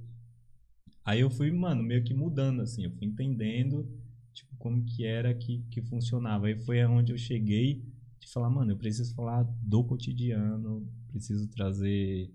Aí 1.03 1.19
eu 1.19 1.29
fui, 1.29 1.51
mano, 1.51 1.83
meio 1.83 2.03
que 2.03 2.13
mudando, 2.13 2.61
assim, 2.61 2.83
eu 2.83 2.91
fui 2.91 3.05
entendendo, 3.05 3.87
tipo, 4.33 4.55
como 4.57 4.83
que 4.83 5.05
era 5.05 5.33
que, 5.33 5.63
que 5.69 5.81
funcionava. 5.81 6.47
Aí 6.47 6.57
foi 6.57 6.83
onde 6.85 7.11
eu 7.11 7.17
cheguei 7.17 7.83
de 8.19 8.27
falar, 8.31 8.49
mano, 8.49 8.71
eu 8.71 8.77
preciso 8.77 9.13
falar 9.13 9.43
do 9.61 9.83
cotidiano, 9.83 10.87
preciso 11.07 11.47
trazer 11.49 12.33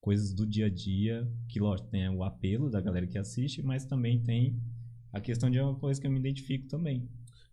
coisas 0.00 0.32
do 0.34 0.46
dia 0.46 0.66
a 0.66 0.70
dia, 0.70 1.30
que 1.48 1.60
lógico, 1.60 1.88
tem 1.90 2.08
o 2.08 2.24
apelo 2.24 2.70
da 2.70 2.80
galera 2.80 3.06
que 3.06 3.18
assiste, 3.18 3.62
mas 3.62 3.84
também 3.84 4.22
tem 4.22 4.60
a 5.12 5.20
questão 5.20 5.50
de 5.50 5.60
uma 5.60 5.76
coisa 5.76 6.00
que 6.00 6.06
eu 6.06 6.10
me 6.10 6.18
identifico 6.18 6.66
também. 6.66 7.08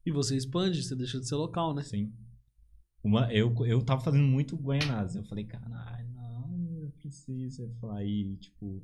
E 0.05 0.11
você 0.11 0.35
expande, 0.35 0.81
você 0.81 0.95
deixa 0.95 1.19
de 1.19 1.27
ser 1.27 1.35
local, 1.35 1.75
né? 1.75 1.83
Sim. 1.83 2.11
Uma, 3.03 3.31
eu, 3.31 3.53
eu 3.65 3.81
tava 3.83 4.01
fazendo 4.01 4.23
muito 4.23 4.55
Guaianazes. 4.55 5.17
Eu 5.17 5.23
falei, 5.23 5.45
caralho, 5.45 6.08
Eu 7.59 7.69
falei, 7.75 8.05
aí, 8.05 8.37
tipo, 8.37 8.83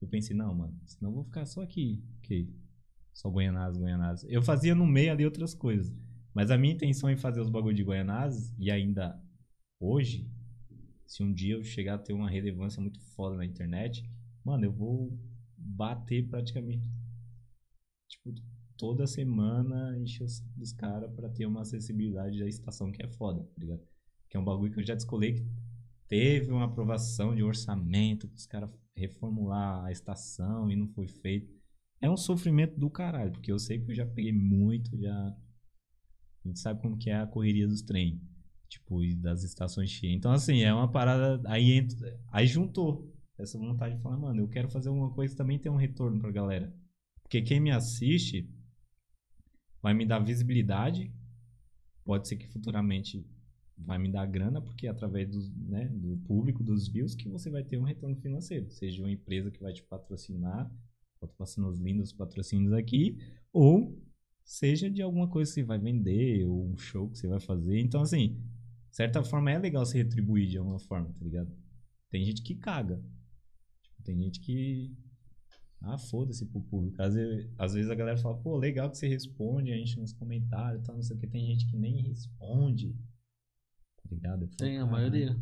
eu 0.00 0.08
pensei, 0.08 0.36
não, 0.36 0.54
mano, 0.54 0.78
senão 0.86 1.10
eu 1.10 1.14
vou 1.14 1.24
ficar 1.24 1.46
só 1.46 1.62
aqui. 1.62 2.02
Que 2.22 2.48
só 3.12 3.30
Guaianazes, 3.30 3.80
Guaianazes. 3.80 4.30
Eu 4.30 4.42
fazia 4.42 4.74
no 4.74 4.86
meio 4.86 5.12
ali 5.12 5.24
outras 5.24 5.54
coisas. 5.54 5.94
Mas 6.34 6.50
a 6.50 6.56
minha 6.56 6.74
intenção 6.74 7.10
em 7.10 7.16
fazer 7.16 7.40
os 7.40 7.50
bagulho 7.50 7.76
de 7.76 7.82
Guaianazes, 7.82 8.54
e 8.58 8.70
ainda 8.70 9.20
hoje, 9.78 10.30
se 11.06 11.22
um 11.22 11.32
dia 11.32 11.54
eu 11.54 11.62
chegar 11.62 11.96
a 11.96 11.98
ter 11.98 12.14
uma 12.14 12.30
relevância 12.30 12.80
muito 12.80 13.00
foda 13.14 13.36
na 13.36 13.44
internet, 13.44 14.02
mano, 14.44 14.64
eu 14.64 14.72
vou 14.72 15.18
bater 15.56 16.26
praticamente. 16.28 16.90
Tipo, 18.08 18.34
toda 18.78 19.06
semana 19.06 19.96
encher 19.98 20.24
os 20.24 20.72
caras 20.72 21.12
pra 21.14 21.28
ter 21.28 21.46
uma 21.46 21.60
acessibilidade 21.60 22.38
da 22.38 22.48
estação 22.48 22.90
que 22.90 23.02
é 23.02 23.08
foda, 23.08 23.44
tá 23.44 23.60
ligado? 23.60 23.82
Que 24.28 24.36
é 24.36 24.40
um 24.40 24.44
bagulho 24.44 24.72
que 24.72 24.80
eu 24.80 24.86
já 24.86 24.94
descolei 24.94 25.46
teve 26.12 26.52
uma 26.52 26.66
aprovação 26.66 27.34
de 27.34 27.42
orçamento 27.42 28.30
os 28.36 28.44
caras 28.44 28.70
reformular 28.94 29.82
a 29.86 29.90
estação 29.90 30.70
e 30.70 30.76
não 30.76 30.86
foi 30.88 31.08
feito. 31.08 31.50
É 32.02 32.10
um 32.10 32.18
sofrimento 32.18 32.78
do 32.78 32.90
caralho, 32.90 33.32
porque 33.32 33.50
eu 33.50 33.58
sei 33.58 33.80
que 33.80 33.90
eu 33.90 33.94
já 33.94 34.04
peguei 34.04 34.30
muito, 34.30 34.94
já. 35.00 35.34
A 36.44 36.48
gente 36.48 36.60
sabe 36.60 36.82
como 36.82 36.98
que 36.98 37.08
é 37.08 37.16
a 37.16 37.26
correria 37.26 37.66
dos 37.66 37.80
trem. 37.80 38.20
Tipo, 38.68 39.02
e 39.02 39.14
das 39.14 39.42
estações 39.42 39.88
cheias. 39.88 40.14
Então, 40.14 40.32
assim, 40.32 40.60
é 40.60 40.74
uma 40.74 40.92
parada. 40.92 41.40
Aí, 41.48 41.72
entra, 41.72 42.20
aí 42.30 42.46
juntou 42.46 43.10
essa 43.38 43.56
vontade 43.56 43.96
de 43.96 44.02
falar, 44.02 44.18
mano, 44.18 44.42
eu 44.42 44.48
quero 44.48 44.68
fazer 44.68 44.90
alguma 44.90 45.10
coisa 45.14 45.34
também 45.34 45.58
tem 45.58 45.72
um 45.72 45.76
retorno 45.76 46.20
pra 46.20 46.30
galera. 46.30 46.76
Porque 47.22 47.40
quem 47.40 47.58
me 47.58 47.70
assiste 47.70 48.46
vai 49.80 49.94
me 49.94 50.04
dar 50.04 50.18
visibilidade. 50.18 51.10
Pode 52.04 52.28
ser 52.28 52.36
que 52.36 52.48
futuramente 52.48 53.26
vai 53.76 53.98
me 53.98 54.10
dar 54.10 54.26
grana, 54.26 54.60
porque 54.60 54.86
é 54.86 54.90
através 54.90 55.28
do, 55.28 55.40
né, 55.68 55.88
do 55.88 56.16
público, 56.18 56.62
dos 56.62 56.88
views, 56.88 57.14
que 57.14 57.28
você 57.28 57.50
vai 57.50 57.64
ter 57.64 57.78
um 57.78 57.82
retorno 57.82 58.16
financeiro. 58.16 58.70
Seja 58.70 59.02
uma 59.02 59.10
empresa 59.10 59.50
que 59.50 59.60
vai 59.60 59.72
te 59.72 59.82
patrocinar, 59.82 60.70
patrocinar 61.20 61.68
os 61.68 61.78
lindos 61.78 62.12
patrocínios 62.12 62.72
aqui, 62.72 63.18
ou 63.52 64.00
seja 64.44 64.90
de 64.90 65.02
alguma 65.02 65.28
coisa 65.28 65.50
que 65.50 65.54
você 65.54 65.62
vai 65.62 65.78
vender, 65.78 66.46
ou 66.46 66.68
um 66.68 66.76
show 66.76 67.08
que 67.08 67.18
você 67.18 67.26
vai 67.26 67.40
fazer. 67.40 67.80
Então, 67.80 68.02
assim, 68.02 68.40
de 68.90 68.96
certa 68.96 69.22
forma 69.22 69.50
é 69.50 69.58
legal 69.58 69.84
se 69.86 69.96
retribuir 69.96 70.48
de 70.48 70.58
alguma 70.58 70.78
forma, 70.78 71.12
tá 71.12 71.24
ligado? 71.24 71.50
Tem 72.10 72.24
gente 72.24 72.42
que 72.42 72.54
caga. 72.54 73.02
Tipo, 73.82 74.02
tem 74.02 74.22
gente 74.22 74.40
que. 74.40 74.94
Ah, 75.80 75.98
foda-se 75.98 76.46
pro 76.46 76.60
público. 76.60 77.02
Às 77.02 77.14
vezes, 77.14 77.50
às 77.58 77.74
vezes 77.74 77.90
a 77.90 77.94
galera 77.94 78.18
fala, 78.18 78.36
pô, 78.36 78.56
legal 78.56 78.88
que 78.90 78.98
você 78.98 79.08
responde 79.08 79.72
a 79.72 79.76
gente 79.76 79.98
nos 79.98 80.12
comentários 80.12 80.82
e 80.82 80.84
tal, 80.84 80.94
não 80.94 81.02
sei 81.02 81.16
o 81.16 81.18
que. 81.18 81.26
Tem 81.26 81.44
gente 81.46 81.66
que 81.66 81.76
nem 81.76 82.02
responde. 82.02 82.94
Tá 84.08 84.14
ligado? 84.14 84.40
Falo, 84.46 84.56
Tem 84.58 84.76
a 84.78 84.80
"Caralho." 84.84 84.92
maioria. 84.92 85.36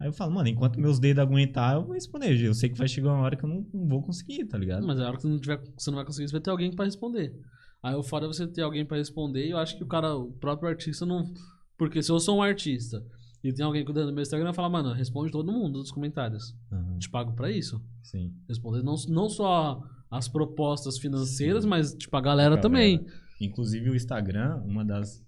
Aí 0.00 0.08
eu 0.08 0.12
falo, 0.12 0.32
mano, 0.32 0.48
enquanto 0.48 0.80
meus 0.80 0.98
dedos 0.98 1.22
aguentar, 1.22 1.74
eu 1.76 1.84
vou 1.84 1.94
responder. 1.94 2.36
Eu 2.44 2.54
sei 2.54 2.68
que 2.68 2.76
vai 2.76 2.88
chegar 2.88 3.12
uma 3.12 3.22
hora 3.22 3.36
que 3.36 3.44
eu 3.44 3.48
não, 3.48 3.64
não 3.72 3.86
vou 3.88 4.02
conseguir, 4.02 4.44
tá 4.46 4.58
ligado? 4.58 4.84
Mas 4.84 4.98
a 4.98 5.06
hora 5.06 5.16
que 5.16 5.22
você 5.22 5.28
não, 5.28 5.38
tiver, 5.38 5.62
você 5.78 5.90
não 5.90 5.96
vai 5.96 6.04
conseguir, 6.04 6.26
você 6.28 6.32
vai 6.32 6.40
ter 6.40 6.50
alguém 6.50 6.74
pra 6.74 6.84
responder. 6.84 7.32
Aí 7.80 7.94
o 7.94 8.02
fora 8.02 8.24
é 8.24 8.28
você 8.28 8.46
ter 8.48 8.62
alguém 8.62 8.84
pra 8.84 8.96
responder 8.96 9.46
e 9.46 9.50
eu 9.50 9.58
acho 9.58 9.76
que 9.76 9.84
o 9.84 9.86
cara, 9.86 10.16
o 10.16 10.32
próprio 10.32 10.68
artista 10.68 11.06
não. 11.06 11.32
Porque 11.78 12.02
se 12.02 12.10
eu 12.10 12.18
sou 12.18 12.38
um 12.38 12.42
artista 12.42 13.04
e 13.44 13.52
tem 13.52 13.64
alguém 13.64 13.84
cuidando 13.84 14.06
do 14.08 14.12
meu 14.12 14.22
Instagram, 14.22 14.52
fala, 14.52 14.68
mano, 14.68 14.92
responde 14.92 15.30
todo 15.30 15.52
mundo 15.52 15.78
nos 15.78 15.90
comentários. 15.92 16.52
Aham, 16.72 16.98
Te 16.98 17.08
pago 17.08 17.32
pra 17.34 17.50
isso. 17.50 17.80
sim. 18.02 18.32
Responder 18.48 18.82
não, 18.82 18.94
não 19.08 19.28
só 19.28 19.82
as 20.10 20.26
propostas 20.28 20.98
financeiras, 20.98 21.62
Sim. 21.62 21.70
mas 21.70 21.94
tipo 21.94 22.16
a 22.16 22.20
galera, 22.20 22.50
Galera. 22.56 22.60
também. 22.62 23.06
Inclusive 23.40 23.88
o 23.90 23.94
Instagram, 23.96 24.56
uma 24.64 24.84
das 24.84 25.24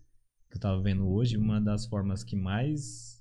que 0.54 0.58
eu 0.58 0.60
tava 0.60 0.80
vendo 0.80 1.08
hoje, 1.08 1.36
uma 1.36 1.60
das 1.60 1.84
formas 1.84 2.22
que 2.22 2.36
mais 2.36 3.20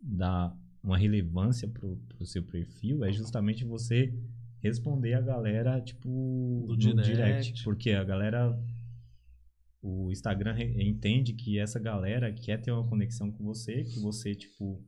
dá 0.00 0.56
uma 0.82 0.96
relevância 0.96 1.68
pro, 1.68 1.96
pro 2.08 2.24
seu 2.24 2.42
perfil 2.42 3.04
é 3.04 3.12
justamente 3.12 3.64
você 3.64 4.12
responder 4.60 5.12
a 5.12 5.20
galera, 5.20 5.78
tipo, 5.80 6.64
Do 6.68 6.74
no 6.74 7.02
direct. 7.02 7.04
direct. 7.04 7.64
Porque 7.64 7.90
a 7.90 8.02
galera. 8.02 8.58
O 9.84 10.12
Instagram 10.12 10.56
entende 10.60 11.34
que 11.34 11.58
essa 11.58 11.78
galera 11.80 12.32
quer 12.32 12.62
ter 12.62 12.70
uma 12.70 12.86
conexão 12.86 13.32
com 13.32 13.42
você, 13.44 13.82
que 13.82 13.98
você, 13.98 14.32
tipo, 14.32 14.80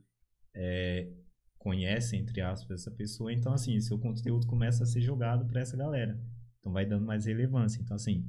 é, 0.55 1.11
conhece, 1.59 2.15
entre 2.15 2.39
aspas, 2.39 2.79
essa 2.81 2.91
pessoa. 2.91 3.31
Então, 3.31 3.53
assim, 3.53 3.77
seu 3.81 3.99
conteúdo 3.99 4.47
começa 4.47 4.83
a 4.83 4.87
ser 4.87 5.01
jogado 5.01 5.45
para 5.45 5.59
essa 5.59 5.75
galera. 5.75 6.17
Então, 6.59 6.71
vai 6.71 6.85
dando 6.85 7.05
mais 7.05 7.25
relevância. 7.25 7.81
Então, 7.81 7.95
assim, 7.95 8.25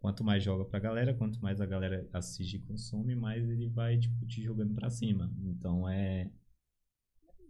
quanto 0.00 0.24
mais 0.24 0.42
joga 0.42 0.64
pra 0.64 0.80
galera, 0.80 1.14
quanto 1.14 1.40
mais 1.40 1.60
a 1.60 1.66
galera 1.66 2.08
assiste 2.12 2.56
e 2.56 2.60
consome, 2.60 3.14
mais 3.14 3.48
ele 3.48 3.68
vai, 3.68 3.98
tipo, 3.98 4.26
te 4.26 4.42
jogando 4.42 4.74
pra 4.74 4.90
cima. 4.90 5.30
Então, 5.44 5.88
é... 5.88 6.30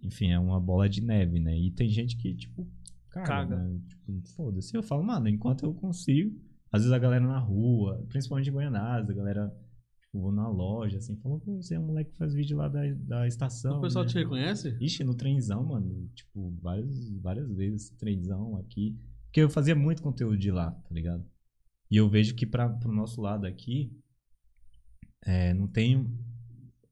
Enfim, 0.03 0.31
é 0.31 0.39
uma 0.39 0.61
bola 0.61 0.89
de 0.89 1.01
neve, 1.01 1.39
né? 1.39 1.57
E 1.57 1.71
tem 1.71 1.89
gente 1.89 2.17
que, 2.17 2.35
tipo, 2.35 2.69
caga, 3.11 3.27
Caga. 3.27 3.57
né? 3.57 3.81
Tipo, 3.87 4.21
foda-se. 4.35 4.77
Eu 4.77 4.83
falo, 4.83 5.03
mano, 5.05 5.29
enquanto 5.29 5.65
eu 5.65 5.73
consigo... 5.73 6.39
Às 6.73 6.83
vezes 6.83 6.93
a 6.93 6.99
galera 6.99 7.27
na 7.27 7.39
rua, 7.39 8.05
principalmente 8.09 8.49
em 8.49 8.53
Goianás, 8.53 9.09
a 9.09 9.13
galera... 9.13 9.49
Tipo, 10.01 10.21
vou 10.21 10.33
na 10.33 10.49
loja, 10.49 10.99
assim, 10.99 11.17
falou, 11.17 11.41
você 11.45 11.75
é 11.77 11.79
um 11.79 11.87
moleque 11.87 12.11
que 12.11 12.17
faz 12.17 12.35
vídeo 12.35 12.57
lá 12.57 12.69
da, 12.69 12.83
da 12.95 13.27
estação, 13.29 13.79
o 13.79 13.81
pessoal 13.81 14.05
né? 14.05 14.11
te 14.11 14.19
reconhece? 14.19 14.77
Ixi, 14.81 15.05
no 15.05 15.15
trenzão, 15.15 15.65
mano. 15.65 16.09
Tipo, 16.15 16.51
várias, 16.61 17.11
várias 17.21 17.53
vezes, 17.55 17.91
trenzão 17.91 18.57
aqui. 18.57 18.99
Porque 19.27 19.41
eu 19.41 19.51
fazia 19.51 19.75
muito 19.77 20.03
conteúdo 20.03 20.37
de 20.37 20.51
lá, 20.51 20.73
tá 20.73 20.95
ligado? 20.95 21.25
E 21.91 21.97
eu 21.97 22.09
vejo 22.09 22.35
que 22.35 22.47
pra, 22.47 22.69
pro 22.69 22.93
nosso 22.93 23.21
lado 23.21 23.47
aqui, 23.47 23.91
é, 25.25 25.53
não 25.53 25.67
tem 25.67 26.07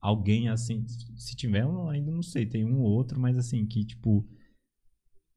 alguém 0.00 0.48
assim. 0.48 0.86
Se 1.16 1.36
tiver, 1.36 1.62
eu 1.62 1.88
ainda 1.88 2.10
não 2.10 2.22
sei. 2.22 2.46
Tem 2.46 2.64
um 2.64 2.80
ou 2.80 2.90
outro, 2.90 3.18
mas 3.20 3.36
assim, 3.36 3.64
que 3.66 3.84
tipo. 3.84 4.26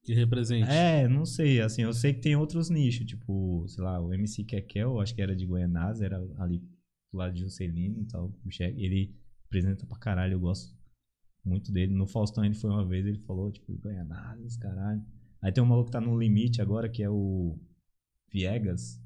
Que 0.04 0.14
represente. 0.14 0.70
É, 0.70 1.08
não 1.08 1.26
sei. 1.26 1.62
Assim, 1.62 1.84
eu 1.84 1.94
sei 1.94 2.14
que 2.14 2.22
tem 2.22 2.36
outros 2.36 2.70
nichos. 2.70 3.06
Tipo, 3.06 3.66
sei 3.68 3.84
lá, 3.84 4.02
o 4.02 4.14
MC 4.14 4.44
Kekel, 4.44 5.00
acho 5.00 5.14
que 5.14 5.22
era 5.22 5.36
de 5.36 5.46
Goianás, 5.46 6.02
era 6.02 6.18
ali 6.40 6.60
do 7.12 7.18
lado 7.18 7.34
de 7.34 7.42
Juscelino 7.42 8.02
e 8.02 8.06
tal. 8.06 8.28
o 8.28 8.50
Ele 8.60 9.16
apresenta 9.46 9.86
pra 9.86 10.00
caralho, 10.00 10.34
eu 10.34 10.40
gosto 10.40 10.76
muito 11.46 11.72
dele. 11.72 11.94
No 11.94 12.08
Faustão 12.08 12.44
ele 12.44 12.56
foi 12.56 12.70
uma 12.70 12.86
vez, 12.86 13.06
ele 13.06 13.20
falou, 13.20 13.52
tipo, 13.52 13.78
Goianás, 13.78 14.58
caralho. 14.58 15.04
Aí 15.42 15.52
tem 15.52 15.64
um 15.64 15.68
maluco 15.68 15.88
que 15.88 15.92
tá 15.92 16.02
no 16.02 16.18
limite 16.18 16.62
agora, 16.62 16.90
que 16.90 17.04
é 17.04 17.10
o 17.10 17.58
Viegas, 18.32 19.02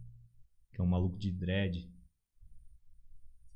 que 0.75 0.81
é 0.81 0.83
um 0.83 0.87
maluco 0.87 1.17
de 1.17 1.31
dread. 1.31 1.89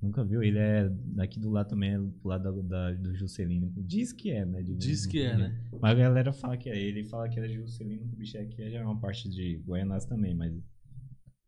Nunca 0.02 0.24
viu? 0.24 0.42
Ele 0.42 0.58
é 0.58 0.88
daqui 0.90 1.38
do 1.38 1.50
lado 1.50 1.68
também, 1.68 1.92
é 1.92 1.98
do 1.98 2.14
lado 2.24 2.64
da, 2.64 2.92
da- 2.92 2.98
do 2.98 3.14
Juscelino. 3.14 3.70
Diz 3.76 4.14
que 4.14 4.32
é, 4.32 4.46
né? 4.46 4.64
Diz 4.64 5.06
que 5.06 5.22
é, 5.22 5.38
né? 5.38 5.62
mas 5.82 5.92
a 5.92 5.96
galera 5.96 6.32
fala 6.32 6.56
que 6.56 6.70
é 6.70 6.78
ele, 6.78 7.04
fala 7.04 7.28
que 7.28 7.38
é 7.38 7.50
Juscelino, 7.50 8.08
que 8.08 8.14
o 8.14 8.18
bicho 8.18 8.38
aqui 8.38 8.72
já 8.72 8.80
é 8.80 8.86
uma 8.86 8.98
parte 8.98 9.30
de 9.30 9.58
Goianás 9.66 10.06
também, 10.06 10.34
mas. 10.34 10.54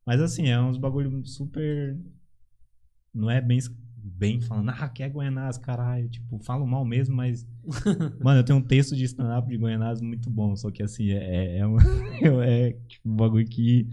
Mas 0.05 0.19
assim, 0.19 0.49
é 0.49 0.59
uns 0.59 0.77
bagulho 0.77 1.25
super. 1.25 1.97
Não 3.13 3.29
é 3.31 3.39
bem, 3.39 3.59
bem 3.95 4.41
falando, 4.41 4.69
ah, 4.71 4.89
que 4.89 5.01
é 5.03 5.07
Goianás, 5.09 5.57
caralho. 5.57 6.09
Tipo, 6.09 6.37
falo 6.39 6.67
mal 6.67 6.83
mesmo, 6.83 7.15
mas. 7.15 7.47
Mano, 8.21 8.41
eu 8.41 8.43
tenho 8.43 8.59
um 8.59 8.63
texto 8.63 8.97
de 8.97 9.05
stand-up 9.05 9.47
de 9.47 9.57
Goianás 9.57 10.01
muito 10.01 10.29
bom, 10.29 10.57
só 10.57 10.69
que 10.69 10.83
assim, 10.83 11.11
é, 11.11 11.59
é, 11.59 11.65
um, 11.65 11.77
é 12.43 12.73
tipo, 12.89 13.07
um 13.09 13.15
bagulho 13.15 13.47
que. 13.47 13.87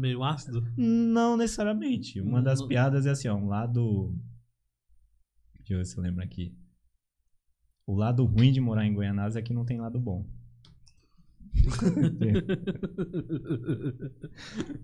Meio 0.00 0.24
ácido. 0.24 0.66
Não 0.76 1.36
necessariamente. 1.36 2.20
Uma 2.20 2.40
das 2.40 2.62
piadas 2.62 3.04
é 3.04 3.10
assim, 3.10 3.28
ó, 3.28 3.36
um 3.36 3.48
lado. 3.48 4.16
Deixa 5.58 5.74
eu 5.74 5.78
ver 5.78 5.84
se 5.84 5.98
eu 5.98 6.02
lembro 6.02 6.24
aqui. 6.24 6.56
O 7.86 7.94
lado 7.94 8.24
ruim 8.24 8.50
de 8.50 8.60
morar 8.60 8.86
em 8.86 8.94
Goianás 8.94 9.36
é 9.36 9.42
que 9.42 9.52
não 9.52 9.64
tem 9.64 9.78
lado 9.78 10.00
bom. 10.00 10.26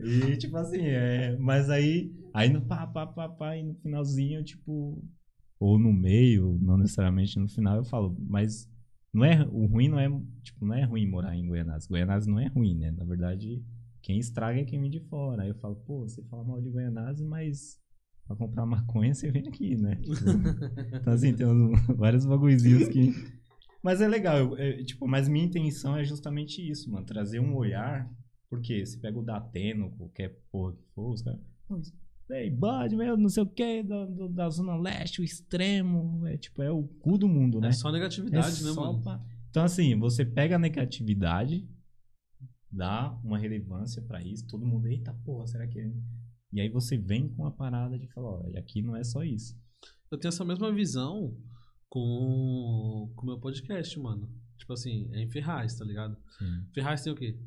E 0.00 0.36
tipo 0.36 0.56
assim, 0.56 0.82
é. 0.82 1.36
Mas 1.38 1.70
aí. 1.70 2.12
Aí 2.34 2.50
no 2.50 2.60
pá, 2.60 2.86
pá, 2.86 3.06
pá, 3.06 3.28
pá, 3.28 3.56
e 3.56 3.62
no 3.62 3.74
finalzinho, 3.76 4.44
tipo. 4.44 5.02
Ou 5.58 5.78
no 5.78 5.92
meio, 5.92 6.58
não 6.60 6.76
necessariamente 6.76 7.38
no 7.38 7.48
final, 7.48 7.78
eu 7.78 7.84
falo, 7.84 8.14
mas 8.20 8.68
não 9.12 9.24
é. 9.24 9.46
O 9.50 9.66
ruim 9.66 9.88
não 9.88 9.98
é. 9.98 10.08
Tipo, 10.42 10.66
não 10.66 10.74
é 10.74 10.84
ruim 10.84 11.08
morar 11.08 11.34
em 11.34 11.46
Goianás. 11.46 11.86
Goianás 11.86 12.26
não 12.26 12.38
é 12.38 12.48
ruim, 12.48 12.76
né? 12.76 12.90
Na 12.90 13.04
verdade, 13.04 13.64
quem 14.06 14.18
estraga 14.18 14.60
é 14.60 14.64
quem 14.64 14.80
vem 14.80 14.90
de 14.90 15.00
fora. 15.00 15.42
Aí 15.42 15.48
eu 15.48 15.54
falo, 15.56 15.74
pô, 15.76 16.00
você 16.08 16.22
fala 16.24 16.44
mal 16.44 16.60
de 16.60 16.70
Goianás, 16.70 17.20
mas 17.20 17.78
pra 18.26 18.36
comprar 18.36 18.64
maconha 18.64 19.12
você 19.12 19.30
vem 19.30 19.48
aqui, 19.48 19.76
né? 19.76 19.96
Tipo, 20.02 20.96
então 20.96 21.12
assim, 21.12 21.34
tem 21.34 21.46
uns- 21.46 21.86
vários 21.96 22.24
bagulhozinhos 22.24 22.88
que. 22.88 23.12
Mas 23.82 24.00
é 24.00 24.08
legal, 24.08 24.36
eu- 24.38 24.56
é, 24.56 24.82
tipo, 24.84 25.06
mas 25.08 25.28
minha 25.28 25.44
intenção 25.44 25.96
é 25.96 26.04
justamente 26.04 26.60
isso, 26.68 26.90
mano. 26.90 27.04
Trazer 27.06 27.40
um 27.40 27.54
olhar. 27.54 28.08
Porque 28.48 28.86
você 28.86 28.96
pega 28.98 29.18
o 29.18 29.24
Dateno, 29.24 29.90
qualquer 29.96 30.38
porra 30.52 30.72
que 30.72 30.84
for, 30.94 31.12
os 31.12 31.20
caras. 31.22 31.40
"Não, 31.68 31.80
isso- 31.80 31.92
Ei, 32.30 32.48
Bud, 32.50 32.96
meu, 32.96 33.16
não 33.16 33.28
sei 33.28 33.42
o 33.42 33.46
que, 33.46 33.82
da, 33.82 34.04
da 34.28 34.50
Zona 34.50 34.76
Leste, 34.76 35.20
o 35.20 35.24
extremo. 35.24 36.24
É 36.26 36.36
tipo, 36.36 36.62
é 36.62 36.70
o 36.70 36.82
cu 36.84 37.18
do 37.18 37.28
mundo, 37.28 37.60
né? 37.60 37.68
É 37.68 37.72
só 37.72 37.90
negatividade, 37.90 38.60
É 38.62 38.64
né, 38.66 38.72
só 38.72 38.92
mano? 38.92 39.02
pra- 39.02 39.20
Então, 39.50 39.64
assim, 39.64 39.96
você 39.98 40.24
pega 40.24 40.56
a 40.56 40.58
negatividade, 40.60 41.68
dá 42.76 43.18
uma 43.24 43.38
relevância 43.38 44.02
pra 44.02 44.22
isso, 44.22 44.46
todo 44.46 44.66
mundo, 44.66 44.86
eita 44.86 45.12
porra, 45.24 45.46
será 45.46 45.66
que. 45.66 45.80
é?" 45.80 45.92
E 46.52 46.60
aí 46.60 46.68
você 46.68 46.96
vem 46.96 47.28
com 47.28 47.44
a 47.46 47.50
parada 47.50 47.98
de 47.98 48.06
falar, 48.08 48.40
olha, 48.44 48.60
aqui 48.60 48.80
não 48.82 48.94
é 48.96 49.02
só 49.02 49.24
isso. 49.24 49.58
Eu 50.10 50.18
tenho 50.18 50.28
essa 50.28 50.44
mesma 50.44 50.72
visão 50.72 51.36
com 51.88 53.10
o 53.16 53.26
meu 53.26 53.38
podcast, 53.38 53.98
mano. 53.98 54.28
Tipo 54.56 54.72
assim, 54.72 55.08
é 55.12 55.22
em 55.22 55.28
Ferraz, 55.30 55.76
tá 55.76 55.84
ligado? 55.84 56.16
Ferraz 56.72 57.02
tem 57.02 57.12
o 57.12 57.16
quê? 57.16 57.38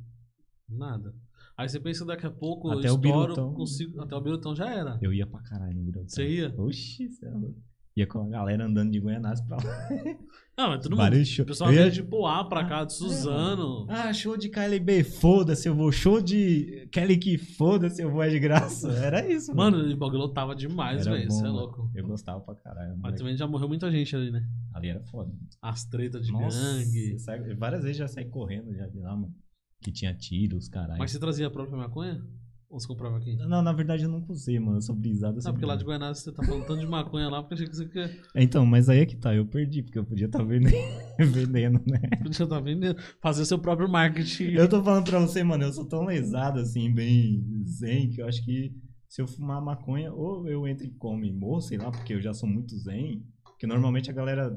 Nada. 0.68 1.16
Aí 1.58 1.68
você 1.68 1.80
pensa 1.80 2.06
daqui 2.06 2.26
a 2.26 2.32
pouco, 2.32 2.70
Até 2.70 2.88
eu 2.88 2.94
o 2.94 2.96
estouro, 2.98 3.34
Birutão. 3.34 3.54
consigo, 3.54 4.00
até 4.02 4.16
o 4.16 4.22
Birutão 4.22 4.56
já 4.56 4.70
era. 4.74 4.98
Eu 5.02 5.14
ia 5.14 5.26
pra 5.28 5.42
caralho 5.42 5.76
no 5.76 5.84
Virotão. 5.86 6.08
Você 6.10 6.28
ia? 6.30 6.54
Oxi, 6.58 7.10
louco. 7.24 7.62
Ia 7.96 8.08
com 8.08 8.22
a 8.22 8.30
galera 8.30 8.66
andando 8.66 8.92
de 8.92 9.00
Goianás 9.00 9.42
pra 9.42 9.58
lá. 9.58 9.64
Não, 10.58 10.70
mas 10.70 10.82
todo 10.82 10.92
mundo. 10.92 11.00
Vários 11.00 11.40
O 11.40 11.46
pessoal 11.46 11.72
ia- 11.74 11.90
de 11.90 12.04
Poá 12.04 12.44
pra 12.44 12.66
cá, 12.66 12.84
de 12.84 12.94
Suzano. 12.94 13.86
Ah, 13.90 14.12
show 14.14 14.36
de 14.38 14.50
KLB, 14.50 15.04
foda-se, 15.06 15.68
eu 15.70 15.74
vou. 15.76 15.90
Show 15.92 16.22
de 16.22 16.88
Kelly 16.92 17.18
que 17.18 17.38
foda-se, 17.38 18.02
eu 18.02 18.12
vou 18.12 18.22
é 18.22 18.30
de 18.30 18.40
graça. 18.40 18.90
Era 19.04 19.26
isso, 19.30 19.56
Mano, 19.56 19.78
o 19.78 19.98
bagulho 19.98 20.20
lotava 20.20 20.54
demais, 20.56 21.06
velho. 21.06 21.30
Você 21.32 21.40
é 21.40 21.44
mano. 21.44 21.56
louco. 21.56 21.92
Eu 21.96 22.06
gostava 22.08 22.40
pra 22.42 22.56
caralho. 22.56 22.98
Mas 22.98 23.16
também 23.18 23.36
já 23.38 23.48
morreu 23.48 23.68
muita 23.70 23.90
gente 23.90 24.14
ali, 24.16 24.32
né? 24.32 24.46
Ali 24.74 24.90
era 24.90 25.02
foda. 25.04 25.32
As 25.62 25.86
tretas 25.86 26.26
de 26.26 26.32
Nossa, 26.34 26.58
gangue. 26.58 27.56
várias 27.58 27.82
vezes 27.82 27.98
já 27.98 28.08
saí 28.08 28.26
correndo 28.26 28.74
já 28.76 28.86
de 28.88 29.00
lá, 29.00 29.16
mano. 29.16 29.34
Que 29.82 29.92
tinha 29.94 30.14
tiros, 30.14 30.68
caralho. 30.68 31.00
Mas 31.00 31.12
você 31.12 31.20
trazia 31.20 31.48
a 31.48 31.52
própria 31.52 31.78
maconha? 31.78 32.22
Ou 32.70 32.80
você 32.80 32.88
comprava 32.88 33.18
aqui? 33.18 33.36
Não, 33.36 33.64
na 33.64 33.74
verdade 33.74 34.04
eu 34.04 34.10
nunca 34.10 34.32
usei, 34.32 34.60
mano. 34.60 34.78
Eu 34.78 34.82
sou 34.82 34.94
brisado. 34.96 35.34
eu 35.34 35.36
Não, 35.38 35.42
sempre- 35.42 35.54
porque 35.54 35.66
lá 35.66 35.76
de 35.76 35.84
Goiânia 35.84 36.14
você 36.14 36.32
tá 36.32 36.44
falando 36.44 36.66
tanto 36.66 36.80
de 36.80 36.86
maconha 36.88 37.28
lá, 37.28 37.42
porque 37.42 37.56
achei 37.56 37.68
que 37.68 37.76
você 37.76 37.88
quer. 37.88 38.16
Então, 38.36 38.64
mas 38.66 38.88
aí 38.90 39.00
é 39.00 39.06
que 39.08 39.16
tá, 39.18 39.34
eu 39.34 39.46
perdi, 39.48 39.82
porque 39.82 39.98
eu 39.98 40.06
podia 40.06 40.28
estar 40.28 40.44
vendendo, 40.44 40.72
vendendo, 41.20 41.82
né? 41.88 42.00
Podia 42.22 42.44
estar 42.44 42.60
vendendo. 42.60 43.00
Fazer 43.22 43.44
seu 43.46 43.58
próprio 43.58 43.90
marketing. 43.90 44.52
Eu 44.52 44.70
tô 44.70 44.84
falando 44.84 45.04
pra 45.10 45.20
você, 45.20 45.44
mano, 45.44 45.64
eu 45.64 45.74
sou 45.74 45.86
tão 45.86 46.06
lesado, 46.06 46.60
assim, 46.60 46.94
bem 46.94 47.44
zen, 47.66 48.10
que 48.12 48.22
eu 48.22 48.28
acho 48.28 48.46
que 48.46 48.72
se 49.08 49.20
eu 49.20 49.28
fumar 49.28 49.60
maconha, 49.60 50.14
ou 50.14 50.48
eu 50.48 50.68
entro 50.68 50.86
e 50.86 50.92
como 50.92 51.26
e 51.26 51.34
morro, 51.34 51.62
sei 51.62 51.80
lá, 51.80 51.90
porque 51.90 52.14
eu 52.14 52.22
já 52.22 52.34
sou 52.36 52.48
muito 52.48 52.78
zen. 52.78 53.26
Porque 53.44 53.66
normalmente 53.66 54.12
a 54.12 54.14
galera 54.14 54.52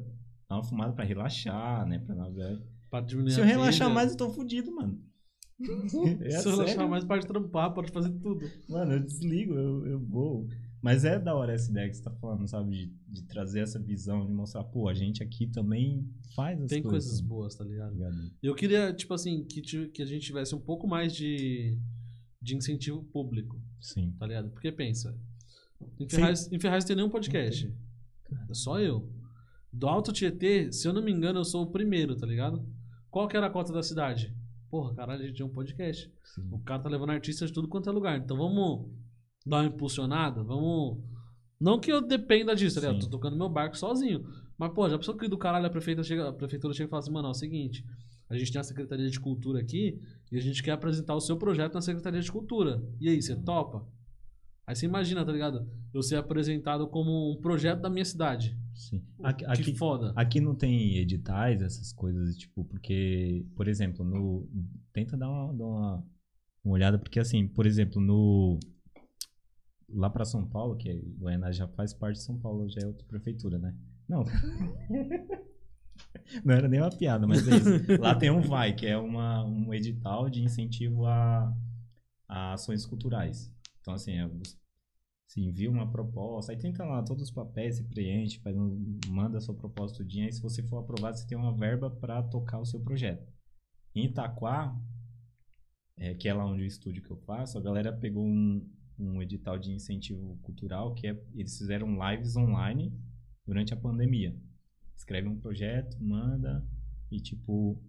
dá 0.51 0.57
uma 0.57 0.63
fumada 0.65 0.93
pra 0.93 1.03
relaxar, 1.05 1.87
né? 1.87 1.99
Pra 1.99 2.15
navegar. 2.15 2.59
Diminuir 3.07 3.33
Se 3.33 3.41
eu 3.41 3.45
relaxar 3.47 3.89
mais, 3.91 4.11
eu 4.11 4.19
tô 4.19 4.29
fudido, 4.29 4.71
mano. 4.71 5.01
É 6.23 6.31
Se 6.31 6.49
eu 6.49 6.53
relaxar 6.53 6.89
mais, 6.89 7.05
pode 7.05 7.27
trampar, 7.27 7.73
pode 7.73 7.91
fazer 7.93 8.11
tudo. 8.21 8.51
Mano, 8.69 8.95
eu 8.95 9.01
desligo, 9.01 9.55
eu, 9.55 9.87
eu 9.87 10.01
vou. 10.01 10.49
Mas 10.83 11.05
é 11.05 11.17
da 11.17 11.33
hora 11.35 11.53
essa 11.53 11.71
ideia 11.71 11.89
que 11.89 11.97
você 11.97 12.03
tá 12.03 12.11
falando, 12.11 12.47
sabe? 12.49 12.71
De, 12.71 12.87
de 13.09 13.23
trazer 13.29 13.61
essa 13.61 13.79
visão, 13.79 14.27
de 14.27 14.33
mostrar, 14.33 14.65
pô, 14.65 14.89
a 14.89 14.95
gente 14.95 15.23
aqui 15.23 15.47
também 15.47 16.05
faz 16.35 16.61
as 16.61 16.69
Tem 16.69 16.83
coisas. 16.83 17.09
coisas 17.09 17.21
boas, 17.21 17.55
tá 17.55 17.65
ligado? 17.65 17.93
ligado? 17.95 18.17
Eu 18.43 18.55
queria, 18.55 18.93
tipo 18.93 19.15
assim, 19.15 19.45
que, 19.45 19.61
que 19.89 20.03
a 20.03 20.07
gente 20.07 20.27
tivesse 20.27 20.55
um 20.57 20.61
pouco 20.61 20.89
mais 20.89 21.15
de, 21.15 21.79
de 22.41 22.57
incentivo 22.57 23.05
público, 23.05 23.63
Sim. 23.81 24.13
tá 24.19 24.27
ligado? 24.27 24.51
Porque 24.51 24.73
pensa, 24.73 25.17
em. 26.01 26.09
Ferraz, 26.09 26.51
em 26.51 26.59
Ferraz 26.59 26.85
tem 26.85 26.97
nenhum 26.97 27.11
podcast. 27.11 27.73
É 28.51 28.55
só 28.55 28.81
eu. 28.81 29.09
Do 29.73 29.89
Alto 29.89 30.13
Tietê, 30.13 30.73
se 30.73 30.87
eu 30.89 30.93
não 30.93 31.03
me 31.03 31.13
engano, 31.13 31.39
eu 31.39 31.45
sou 31.45 31.63
o 31.63 31.71
primeiro, 31.71 32.17
tá 32.17 32.27
ligado? 32.27 32.67
Qual 33.09 33.29
que 33.29 33.37
era 33.37 33.47
a 33.47 33.51
cota 33.51 33.73
da 33.73 33.83
cidade? 33.83 34.35
Porra, 34.73 34.95
caralho, 34.95 35.21
a 35.21 35.27
gente 35.27 35.37
tinha 35.37 35.45
um 35.45 35.53
podcast. 35.53 36.11
sim. 36.25 36.49
O 36.51 36.59
cara 36.61 36.83
tá 36.83 36.89
levando 36.89 37.11
artistas 37.11 37.51
de 37.51 37.55
tudo 37.55 37.69
quanto 37.69 37.91
é 37.91 37.93
lugar. 37.93 38.17
Então 38.17 38.39
vamos 38.39 38.91
dar 39.45 39.59
uma 39.59 39.67
impulsionada, 39.67 40.43
vamos. 40.43 40.99
Não 41.61 41.79
que 41.79 41.93
eu 41.93 42.01
dependa 42.01 42.57
disso, 42.57 42.81
tá 42.81 42.87
ligado? 42.87 43.05
Tô 43.05 43.11
tocando 43.11 43.37
meu 43.37 43.51
barco 43.51 43.77
sozinho. 43.77 44.25
Mas, 44.57 44.73
pô, 44.73 44.89
já 44.89 44.97
pensou 44.97 45.15
que 45.15 45.29
do 45.29 45.37
caralho 45.37 45.67
a 45.67 45.71
prefeita 45.71 46.03
chega, 46.03 46.31
a 46.31 46.33
prefeitura 46.33 46.73
chega 46.73 46.87
e 46.87 46.91
fala 46.91 47.01
assim, 47.01 47.13
mano, 47.13 47.29
é 47.29 47.31
o 47.31 47.35
seguinte, 47.35 47.85
a 48.31 48.39
gente 48.39 48.51
tem 48.51 48.63
a 48.63 48.65
Secretaria 48.65 49.11
de 49.11 49.21
Cultura 49.21 49.61
aqui 49.61 50.01
e 50.31 50.39
a 50.39 50.41
gente 50.41 50.63
quer 50.63 50.71
apresentar 50.71 51.15
o 51.15 51.21
seu 51.21 51.37
projeto 51.37 51.75
na 51.75 51.83
Secretaria 51.83 52.23
de 52.23 52.33
Cultura. 52.33 52.83
E 52.99 53.11
aí, 53.11 53.21
você 53.21 53.37
topa? 53.37 53.87
Aí 54.73 54.77
você 54.77 54.87
imagina, 54.87 55.23
tá 55.23 55.31
ligado? 55.31 55.69
Eu 55.93 56.03
ser 56.03 56.17
apresentado 56.17 56.89
como 56.89 57.31
um 57.31 57.37
projeto 57.37 57.83
da 57.83 57.91
minha 57.91 58.07
cidade. 58.07 58.59
sim. 58.75 59.05
Aqui, 59.23 59.45
que 59.45 59.51
aqui, 59.51 59.75
foda. 59.75 60.15
aqui 60.17 60.41
não 60.41 60.55
tem 60.55 60.97
editais, 60.97 61.61
essas 61.61 61.93
coisas, 61.93 62.39
tipo, 62.39 62.65
porque, 62.65 63.45
por 63.55 63.69
exemplo, 63.69 64.03
no. 64.03 64.49
Tenta 64.91 65.15
dar 65.15 65.29
uma, 65.29 65.53
dar 65.53 65.67
uma, 65.67 66.07
uma 66.65 66.75
olhada, 66.75 66.99
porque 66.99 67.21
assim, 67.21 67.47
por 67.47 67.67
exemplo, 67.67 68.01
no. 68.01 68.59
Lá 69.91 70.09
pra 70.09 70.25
São 70.25 70.49
Paulo, 70.49 70.75
que 70.75 70.91
Goiânia 71.19 71.53
já 71.53 71.69
faz 71.69 71.93
parte 71.93 72.17
de 72.17 72.23
São 72.23 72.39
Paulo, 72.39 72.67
já 72.67 72.81
é 72.81 72.87
outra 72.87 73.07
prefeitura, 73.07 73.59
né? 73.59 73.77
Não. 74.09 74.25
Não 76.43 76.55
era 76.55 76.67
nem 76.67 76.81
uma 76.81 76.89
piada, 76.89 77.27
mas 77.27 77.47
é 77.47 77.57
isso. 77.57 78.01
Lá 78.01 78.15
tem 78.15 78.31
um 78.31 78.41
VAI, 78.41 78.73
que 78.73 78.87
é 78.87 78.97
uma, 78.97 79.45
um 79.45 79.75
edital 79.75 80.31
de 80.31 80.43
incentivo 80.43 81.05
a, 81.05 81.55
a 82.27 82.55
ações 82.55 82.87
culturais. 82.87 83.53
Então, 83.83 83.95
assim, 83.95 84.13
é, 84.13 84.31
você 85.33 85.41
se 85.41 85.41
envia 85.41 85.71
uma 85.71 85.91
proposta, 85.91 86.53
aí 86.53 86.59
tenta 86.59 86.85
lá 86.85 87.03
todos 87.03 87.25
os 87.25 87.31
papéis, 87.31 87.77
se 87.77 87.85
preenche, 87.85 88.39
faz 88.41 88.57
um, 88.57 88.99
manda 89.09 89.41
sua 89.41 89.55
proposta 89.55 89.99
tudinho, 89.99 90.27
aí 90.27 90.33
se 90.33 90.43
você 90.43 90.63
for 90.63 90.79
aprovado, 90.79 91.17
você 91.17 91.27
tem 91.27 91.39
uma 91.39 91.57
verba 91.57 91.91
para 91.91 92.23
tocar 92.23 92.59
o 92.59 92.67
seu 92.67 92.81
projeto. 92.81 93.27
Em 93.95 94.07
Itaquá, 94.07 94.79
é, 95.97 96.15
que 96.15 96.29
é 96.29 96.35
lá 96.35 96.45
onde 96.45 96.63
o 96.63 96.67
estúdio 96.67 97.03
que 97.03 97.11
eu 97.11 97.17
faço, 97.17 97.57
a 97.57 97.63
galera 97.63 97.93
pegou 97.93 98.27
um, 98.27 98.69
um 98.99 99.23
edital 99.23 99.59
de 99.59 99.73
incentivo 99.73 100.39
cultural, 100.43 100.95
que 100.95 101.07
é, 101.07 101.23
eles 101.35 101.57
fizeram 101.57 101.97
lives 102.11 102.37
online 102.37 102.93
durante 103.47 103.73
a 103.73 103.77
pandemia. 103.77 104.37
Escreve 104.97 105.29
um 105.29 105.39
projeto, 105.39 105.97
manda, 106.03 106.67
e 107.11 107.21
tipo, 107.21 107.83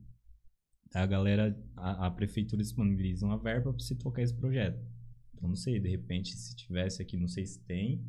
a 0.93 1.05
galera, 1.05 1.57
a, 1.75 2.07
a 2.07 2.11
prefeitura 2.11 2.61
disponibiliza 2.61 3.25
uma 3.25 3.37
verba 3.37 3.73
para 3.73 3.83
você 3.83 3.95
tocar 3.95 4.21
esse 4.21 4.33
projeto. 4.33 4.92
Então, 5.35 5.49
não 5.49 5.55
sei, 5.55 5.79
de 5.79 5.89
repente, 5.89 6.35
se 6.35 6.55
tivesse 6.55 7.01
aqui, 7.01 7.17
não 7.17 7.27
sei 7.27 7.45
se 7.45 7.59
tem, 7.65 8.03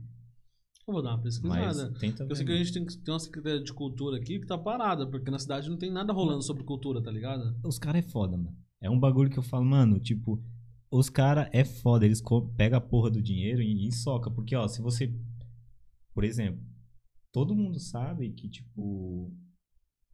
Eu 0.87 0.93
vou 0.95 1.03
dar 1.03 1.11
uma 1.11 1.17
mas 1.17 1.25
pesquisada. 1.25 1.99
tenta 1.99 2.25
Eu 2.25 2.37
sei 2.37 2.45
que 2.45 2.53
a 2.53 2.57
gente 2.57 2.73
tem 2.73 2.85
que 2.85 2.97
ter 2.99 3.11
uma 3.11 3.19
secretaria 3.19 3.63
de 3.63 3.73
cultura 3.73 4.19
aqui 4.19 4.39
que 4.39 4.47
tá 4.47 4.59
parada, 4.59 5.07
porque 5.07 5.31
na 5.31 5.39
cidade 5.39 5.69
não 5.71 5.79
tem 5.79 5.91
nada 5.91 6.13
rolando 6.13 6.43
sobre 6.43 6.63
cultura, 6.65 7.03
tá 7.03 7.11
ligado? 7.11 7.59
Os 7.65 7.79
caras 7.79 8.05
é 8.05 8.09
foda, 8.09 8.37
mano. 8.37 8.57
É 8.81 8.91
um 8.91 9.01
bagulho 9.01 9.31
que 9.31 9.39
eu 9.39 9.43
falo, 9.43 9.65
mano, 9.65 9.99
tipo, 9.99 10.43
os 10.91 11.09
caras 11.09 11.49
é 11.53 11.65
foda, 11.65 12.05
eles 12.05 12.23
pegam 12.57 12.79
a 12.79 12.81
porra 12.81 13.11
do 13.11 13.21
dinheiro 13.21 13.61
e, 13.63 13.89
e 13.89 13.93
soca. 13.93 14.31
Porque, 14.31 14.55
ó, 14.55 14.69
se 14.69 14.81
você. 14.81 15.13
Por 16.13 16.23
exemplo, 16.23 16.63
todo 17.33 17.55
mundo 17.55 17.81
sabe 17.81 18.31
que, 18.31 18.49
tipo. 18.49 19.33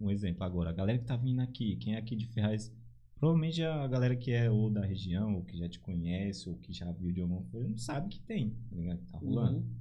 Um 0.00 0.10
exemplo 0.10 0.42
agora, 0.44 0.70
a 0.70 0.72
galera 0.72 0.98
que 0.98 1.04
tá 1.04 1.14
vindo 1.14 1.40
aqui, 1.40 1.76
quem 1.76 1.94
é 1.94 1.98
aqui 1.98 2.16
de 2.16 2.26
Ferraz, 2.28 2.72
provavelmente 3.20 3.62
a 3.62 3.86
galera 3.86 4.16
que 4.16 4.32
é 4.32 4.50
ou 4.50 4.70
da 4.70 4.84
região, 4.84 5.36
ou 5.36 5.44
que 5.44 5.56
já 5.56 5.68
te 5.68 5.78
conhece, 5.78 6.48
ou 6.48 6.56
que 6.56 6.72
já 6.72 6.90
viu 6.90 7.12
de 7.12 7.20
alguma 7.20 7.42
coisa, 7.44 7.68
não 7.68 7.76
sabe 7.76 8.08
que 8.08 8.20
tem, 8.20 8.50
tá 8.70 8.74
ligado? 8.76 8.98
Que 8.98 9.12
tá 9.12 9.18
rolando. 9.18 9.58
Uhum. 9.58 9.80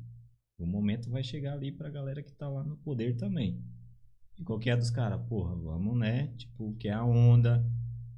O 0.60 0.68
momento 0.68 1.10
vai 1.10 1.24
chegar 1.24 1.54
ali 1.54 1.72
pra 1.72 1.90
galera 1.90 2.22
que 2.22 2.34
tá 2.34 2.50
lá 2.50 2.64
no 2.64 2.76
poder 2.78 3.16
também. 3.16 3.64
E 4.38 4.44
qual 4.44 4.60
que 4.60 4.70
é 4.70 4.76
dos 4.76 4.90
caras? 4.92 5.22
Porra, 5.28 5.56
vamos, 5.56 5.98
né? 5.98 6.28
Tipo, 6.36 6.74
que 6.76 6.90
é 6.90 6.94
a 6.94 7.04
onda. 7.04 7.66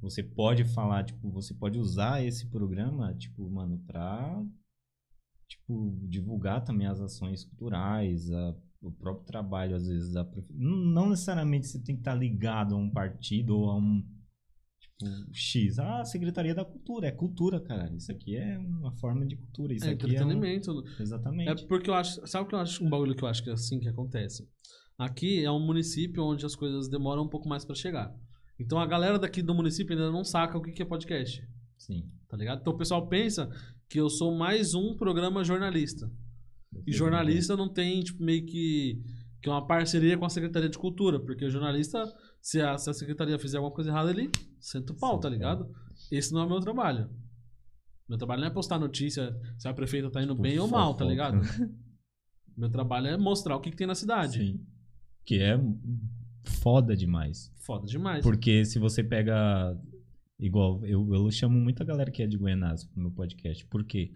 Você 0.00 0.24
pode 0.24 0.64
falar, 0.64 1.04
tipo, 1.04 1.30
você 1.30 1.54
pode 1.54 1.78
usar 1.78 2.24
esse 2.24 2.46
programa, 2.46 3.14
tipo, 3.14 3.48
mano, 3.48 3.78
pra, 3.86 4.44
tipo, 5.48 5.96
divulgar 6.08 6.64
também 6.64 6.88
as 6.88 7.00
ações 7.00 7.44
culturais, 7.44 8.28
a- 8.32 8.56
o 8.80 8.90
próprio 8.90 9.24
trabalho, 9.24 9.76
às 9.76 9.86
vezes, 9.86 10.12
da 10.12 10.28
não, 10.50 10.76
não 10.78 11.10
necessariamente 11.10 11.68
você 11.68 11.78
tem 11.78 11.94
que 11.94 12.00
estar 12.00 12.14
ligado 12.16 12.74
a 12.74 12.78
um 12.78 12.90
partido 12.90 13.56
ou 13.56 13.70
a 13.70 13.76
um, 13.76 14.04
X. 15.32 15.78
Ah, 15.78 16.04
Secretaria 16.04 16.54
da 16.54 16.64
Cultura. 16.64 17.06
É 17.06 17.12
cultura, 17.12 17.60
cara. 17.60 17.92
Isso 17.94 18.10
aqui 18.10 18.36
é 18.36 18.58
uma 18.58 18.92
forma 18.96 19.26
de 19.26 19.36
cultura. 19.36 19.74
Isso 19.74 19.86
É 19.86 19.90
aqui 19.90 20.04
é 20.04 20.08
um... 20.08 20.12
entretenimento. 20.12 20.84
Exatamente. 21.00 21.48
É 21.50 21.66
porque 21.66 21.90
eu 21.90 21.94
acho. 21.94 22.26
Sabe 22.26 22.44
o 22.44 22.48
que 22.48 22.54
eu 22.54 22.58
acho? 22.58 22.84
Um 22.84 22.90
bagulho 22.90 23.14
que 23.14 23.22
eu 23.22 23.28
acho 23.28 23.42
que 23.42 23.50
é 23.50 23.52
assim 23.52 23.78
que 23.78 23.88
acontece. 23.88 24.48
Aqui 24.98 25.44
é 25.44 25.50
um 25.50 25.64
município 25.64 26.22
onde 26.22 26.44
as 26.46 26.54
coisas 26.54 26.88
demoram 26.88 27.24
um 27.24 27.28
pouco 27.28 27.48
mais 27.48 27.64
pra 27.64 27.74
chegar. 27.74 28.14
Então 28.58 28.78
a 28.78 28.86
galera 28.86 29.18
daqui 29.18 29.42
do 29.42 29.54
município 29.54 29.96
ainda 29.96 30.10
não 30.10 30.22
saca 30.24 30.56
o 30.56 30.62
que 30.62 30.72
que 30.72 30.82
é 30.82 30.84
podcast. 30.84 31.42
Sim. 31.78 32.04
Tá 32.28 32.36
ligado? 32.36 32.60
Então 32.60 32.72
o 32.72 32.76
pessoal 32.76 33.08
pensa 33.08 33.50
que 33.88 33.98
eu 33.98 34.08
sou 34.08 34.36
mais 34.36 34.74
um 34.74 34.96
programa 34.96 35.42
jornalista. 35.42 36.10
E 36.86 36.92
jornalista 36.92 37.56
não 37.56 37.68
tem, 37.68 38.00
tipo, 38.00 38.22
meio 38.22 38.46
que, 38.46 39.02
que 39.42 39.48
uma 39.48 39.66
parceria 39.66 40.16
com 40.16 40.24
a 40.24 40.30
Secretaria 40.30 40.68
de 40.68 40.78
Cultura. 40.78 41.20
Porque 41.20 41.44
o 41.44 41.50
jornalista, 41.50 42.02
se 42.42 42.60
a, 42.60 42.76
se 42.76 42.90
a 42.90 42.92
Secretaria 42.92 43.38
fizer 43.38 43.58
alguma 43.58 43.72
coisa 43.72 43.90
errada, 43.90 44.10
ele 44.10 44.28
senta 44.60 44.92
o 44.92 44.96
pau, 44.96 45.18
tá 45.20 45.28
o 45.28 45.30
ligado? 45.30 45.72
Esse 46.10 46.34
não 46.34 46.42
é 46.42 46.44
o 46.44 46.48
meu 46.48 46.60
trabalho. 46.60 47.08
Meu 48.08 48.18
trabalho 48.18 48.40
não 48.40 48.48
é 48.48 48.50
postar 48.50 48.80
notícia 48.80 49.34
se 49.56 49.68
a 49.68 49.72
prefeita 49.72 50.10
tá 50.10 50.20
indo 50.20 50.34
bem 50.34 50.58
ou 50.58 50.66
mal, 50.66 50.94
tá 50.94 51.04
ligado? 51.04 51.40
Meu 52.54 52.68
trabalho 52.68 53.06
é 53.06 53.16
mostrar 53.16 53.56
o 53.56 53.60
que, 53.60 53.70
que 53.70 53.76
tem 53.78 53.86
na 53.86 53.94
cidade. 53.94 54.38
Sim. 54.38 54.60
Que 55.24 55.40
é 55.40 55.58
foda 56.44 56.94
demais. 56.94 57.50
Foda 57.56 57.86
demais. 57.86 58.22
Porque 58.22 58.64
se 58.66 58.78
você 58.78 59.02
pega. 59.02 59.74
Igual, 60.38 60.84
eu, 60.84 61.14
eu 61.14 61.30
chamo 61.30 61.58
muita 61.58 61.82
galera 61.82 62.10
que 62.10 62.22
é 62.22 62.26
de 62.26 62.36
Goianás 62.36 62.84
pro 62.84 63.00
meu 63.00 63.10
podcast. 63.10 63.64
Por 63.66 63.84
quê? 63.84 64.12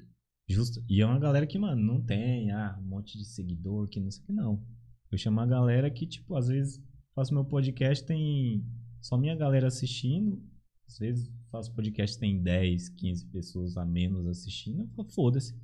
Justo. 0.46 0.84
E 0.86 1.00
é 1.00 1.06
uma 1.06 1.18
galera 1.18 1.46
que, 1.46 1.58
mano, 1.58 1.80
não 1.80 2.02
tem 2.02 2.50
ah, 2.50 2.76
um 2.78 2.88
monte 2.88 3.16
de 3.16 3.24
seguidor, 3.24 3.88
que 3.88 4.00
não 4.00 4.10
sei 4.10 4.22
o 4.22 4.26
que, 4.26 4.32
não. 4.32 4.62
Eu 5.10 5.16
chamo 5.16 5.40
a 5.40 5.46
galera 5.46 5.90
que, 5.90 6.06
tipo, 6.06 6.36
às 6.36 6.48
vezes 6.48 6.84
faço 7.16 7.32
meu 7.32 7.46
podcast, 7.46 8.04
tem 8.04 8.62
só 9.00 9.16
minha 9.16 9.34
galera 9.34 9.66
assistindo. 9.66 10.40
Às 10.86 10.98
vezes 10.98 11.32
faço 11.50 11.74
podcast, 11.74 12.18
tem 12.18 12.40
10, 12.40 12.90
15 12.90 13.26
pessoas 13.32 13.76
a 13.78 13.86
menos 13.86 14.26
assistindo. 14.26 14.82
Eu 14.82 14.88
falo, 14.88 15.08
foda-se. 15.08 15.58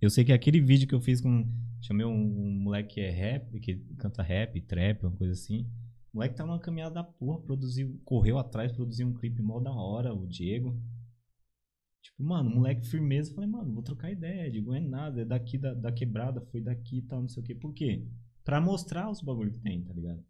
Eu 0.00 0.08
sei 0.08 0.24
que 0.24 0.32
aquele 0.32 0.60
vídeo 0.60 0.88
que 0.88 0.94
eu 0.94 1.00
fiz 1.00 1.20
com. 1.20 1.44
Chamei 1.80 2.06
um, 2.06 2.12
um 2.12 2.60
moleque 2.60 2.94
que 2.94 3.00
é 3.00 3.10
rap, 3.10 3.58
que 3.58 3.74
canta 3.98 4.22
rap, 4.22 4.60
trap, 4.60 5.02
uma 5.02 5.16
coisa 5.16 5.32
assim. 5.32 5.68
O 6.12 6.18
moleque 6.18 6.36
tava 6.36 6.48
numa 6.48 6.60
caminhada 6.60 6.94
da 6.94 7.04
porra, 7.04 7.40
produziu, 7.40 8.00
correu 8.04 8.38
atrás, 8.38 8.70
produziu 8.70 9.08
um 9.08 9.14
clipe 9.14 9.42
mó 9.42 9.58
da 9.58 9.72
hora, 9.72 10.14
o 10.14 10.26
Diego. 10.26 10.80
Tipo, 12.00 12.22
mano, 12.22 12.48
moleque 12.48 12.86
firmeza. 12.86 13.34
Falei, 13.34 13.50
mano, 13.50 13.74
vou 13.74 13.82
trocar 13.82 14.12
ideia. 14.12 14.50
Digo, 14.50 14.72
é 14.72 14.80
nada, 14.80 15.22
é 15.22 15.24
daqui 15.24 15.58
da, 15.58 15.74
da 15.74 15.90
quebrada, 15.90 16.40
foi 16.52 16.60
daqui 16.60 16.98
e 16.98 17.02
tal, 17.02 17.22
não 17.22 17.28
sei 17.28 17.42
o 17.42 17.46
quê. 17.46 17.54
Por 17.56 17.74
quê? 17.74 18.06
Pra 18.44 18.60
mostrar 18.60 19.10
os 19.10 19.20
bagulho 19.20 19.50
que 19.50 19.60
tem, 19.60 19.82
tá 19.82 19.92
ligado? 19.92 20.24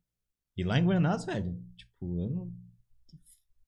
E 0.57 0.65
lá 0.65 0.79
em 0.79 0.85
Guanás, 0.85 1.25
velho, 1.25 1.59
tipo, 1.77 2.19
eu 2.19 2.31
não. 2.31 2.53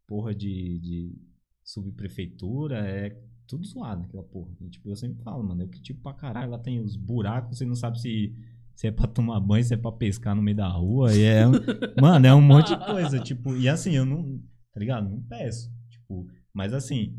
Porra 0.07 0.35
de, 0.35 0.79
de 0.81 1.19
subprefeitura, 1.65 2.79
é 2.79 3.19
tudo 3.47 3.67
zoado 3.67 4.05
aquela 4.05 4.23
porra. 4.23 4.51
E, 4.61 4.69
tipo, 4.69 4.91
eu 4.91 4.97
sempre 4.97 5.23
falo, 5.23 5.43
mano, 5.43 5.63
eu 5.63 5.69
que 5.69 5.81
tipo 5.81 6.01
pra 6.03 6.13
caralho, 6.13 6.51
lá 6.51 6.59
tem 6.59 6.81
os 6.81 6.97
buracos, 6.97 7.59
você 7.59 7.65
não 7.65 7.75
sabe 7.75 8.01
se, 8.01 8.35
se 8.75 8.87
é 8.87 8.91
pra 8.91 9.07
tomar 9.07 9.41
banho, 9.41 9.65
se 9.65 9.75
é 9.75 9.77
pra 9.77 9.93
pescar 9.93 10.35
no 10.35 10.43
meio 10.43 10.57
da 10.57 10.69
rua. 10.69 11.15
E 11.15 11.23
é. 11.23 11.45
mano, 12.01 12.27
é 12.27 12.35
um 12.35 12.41
monte 12.41 12.77
de 12.77 12.85
coisa. 12.85 13.19
Tipo, 13.19 13.57
e 13.57 13.69
assim, 13.69 13.93
eu 13.93 14.05
não. 14.05 14.39
Tá 14.73 14.81
ligado? 14.81 15.09
Não 15.09 15.23
peço. 15.23 15.71
Tipo, 15.91 16.27
mas 16.53 16.73
assim. 16.73 17.19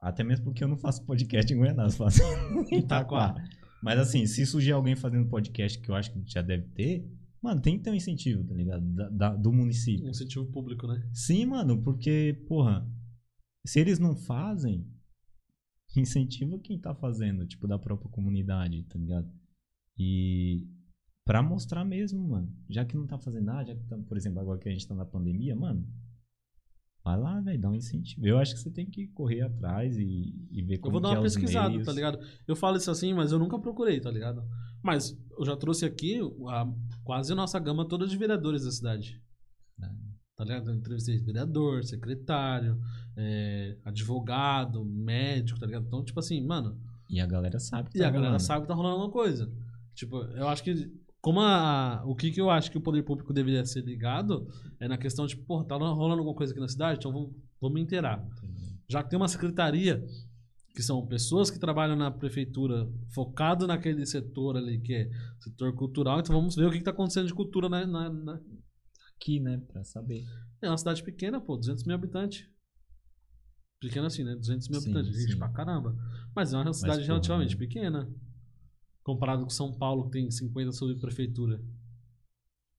Até 0.00 0.22
mesmo 0.22 0.44
porque 0.44 0.62
eu 0.62 0.68
não 0.68 0.76
faço 0.76 1.04
podcast 1.04 1.52
em 1.52 1.58
Guanás, 1.58 1.96
faço 1.96 2.22
em 2.70 2.78
Itaquá. 2.78 3.34
Mas 3.82 3.98
assim, 3.98 4.26
se 4.26 4.44
surgir 4.46 4.72
alguém 4.72 4.94
fazendo 4.94 5.28
podcast 5.28 5.80
que 5.80 5.90
eu 5.90 5.94
acho 5.94 6.12
que 6.12 6.22
já 6.26 6.42
deve 6.42 6.68
ter, 6.68 7.08
mano, 7.42 7.60
tem 7.60 7.76
que 7.78 7.84
ter 7.84 7.90
um 7.90 7.94
incentivo, 7.94 8.44
tá 8.44 8.54
ligado? 8.54 8.84
Da, 8.94 9.08
da- 9.08 9.36
do 9.36 9.52
município. 9.52 10.06
Um 10.06 10.10
incentivo 10.10 10.46
público, 10.46 10.86
né? 10.86 11.08
Sim, 11.12 11.46
mano, 11.46 11.82
porque, 11.82 12.44
porra, 12.48 12.86
se 13.66 13.80
eles 13.80 13.98
não 13.98 14.16
fazem, 14.16 14.86
incentiva 15.96 16.58
quem 16.58 16.78
tá 16.78 16.94
fazendo, 16.94 17.46
tipo, 17.46 17.66
da 17.66 17.78
própria 17.78 18.10
comunidade, 18.10 18.82
tá 18.84 18.98
ligado? 18.98 19.30
E 19.98 20.66
pra 21.24 21.42
mostrar 21.42 21.84
mesmo, 21.84 22.26
mano. 22.28 22.52
Já 22.70 22.84
que 22.84 22.96
não 22.96 23.06
tá 23.06 23.18
fazendo 23.18 23.44
nada, 23.44 23.66
já 23.66 23.74
que 23.76 23.84
tá, 23.84 23.98
por 23.98 24.16
exemplo, 24.16 24.40
agora 24.40 24.58
que 24.58 24.68
a 24.68 24.72
gente 24.72 24.86
tá 24.86 24.94
na 24.94 25.04
pandemia, 25.04 25.54
mano, 25.56 25.86
vai 27.04 27.18
lá, 27.18 27.40
velho, 27.40 27.60
dá 27.60 27.68
um 27.70 27.74
incentivo. 27.74 28.26
Eu 28.26 28.38
acho 28.38 28.54
que 28.54 28.60
você 28.60 28.70
tem 28.70 28.86
que 28.86 29.06
correr 29.08 29.40
atrás 29.42 29.96
e, 29.96 30.34
e 30.50 30.62
ver 30.62 30.76
Eu 30.76 30.80
como 30.80 30.92
vou 30.92 31.00
dar 31.00 31.08
que 31.10 31.14
uma 31.16 31.20
é 31.20 31.22
pesquisada, 31.22 31.70
meios. 31.70 31.86
tá 31.86 31.92
ligado? 31.92 32.18
Eu 32.46 32.54
falo 32.56 32.76
isso 32.76 32.90
assim, 32.90 33.14
mas 33.14 33.32
eu 33.32 33.38
nunca 33.38 33.58
procurei, 33.58 34.00
tá 34.00 34.10
ligado? 34.10 34.42
Mas 34.82 35.16
eu 35.38 35.44
já 35.44 35.56
trouxe 35.56 35.84
aqui 35.84 36.20
a- 36.48 36.72
quase 37.04 37.32
a 37.32 37.36
nossa 37.36 37.58
gama 37.58 37.86
toda 37.88 38.06
de 38.06 38.16
vereadores 38.16 38.64
da 38.64 38.70
cidade. 38.70 39.20
Tá 40.36 40.44
ligado? 40.44 40.70
Eu 40.70 40.76
entrevistei 40.76 41.18
vereador, 41.18 41.82
secretário, 41.82 42.78
é, 43.16 43.76
advogado, 43.84 44.84
médico, 44.84 45.58
tá 45.58 45.66
ligado? 45.66 45.86
Então, 45.86 46.04
tipo 46.04 46.20
assim, 46.20 46.40
mano, 46.46 46.78
E 47.10 47.20
a 47.20 47.26
galera 47.26 47.58
sabe 47.58 47.90
que 47.90 47.98
e 47.98 48.00
tá 48.00 48.06
a 48.06 48.10
galera 48.10 48.28
rolando. 48.32 48.42
sabe 48.44 48.62
que 48.62 48.68
tá 48.68 48.74
rolando 48.74 48.96
uma 48.98 49.10
coisa. 49.10 49.50
Tipo, 49.94 50.18
eu 50.18 50.46
acho 50.46 50.62
que. 50.62 50.92
Como 51.20 51.40
a. 51.40 52.02
O 52.06 52.14
que, 52.14 52.30
que 52.30 52.40
eu 52.40 52.48
acho 52.50 52.70
que 52.70 52.78
o 52.78 52.80
poder 52.80 53.02
público 53.02 53.32
deveria 53.32 53.64
ser 53.64 53.82
ligado 53.84 54.48
é 54.78 54.86
na 54.86 54.96
questão 54.96 55.26
de, 55.26 55.36
pô, 55.36 55.64
tá 55.64 55.76
rolando 55.76 56.20
alguma 56.20 56.34
coisa 56.36 56.52
aqui 56.52 56.60
na 56.60 56.68
cidade, 56.68 56.98
então 56.98 57.12
vamos, 57.12 57.32
vamos 57.60 57.74
me 57.74 57.80
inteirar. 57.80 58.24
Já 58.88 59.02
que 59.02 59.10
tem 59.10 59.16
uma 59.18 59.28
secretaria, 59.28 60.04
que 60.74 60.82
são 60.82 61.04
pessoas 61.06 61.50
que 61.50 61.58
trabalham 61.58 61.96
na 61.96 62.10
prefeitura 62.10 62.88
focado 63.12 63.66
naquele 63.66 64.06
setor 64.06 64.56
ali, 64.56 64.80
que 64.80 64.94
é 64.94 65.10
setor 65.40 65.74
cultural, 65.74 66.20
então 66.20 66.34
vamos 66.34 66.54
ver 66.54 66.66
o 66.66 66.70
que, 66.70 66.78
que 66.78 66.84
tá 66.84 66.92
acontecendo 66.92 67.26
de 67.26 67.34
cultura 67.34 67.68
na, 67.68 67.86
na, 67.86 68.10
na- 68.10 68.40
Aqui, 69.16 69.40
né, 69.40 69.60
pra 69.66 69.82
saber. 69.82 70.24
É 70.62 70.68
uma 70.68 70.78
cidade 70.78 71.02
pequena, 71.02 71.40
pô, 71.40 71.56
200 71.56 71.82
mil 71.82 71.96
habitantes. 71.96 72.48
Pequena 73.80 74.06
assim, 74.06 74.22
né? 74.22 74.36
200 74.36 74.68
mil 74.68 74.80
Sim, 74.80 74.90
habitantes, 74.90 75.20
gente 75.20 75.36
pra 75.36 75.48
caramba. 75.48 75.96
Mas 76.34 76.52
é 76.52 76.56
uma 76.56 76.72
cidade 76.72 76.98
porra, 76.98 77.06
relativamente 77.08 77.54
né? 77.54 77.58
pequena. 77.58 78.08
Comparado 79.08 79.42
com 79.44 79.48
São 79.48 79.72
Paulo, 79.72 80.04
que 80.04 80.10
tem 80.10 80.30
50 80.30 80.70
subprefeitura. 80.70 81.62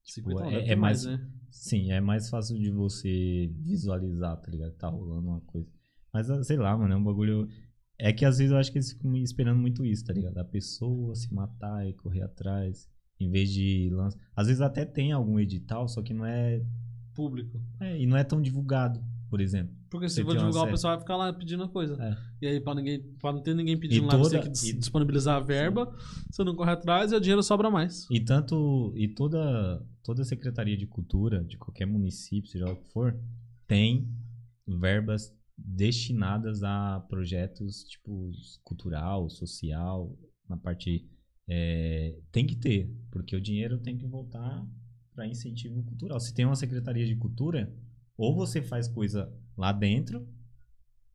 50 0.04 0.44
não, 0.44 0.52
é- 0.52 0.68
é 0.70 0.76
mais, 0.76 1.04
mais- 1.04 1.20
né? 1.20 1.28
Sim, 1.50 1.92
é 1.92 2.00
mais 2.00 2.30
fácil 2.30 2.56
de 2.60 2.70
você 2.70 3.52
visualizar, 3.58 4.38
tá 4.40 4.52
ligado? 4.52 4.74
Tá 4.74 4.88
rolando 4.90 5.28
uma 5.28 5.42
coisa. 5.42 5.68
Mas, 6.14 6.30
ah, 6.30 6.44
sei 6.44 6.58
lá, 6.58 6.78
mano, 6.78 6.94
é 6.94 6.98
um 6.98 7.04
bagulho. 7.04 7.48
É 7.98 8.14
que 8.14 8.24
às 8.26 8.38
vezes 8.38 8.52
eu 8.52 8.60
acho 8.60 8.72
que 8.72 8.78
eles 8.78 8.92
ficam 8.92 9.16
esperando 9.18 9.58
muito 9.60 9.84
isso, 9.84 10.06
tá 10.06 10.14
ligado? 10.14 10.38
A 10.38 10.46
pessoa 10.46 11.16
se 11.16 11.34
matar 11.34 11.88
e 11.88 11.94
correr 11.94 12.22
atrás. 12.22 12.88
Em 13.20 13.32
vez 13.32 13.52
de 13.52 13.90
lançar. 13.92 14.20
Às 14.36 14.46
vezes 14.46 14.62
até 14.62 14.86
tem 14.86 15.12
algum 15.12 15.40
edital, 15.40 15.88
só 15.88 16.04
que 16.04 16.14
não 16.14 16.26
é. 16.26 16.64
Público. 17.16 17.60
é, 17.80 18.00
e 18.00 18.06
não 18.06 18.16
é 18.16 18.24
tão 18.24 18.40
divulgado, 18.40 19.04
por 19.30 19.40
exemplo. 19.42 19.76
Porque 19.90 20.10
se 20.10 20.16
Você 20.16 20.24
tem 20.24 20.32
uma 20.34 20.38
divulgar, 20.40 20.68
o 20.68 20.72
pessoal 20.72 20.94
vai 20.96 21.02
ficar 21.02 21.16
lá 21.18 21.32
pedindo 21.34 21.64
a 21.64 21.68
coisa. 21.70 21.96
É. 22.02 22.18
E 22.42 22.48
aí, 22.48 22.60
pra, 22.60 22.74
ninguém, 22.76 23.02
pra 23.20 23.32
não 23.34 23.42
ter 23.42 23.54
ninguém 23.56 23.78
pedindo 23.80 24.04
E 24.04 24.08
lá, 24.08 24.18
você 24.18 24.38
toda- 24.38 24.44
tem 24.44 24.52
que 24.54 24.60
dis- 24.60 24.80
disponibilizar 24.80 25.38
a 25.38 25.40
verba, 25.40 25.96
você 26.32 26.44
não 26.44 26.56
corre 26.56 26.72
atrás 26.72 27.12
e 27.12 27.16
o 27.16 27.20
dinheiro 27.20 27.44
sobra 27.44 27.70
mais. 27.70 28.08
E 28.10 28.20
tanto. 28.20 28.92
E 28.96 29.08
toda, 29.08 29.86
toda 30.04 30.24
Secretaria 30.24 30.76
de 30.78 30.86
Cultura, 30.88 31.44
de 31.44 31.58
qualquer 31.58 31.86
município, 31.86 32.50
seja 32.50 32.66
lá 32.66 32.74
o 32.74 32.76
que 32.78 32.90
for, 32.92 33.18
tem 33.68 34.08
verbas 34.68 35.34
destinadas 35.58 36.64
a 36.64 37.00
projetos 37.10 37.84
tipo 37.86 38.32
cultural, 38.64 39.30
social, 39.30 40.18
na 40.48 40.56
parte. 40.58 41.06
é, 41.52 42.16
tem 42.32 42.46
que 42.46 42.56
ter, 42.56 42.96
porque 43.10 43.36
o 43.36 43.42
dinheiro 43.42 43.80
tem 43.80 43.98
que 43.98 44.06
voltar 44.06 44.64
para 45.16 45.28
incentivo 45.28 45.82
cultural. 45.84 46.20
Se 46.20 46.32
tem 46.34 46.46
uma 46.46 46.56
Secretaria 46.56 47.06
de 47.08 47.16
Cultura, 47.16 47.74
ou 48.20 48.36
você 48.36 48.62
faz 48.62 48.86
coisa 48.86 49.34
lá 49.58 49.72
dentro, 49.72 50.28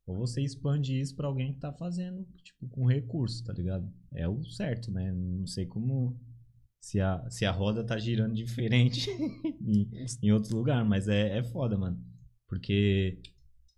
ou 0.07 0.17
você 0.17 0.41
expande 0.41 0.99
isso 0.99 1.15
para 1.15 1.29
alguém 1.29 1.53
que 1.53 1.61
tá 1.61 1.71
fazendo, 1.71 2.27
tipo, 2.43 2.67
com 2.69 2.87
recurso, 2.87 3.45
tá 3.45 3.53
ligado? 3.53 3.93
É 4.11 4.27
o 4.27 4.43
certo, 4.43 4.91
né? 4.91 5.13
Não 5.13 5.47
sei 5.47 5.67
como 5.67 6.19
se 6.81 7.03
a, 7.03 7.29
se 7.29 7.45
a 7.45 7.53
roda 7.53 7.85
tá 7.85 7.99
girando 7.99 8.35
diferente 8.35 9.11
em, 9.61 9.91
em 10.23 10.33
outro 10.33 10.57
lugar, 10.57 10.83
mas 10.83 11.07
é, 11.07 11.37
é 11.37 11.45
foda, 11.45 11.77
mano. 11.77 12.03
Porque, 12.49 13.21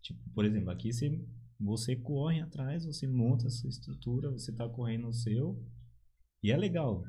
tipo, 0.00 0.20
por 0.30 0.44
exemplo, 0.44 0.70
aqui 0.70 0.92
você, 0.92 1.20
você 1.58 1.96
corre 1.96 2.40
atrás, 2.40 2.84
você 2.84 3.08
monta 3.08 3.48
a 3.48 3.50
sua 3.50 3.68
estrutura, 3.68 4.30
você 4.30 4.52
tá 4.52 4.68
correndo 4.68 5.08
o 5.08 5.12
seu, 5.12 5.60
e 6.44 6.52
é 6.52 6.56
legal 6.56 7.04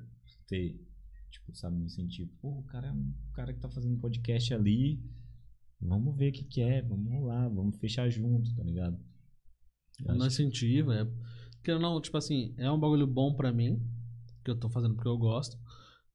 ter, 0.48 0.84
tipo, 1.30 1.56
sabe, 1.56 1.78
um 1.78 1.86
incentivo. 1.86 2.32
Pô, 2.42 2.58
o 2.58 2.64
cara, 2.64 2.92
o 2.92 3.34
cara 3.34 3.54
que 3.54 3.60
tá 3.60 3.70
fazendo 3.70 4.00
podcast 4.00 4.52
ali, 4.52 5.00
vamos 5.82 6.16
ver 6.18 6.30
o 6.30 6.34
que 6.34 6.44
que 6.44 6.62
é, 6.62 6.82
vamos 6.82 7.24
lá, 7.24 7.48
vamos 7.48 7.78
fechar 7.78 8.10
junto, 8.10 8.54
tá 8.56 8.64
ligado? 8.64 9.00
Eu 10.06 10.16
Não 10.16 10.26
acho 10.26 10.42
incentivo, 10.42 10.92
é. 10.92 11.06
Porque 11.56 11.74
não, 11.78 12.00
tipo 12.02 12.18
assim, 12.18 12.54
é 12.58 12.72
um 12.72 12.80
bagulho 12.80 13.08
bom 13.08 13.34
pra 13.34 13.52
mim, 13.52 13.82
que 14.44 14.52
eu 14.52 14.56
tô 14.56 14.70
fazendo 14.70 14.96
porque 14.96 15.10
eu 15.10 15.18
gosto, 15.18 15.58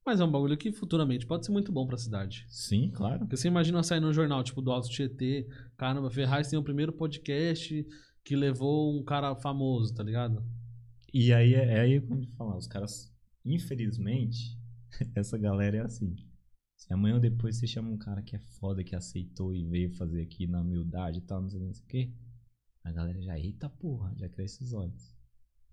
mas 0.05 0.19
é 0.19 0.23
um 0.25 0.31
bagulho 0.31 0.57
que 0.57 0.71
futuramente 0.71 1.25
pode 1.25 1.45
ser 1.45 1.51
muito 1.51 1.71
bom 1.71 1.85
pra 1.85 1.97
cidade. 1.97 2.45
Sim, 2.49 2.91
claro. 2.93 3.19
Porque 3.19 3.37
você 3.37 3.47
imagina 3.47 3.81
sair 3.83 3.99
no 3.99 4.13
jornal, 4.13 4.43
tipo, 4.43 4.61
do 4.61 4.71
Alto 4.71 4.89
Tietê, 4.89 5.47
caramba, 5.77 6.09
Ferraz 6.09 6.49
tem 6.49 6.59
o 6.59 6.63
primeiro 6.63 6.91
podcast 6.91 7.85
que 8.23 8.35
levou 8.35 8.97
um 8.97 9.03
cara 9.03 9.35
famoso, 9.35 9.93
tá 9.93 10.03
ligado? 10.03 10.43
E 11.13 11.31
aí 11.31 11.53
é, 11.53 11.75
é 11.75 11.79
aí 11.81 12.01
como 12.01 12.23
eu 12.23 12.27
falar, 12.37 12.57
os 12.57 12.67
caras, 12.67 13.13
infelizmente, 13.45 14.57
essa 15.15 15.37
galera 15.37 15.77
é 15.77 15.81
assim. 15.81 16.15
Se 16.83 16.93
amanhã 16.93 17.15
ou 17.15 17.21
depois 17.21 17.55
você 17.55 17.65
chama 17.65 17.89
um 17.89 17.97
cara 17.97 18.21
que 18.21 18.35
é 18.35 18.39
foda, 18.39 18.83
que 18.83 18.93
aceitou 18.93 19.53
e 19.55 19.63
veio 19.63 19.95
fazer 19.95 20.21
aqui 20.21 20.45
na 20.45 20.59
humildade 20.59 21.19
e 21.19 21.21
tal, 21.21 21.41
não 21.41 21.49
sei, 21.49 21.61
o 21.61 21.73
quê, 21.87 22.13
a 22.83 22.91
galera 22.91 23.21
já, 23.21 23.39
eita 23.39 23.69
porra, 23.69 24.13
já 24.17 24.27
cresce 24.27 24.61
os 24.61 24.73
olhos. 24.73 25.15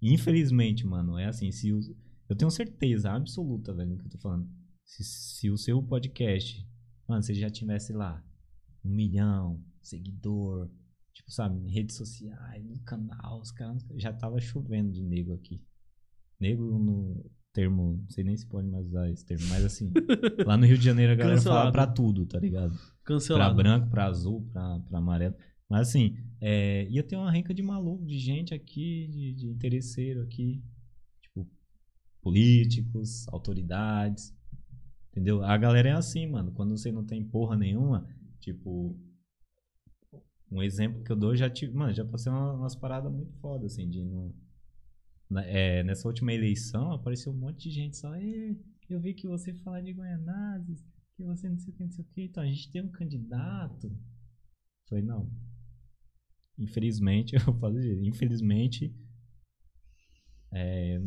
Infelizmente, 0.01 0.87
mano, 0.87 1.19
é 1.19 1.27
assim, 1.27 1.51
se 1.51 1.73
os- 1.73 1.91
eu 2.29 2.37
tenho 2.37 2.49
certeza 2.49 3.11
absoluta, 3.11 3.75
velho, 3.75 3.91
no 3.91 3.99
que 3.99 4.07
eu 4.07 4.11
tô 4.11 4.19
falando. 4.19 4.49
Se, 4.85 5.03
se 5.03 5.51
o 5.51 5.59
seu 5.59 5.83
podcast, 5.83 6.65
mano, 7.09 7.21
você 7.25 7.35
já 7.35 7.51
tivesse 7.51 7.93
lá 7.93 8.25
um 8.85 8.91
milhão, 8.91 9.61
seguidor, 9.83 10.71
tipo, 11.13 11.29
sabe, 11.33 11.69
redes 11.73 11.97
sociais, 11.97 12.65
no 12.65 12.79
canal, 12.85 13.41
os 13.41 13.51
caras 13.51 13.85
já 13.97 14.13
tava 14.13 14.41
chovendo 14.41 14.93
de 14.93 15.03
nego 15.03 15.33
aqui. 15.35 15.61
Nego 16.39 16.79
no 16.79 17.29
termo, 17.53 17.99
não 18.03 18.11
sei 18.11 18.23
nem 18.25 18.37
se 18.37 18.47
pode 18.47 18.69
mais 18.69 18.87
usar 18.87 19.11
esse 19.11 19.25
termo, 19.25 19.45
mas 19.49 19.65
assim, 19.65 19.93
lá 20.47 20.57
no 20.57 20.65
Rio 20.67 20.79
de 20.79 20.85
Janeiro 20.85 21.13
a 21.13 21.17
galera 21.17 21.41
fala 21.41 21.55
Cancelado. 21.67 21.73
pra 21.73 21.87
tudo, 21.87 22.27
tá 22.27 22.39
ligado? 22.39 22.71
Pra 22.73 22.81
Cancelado. 23.05 23.57
branco, 23.57 23.89
pra 23.91 24.07
azul, 24.07 24.43
pra, 24.53 24.79
pra 24.89 24.99
amarelo. 24.99 25.35
Mas 25.69 25.89
assim, 25.89 26.17
é, 26.41 26.87
ia 26.89 27.03
ter 27.03 27.17
uma 27.17 27.31
renca 27.31 27.53
de 27.55 27.63
maluco, 27.63 28.05
de 28.05 28.19
gente 28.19 28.53
aqui, 28.55 29.07
de, 29.09 29.33
de 29.35 29.47
interesseiro 29.49 30.23
aqui. 30.23 30.63
Tipo, 31.23 31.49
políticos, 32.23 33.27
autoridades. 33.29 34.35
Entendeu? 35.11 35.43
A 35.45 35.57
galera 35.57 35.89
é 35.91 35.93
assim, 35.93 36.27
mano. 36.27 36.53
Quando 36.53 36.77
você 36.77 36.91
não 36.93 37.05
tem 37.05 37.25
porra 37.25 37.57
nenhuma, 37.57 38.07
tipo. 38.41 38.97
Um 40.53 40.63
exemplo 40.63 41.03
que 41.05 41.13
eu 41.13 41.17
dou, 41.17 41.37
já 41.37 41.49
tive. 41.49 41.73
Mano, 41.73 41.93
já 41.95 42.05
passei 42.05 42.31
uma- 42.33 42.53
umas 42.55 42.75
paradas 42.75 43.13
muito 43.13 43.33
foda, 43.35 43.67
assim, 43.67 43.89
de 43.89 44.03
não. 44.05 44.33
Na- 45.31 45.45
é, 45.47 45.83
nessa 45.85 46.09
última 46.09 46.33
eleição 46.33 46.93
apareceu 46.93 47.33
um 47.33 47.37
monte 47.37 47.65
de 47.69 47.71
gente 47.71 47.97
só. 47.97 48.15
"É, 48.15 48.55
eu 48.89 49.01
vi 49.01 49.15
que 49.15 49.27
você 49.27 49.55
fala 49.55 49.83
de 49.83 49.93
Goianazes, 49.93 50.85
que 51.17 51.23
você 51.23 51.49
não 51.49 51.59
sei 51.59 51.73
o 51.73 51.77
que, 51.77 51.85
não 51.85 51.91
sei 51.93 52.05
o 52.05 52.09
que. 52.09 52.23
Então 52.25 52.43
a 52.43 52.47
gente 52.47 52.71
tem 52.71 52.83
um 52.83 52.89
candidato. 52.91 53.91
Falei, 54.89 55.05
não. 55.05 55.31
Infelizmente, 56.59 57.35
eu 57.37 57.55
falo 57.59 57.81
jeito, 57.81 58.05
infelizmente. 58.05 58.95
É, 60.53 60.99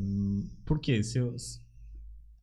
por 0.65 0.79
quê? 0.79 1.03
Se 1.03 1.17
eu, 1.17 1.35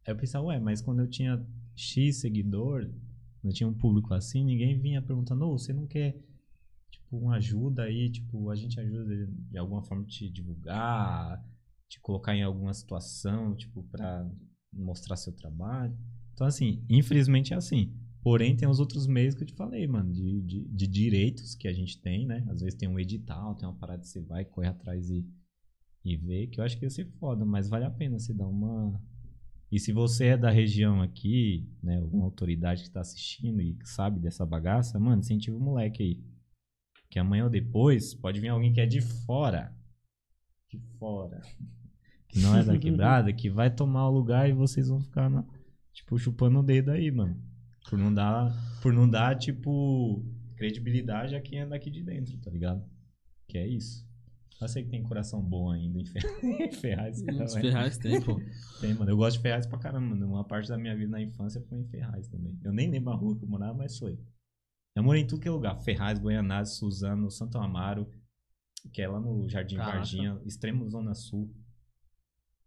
eu 0.07 0.17
pensava, 0.17 0.47
ué, 0.47 0.59
mas 0.61 0.81
quando 0.83 1.01
eu 1.01 1.09
tinha 1.09 1.45
X 1.75 2.21
seguidor, 2.21 2.83
quando 3.41 3.53
eu 3.53 3.53
tinha 3.53 3.69
um 3.69 3.75
público 3.75 4.13
assim, 4.13 4.45
ninguém 4.45 4.79
vinha 4.79 5.01
perguntando, 5.01 5.47
ô, 5.47 5.57
você 5.59 5.73
não 5.73 5.87
quer, 5.87 6.13
tipo, 6.91 7.17
uma 7.17 7.37
ajuda 7.37 7.85
aí, 7.85 8.11
tipo, 8.11 8.51
a 8.51 8.55
gente 8.55 8.79
ajuda 8.79 9.27
de 9.27 9.59
alguma 9.59 9.83
forma 9.83 10.05
te 10.05 10.29
divulgar, 10.29 11.43
te 11.91 12.01
colocar 12.01 12.35
em 12.35 12.43
alguma 12.43 12.73
situação, 12.73 13.55
tipo, 13.55 13.83
pra 13.83 14.27
mostrar 14.73 15.17
seu 15.17 15.35
trabalho. 15.35 15.95
Então, 16.33 16.47
assim, 16.47 16.83
infelizmente 16.89 17.53
é 17.53 17.57
assim. 17.57 17.93
Porém, 18.23 18.57
tem 18.57 18.69
os 18.69 18.81
outros 18.81 19.07
meios 19.07 19.35
que 19.35 19.43
eu 19.43 19.47
te 19.47 19.55
falei, 19.55 19.87
mano, 19.87 20.13
de, 20.13 20.41
de, 20.43 20.65
de 20.69 20.87
direitos 20.87 21.55
que 21.55 21.67
a 21.69 21.73
gente 21.73 22.01
tem, 22.01 22.27
né? 22.27 22.47
Às 22.49 22.61
vezes 22.61 22.79
tem 22.79 22.89
um 22.89 22.99
edital, 22.99 23.55
tem 23.57 23.69
uma 23.69 23.77
parada 23.77 24.01
que 24.01 24.09
você 24.09 24.21
vai, 24.21 24.45
corre 24.45 24.69
atrás 24.69 25.11
e, 25.11 25.27
e 26.05 26.17
vê, 26.17 26.47
que 26.47 26.61
eu 26.61 26.65
acho 26.65 26.79
que 26.79 26.85
ia 26.85 26.91
ser 26.91 27.07
foda, 27.19 27.45
mas 27.45 27.69
vale 27.69 27.85
a 27.85 27.91
pena 27.91 28.19
você 28.19 28.33
dar 28.33 28.47
uma, 28.47 29.01
e 29.71 29.79
se 29.79 29.93
você 29.93 30.27
é 30.27 30.37
da 30.37 30.51
região 30.51 31.01
aqui, 31.01 31.69
né, 31.83 31.99
alguma 31.99 32.25
autoridade 32.25 32.83
que 32.83 32.91
tá 32.91 33.01
assistindo 33.01 33.63
e 33.63 33.75
que 33.75 33.89
sabe 33.89 34.19
dessa 34.19 34.45
bagaça, 34.45 34.99
mano, 34.99 35.21
incentiva 35.21 35.57
o 35.57 35.61
moleque 35.61 36.03
aí. 36.03 36.25
Que 37.09 37.19
amanhã 37.19 37.45
ou 37.45 37.51
depois 37.51 38.13
pode 38.13 38.41
vir 38.41 38.49
alguém 38.49 38.73
que 38.73 38.81
é 38.81 38.87
de 38.87 39.01
fora. 39.01 39.73
De 40.69 40.79
fora. 40.99 41.41
Que 42.31 42.39
não 42.41 42.57
é 42.57 42.65
da 42.65 42.77
quebrada, 42.79 43.33
que 43.33 43.51
vai 43.51 43.71
tomar 43.75 44.09
o 44.09 44.13
lugar 44.13 44.49
e 44.49 44.53
vocês 44.53 44.89
vão 44.89 45.01
ficar, 45.01 45.29
na- 45.29 45.45
tipo, 45.93 46.19
chupando 46.19 46.59
o 46.61 46.63
dedo 46.63 46.91
aí, 46.91 47.11
mano. 47.11 47.37
Por 47.89 47.99
não 47.99 48.13
dar, 48.13 48.53
por 48.83 48.93
não 48.93 49.09
dar, 49.09 49.37
tipo, 49.37 50.25
credibilidade 50.57 51.35
a 51.35 51.41
quem 51.41 51.61
é 51.61 51.67
daqui 51.67 51.91
de 51.91 52.03
dentro, 52.03 52.37
tá 52.39 52.51
ligado? 52.51 52.85
Que 53.49 53.59
é 53.59 53.67
isso. 53.67 54.09
Eu 54.61 54.69
sei 54.69 54.85
que 54.85 54.91
tem 54.91 55.03
coração 55.03 55.43
bom 55.43 55.71
ainda 55.71 55.99
em 55.99 56.05
Fer- 56.05 56.23
em 56.45 56.71
Ferraz. 56.71 57.23
cara, 57.23 57.45
Os 57.45 57.55
Ferraz 57.55 57.97
tem, 57.99 58.21
pô. 58.21 58.39
tem, 58.81 58.93
mano. 58.95 59.11
Eu 59.11 59.17
gosto 59.17 59.37
de 59.39 59.43
Ferraz 59.43 59.67
pra 59.67 59.79
caramba, 59.79 60.15
mano. 60.15 60.29
Uma 60.29 60.45
parte 60.45 60.69
da 60.69 60.77
minha 60.77 60.95
vida 60.95 61.11
na 61.11 61.21
infância 61.23 61.63
foi 61.63 61.79
em 61.79 61.85
Ferraz 61.87 62.29
também. 62.29 62.59
Eu 62.63 62.71
nem 62.73 62.91
lembro 62.91 63.11
a 63.11 63.17
rua 63.17 63.37
que 63.39 63.43
eu 63.45 63.49
morava, 63.49 63.73
mas 63.79 63.99
foi. 63.99 64.19
Eu 64.95 65.03
morei 65.03 65.23
em 65.23 65.27
tudo 65.27 65.41
que 65.41 65.49
é 65.49 65.51
lugar. 65.51 65.81
Ferraz, 65.81 66.19
Goianazes, 66.19 66.77
Suzano, 66.77 67.31
Santo 67.31 67.57
Amaro, 67.57 68.07
que 68.93 69.01
é 69.01 69.09
lá 69.09 69.19
no 69.19 69.49
Jardim 69.49 69.77
Caraca. 69.77 69.97
Varginha, 69.97 70.39
extremo 70.45 70.89
Zona 70.91 71.15
Sul. 71.15 71.51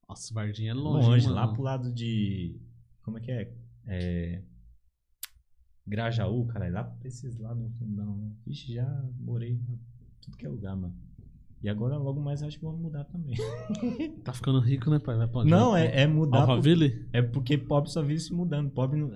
Nossa, 0.08 0.34
Varginha 0.34 0.72
é 0.72 0.74
longe, 0.74 1.08
Longe, 1.08 1.26
mano. 1.26 1.36
lá 1.36 1.48
pro 1.54 1.62
lado 1.64 1.92
de... 1.94 2.60
Como 3.02 3.18
é 3.18 3.22
que 3.22 3.32
é? 3.32 3.54
É... 3.86 4.44
Grajaú, 5.86 6.46
cara. 6.48 6.70
Lá 6.70 6.84
pra 6.84 7.08
esses 7.08 7.38
lados 7.40 7.62
no 7.64 7.70
fundão, 7.72 8.16
né? 8.18 8.32
Vixe, 8.46 8.74
já 8.74 9.10
morei 9.20 9.54
em 9.54 9.80
tudo 10.22 10.38
que 10.38 10.46
é 10.46 10.50
lugar, 10.50 10.76
mano. 10.76 10.96
E 11.62 11.70
agora, 11.70 11.98
logo 11.98 12.22
mais, 12.22 12.44
acho 12.44 12.58
que 12.58 12.64
vou 12.64 12.76
mudar 12.78 13.06
também. 13.06 13.36
Tá 14.24 14.34
ficando 14.34 14.60
rico, 14.60 14.90
né, 14.90 15.00
pai? 15.00 15.28
Pra? 15.28 15.46
Não, 15.46 15.76
é, 15.76 16.02
é 16.02 16.08
mudar... 16.08 16.46
por- 16.46 16.52
Alphaville? 16.52 17.08
É 17.12 17.22
porque 17.22 17.58
pobre 17.58 17.90
só 17.90 18.02
vive 18.02 18.20
se 18.20 18.34
mudando. 18.34 18.70
Pobre 18.72 19.00
não. 19.00 19.12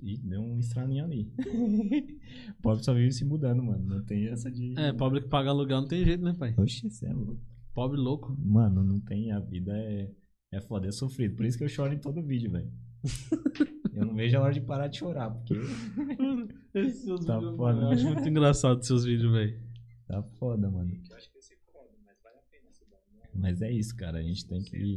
Ih, 0.00 0.16
deu 0.18 0.40
um 0.40 0.58
estralinho 0.58 1.04
ali. 1.04 1.32
pobre 2.62 2.84
só 2.84 2.94
vive 2.94 3.12
se 3.12 3.24
mudando, 3.24 3.62
mano. 3.62 3.84
Não 3.84 4.04
tem 4.04 4.28
essa 4.28 4.50
de. 4.50 4.78
É, 4.78 4.92
pobre 4.92 5.20
que 5.20 5.28
paga 5.28 5.50
aluguel 5.50 5.80
não 5.80 5.88
tem 5.88 6.04
jeito, 6.04 6.22
né, 6.22 6.34
pai? 6.34 6.54
Oxe, 6.56 6.88
você 6.88 7.06
é 7.06 7.12
louco. 7.12 7.40
Pobre 7.78 7.96
louco. 7.96 8.36
Mano, 8.40 8.82
não 8.82 8.98
tem. 8.98 9.30
A 9.30 9.38
vida 9.38 9.70
é. 9.72 10.10
É 10.50 10.60
foda, 10.60 10.88
é 10.88 10.90
sofrido. 10.90 11.36
Por 11.36 11.46
isso 11.46 11.56
que 11.56 11.62
eu 11.62 11.68
choro 11.68 11.94
em 11.94 11.98
todo 12.00 12.20
vídeo, 12.20 12.50
velho. 12.50 12.72
eu 13.94 14.04
não 14.04 14.16
vejo 14.16 14.36
a 14.36 14.40
hora 14.40 14.52
de 14.52 14.60
parar 14.60 14.88
de 14.88 14.98
chorar, 14.98 15.30
porque 15.30 15.54
Esses 16.74 17.04
seus 17.04 17.24
Tá 17.24 17.36
vídeos, 17.38 17.54
foda. 17.56 17.74
mano, 17.74 17.86
eu 17.86 17.92
acho 17.92 18.04
muito 18.04 18.28
engraçado 18.28 18.82
seus 18.82 19.04
vídeos, 19.04 19.30
velho. 19.30 19.62
tá 20.08 20.20
foda, 20.40 20.68
mano. 20.68 20.90
Mas 23.32 23.62
é 23.62 23.70
isso, 23.70 23.94
cara. 23.94 24.18
A 24.18 24.22
gente 24.24 24.44
tem 24.48 24.60
que. 24.60 24.96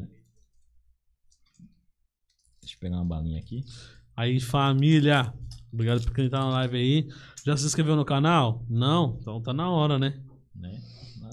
Deixa 2.61 2.75
eu 2.75 2.79
pegar 2.79 2.95
uma 2.95 3.05
balinha 3.05 3.39
aqui. 3.39 3.63
Aí, 4.15 4.39
família. 4.39 5.31
Obrigado 5.71 6.03
por 6.03 6.15
quem 6.15 6.27
tá 6.31 6.39
na 6.39 6.49
live 6.49 6.77
aí. 6.77 7.09
Já 7.45 7.55
se 7.55 7.67
inscreveu 7.67 7.95
no 7.95 8.05
canal? 8.05 8.65
Não? 8.67 9.19
Então 9.21 9.39
tá 9.39 9.53
na 9.53 9.69
hora, 9.69 9.99
né? 9.99 10.19
Né? 10.55 10.81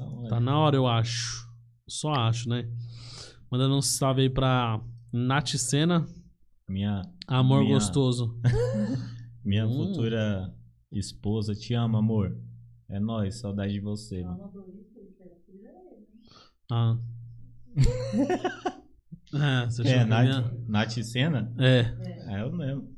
Hora. 0.04 0.28
Tá 0.28 0.40
na 0.40 0.58
hora, 0.58 0.76
eu 0.76 0.86
acho. 0.86 1.46
Só 1.88 2.12
acho, 2.12 2.48
né? 2.48 2.68
Mandando 3.50 3.76
um 3.76 3.82
salve 3.82 4.22
aí 4.22 4.30
pra 4.30 4.80
Nath 5.12 5.54
Sena. 5.56 6.06
Minha, 6.68 7.02
Amor 7.26 7.60
Minha- 7.62 7.74
gostoso. 7.74 8.38
minha 9.44 9.66
Hum. 9.66 9.86
futura 9.88 10.54
esposa, 10.92 11.54
te 11.54 11.72
amo, 11.74 11.96
amor. 11.96 12.36
É 12.90 12.98
nóis, 13.00 13.36
saudade 13.40 13.72
de 13.72 13.80
você. 13.80 14.22
mano. 14.22 14.50
Ah. 16.70 16.98
é, 19.34 19.64
você 19.66 19.82
É, 19.82 19.98
que 19.98 20.04
Nath, 20.04 20.24
minha- 20.26 20.54
Nath 20.68 20.92
Senna? 21.02 21.52
É. 21.58 21.80
É 22.34 22.42
eu 22.42 22.52
mesmo. 22.52 22.97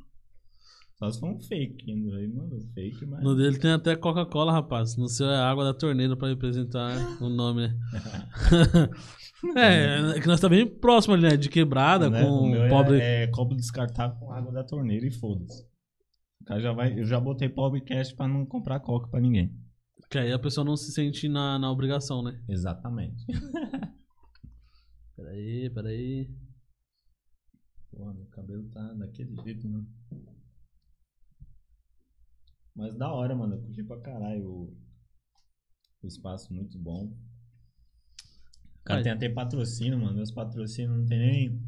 Só 1.01 1.10
se 1.10 1.18
for 1.18 1.31
um 1.31 1.40
fake 1.40 1.94
mandou 2.28 2.60
fake, 2.74 3.06
mas. 3.06 3.24
No 3.24 3.35
dele 3.35 3.59
tem 3.59 3.72
até 3.72 3.97
Coca-Cola, 3.97 4.52
rapaz. 4.52 4.98
No 4.98 5.09
seu 5.09 5.31
é 5.31 5.36
água 5.39 5.64
da 5.64 5.72
torneira 5.72 6.14
pra 6.14 6.28
representar 6.28 6.93
o 7.22 7.31
nome, 7.31 7.68
né? 7.68 7.78
é, 9.56 10.18
é 10.18 10.20
que 10.20 10.27
nós 10.27 10.39
tá 10.39 10.47
bem 10.47 10.66
próximo 10.66 11.14
ali, 11.14 11.22
né? 11.22 11.39
De 11.39 11.48
quebrada, 11.48 12.10
Né? 12.10 12.22
com 12.22 12.51
o 12.51 12.55
é- 12.55 12.68
pobre. 12.68 12.98
é, 13.01 13.27
copo 13.28 13.55
descartável 13.55 14.18
com 14.18 14.31
água 14.31 14.52
da 14.52 14.62
torneira 14.62 15.06
e 15.06 15.10
foda-se. 15.10 15.62
O 16.43 16.44
cara 16.44 16.60
já 16.60 16.72
vai. 16.72 17.01
Eu 17.01 17.06
já 17.06 17.18
botei 17.18 17.48
pobrecast 17.48 18.14
pra 18.14 18.28
não 18.28 18.44
comprar 18.44 18.78
coca 18.81 19.09
pra 19.09 19.20
ninguém. 19.20 19.56
Que 20.10 20.18
aí 20.18 20.31
a 20.32 20.39
pessoa 20.39 20.66
não 20.66 20.77
se 20.77 20.93
sente 20.93 21.31
na, 21.31 21.59
na 21.59 21.70
obrigação, 21.72 22.22
né? 22.22 22.39
Exatamente. 22.47 23.24
Peraí, 25.16 25.70
peraí. 25.70 26.31
Porra, 27.90 28.14
meu 28.14 28.27
cabelo 28.27 28.64
tá 28.70 28.93
daquele 28.94 29.35
jeito, 29.43 29.68
mano. 29.68 29.86
Mas 32.81 32.94
da 32.97 33.12
hora, 33.12 33.35
mano. 33.36 33.55
Eu 33.57 33.61
curti 33.61 33.82
pra 33.85 34.01
caralho 34.01 34.48
o, 34.48 34.77
o 36.02 36.07
espaço 36.07 36.52
muito 36.55 36.78
bom. 36.78 37.12
O 38.81 38.85
cara 38.85 39.02
tem 39.02 39.12
até 39.12 39.28
patrocínio, 39.28 39.98
mano. 39.98 40.15
Meus 40.16 40.31
patrocínios 40.31 40.97
não 40.98 41.05
tem 41.07 41.19
nem 41.19 41.62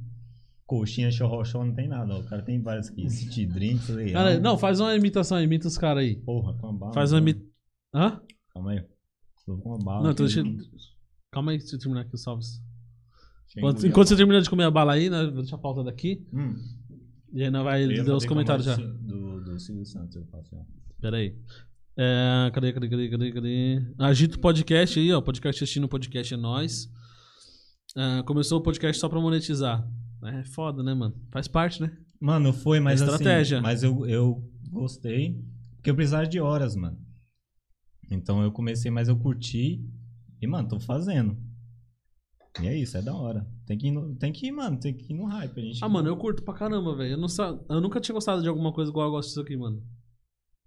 coxinha, 0.66 1.10
chorrochão, 1.10 1.66
não 1.66 1.74
tem 1.74 1.86
nada. 1.86 2.14
ó. 2.14 2.20
O 2.20 2.24
cara 2.24 2.42
tem 2.42 2.60
vários 2.62 2.88
aqui. 2.88 3.08
City 3.10 3.44
Drinks, 3.46 3.88
legal. 3.94 4.24
Cara, 4.24 4.40
não, 4.40 4.56
faz 4.56 4.80
uma 4.80 4.96
imitação, 4.96 5.40
imita 5.42 5.68
os 5.68 5.76
caras 5.76 6.02
aí. 6.02 6.16
Porra, 6.16 6.54
com 6.54 6.68
uma 6.68 6.78
bala. 6.78 6.94
Faz 6.94 7.12
uma 7.12 7.18
imitação. 7.18 7.52
Hã? 7.94 8.22
Calma 8.54 8.70
aí. 8.72 8.84
Tô 9.44 9.58
com 9.58 9.68
uma 9.68 9.78
bala. 9.78 10.04
Não, 10.04 10.10
então 10.12 10.24
aqui. 10.24 10.42
deixa. 10.42 10.92
Calma 11.30 11.52
aí, 11.52 11.58
deixa 11.58 11.76
eu 11.76 11.78
terminar 11.78 12.00
aqui 12.00 12.14
os 12.14 12.22
salves. 12.22 12.62
Enquanto, 13.54 13.86
enquanto 13.86 14.06
a 14.06 14.08
você 14.08 14.16
termina 14.16 14.40
de 14.40 14.48
comer 14.48 14.64
a 14.64 14.70
bala 14.70 14.94
aí, 14.94 15.10
né? 15.10 15.24
Vou 15.24 15.42
deixar 15.42 15.56
a 15.56 15.58
pauta 15.58 15.84
daqui. 15.84 16.26
Hum, 16.32 16.54
E 17.34 17.42
aí 17.42 17.50
nós 17.50 17.62
vai 17.64 17.84
ler 17.84 18.08
os 18.10 18.24
a 18.24 18.28
comentários 18.28 18.64
já. 18.64 18.76
Do, 18.76 19.44
do 19.44 19.58
Silvio 19.60 19.84
Santos, 19.84 20.16
eu 20.16 20.24
faço, 20.26 20.56
ó. 20.56 20.64
Pera 21.02 21.16
aí. 21.16 21.36
É, 21.96 22.48
cadê, 22.54 22.72
cadê, 22.72 22.88
cadê, 22.88 23.10
cadê, 23.10 23.32
cadê? 23.32 23.82
Agita 23.98 24.36
o 24.36 24.40
podcast 24.40 25.00
aí, 25.00 25.12
ó. 25.12 25.20
Podcast 25.20 25.64
assistindo 25.64 25.82
o 25.82 25.88
podcast 25.88 26.32
é 26.32 26.36
nós. 26.36 26.88
Ah, 27.96 28.22
começou 28.24 28.60
o 28.60 28.62
podcast 28.62 29.00
só 29.00 29.08
pra 29.08 29.20
monetizar. 29.20 29.84
É 30.22 30.44
foda, 30.44 30.80
né, 30.80 30.94
mano? 30.94 31.20
Faz 31.32 31.48
parte, 31.48 31.82
né? 31.82 31.90
Mano, 32.20 32.52
foi, 32.52 32.78
mas 32.78 33.00
Estratégia. 33.00 33.56
assim, 33.58 33.64
mas 33.64 33.82
eu, 33.82 34.06
eu 34.06 34.48
gostei, 34.70 35.44
porque 35.74 35.90
eu 35.90 35.96
precisava 35.96 36.24
de 36.24 36.38
horas, 36.38 36.76
mano. 36.76 36.96
Então 38.08 38.40
eu 38.40 38.52
comecei, 38.52 38.88
mas 38.88 39.08
eu 39.08 39.18
curti 39.18 39.84
e, 40.40 40.46
mano, 40.46 40.68
tô 40.68 40.78
fazendo. 40.78 41.36
E 42.62 42.68
é 42.68 42.78
isso, 42.78 42.96
é 42.96 43.02
da 43.02 43.12
hora. 43.12 43.44
Tem 43.66 43.76
que 43.76 43.88
ir, 43.88 43.90
no, 43.90 44.14
tem 44.14 44.32
que 44.32 44.46
ir 44.46 44.52
mano, 44.52 44.78
tem 44.78 44.94
que 44.94 45.12
ir 45.12 45.16
no 45.16 45.24
hype. 45.24 45.58
A 45.58 45.64
gente 45.64 45.84
Ah, 45.84 45.88
mano, 45.88 46.08
eu 46.08 46.16
curto 46.16 46.44
pra 46.44 46.54
caramba, 46.54 46.94
velho. 46.94 47.14
Eu, 47.14 47.18
não 47.18 47.26
eu 47.68 47.80
nunca 47.80 48.00
tinha 48.00 48.14
gostado 48.14 48.40
de 48.40 48.48
alguma 48.48 48.72
coisa 48.72 48.88
igual 48.88 49.08
eu 49.08 49.12
gosto 49.12 49.30
disso 49.30 49.40
aqui, 49.40 49.56
mano. 49.56 49.82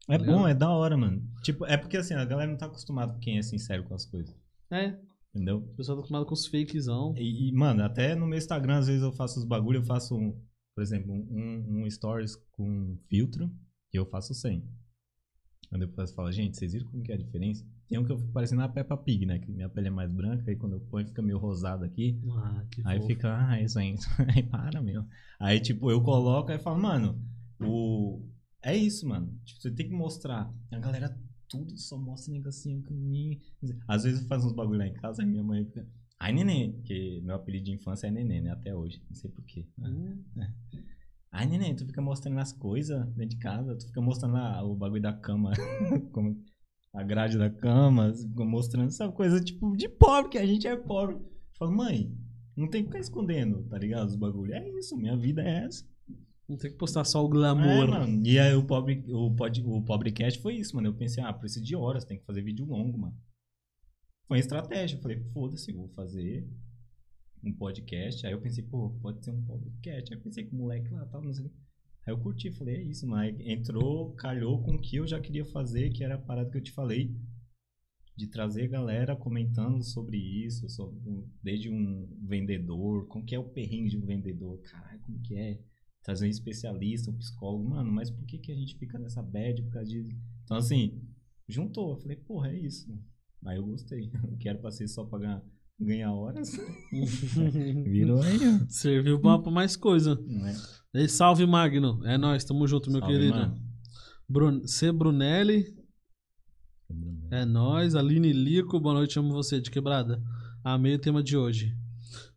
É 0.07 0.17
bom, 0.17 0.47
é 0.47 0.53
da 0.53 0.69
hora, 0.69 0.95
mano. 0.95 1.21
Tipo, 1.41 1.65
é 1.65 1.77
porque 1.77 1.97
assim, 1.97 2.13
a 2.13 2.25
galera 2.25 2.49
não 2.49 2.57
tá 2.57 2.67
acostumada 2.67 3.13
com 3.13 3.19
quem 3.19 3.37
é 3.37 3.41
sincero 3.41 3.83
com 3.83 3.95
as 3.95 4.05
coisas. 4.05 4.35
É, 4.71 4.97
Entendeu? 5.33 5.57
o 5.57 5.75
pessoal 5.75 5.97
tá 5.97 5.99
acostumado 5.99 6.25
com 6.25 6.33
os 6.33 6.47
fakezão. 6.47 7.13
E, 7.17 7.49
e, 7.49 7.51
mano, 7.51 7.83
até 7.83 8.15
no 8.15 8.25
meu 8.25 8.37
Instagram, 8.37 8.77
às 8.77 8.87
vezes 8.87 9.01
eu 9.01 9.11
faço 9.11 9.39
os 9.39 9.45
bagulho, 9.45 9.79
eu 9.79 9.83
faço, 9.85 10.15
um, 10.15 10.31
por 10.75 10.81
exemplo, 10.81 11.11
um, 11.11 11.83
um 11.83 11.89
stories 11.89 12.35
com 12.51 12.97
filtro 13.09 13.51
e 13.93 13.97
eu 13.97 14.05
faço 14.05 14.33
sem. 14.33 14.63
Aí 15.71 15.79
depois 15.79 16.11
fala, 16.13 16.31
gente, 16.31 16.55
vocês 16.55 16.71
viram 16.73 16.87
como 16.89 17.03
que 17.03 17.11
é 17.11 17.15
a 17.15 17.17
diferença? 17.17 17.65
Tem 17.87 17.99
um 17.99 18.05
que 18.05 18.11
eu 18.11 18.17
fico 18.17 18.31
parecendo 18.31 18.61
a 18.61 18.69
Peppa 18.69 18.95
Pig, 18.95 19.25
né? 19.25 19.39
Que 19.39 19.51
minha 19.51 19.69
pele 19.69 19.87
é 19.87 19.91
mais 19.91 20.11
branca, 20.11 20.49
aí 20.49 20.55
quando 20.55 20.73
eu 20.73 20.79
ponho 20.79 21.07
fica 21.07 21.21
meio 21.21 21.37
rosado 21.37 21.83
aqui. 21.83 22.19
Ah, 22.37 22.63
que 22.71 22.81
Aí 22.85 22.97
fofo. 22.97 23.07
fica, 23.07 23.47
ah, 23.49 23.61
isso 23.61 23.77
aí. 23.77 23.95
Aí 24.33 24.43
para, 24.49 24.81
meu. 24.81 25.03
Aí, 25.39 25.59
tipo, 25.59 25.91
eu 25.91 26.01
coloco 26.01 26.51
e 26.51 26.57
falo, 26.59 26.81
mano, 26.81 27.21
o. 27.59 28.25
É 28.65 28.75
isso, 28.75 29.07
mano. 29.07 29.31
Tipo, 29.45 29.61
você 29.61 29.71
tem 29.71 29.87
que 29.87 29.93
mostrar. 29.93 30.51
A 30.71 30.79
galera 30.79 31.15
tudo 31.47 31.77
só 31.77 31.95
mostra 31.97 32.33
negocinho 32.33 32.81
pequenininho. 32.81 33.39
Às 33.87 34.03
vezes 34.03 34.21
eu 34.21 34.27
faço 34.27 34.47
uns 34.47 34.53
bagulho 34.53 34.79
lá 34.79 34.87
em 34.87 34.93
casa, 34.93 35.23
minha 35.23 35.43
mãe 35.43 35.63
fica. 35.63 35.87
Ai, 36.19 36.33
neném, 36.33 36.71
porque 36.71 37.21
meu 37.23 37.35
apelido 37.35 37.65
de 37.65 37.73
infância 37.73 38.07
é 38.07 38.11
neném, 38.11 38.41
né? 38.41 38.49
Até 38.49 38.73
hoje. 38.73 39.03
Não 39.07 39.15
sei 39.15 39.29
porquê. 39.29 39.67
Hum. 39.77 40.23
Ai, 41.31 41.45
neném, 41.45 41.75
tu 41.75 41.85
fica 41.85 42.01
mostrando 42.01 42.39
as 42.39 42.51
coisas 42.53 43.05
dentro 43.09 43.35
de 43.35 43.37
casa, 43.37 43.75
tu 43.75 43.85
fica 43.85 44.01
mostrando 44.01 44.33
lá 44.33 44.63
o 44.63 44.75
bagulho 44.75 45.01
da 45.01 45.13
cama, 45.13 45.51
como 46.11 46.41
a 46.93 47.03
grade 47.03 47.37
da 47.37 47.49
cama, 47.51 48.13
fica 48.15 48.45
mostrando 48.45 48.87
essa 48.87 49.11
coisa, 49.11 49.39
tipo, 49.43 49.77
de 49.77 49.87
pobre, 49.87 50.31
que 50.31 50.37
a 50.39 50.45
gente 50.45 50.65
é 50.65 50.75
pobre. 50.75 51.17
Eu 51.17 51.21
falo, 51.59 51.75
mãe, 51.75 52.17
não 52.55 52.69
tem 52.69 52.81
que 52.81 52.87
ficar 52.87 52.99
escondendo, 52.99 53.63
tá 53.67 53.77
ligado? 53.77 54.07
Os 54.07 54.15
bagulhos. 54.15 54.55
É 54.55 54.69
isso, 54.79 54.97
minha 54.97 55.15
vida 55.15 55.43
é 55.43 55.65
essa. 55.65 55.85
Não 56.47 56.57
tem 56.57 56.71
que 56.71 56.77
postar 56.77 57.03
só 57.05 57.23
o 57.23 57.27
É, 57.27 57.31
glamour. 57.31 57.87
mano. 57.89 58.25
E 58.25 58.37
aí 58.37 58.53
o 58.53 58.63
pobre, 58.63 59.03
o, 59.07 59.33
pod, 59.35 59.61
o 59.63 59.81
Pobrecast 59.81 60.39
foi 60.41 60.55
isso, 60.55 60.75
mano. 60.75 60.89
Eu 60.89 60.93
pensei, 60.93 61.23
ah, 61.23 61.33
preciso 61.33 61.65
de 61.65 61.75
horas, 61.75 62.05
tem 62.05 62.19
que 62.19 62.25
fazer 62.25 62.41
vídeo 62.43 62.65
longo, 62.65 62.97
mano. 62.97 63.17
Foi 64.27 64.37
uma 64.37 64.39
estratégia. 64.39 64.95
Eu 64.97 65.01
falei, 65.01 65.19
foda-se, 65.33 65.71
vou 65.71 65.87
fazer 65.89 66.47
um 67.43 67.51
podcast. 67.53 68.25
Aí 68.25 68.33
eu 68.33 68.41
pensei, 68.41 68.63
pô, 68.63 68.91
pode 69.01 69.23
ser 69.23 69.31
um 69.31 69.43
podcast. 69.43 70.13
Aí 70.13 70.19
eu 70.19 70.23
pensei 70.23 70.43
com 70.45 70.55
o 70.55 70.59
moleque 70.59 70.89
lá, 70.93 71.05
tal, 71.07 71.21
não 71.21 71.33
sei 71.33 71.45
o 71.45 71.49
quê. 71.49 71.55
Aí 72.07 72.13
eu 72.13 72.19
curti, 72.19 72.51
falei, 72.51 72.75
é 72.75 72.83
isso, 72.83 73.07
mas 73.07 73.35
entrou, 73.39 74.13
calhou 74.13 74.61
com 74.61 74.75
o 74.75 74.79
que 74.81 74.97
eu 74.97 75.07
já 75.07 75.19
queria 75.19 75.43
fazer, 75.45 75.89
que 75.89 76.03
era 76.03 76.13
a 76.15 76.19
parada 76.19 76.51
que 76.51 76.57
eu 76.57 76.61
te 76.63 76.71
falei. 76.71 77.15
De 78.15 78.27
trazer 78.27 78.67
galera 78.69 79.13
comentando 79.15 79.83
sobre 79.83 80.17
isso, 80.17 80.69
sobre 80.69 80.97
desde 81.43 81.69
um 81.69 82.07
vendedor, 82.21 83.07
como 83.07 83.25
que 83.25 83.35
é 83.35 83.39
o 83.39 83.43
perrengue 83.49 83.89
de 83.89 83.97
um 83.97 84.05
vendedor, 84.05 84.57
caralho, 84.61 84.99
como 85.01 85.19
que 85.21 85.35
é? 85.35 85.59
Trazer 86.05 86.27
um 86.27 86.29
especialista, 86.29 87.09
um 87.09 87.17
psicólogo, 87.17 87.67
mano, 87.67 87.91
mas 87.91 88.11
por 88.11 88.23
que, 88.27 88.37
que 88.37 88.51
a 88.51 88.55
gente 88.55 88.77
fica 88.77 88.99
nessa 88.99 89.23
bad 89.23 89.59
por 89.63 89.71
causa 89.71 89.89
de. 89.89 90.15
Então, 90.43 90.55
assim, 90.55 91.01
juntou, 91.49 91.93
eu 91.93 91.97
falei, 91.97 92.15
porra, 92.15 92.49
é 92.49 92.59
isso. 92.59 92.87
Aí 93.43 93.57
eu 93.57 93.65
gostei. 93.65 94.11
Eu 94.23 94.37
quero 94.37 94.59
pra 94.59 94.69
ser 94.69 94.87
só 94.87 95.03
pra 95.03 95.17
ganhar, 95.17 95.43
ganhar 95.79 96.13
horas. 96.13 96.51
Virou 97.85 98.21
aí, 98.21 98.37
ó. 98.37 98.65
Serviu 98.69 99.19
pra, 99.19 99.39
pra 99.39 99.51
mais 99.51 99.75
coisa. 99.75 100.13
Não 100.27 100.45
é? 100.45 100.55
Ei, 100.93 101.09
salve, 101.09 101.43
Magno. 101.47 102.05
É 102.05 102.19
nóis, 102.19 102.43
tamo 102.43 102.67
junto, 102.67 102.91
meu 102.91 102.99
Salve, 102.99 103.15
querido. 103.15 103.35
mano. 103.35 103.59
Brun 104.29 104.67
C. 104.67 104.91
Brunelli, 104.91 105.75
é 107.31 107.45
nóis. 107.45 107.95
Aline 107.95 108.31
Lico, 108.31 108.79
boa 108.79 108.93
noite, 108.93 109.17
amo 109.17 109.33
você, 109.33 109.59
de 109.59 109.71
quebrada. 109.71 110.21
Amei 110.63 110.93
o 110.95 110.99
tema 110.99 111.23
de 111.23 111.35
hoje. 111.35 111.75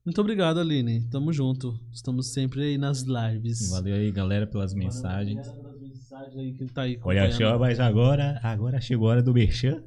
Muito 0.08 0.22
obrigado, 0.22 0.58
Aline. 0.58 1.06
Tamo 1.10 1.30
junto. 1.34 1.78
Estamos 1.92 2.32
sempre 2.32 2.62
aí 2.62 2.78
nas 2.78 3.02
lives. 3.02 3.68
Valeu 3.68 3.94
aí, 3.94 4.10
galera, 4.10 4.46
pelas 4.46 4.72
mensagens. 4.72 5.46
Obrigado 5.46 5.60
pelas 5.60 5.80
mensagens 5.82 6.36
aí 6.38 6.52
que 6.54 6.64
tá 6.64 6.80
aí 6.80 6.98
Olha 7.02 7.30
só, 7.30 7.58
mas 7.58 7.78
agora, 7.78 8.40
agora 8.42 8.80
chegou 8.80 9.08
a 9.08 9.10
hora 9.10 9.22
do 9.22 9.34
merchan. 9.34 9.84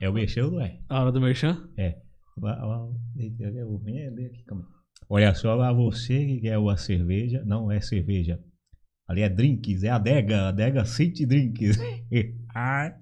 É 0.00 0.08
o 0.08 0.12
merchan 0.12 0.46
ou 0.46 0.50
não 0.50 0.62
é? 0.62 0.80
A 0.88 1.00
hora 1.00 1.12
do 1.12 1.20
merchan? 1.20 1.70
Olha 5.08 5.32
só, 5.32 5.60
a 5.62 5.72
você 5.72 6.26
que 6.26 6.40
quer 6.40 6.58
uma 6.58 6.76
cerveja, 6.76 7.44
não 7.46 7.70
é 7.70 7.80
cerveja. 7.80 8.42
Ali 9.06 9.22
é 9.22 9.28
drinks, 9.28 9.84
é 9.84 9.90
adega, 9.90 10.48
adega 10.48 10.84
City 10.84 11.24
Drinks. 11.24 11.78
Ah. 12.52 12.94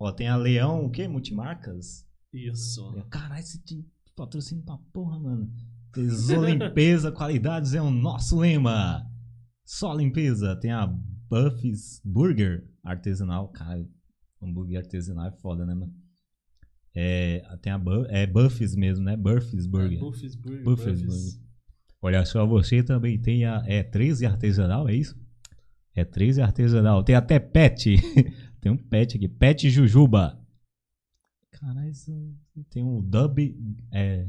Ó, 0.00 0.10
tem 0.10 0.26
a 0.26 0.36
Leão, 0.36 0.86
o 0.86 0.90
quê? 0.90 1.06
Multimarcas? 1.06 2.06
Isso. 2.32 2.92
Caralho, 3.10 3.40
esse 3.40 3.62
time 3.62 3.84
patrocínio 4.16 4.64
pra 4.64 4.78
porra, 4.92 5.18
mano. 5.20 5.52
Tesouro 5.92 6.48
Limpeza, 6.48 7.12
qualidades 7.12 7.74
é 7.74 7.82
o 7.82 7.90
nosso 7.90 8.38
lema. 8.38 9.06
Só 9.64 9.92
limpeza. 9.94 10.56
Tem 10.56 10.72
a 10.72 10.86
Buffy's 10.86 12.00
Burger 12.04 12.68
artesanal. 12.82 13.48
Cara, 13.48 13.86
hambúrguer 14.42 14.78
artesanal 14.78 15.26
é 15.26 15.32
foda, 15.32 15.66
né, 15.66 15.74
mano? 15.74 15.92
É, 16.94 17.42
tem 17.60 17.72
a 17.72 17.78
Bu 17.78 18.06
é 18.08 18.26
Buffy's 18.26 18.74
mesmo, 18.74 19.04
né? 19.04 19.16
Buffy's 19.16 19.66
Burger. 19.66 19.98
É, 19.98 20.00
Buffy's 20.00 20.34
Burger. 20.34 20.64
Buffy's 20.64 21.02
Burger. 21.02 21.46
Olha 22.00 22.24
só, 22.24 22.46
você 22.46 22.82
também 22.82 23.20
tem 23.20 23.44
a 23.44 23.62
é 23.66 23.82
13 23.82 24.24
artesanal, 24.24 24.88
é 24.88 24.94
isso? 24.94 25.14
É 25.94 26.04
13 26.04 26.40
artesanal. 26.40 27.02
Tem 27.02 27.14
até 27.14 27.38
pet. 27.38 27.96
tem 28.60 28.72
um 28.72 28.76
pet 28.76 29.16
aqui, 29.16 29.28
pet 29.28 29.68
Jujuba. 29.68 30.40
Caralho, 31.50 31.90
isso 31.90 32.12
tem 32.64 32.82
um 32.82 33.00
dub 33.00 33.38
é 33.92 34.26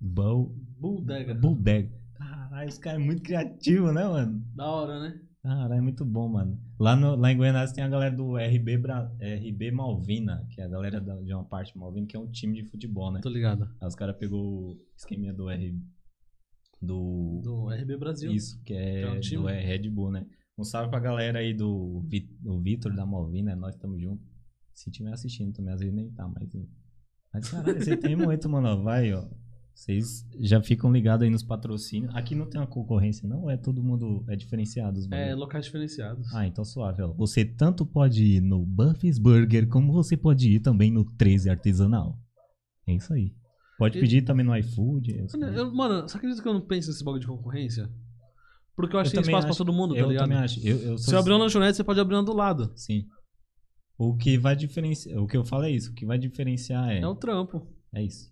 Bull 0.00 0.54
Bodega. 0.78 1.34
Bulldog. 1.34 1.90
Caralho, 2.14 2.68
esse 2.68 2.80
cara 2.80 2.96
é 3.00 3.04
muito 3.04 3.22
criativo, 3.22 3.92
né, 3.92 4.04
mano? 4.06 4.44
Da 4.54 4.66
hora, 4.70 5.00
né? 5.00 5.20
Caralho, 5.42 5.74
é 5.74 5.80
muito 5.80 6.04
bom, 6.04 6.28
mano. 6.28 6.58
Lá, 6.78 6.96
no, 6.96 7.14
lá 7.14 7.30
em 7.30 7.36
Goiânia 7.36 7.66
tem 7.72 7.84
a 7.84 7.88
galera 7.88 8.14
do 8.14 8.36
RB, 8.36 8.76
Bra- 8.78 9.10
RB 9.20 9.70
Malvina, 9.70 10.46
que 10.50 10.60
é 10.60 10.64
a 10.64 10.68
galera 10.68 11.00
da- 11.00 11.20
de 11.22 11.32
uma 11.32 11.44
parte 11.44 11.76
Malvina, 11.78 12.06
que 12.06 12.16
é 12.16 12.18
um 12.18 12.26
time 12.30 12.54
de 12.60 12.64
futebol, 12.68 13.12
né? 13.12 13.20
Tô 13.22 13.28
ligado. 13.28 13.68
Aí 13.80 13.86
os 13.86 13.94
caras 13.94 14.16
pegou 14.16 14.72
o 14.72 14.80
esqueminha 14.96 15.32
do 15.32 15.48
R. 15.48 15.78
Do. 16.82 17.40
Do 17.42 17.70
RB 17.70 17.96
Brasil. 17.96 18.32
Isso, 18.32 18.60
que 18.64 18.74
é, 18.74 19.00
Que 19.02 19.06
é 19.08 19.10
um 19.12 19.20
time. 19.20 19.42
do 19.42 19.48
Red 19.48 19.88
Bull, 19.90 20.10
né? 20.10 20.26
Um 20.58 20.64
salve 20.64 20.90
pra 20.90 21.00
galera 21.00 21.38
aí 21.38 21.54
do, 21.54 22.02
do 22.40 22.60
Vitor 22.60 22.94
da 22.94 23.04
Malvina, 23.06 23.54
nós 23.56 23.74
estamos 23.74 24.00
juntos. 24.00 24.26
Se 24.74 24.90
tiver 24.90 25.12
assistindo 25.12 25.52
também, 25.54 25.72
às 25.72 25.80
vezes 25.80 25.94
nem 25.94 26.10
tá, 26.10 26.26
mas. 26.28 26.48
Mas 27.36 27.48
caralho, 27.50 27.82
você 27.84 27.96
tem 27.96 28.16
muito, 28.16 28.48
mano. 28.48 28.82
Vai, 28.82 29.12
ó. 29.12 29.24
Vocês 29.74 30.26
já 30.40 30.62
ficam 30.62 30.90
ligados 30.90 31.22
aí 31.24 31.30
nos 31.30 31.42
patrocínios. 31.42 32.14
Aqui 32.16 32.34
não 32.34 32.46
tem 32.48 32.58
uma 32.58 32.66
concorrência, 32.66 33.28
não? 33.28 33.50
É 33.50 33.58
todo 33.58 33.82
mundo. 33.82 34.24
É 34.26 34.34
diferenciado 34.34 34.98
os 34.98 35.10
É, 35.12 35.34
locais 35.34 35.66
diferenciados. 35.66 36.32
Ah, 36.34 36.46
então 36.46 36.64
suave, 36.64 37.02
ó. 37.02 37.12
Você 37.12 37.44
tanto 37.44 37.84
pode 37.84 38.24
ir 38.24 38.40
no 38.40 38.64
Buffy's 38.64 39.18
Burger, 39.18 39.68
como 39.68 39.92
você 39.92 40.16
pode 40.16 40.50
ir 40.50 40.60
também 40.60 40.90
no 40.90 41.04
13 41.04 41.50
Artesanal. 41.50 42.18
É 42.86 42.94
isso 42.94 43.12
aí. 43.12 43.34
Pode 43.78 43.98
E- 43.98 44.00
pedir 44.00 44.22
também 44.22 44.46
no 44.46 44.56
iFood. 44.56 45.26
Mano, 45.34 45.46
aí. 45.46 45.56
eu- 45.56 45.74
mano, 45.74 46.08
você 46.08 46.16
acredita 46.16 46.40
que 46.40 46.48
eu 46.48 46.54
não 46.54 46.62
penso 46.62 46.88
nesse 46.88 47.04
bagulho 47.04 47.20
de 47.20 47.26
concorrência? 47.26 47.90
Porque 48.74 48.96
eu 48.96 49.00
acho 49.00 49.08
Eu 49.08 49.10
que 49.10 49.16
tem 49.24 49.30
espaço 49.30 49.46
acho- 49.48 49.56
pra 49.58 49.66
todo 49.66 49.76
mundo, 49.76 49.94
tá 49.94 50.00
eu 50.00 50.08
ligado? 50.08 50.24
também 50.24 50.38
acho. 50.38 50.66
Eu, 50.66 50.78
eu 50.78 50.98
Se 50.98 51.14
eu 51.14 51.18
abrir 51.18 51.32
uma 51.32 51.40
lanchonete, 51.40 51.76
você 51.76 51.84
pode 51.84 52.00
abrir 52.00 52.14
uma 52.14 52.22
do 52.24 52.32
lado. 52.34 52.72
Sim. 52.74 53.04
O 53.98 54.16
que 54.16 54.36
vai 54.36 54.54
diferenciar. 54.54 55.18
O 55.22 55.26
que 55.26 55.36
eu 55.36 55.44
falo 55.44 55.64
é 55.64 55.70
isso. 55.70 55.90
O 55.90 55.94
que 55.94 56.04
vai 56.04 56.18
diferenciar 56.18 56.90
é. 56.90 57.00
É 57.00 57.06
o 57.06 57.14
trampo. 57.14 57.66
É 57.94 58.02
isso. 58.02 58.30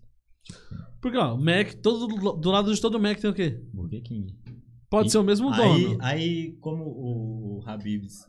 Porque, 1.01 1.17
ó, 1.17 1.33
o 1.33 1.43
Mac, 1.43 1.73
todo, 1.81 2.07
do 2.37 2.51
lado 2.51 2.73
de 2.73 2.79
todo 2.79 2.99
Mac 2.99 3.19
tem 3.19 3.29
o 3.29 3.33
quê? 3.33 3.61
Burger 3.73 4.01
King. 4.03 4.37
Pode 4.89 5.07
E 5.07 5.11
ser 5.11 5.17
o 5.17 5.23
mesmo 5.23 5.49
Aí, 5.51 5.83
dono. 5.85 5.97
aí, 6.01 6.51
como 6.61 6.83
o, 6.85 7.57
o 7.57 7.63
Habibs 7.67 8.25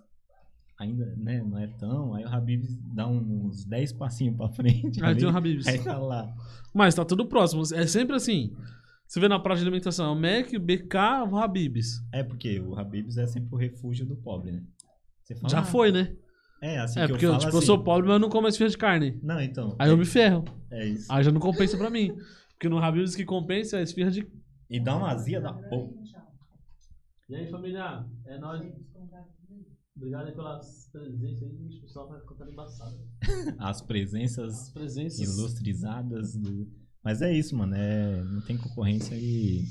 ainda 0.78 1.06
né, 1.16 1.42
não 1.42 1.58
é 1.58 1.66
tão, 1.66 2.14
aí 2.14 2.24
o 2.24 2.28
Habibs 2.28 2.76
dá 2.94 3.06
uns 3.06 3.64
10 3.64 3.92
passinhos 3.92 4.36
pra 4.36 4.48
frente. 4.48 5.02
Aí 5.02 5.10
ali, 5.10 5.20
tem 5.20 5.28
o 5.28 5.36
Habib's. 5.36 5.66
Aí 5.66 5.78
tá 5.78 5.98
lá. 5.98 6.34
Mas 6.74 6.94
tá 6.94 7.04
tudo 7.04 7.26
próximo. 7.26 7.62
É 7.74 7.86
sempre 7.86 8.16
assim. 8.16 8.52
Você 9.06 9.20
vê 9.20 9.28
na 9.28 9.38
praça 9.38 9.60
de 9.60 9.68
alimentação, 9.68 10.12
o 10.12 10.20
Mac, 10.20 10.52
o 10.54 10.58
BK, 10.58 10.96
o 11.30 11.36
Habib's. 11.36 12.02
É 12.12 12.22
porque 12.24 12.58
o 12.60 12.78
Habibs 12.78 13.16
é 13.16 13.26
sempre 13.26 13.54
o 13.54 13.58
refúgio 13.58 14.04
do 14.04 14.16
pobre, 14.16 14.52
né? 14.52 14.62
Fala, 15.40 15.48
Já 15.48 15.60
ah, 15.60 15.64
foi, 15.64 15.92
né? 15.92 16.16
É, 16.62 16.78
assim 16.78 17.00
é, 17.00 17.02
que 17.06 17.12
porque 17.12 17.26
eu 17.26 17.30
eu, 17.30 17.34
falo 17.34 17.44
tipo, 17.44 17.54
eu 17.54 17.58
assim. 17.58 17.66
sou 17.66 17.84
pobre, 17.84 18.06
mas 18.06 18.14
eu 18.14 18.20
não 18.20 18.28
como 18.28 18.48
esfirra 18.48 18.70
de 18.70 18.78
carne. 18.78 19.20
Não, 19.22 19.40
então. 19.40 19.76
Aí 19.78 19.90
eu 19.90 19.96
me 19.96 20.04
ferro. 20.06 20.44
É 20.70 20.86
isso. 20.86 21.12
Aí 21.12 21.22
já 21.22 21.30
não 21.30 21.40
compensa 21.40 21.76
pra 21.76 21.90
mim. 21.90 22.12
Porque 22.50 22.68
no 22.68 22.78
Habib's 22.78 23.14
que 23.14 23.24
compensa 23.24 23.76
é 23.76 23.80
a 23.80 23.82
esfirra 23.82 24.10
de... 24.10 24.26
E 24.70 24.80
dá 24.80 24.96
uma 24.96 25.10
azia 25.10 25.40
da 25.40 25.52
porra. 25.52 25.92
E 27.28 27.34
aí, 27.34 27.50
família? 27.50 28.04
É 28.26 28.38
nóis. 28.38 28.62
Obrigado 29.96 30.26
aí 30.26 30.34
pelas 30.34 30.88
presenças 30.92 31.42
aí. 31.42 31.78
O 31.78 31.80
pessoal 31.80 32.08
vai 32.08 32.20
ficando 32.20 32.50
embaçado. 32.50 32.98
As 33.58 33.80
presenças 33.80 34.54
As 34.62 34.70
presenças. 34.70 35.18
ilustrizadas 35.20 36.36
do. 36.36 36.68
Mas 37.02 37.22
é 37.22 37.32
isso, 37.32 37.56
mano. 37.56 37.74
É... 37.74 38.22
Não 38.24 38.40
tem 38.42 38.56
concorrência 38.56 39.14
e. 39.14 39.64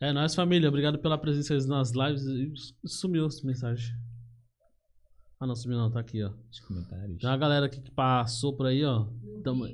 É 0.00 0.12
nóis, 0.12 0.34
família. 0.34 0.68
Obrigado 0.68 0.98
pela 0.98 1.18
presença 1.18 1.54
aí 1.54 1.66
nas 1.66 1.92
lives. 1.92 2.74
Sumiu 2.84 3.26
essa 3.26 3.46
mensagem. 3.46 3.94
Ah, 5.42 5.46
não, 5.46 5.56
sumiu 5.56 5.78
não. 5.78 5.90
Tá 5.90 6.00
aqui, 6.00 6.22
ó. 6.22 6.30
de 6.50 6.60
comentários. 6.62 7.18
Tem 7.18 7.30
uma 7.30 7.36
galera 7.38 7.64
aqui 7.64 7.80
que 7.80 7.90
passou 7.90 8.52
por 8.54 8.66
aí, 8.66 8.84
ó. 8.84 9.06
Tamo... 9.42 9.66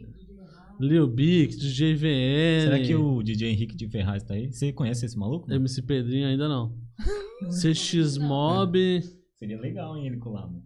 Lil 0.79 1.09
Big, 1.09 1.57
DJ 1.57 1.95
VN. 1.95 2.63
Será 2.63 2.79
que 2.79 2.95
o 2.95 3.21
DJ 3.21 3.51
Henrique 3.51 3.75
de 3.75 3.89
Ferraz 3.89 4.23
tá 4.23 4.35
aí? 4.35 4.53
Você 4.53 4.73
conhece 4.73 5.07
esse 5.07 5.19
maluco? 5.19 5.49
mano? 5.49 5.61
MC 5.61 5.83
Pedrinho 5.83 6.29
ainda 6.29 6.49
não. 6.49 6.73
CX 7.51 8.17
Mob, 8.19 9.03
Seria 9.35 9.61
legal, 9.61 9.97
hein, 9.97 10.07
ele 10.07 10.19
colar, 10.19 10.47
mano. 10.47 10.63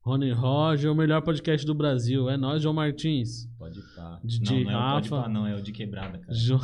Rony 0.00 0.32
Roger, 0.32 0.90
o 0.90 0.96
melhor 0.96 1.22
podcast 1.22 1.64
do 1.64 1.74
Brasil. 1.74 2.28
É 2.28 2.36
nós, 2.36 2.60
João 2.60 2.74
Martins. 2.74 3.46
Pode 3.56 3.80
pá. 3.94 4.18
DJ 4.24 4.64
não, 4.64 4.72
não 4.72 4.80
é 4.80 4.88
o 4.88 4.94
pode 4.94 5.08
Rafa. 5.10 5.22
pá, 5.22 5.28
não. 5.28 5.46
É 5.46 5.54
o 5.54 5.62
de 5.62 5.70
quebrada, 5.70 6.18
cara. 6.18 6.34
Jo... 6.34 6.58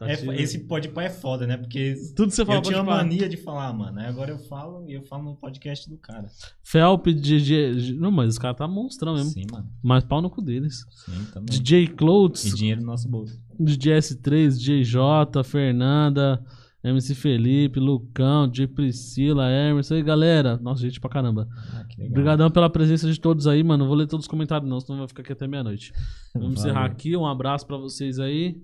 É, 0.00 0.14
tirando. 0.14 0.38
esse 0.38 0.60
pode 0.60 0.88
pá 0.90 1.02
é 1.02 1.10
foda, 1.10 1.46
né? 1.46 1.56
Porque 1.56 1.96
Tudo 2.14 2.30
você 2.30 2.44
fala 2.44 2.58
eu 2.58 2.62
tinha 2.62 2.80
uma 2.80 2.96
mania 2.96 3.28
de 3.28 3.36
falar, 3.36 3.72
mano. 3.72 3.98
Aí 3.98 4.06
agora 4.06 4.30
eu 4.30 4.38
falo 4.38 4.88
e 4.88 4.92
eu 4.92 5.02
falo 5.02 5.24
no 5.24 5.36
podcast 5.36 5.90
do 5.90 5.96
cara. 5.96 6.28
Felp, 6.62 7.08
DJ. 7.08 7.94
Não, 7.94 8.10
mas 8.12 8.28
os 8.30 8.38
caras 8.38 8.56
tá 8.56 8.68
monstrão 8.68 9.14
mesmo. 9.14 9.30
Sim, 9.30 9.46
mano. 9.50 9.68
Mas 9.82 10.04
pau 10.04 10.22
no 10.22 10.30
cu 10.30 10.40
deles. 10.40 10.84
Sim, 10.90 11.26
também. 11.32 11.46
DJ 11.46 11.82
E 11.82 11.88
Clothes, 11.88 12.54
dinheiro 12.54 12.80
no 12.80 12.86
nosso 12.86 13.08
bolso. 13.08 13.40
DJ 13.58 13.98
S3, 13.98 14.56
DJ 14.56 14.84
J, 14.84 15.42
Fernanda, 15.42 16.44
MC 16.84 17.12
Felipe, 17.16 17.80
Lucão, 17.80 18.48
DJ 18.48 18.68
Priscila, 18.68 19.50
Emerson. 19.50 19.94
aí, 19.94 20.02
galera. 20.02 20.56
Nossa, 20.58 20.80
gente 20.80 21.00
pra 21.00 21.10
caramba. 21.10 21.48
Ah, 21.72 21.84
que 21.84 21.96
legal. 21.96 22.12
Obrigadão 22.12 22.50
pela 22.52 22.70
presença 22.70 23.10
de 23.10 23.18
todos 23.18 23.48
aí, 23.48 23.64
mano. 23.64 23.82
Não 23.82 23.88
vou 23.88 23.96
ler 23.96 24.06
todos 24.06 24.24
os 24.24 24.30
comentários, 24.30 24.70
não, 24.70 24.78
senão 24.78 25.00
vai 25.00 25.08
ficar 25.08 25.22
aqui 25.22 25.32
até 25.32 25.48
meia-noite. 25.48 25.92
Vamos 26.32 26.60
encerrar 26.60 26.84
aqui. 26.84 27.16
Um 27.16 27.26
abraço 27.26 27.66
pra 27.66 27.76
vocês 27.76 28.20
aí. 28.20 28.62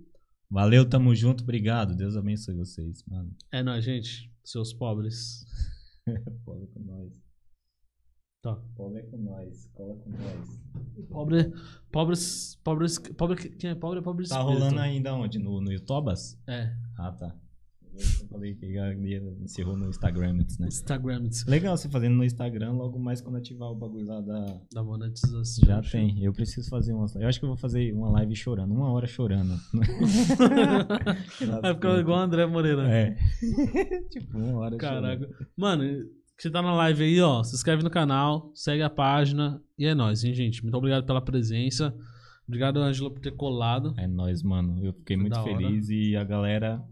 Valeu, 0.54 0.88
tamo 0.88 1.12
junto. 1.16 1.42
Obrigado. 1.42 1.96
Deus 1.96 2.16
abençoe 2.16 2.54
vocês, 2.54 3.02
mano. 3.08 3.34
É 3.50 3.60
nóis, 3.60 3.84
gente. 3.84 4.32
Seus 4.44 4.72
pobres. 4.72 5.44
Pobre 6.44 6.68
com 6.68 6.78
nós. 6.78 7.12
Tá. 8.40 8.54
Pobre 8.76 9.00
é 9.00 9.02
com 9.02 9.16
nós. 9.16 9.68
Cola 9.74 9.96
com 9.96 10.10
nós. 10.10 10.60
Pobre, 11.08 11.52
pobres, 11.90 12.54
pobres, 12.62 12.98
pobre, 12.98 13.48
quem 13.56 13.70
é 13.70 13.74
pobre 13.74 13.98
é 13.98 14.02
pobre 14.02 14.28
Tá 14.28 14.38
espírito. 14.38 14.60
rolando 14.60 14.78
ainda 14.80 15.12
onde? 15.12 15.40
No, 15.40 15.60
no 15.60 15.72
YouTubas? 15.72 16.40
É, 16.46 16.72
Ah, 16.96 17.10
tá. 17.10 17.36
Eu 17.96 18.28
falei 18.28 18.54
que 18.54 18.66
encerrou 19.40 19.76
no 19.76 19.88
Instagram, 19.88 20.34
né? 20.58 20.66
Instagram 20.66 21.28
Legal 21.46 21.76
você 21.76 21.88
fazendo 21.88 22.16
no 22.16 22.24
Instagram, 22.24 22.72
logo 22.72 22.98
mais 22.98 23.20
quando 23.20 23.36
ativar 23.36 23.70
o 23.70 23.74
bagulho 23.74 24.06
lá 24.06 24.20
da. 24.20 24.60
da 24.72 24.82
monetização. 24.82 25.64
Já 25.64 25.80
tem. 25.80 26.22
Eu 26.24 26.32
preciso 26.32 26.68
fazer 26.68 26.92
uma. 26.92 27.06
Eu 27.14 27.28
acho 27.28 27.38
que 27.38 27.44
eu 27.44 27.50
vou 27.50 27.56
fazer 27.56 27.92
uma 27.92 28.10
live 28.10 28.34
chorando, 28.34 28.74
uma 28.74 28.90
hora 28.90 29.06
chorando. 29.06 29.54
Vai 31.62 31.74
ficar 31.74 32.00
igual 32.00 32.18
o 32.18 32.22
André 32.22 32.46
Moreira. 32.46 32.88
É. 32.90 33.16
tipo, 34.10 34.38
uma 34.38 34.58
hora 34.58 34.76
Caraca. 34.76 35.28
Mano, 35.56 35.84
você 36.36 36.50
tá 36.50 36.60
na 36.60 36.74
live 36.74 37.04
aí, 37.04 37.20
ó. 37.20 37.44
Se 37.44 37.54
inscreve 37.54 37.84
no 37.84 37.90
canal, 37.90 38.50
segue 38.54 38.82
a 38.82 38.90
página. 38.90 39.62
E 39.78 39.86
é 39.86 39.94
nóis, 39.94 40.24
hein, 40.24 40.34
gente? 40.34 40.62
Muito 40.62 40.76
obrigado 40.76 41.06
pela 41.06 41.20
presença. 41.20 41.94
Obrigado, 42.46 42.78
Ângela, 42.78 43.10
por 43.10 43.20
ter 43.20 43.32
colado. 43.32 43.94
É 43.96 44.06
nóis, 44.06 44.42
mano. 44.42 44.84
Eu 44.84 44.92
fiquei 44.92 45.16
Foi 45.16 45.22
muito 45.22 45.34
da 45.34 45.42
hora. 45.42 45.56
feliz 45.56 45.88
e 45.88 46.16
a 46.16 46.24
galera 46.24 46.84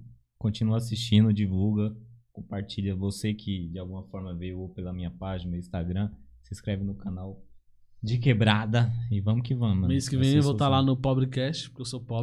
continua 0.42 0.78
assistindo, 0.78 1.32
divulga, 1.32 1.96
compartilha. 2.32 2.96
Você 2.96 3.32
que 3.32 3.68
de 3.68 3.78
alguma 3.78 4.02
forma 4.08 4.34
veio 4.34 4.58
ou 4.58 4.68
pela 4.68 4.92
minha 4.92 5.10
página, 5.10 5.52
meu 5.52 5.60
Instagram, 5.60 6.10
se 6.42 6.52
inscreve 6.52 6.82
no 6.82 6.96
canal 6.96 7.40
de 8.02 8.18
quebrada 8.18 8.92
e 9.12 9.20
vamos 9.20 9.46
que 9.46 9.54
vamos, 9.54 9.76
mano. 9.76 9.88
Mês 9.88 10.08
que 10.08 10.16
vem 10.16 10.34
eu 10.34 10.42
vou 10.42 10.52
estar 10.54 10.64
sucesso. 10.64 10.70
lá 10.70 10.82
no 10.82 10.96
Pobrecast, 10.96 11.70
porque 11.70 11.82
eu 11.82 11.86
sou 11.86 12.00
pobre. 12.00 12.20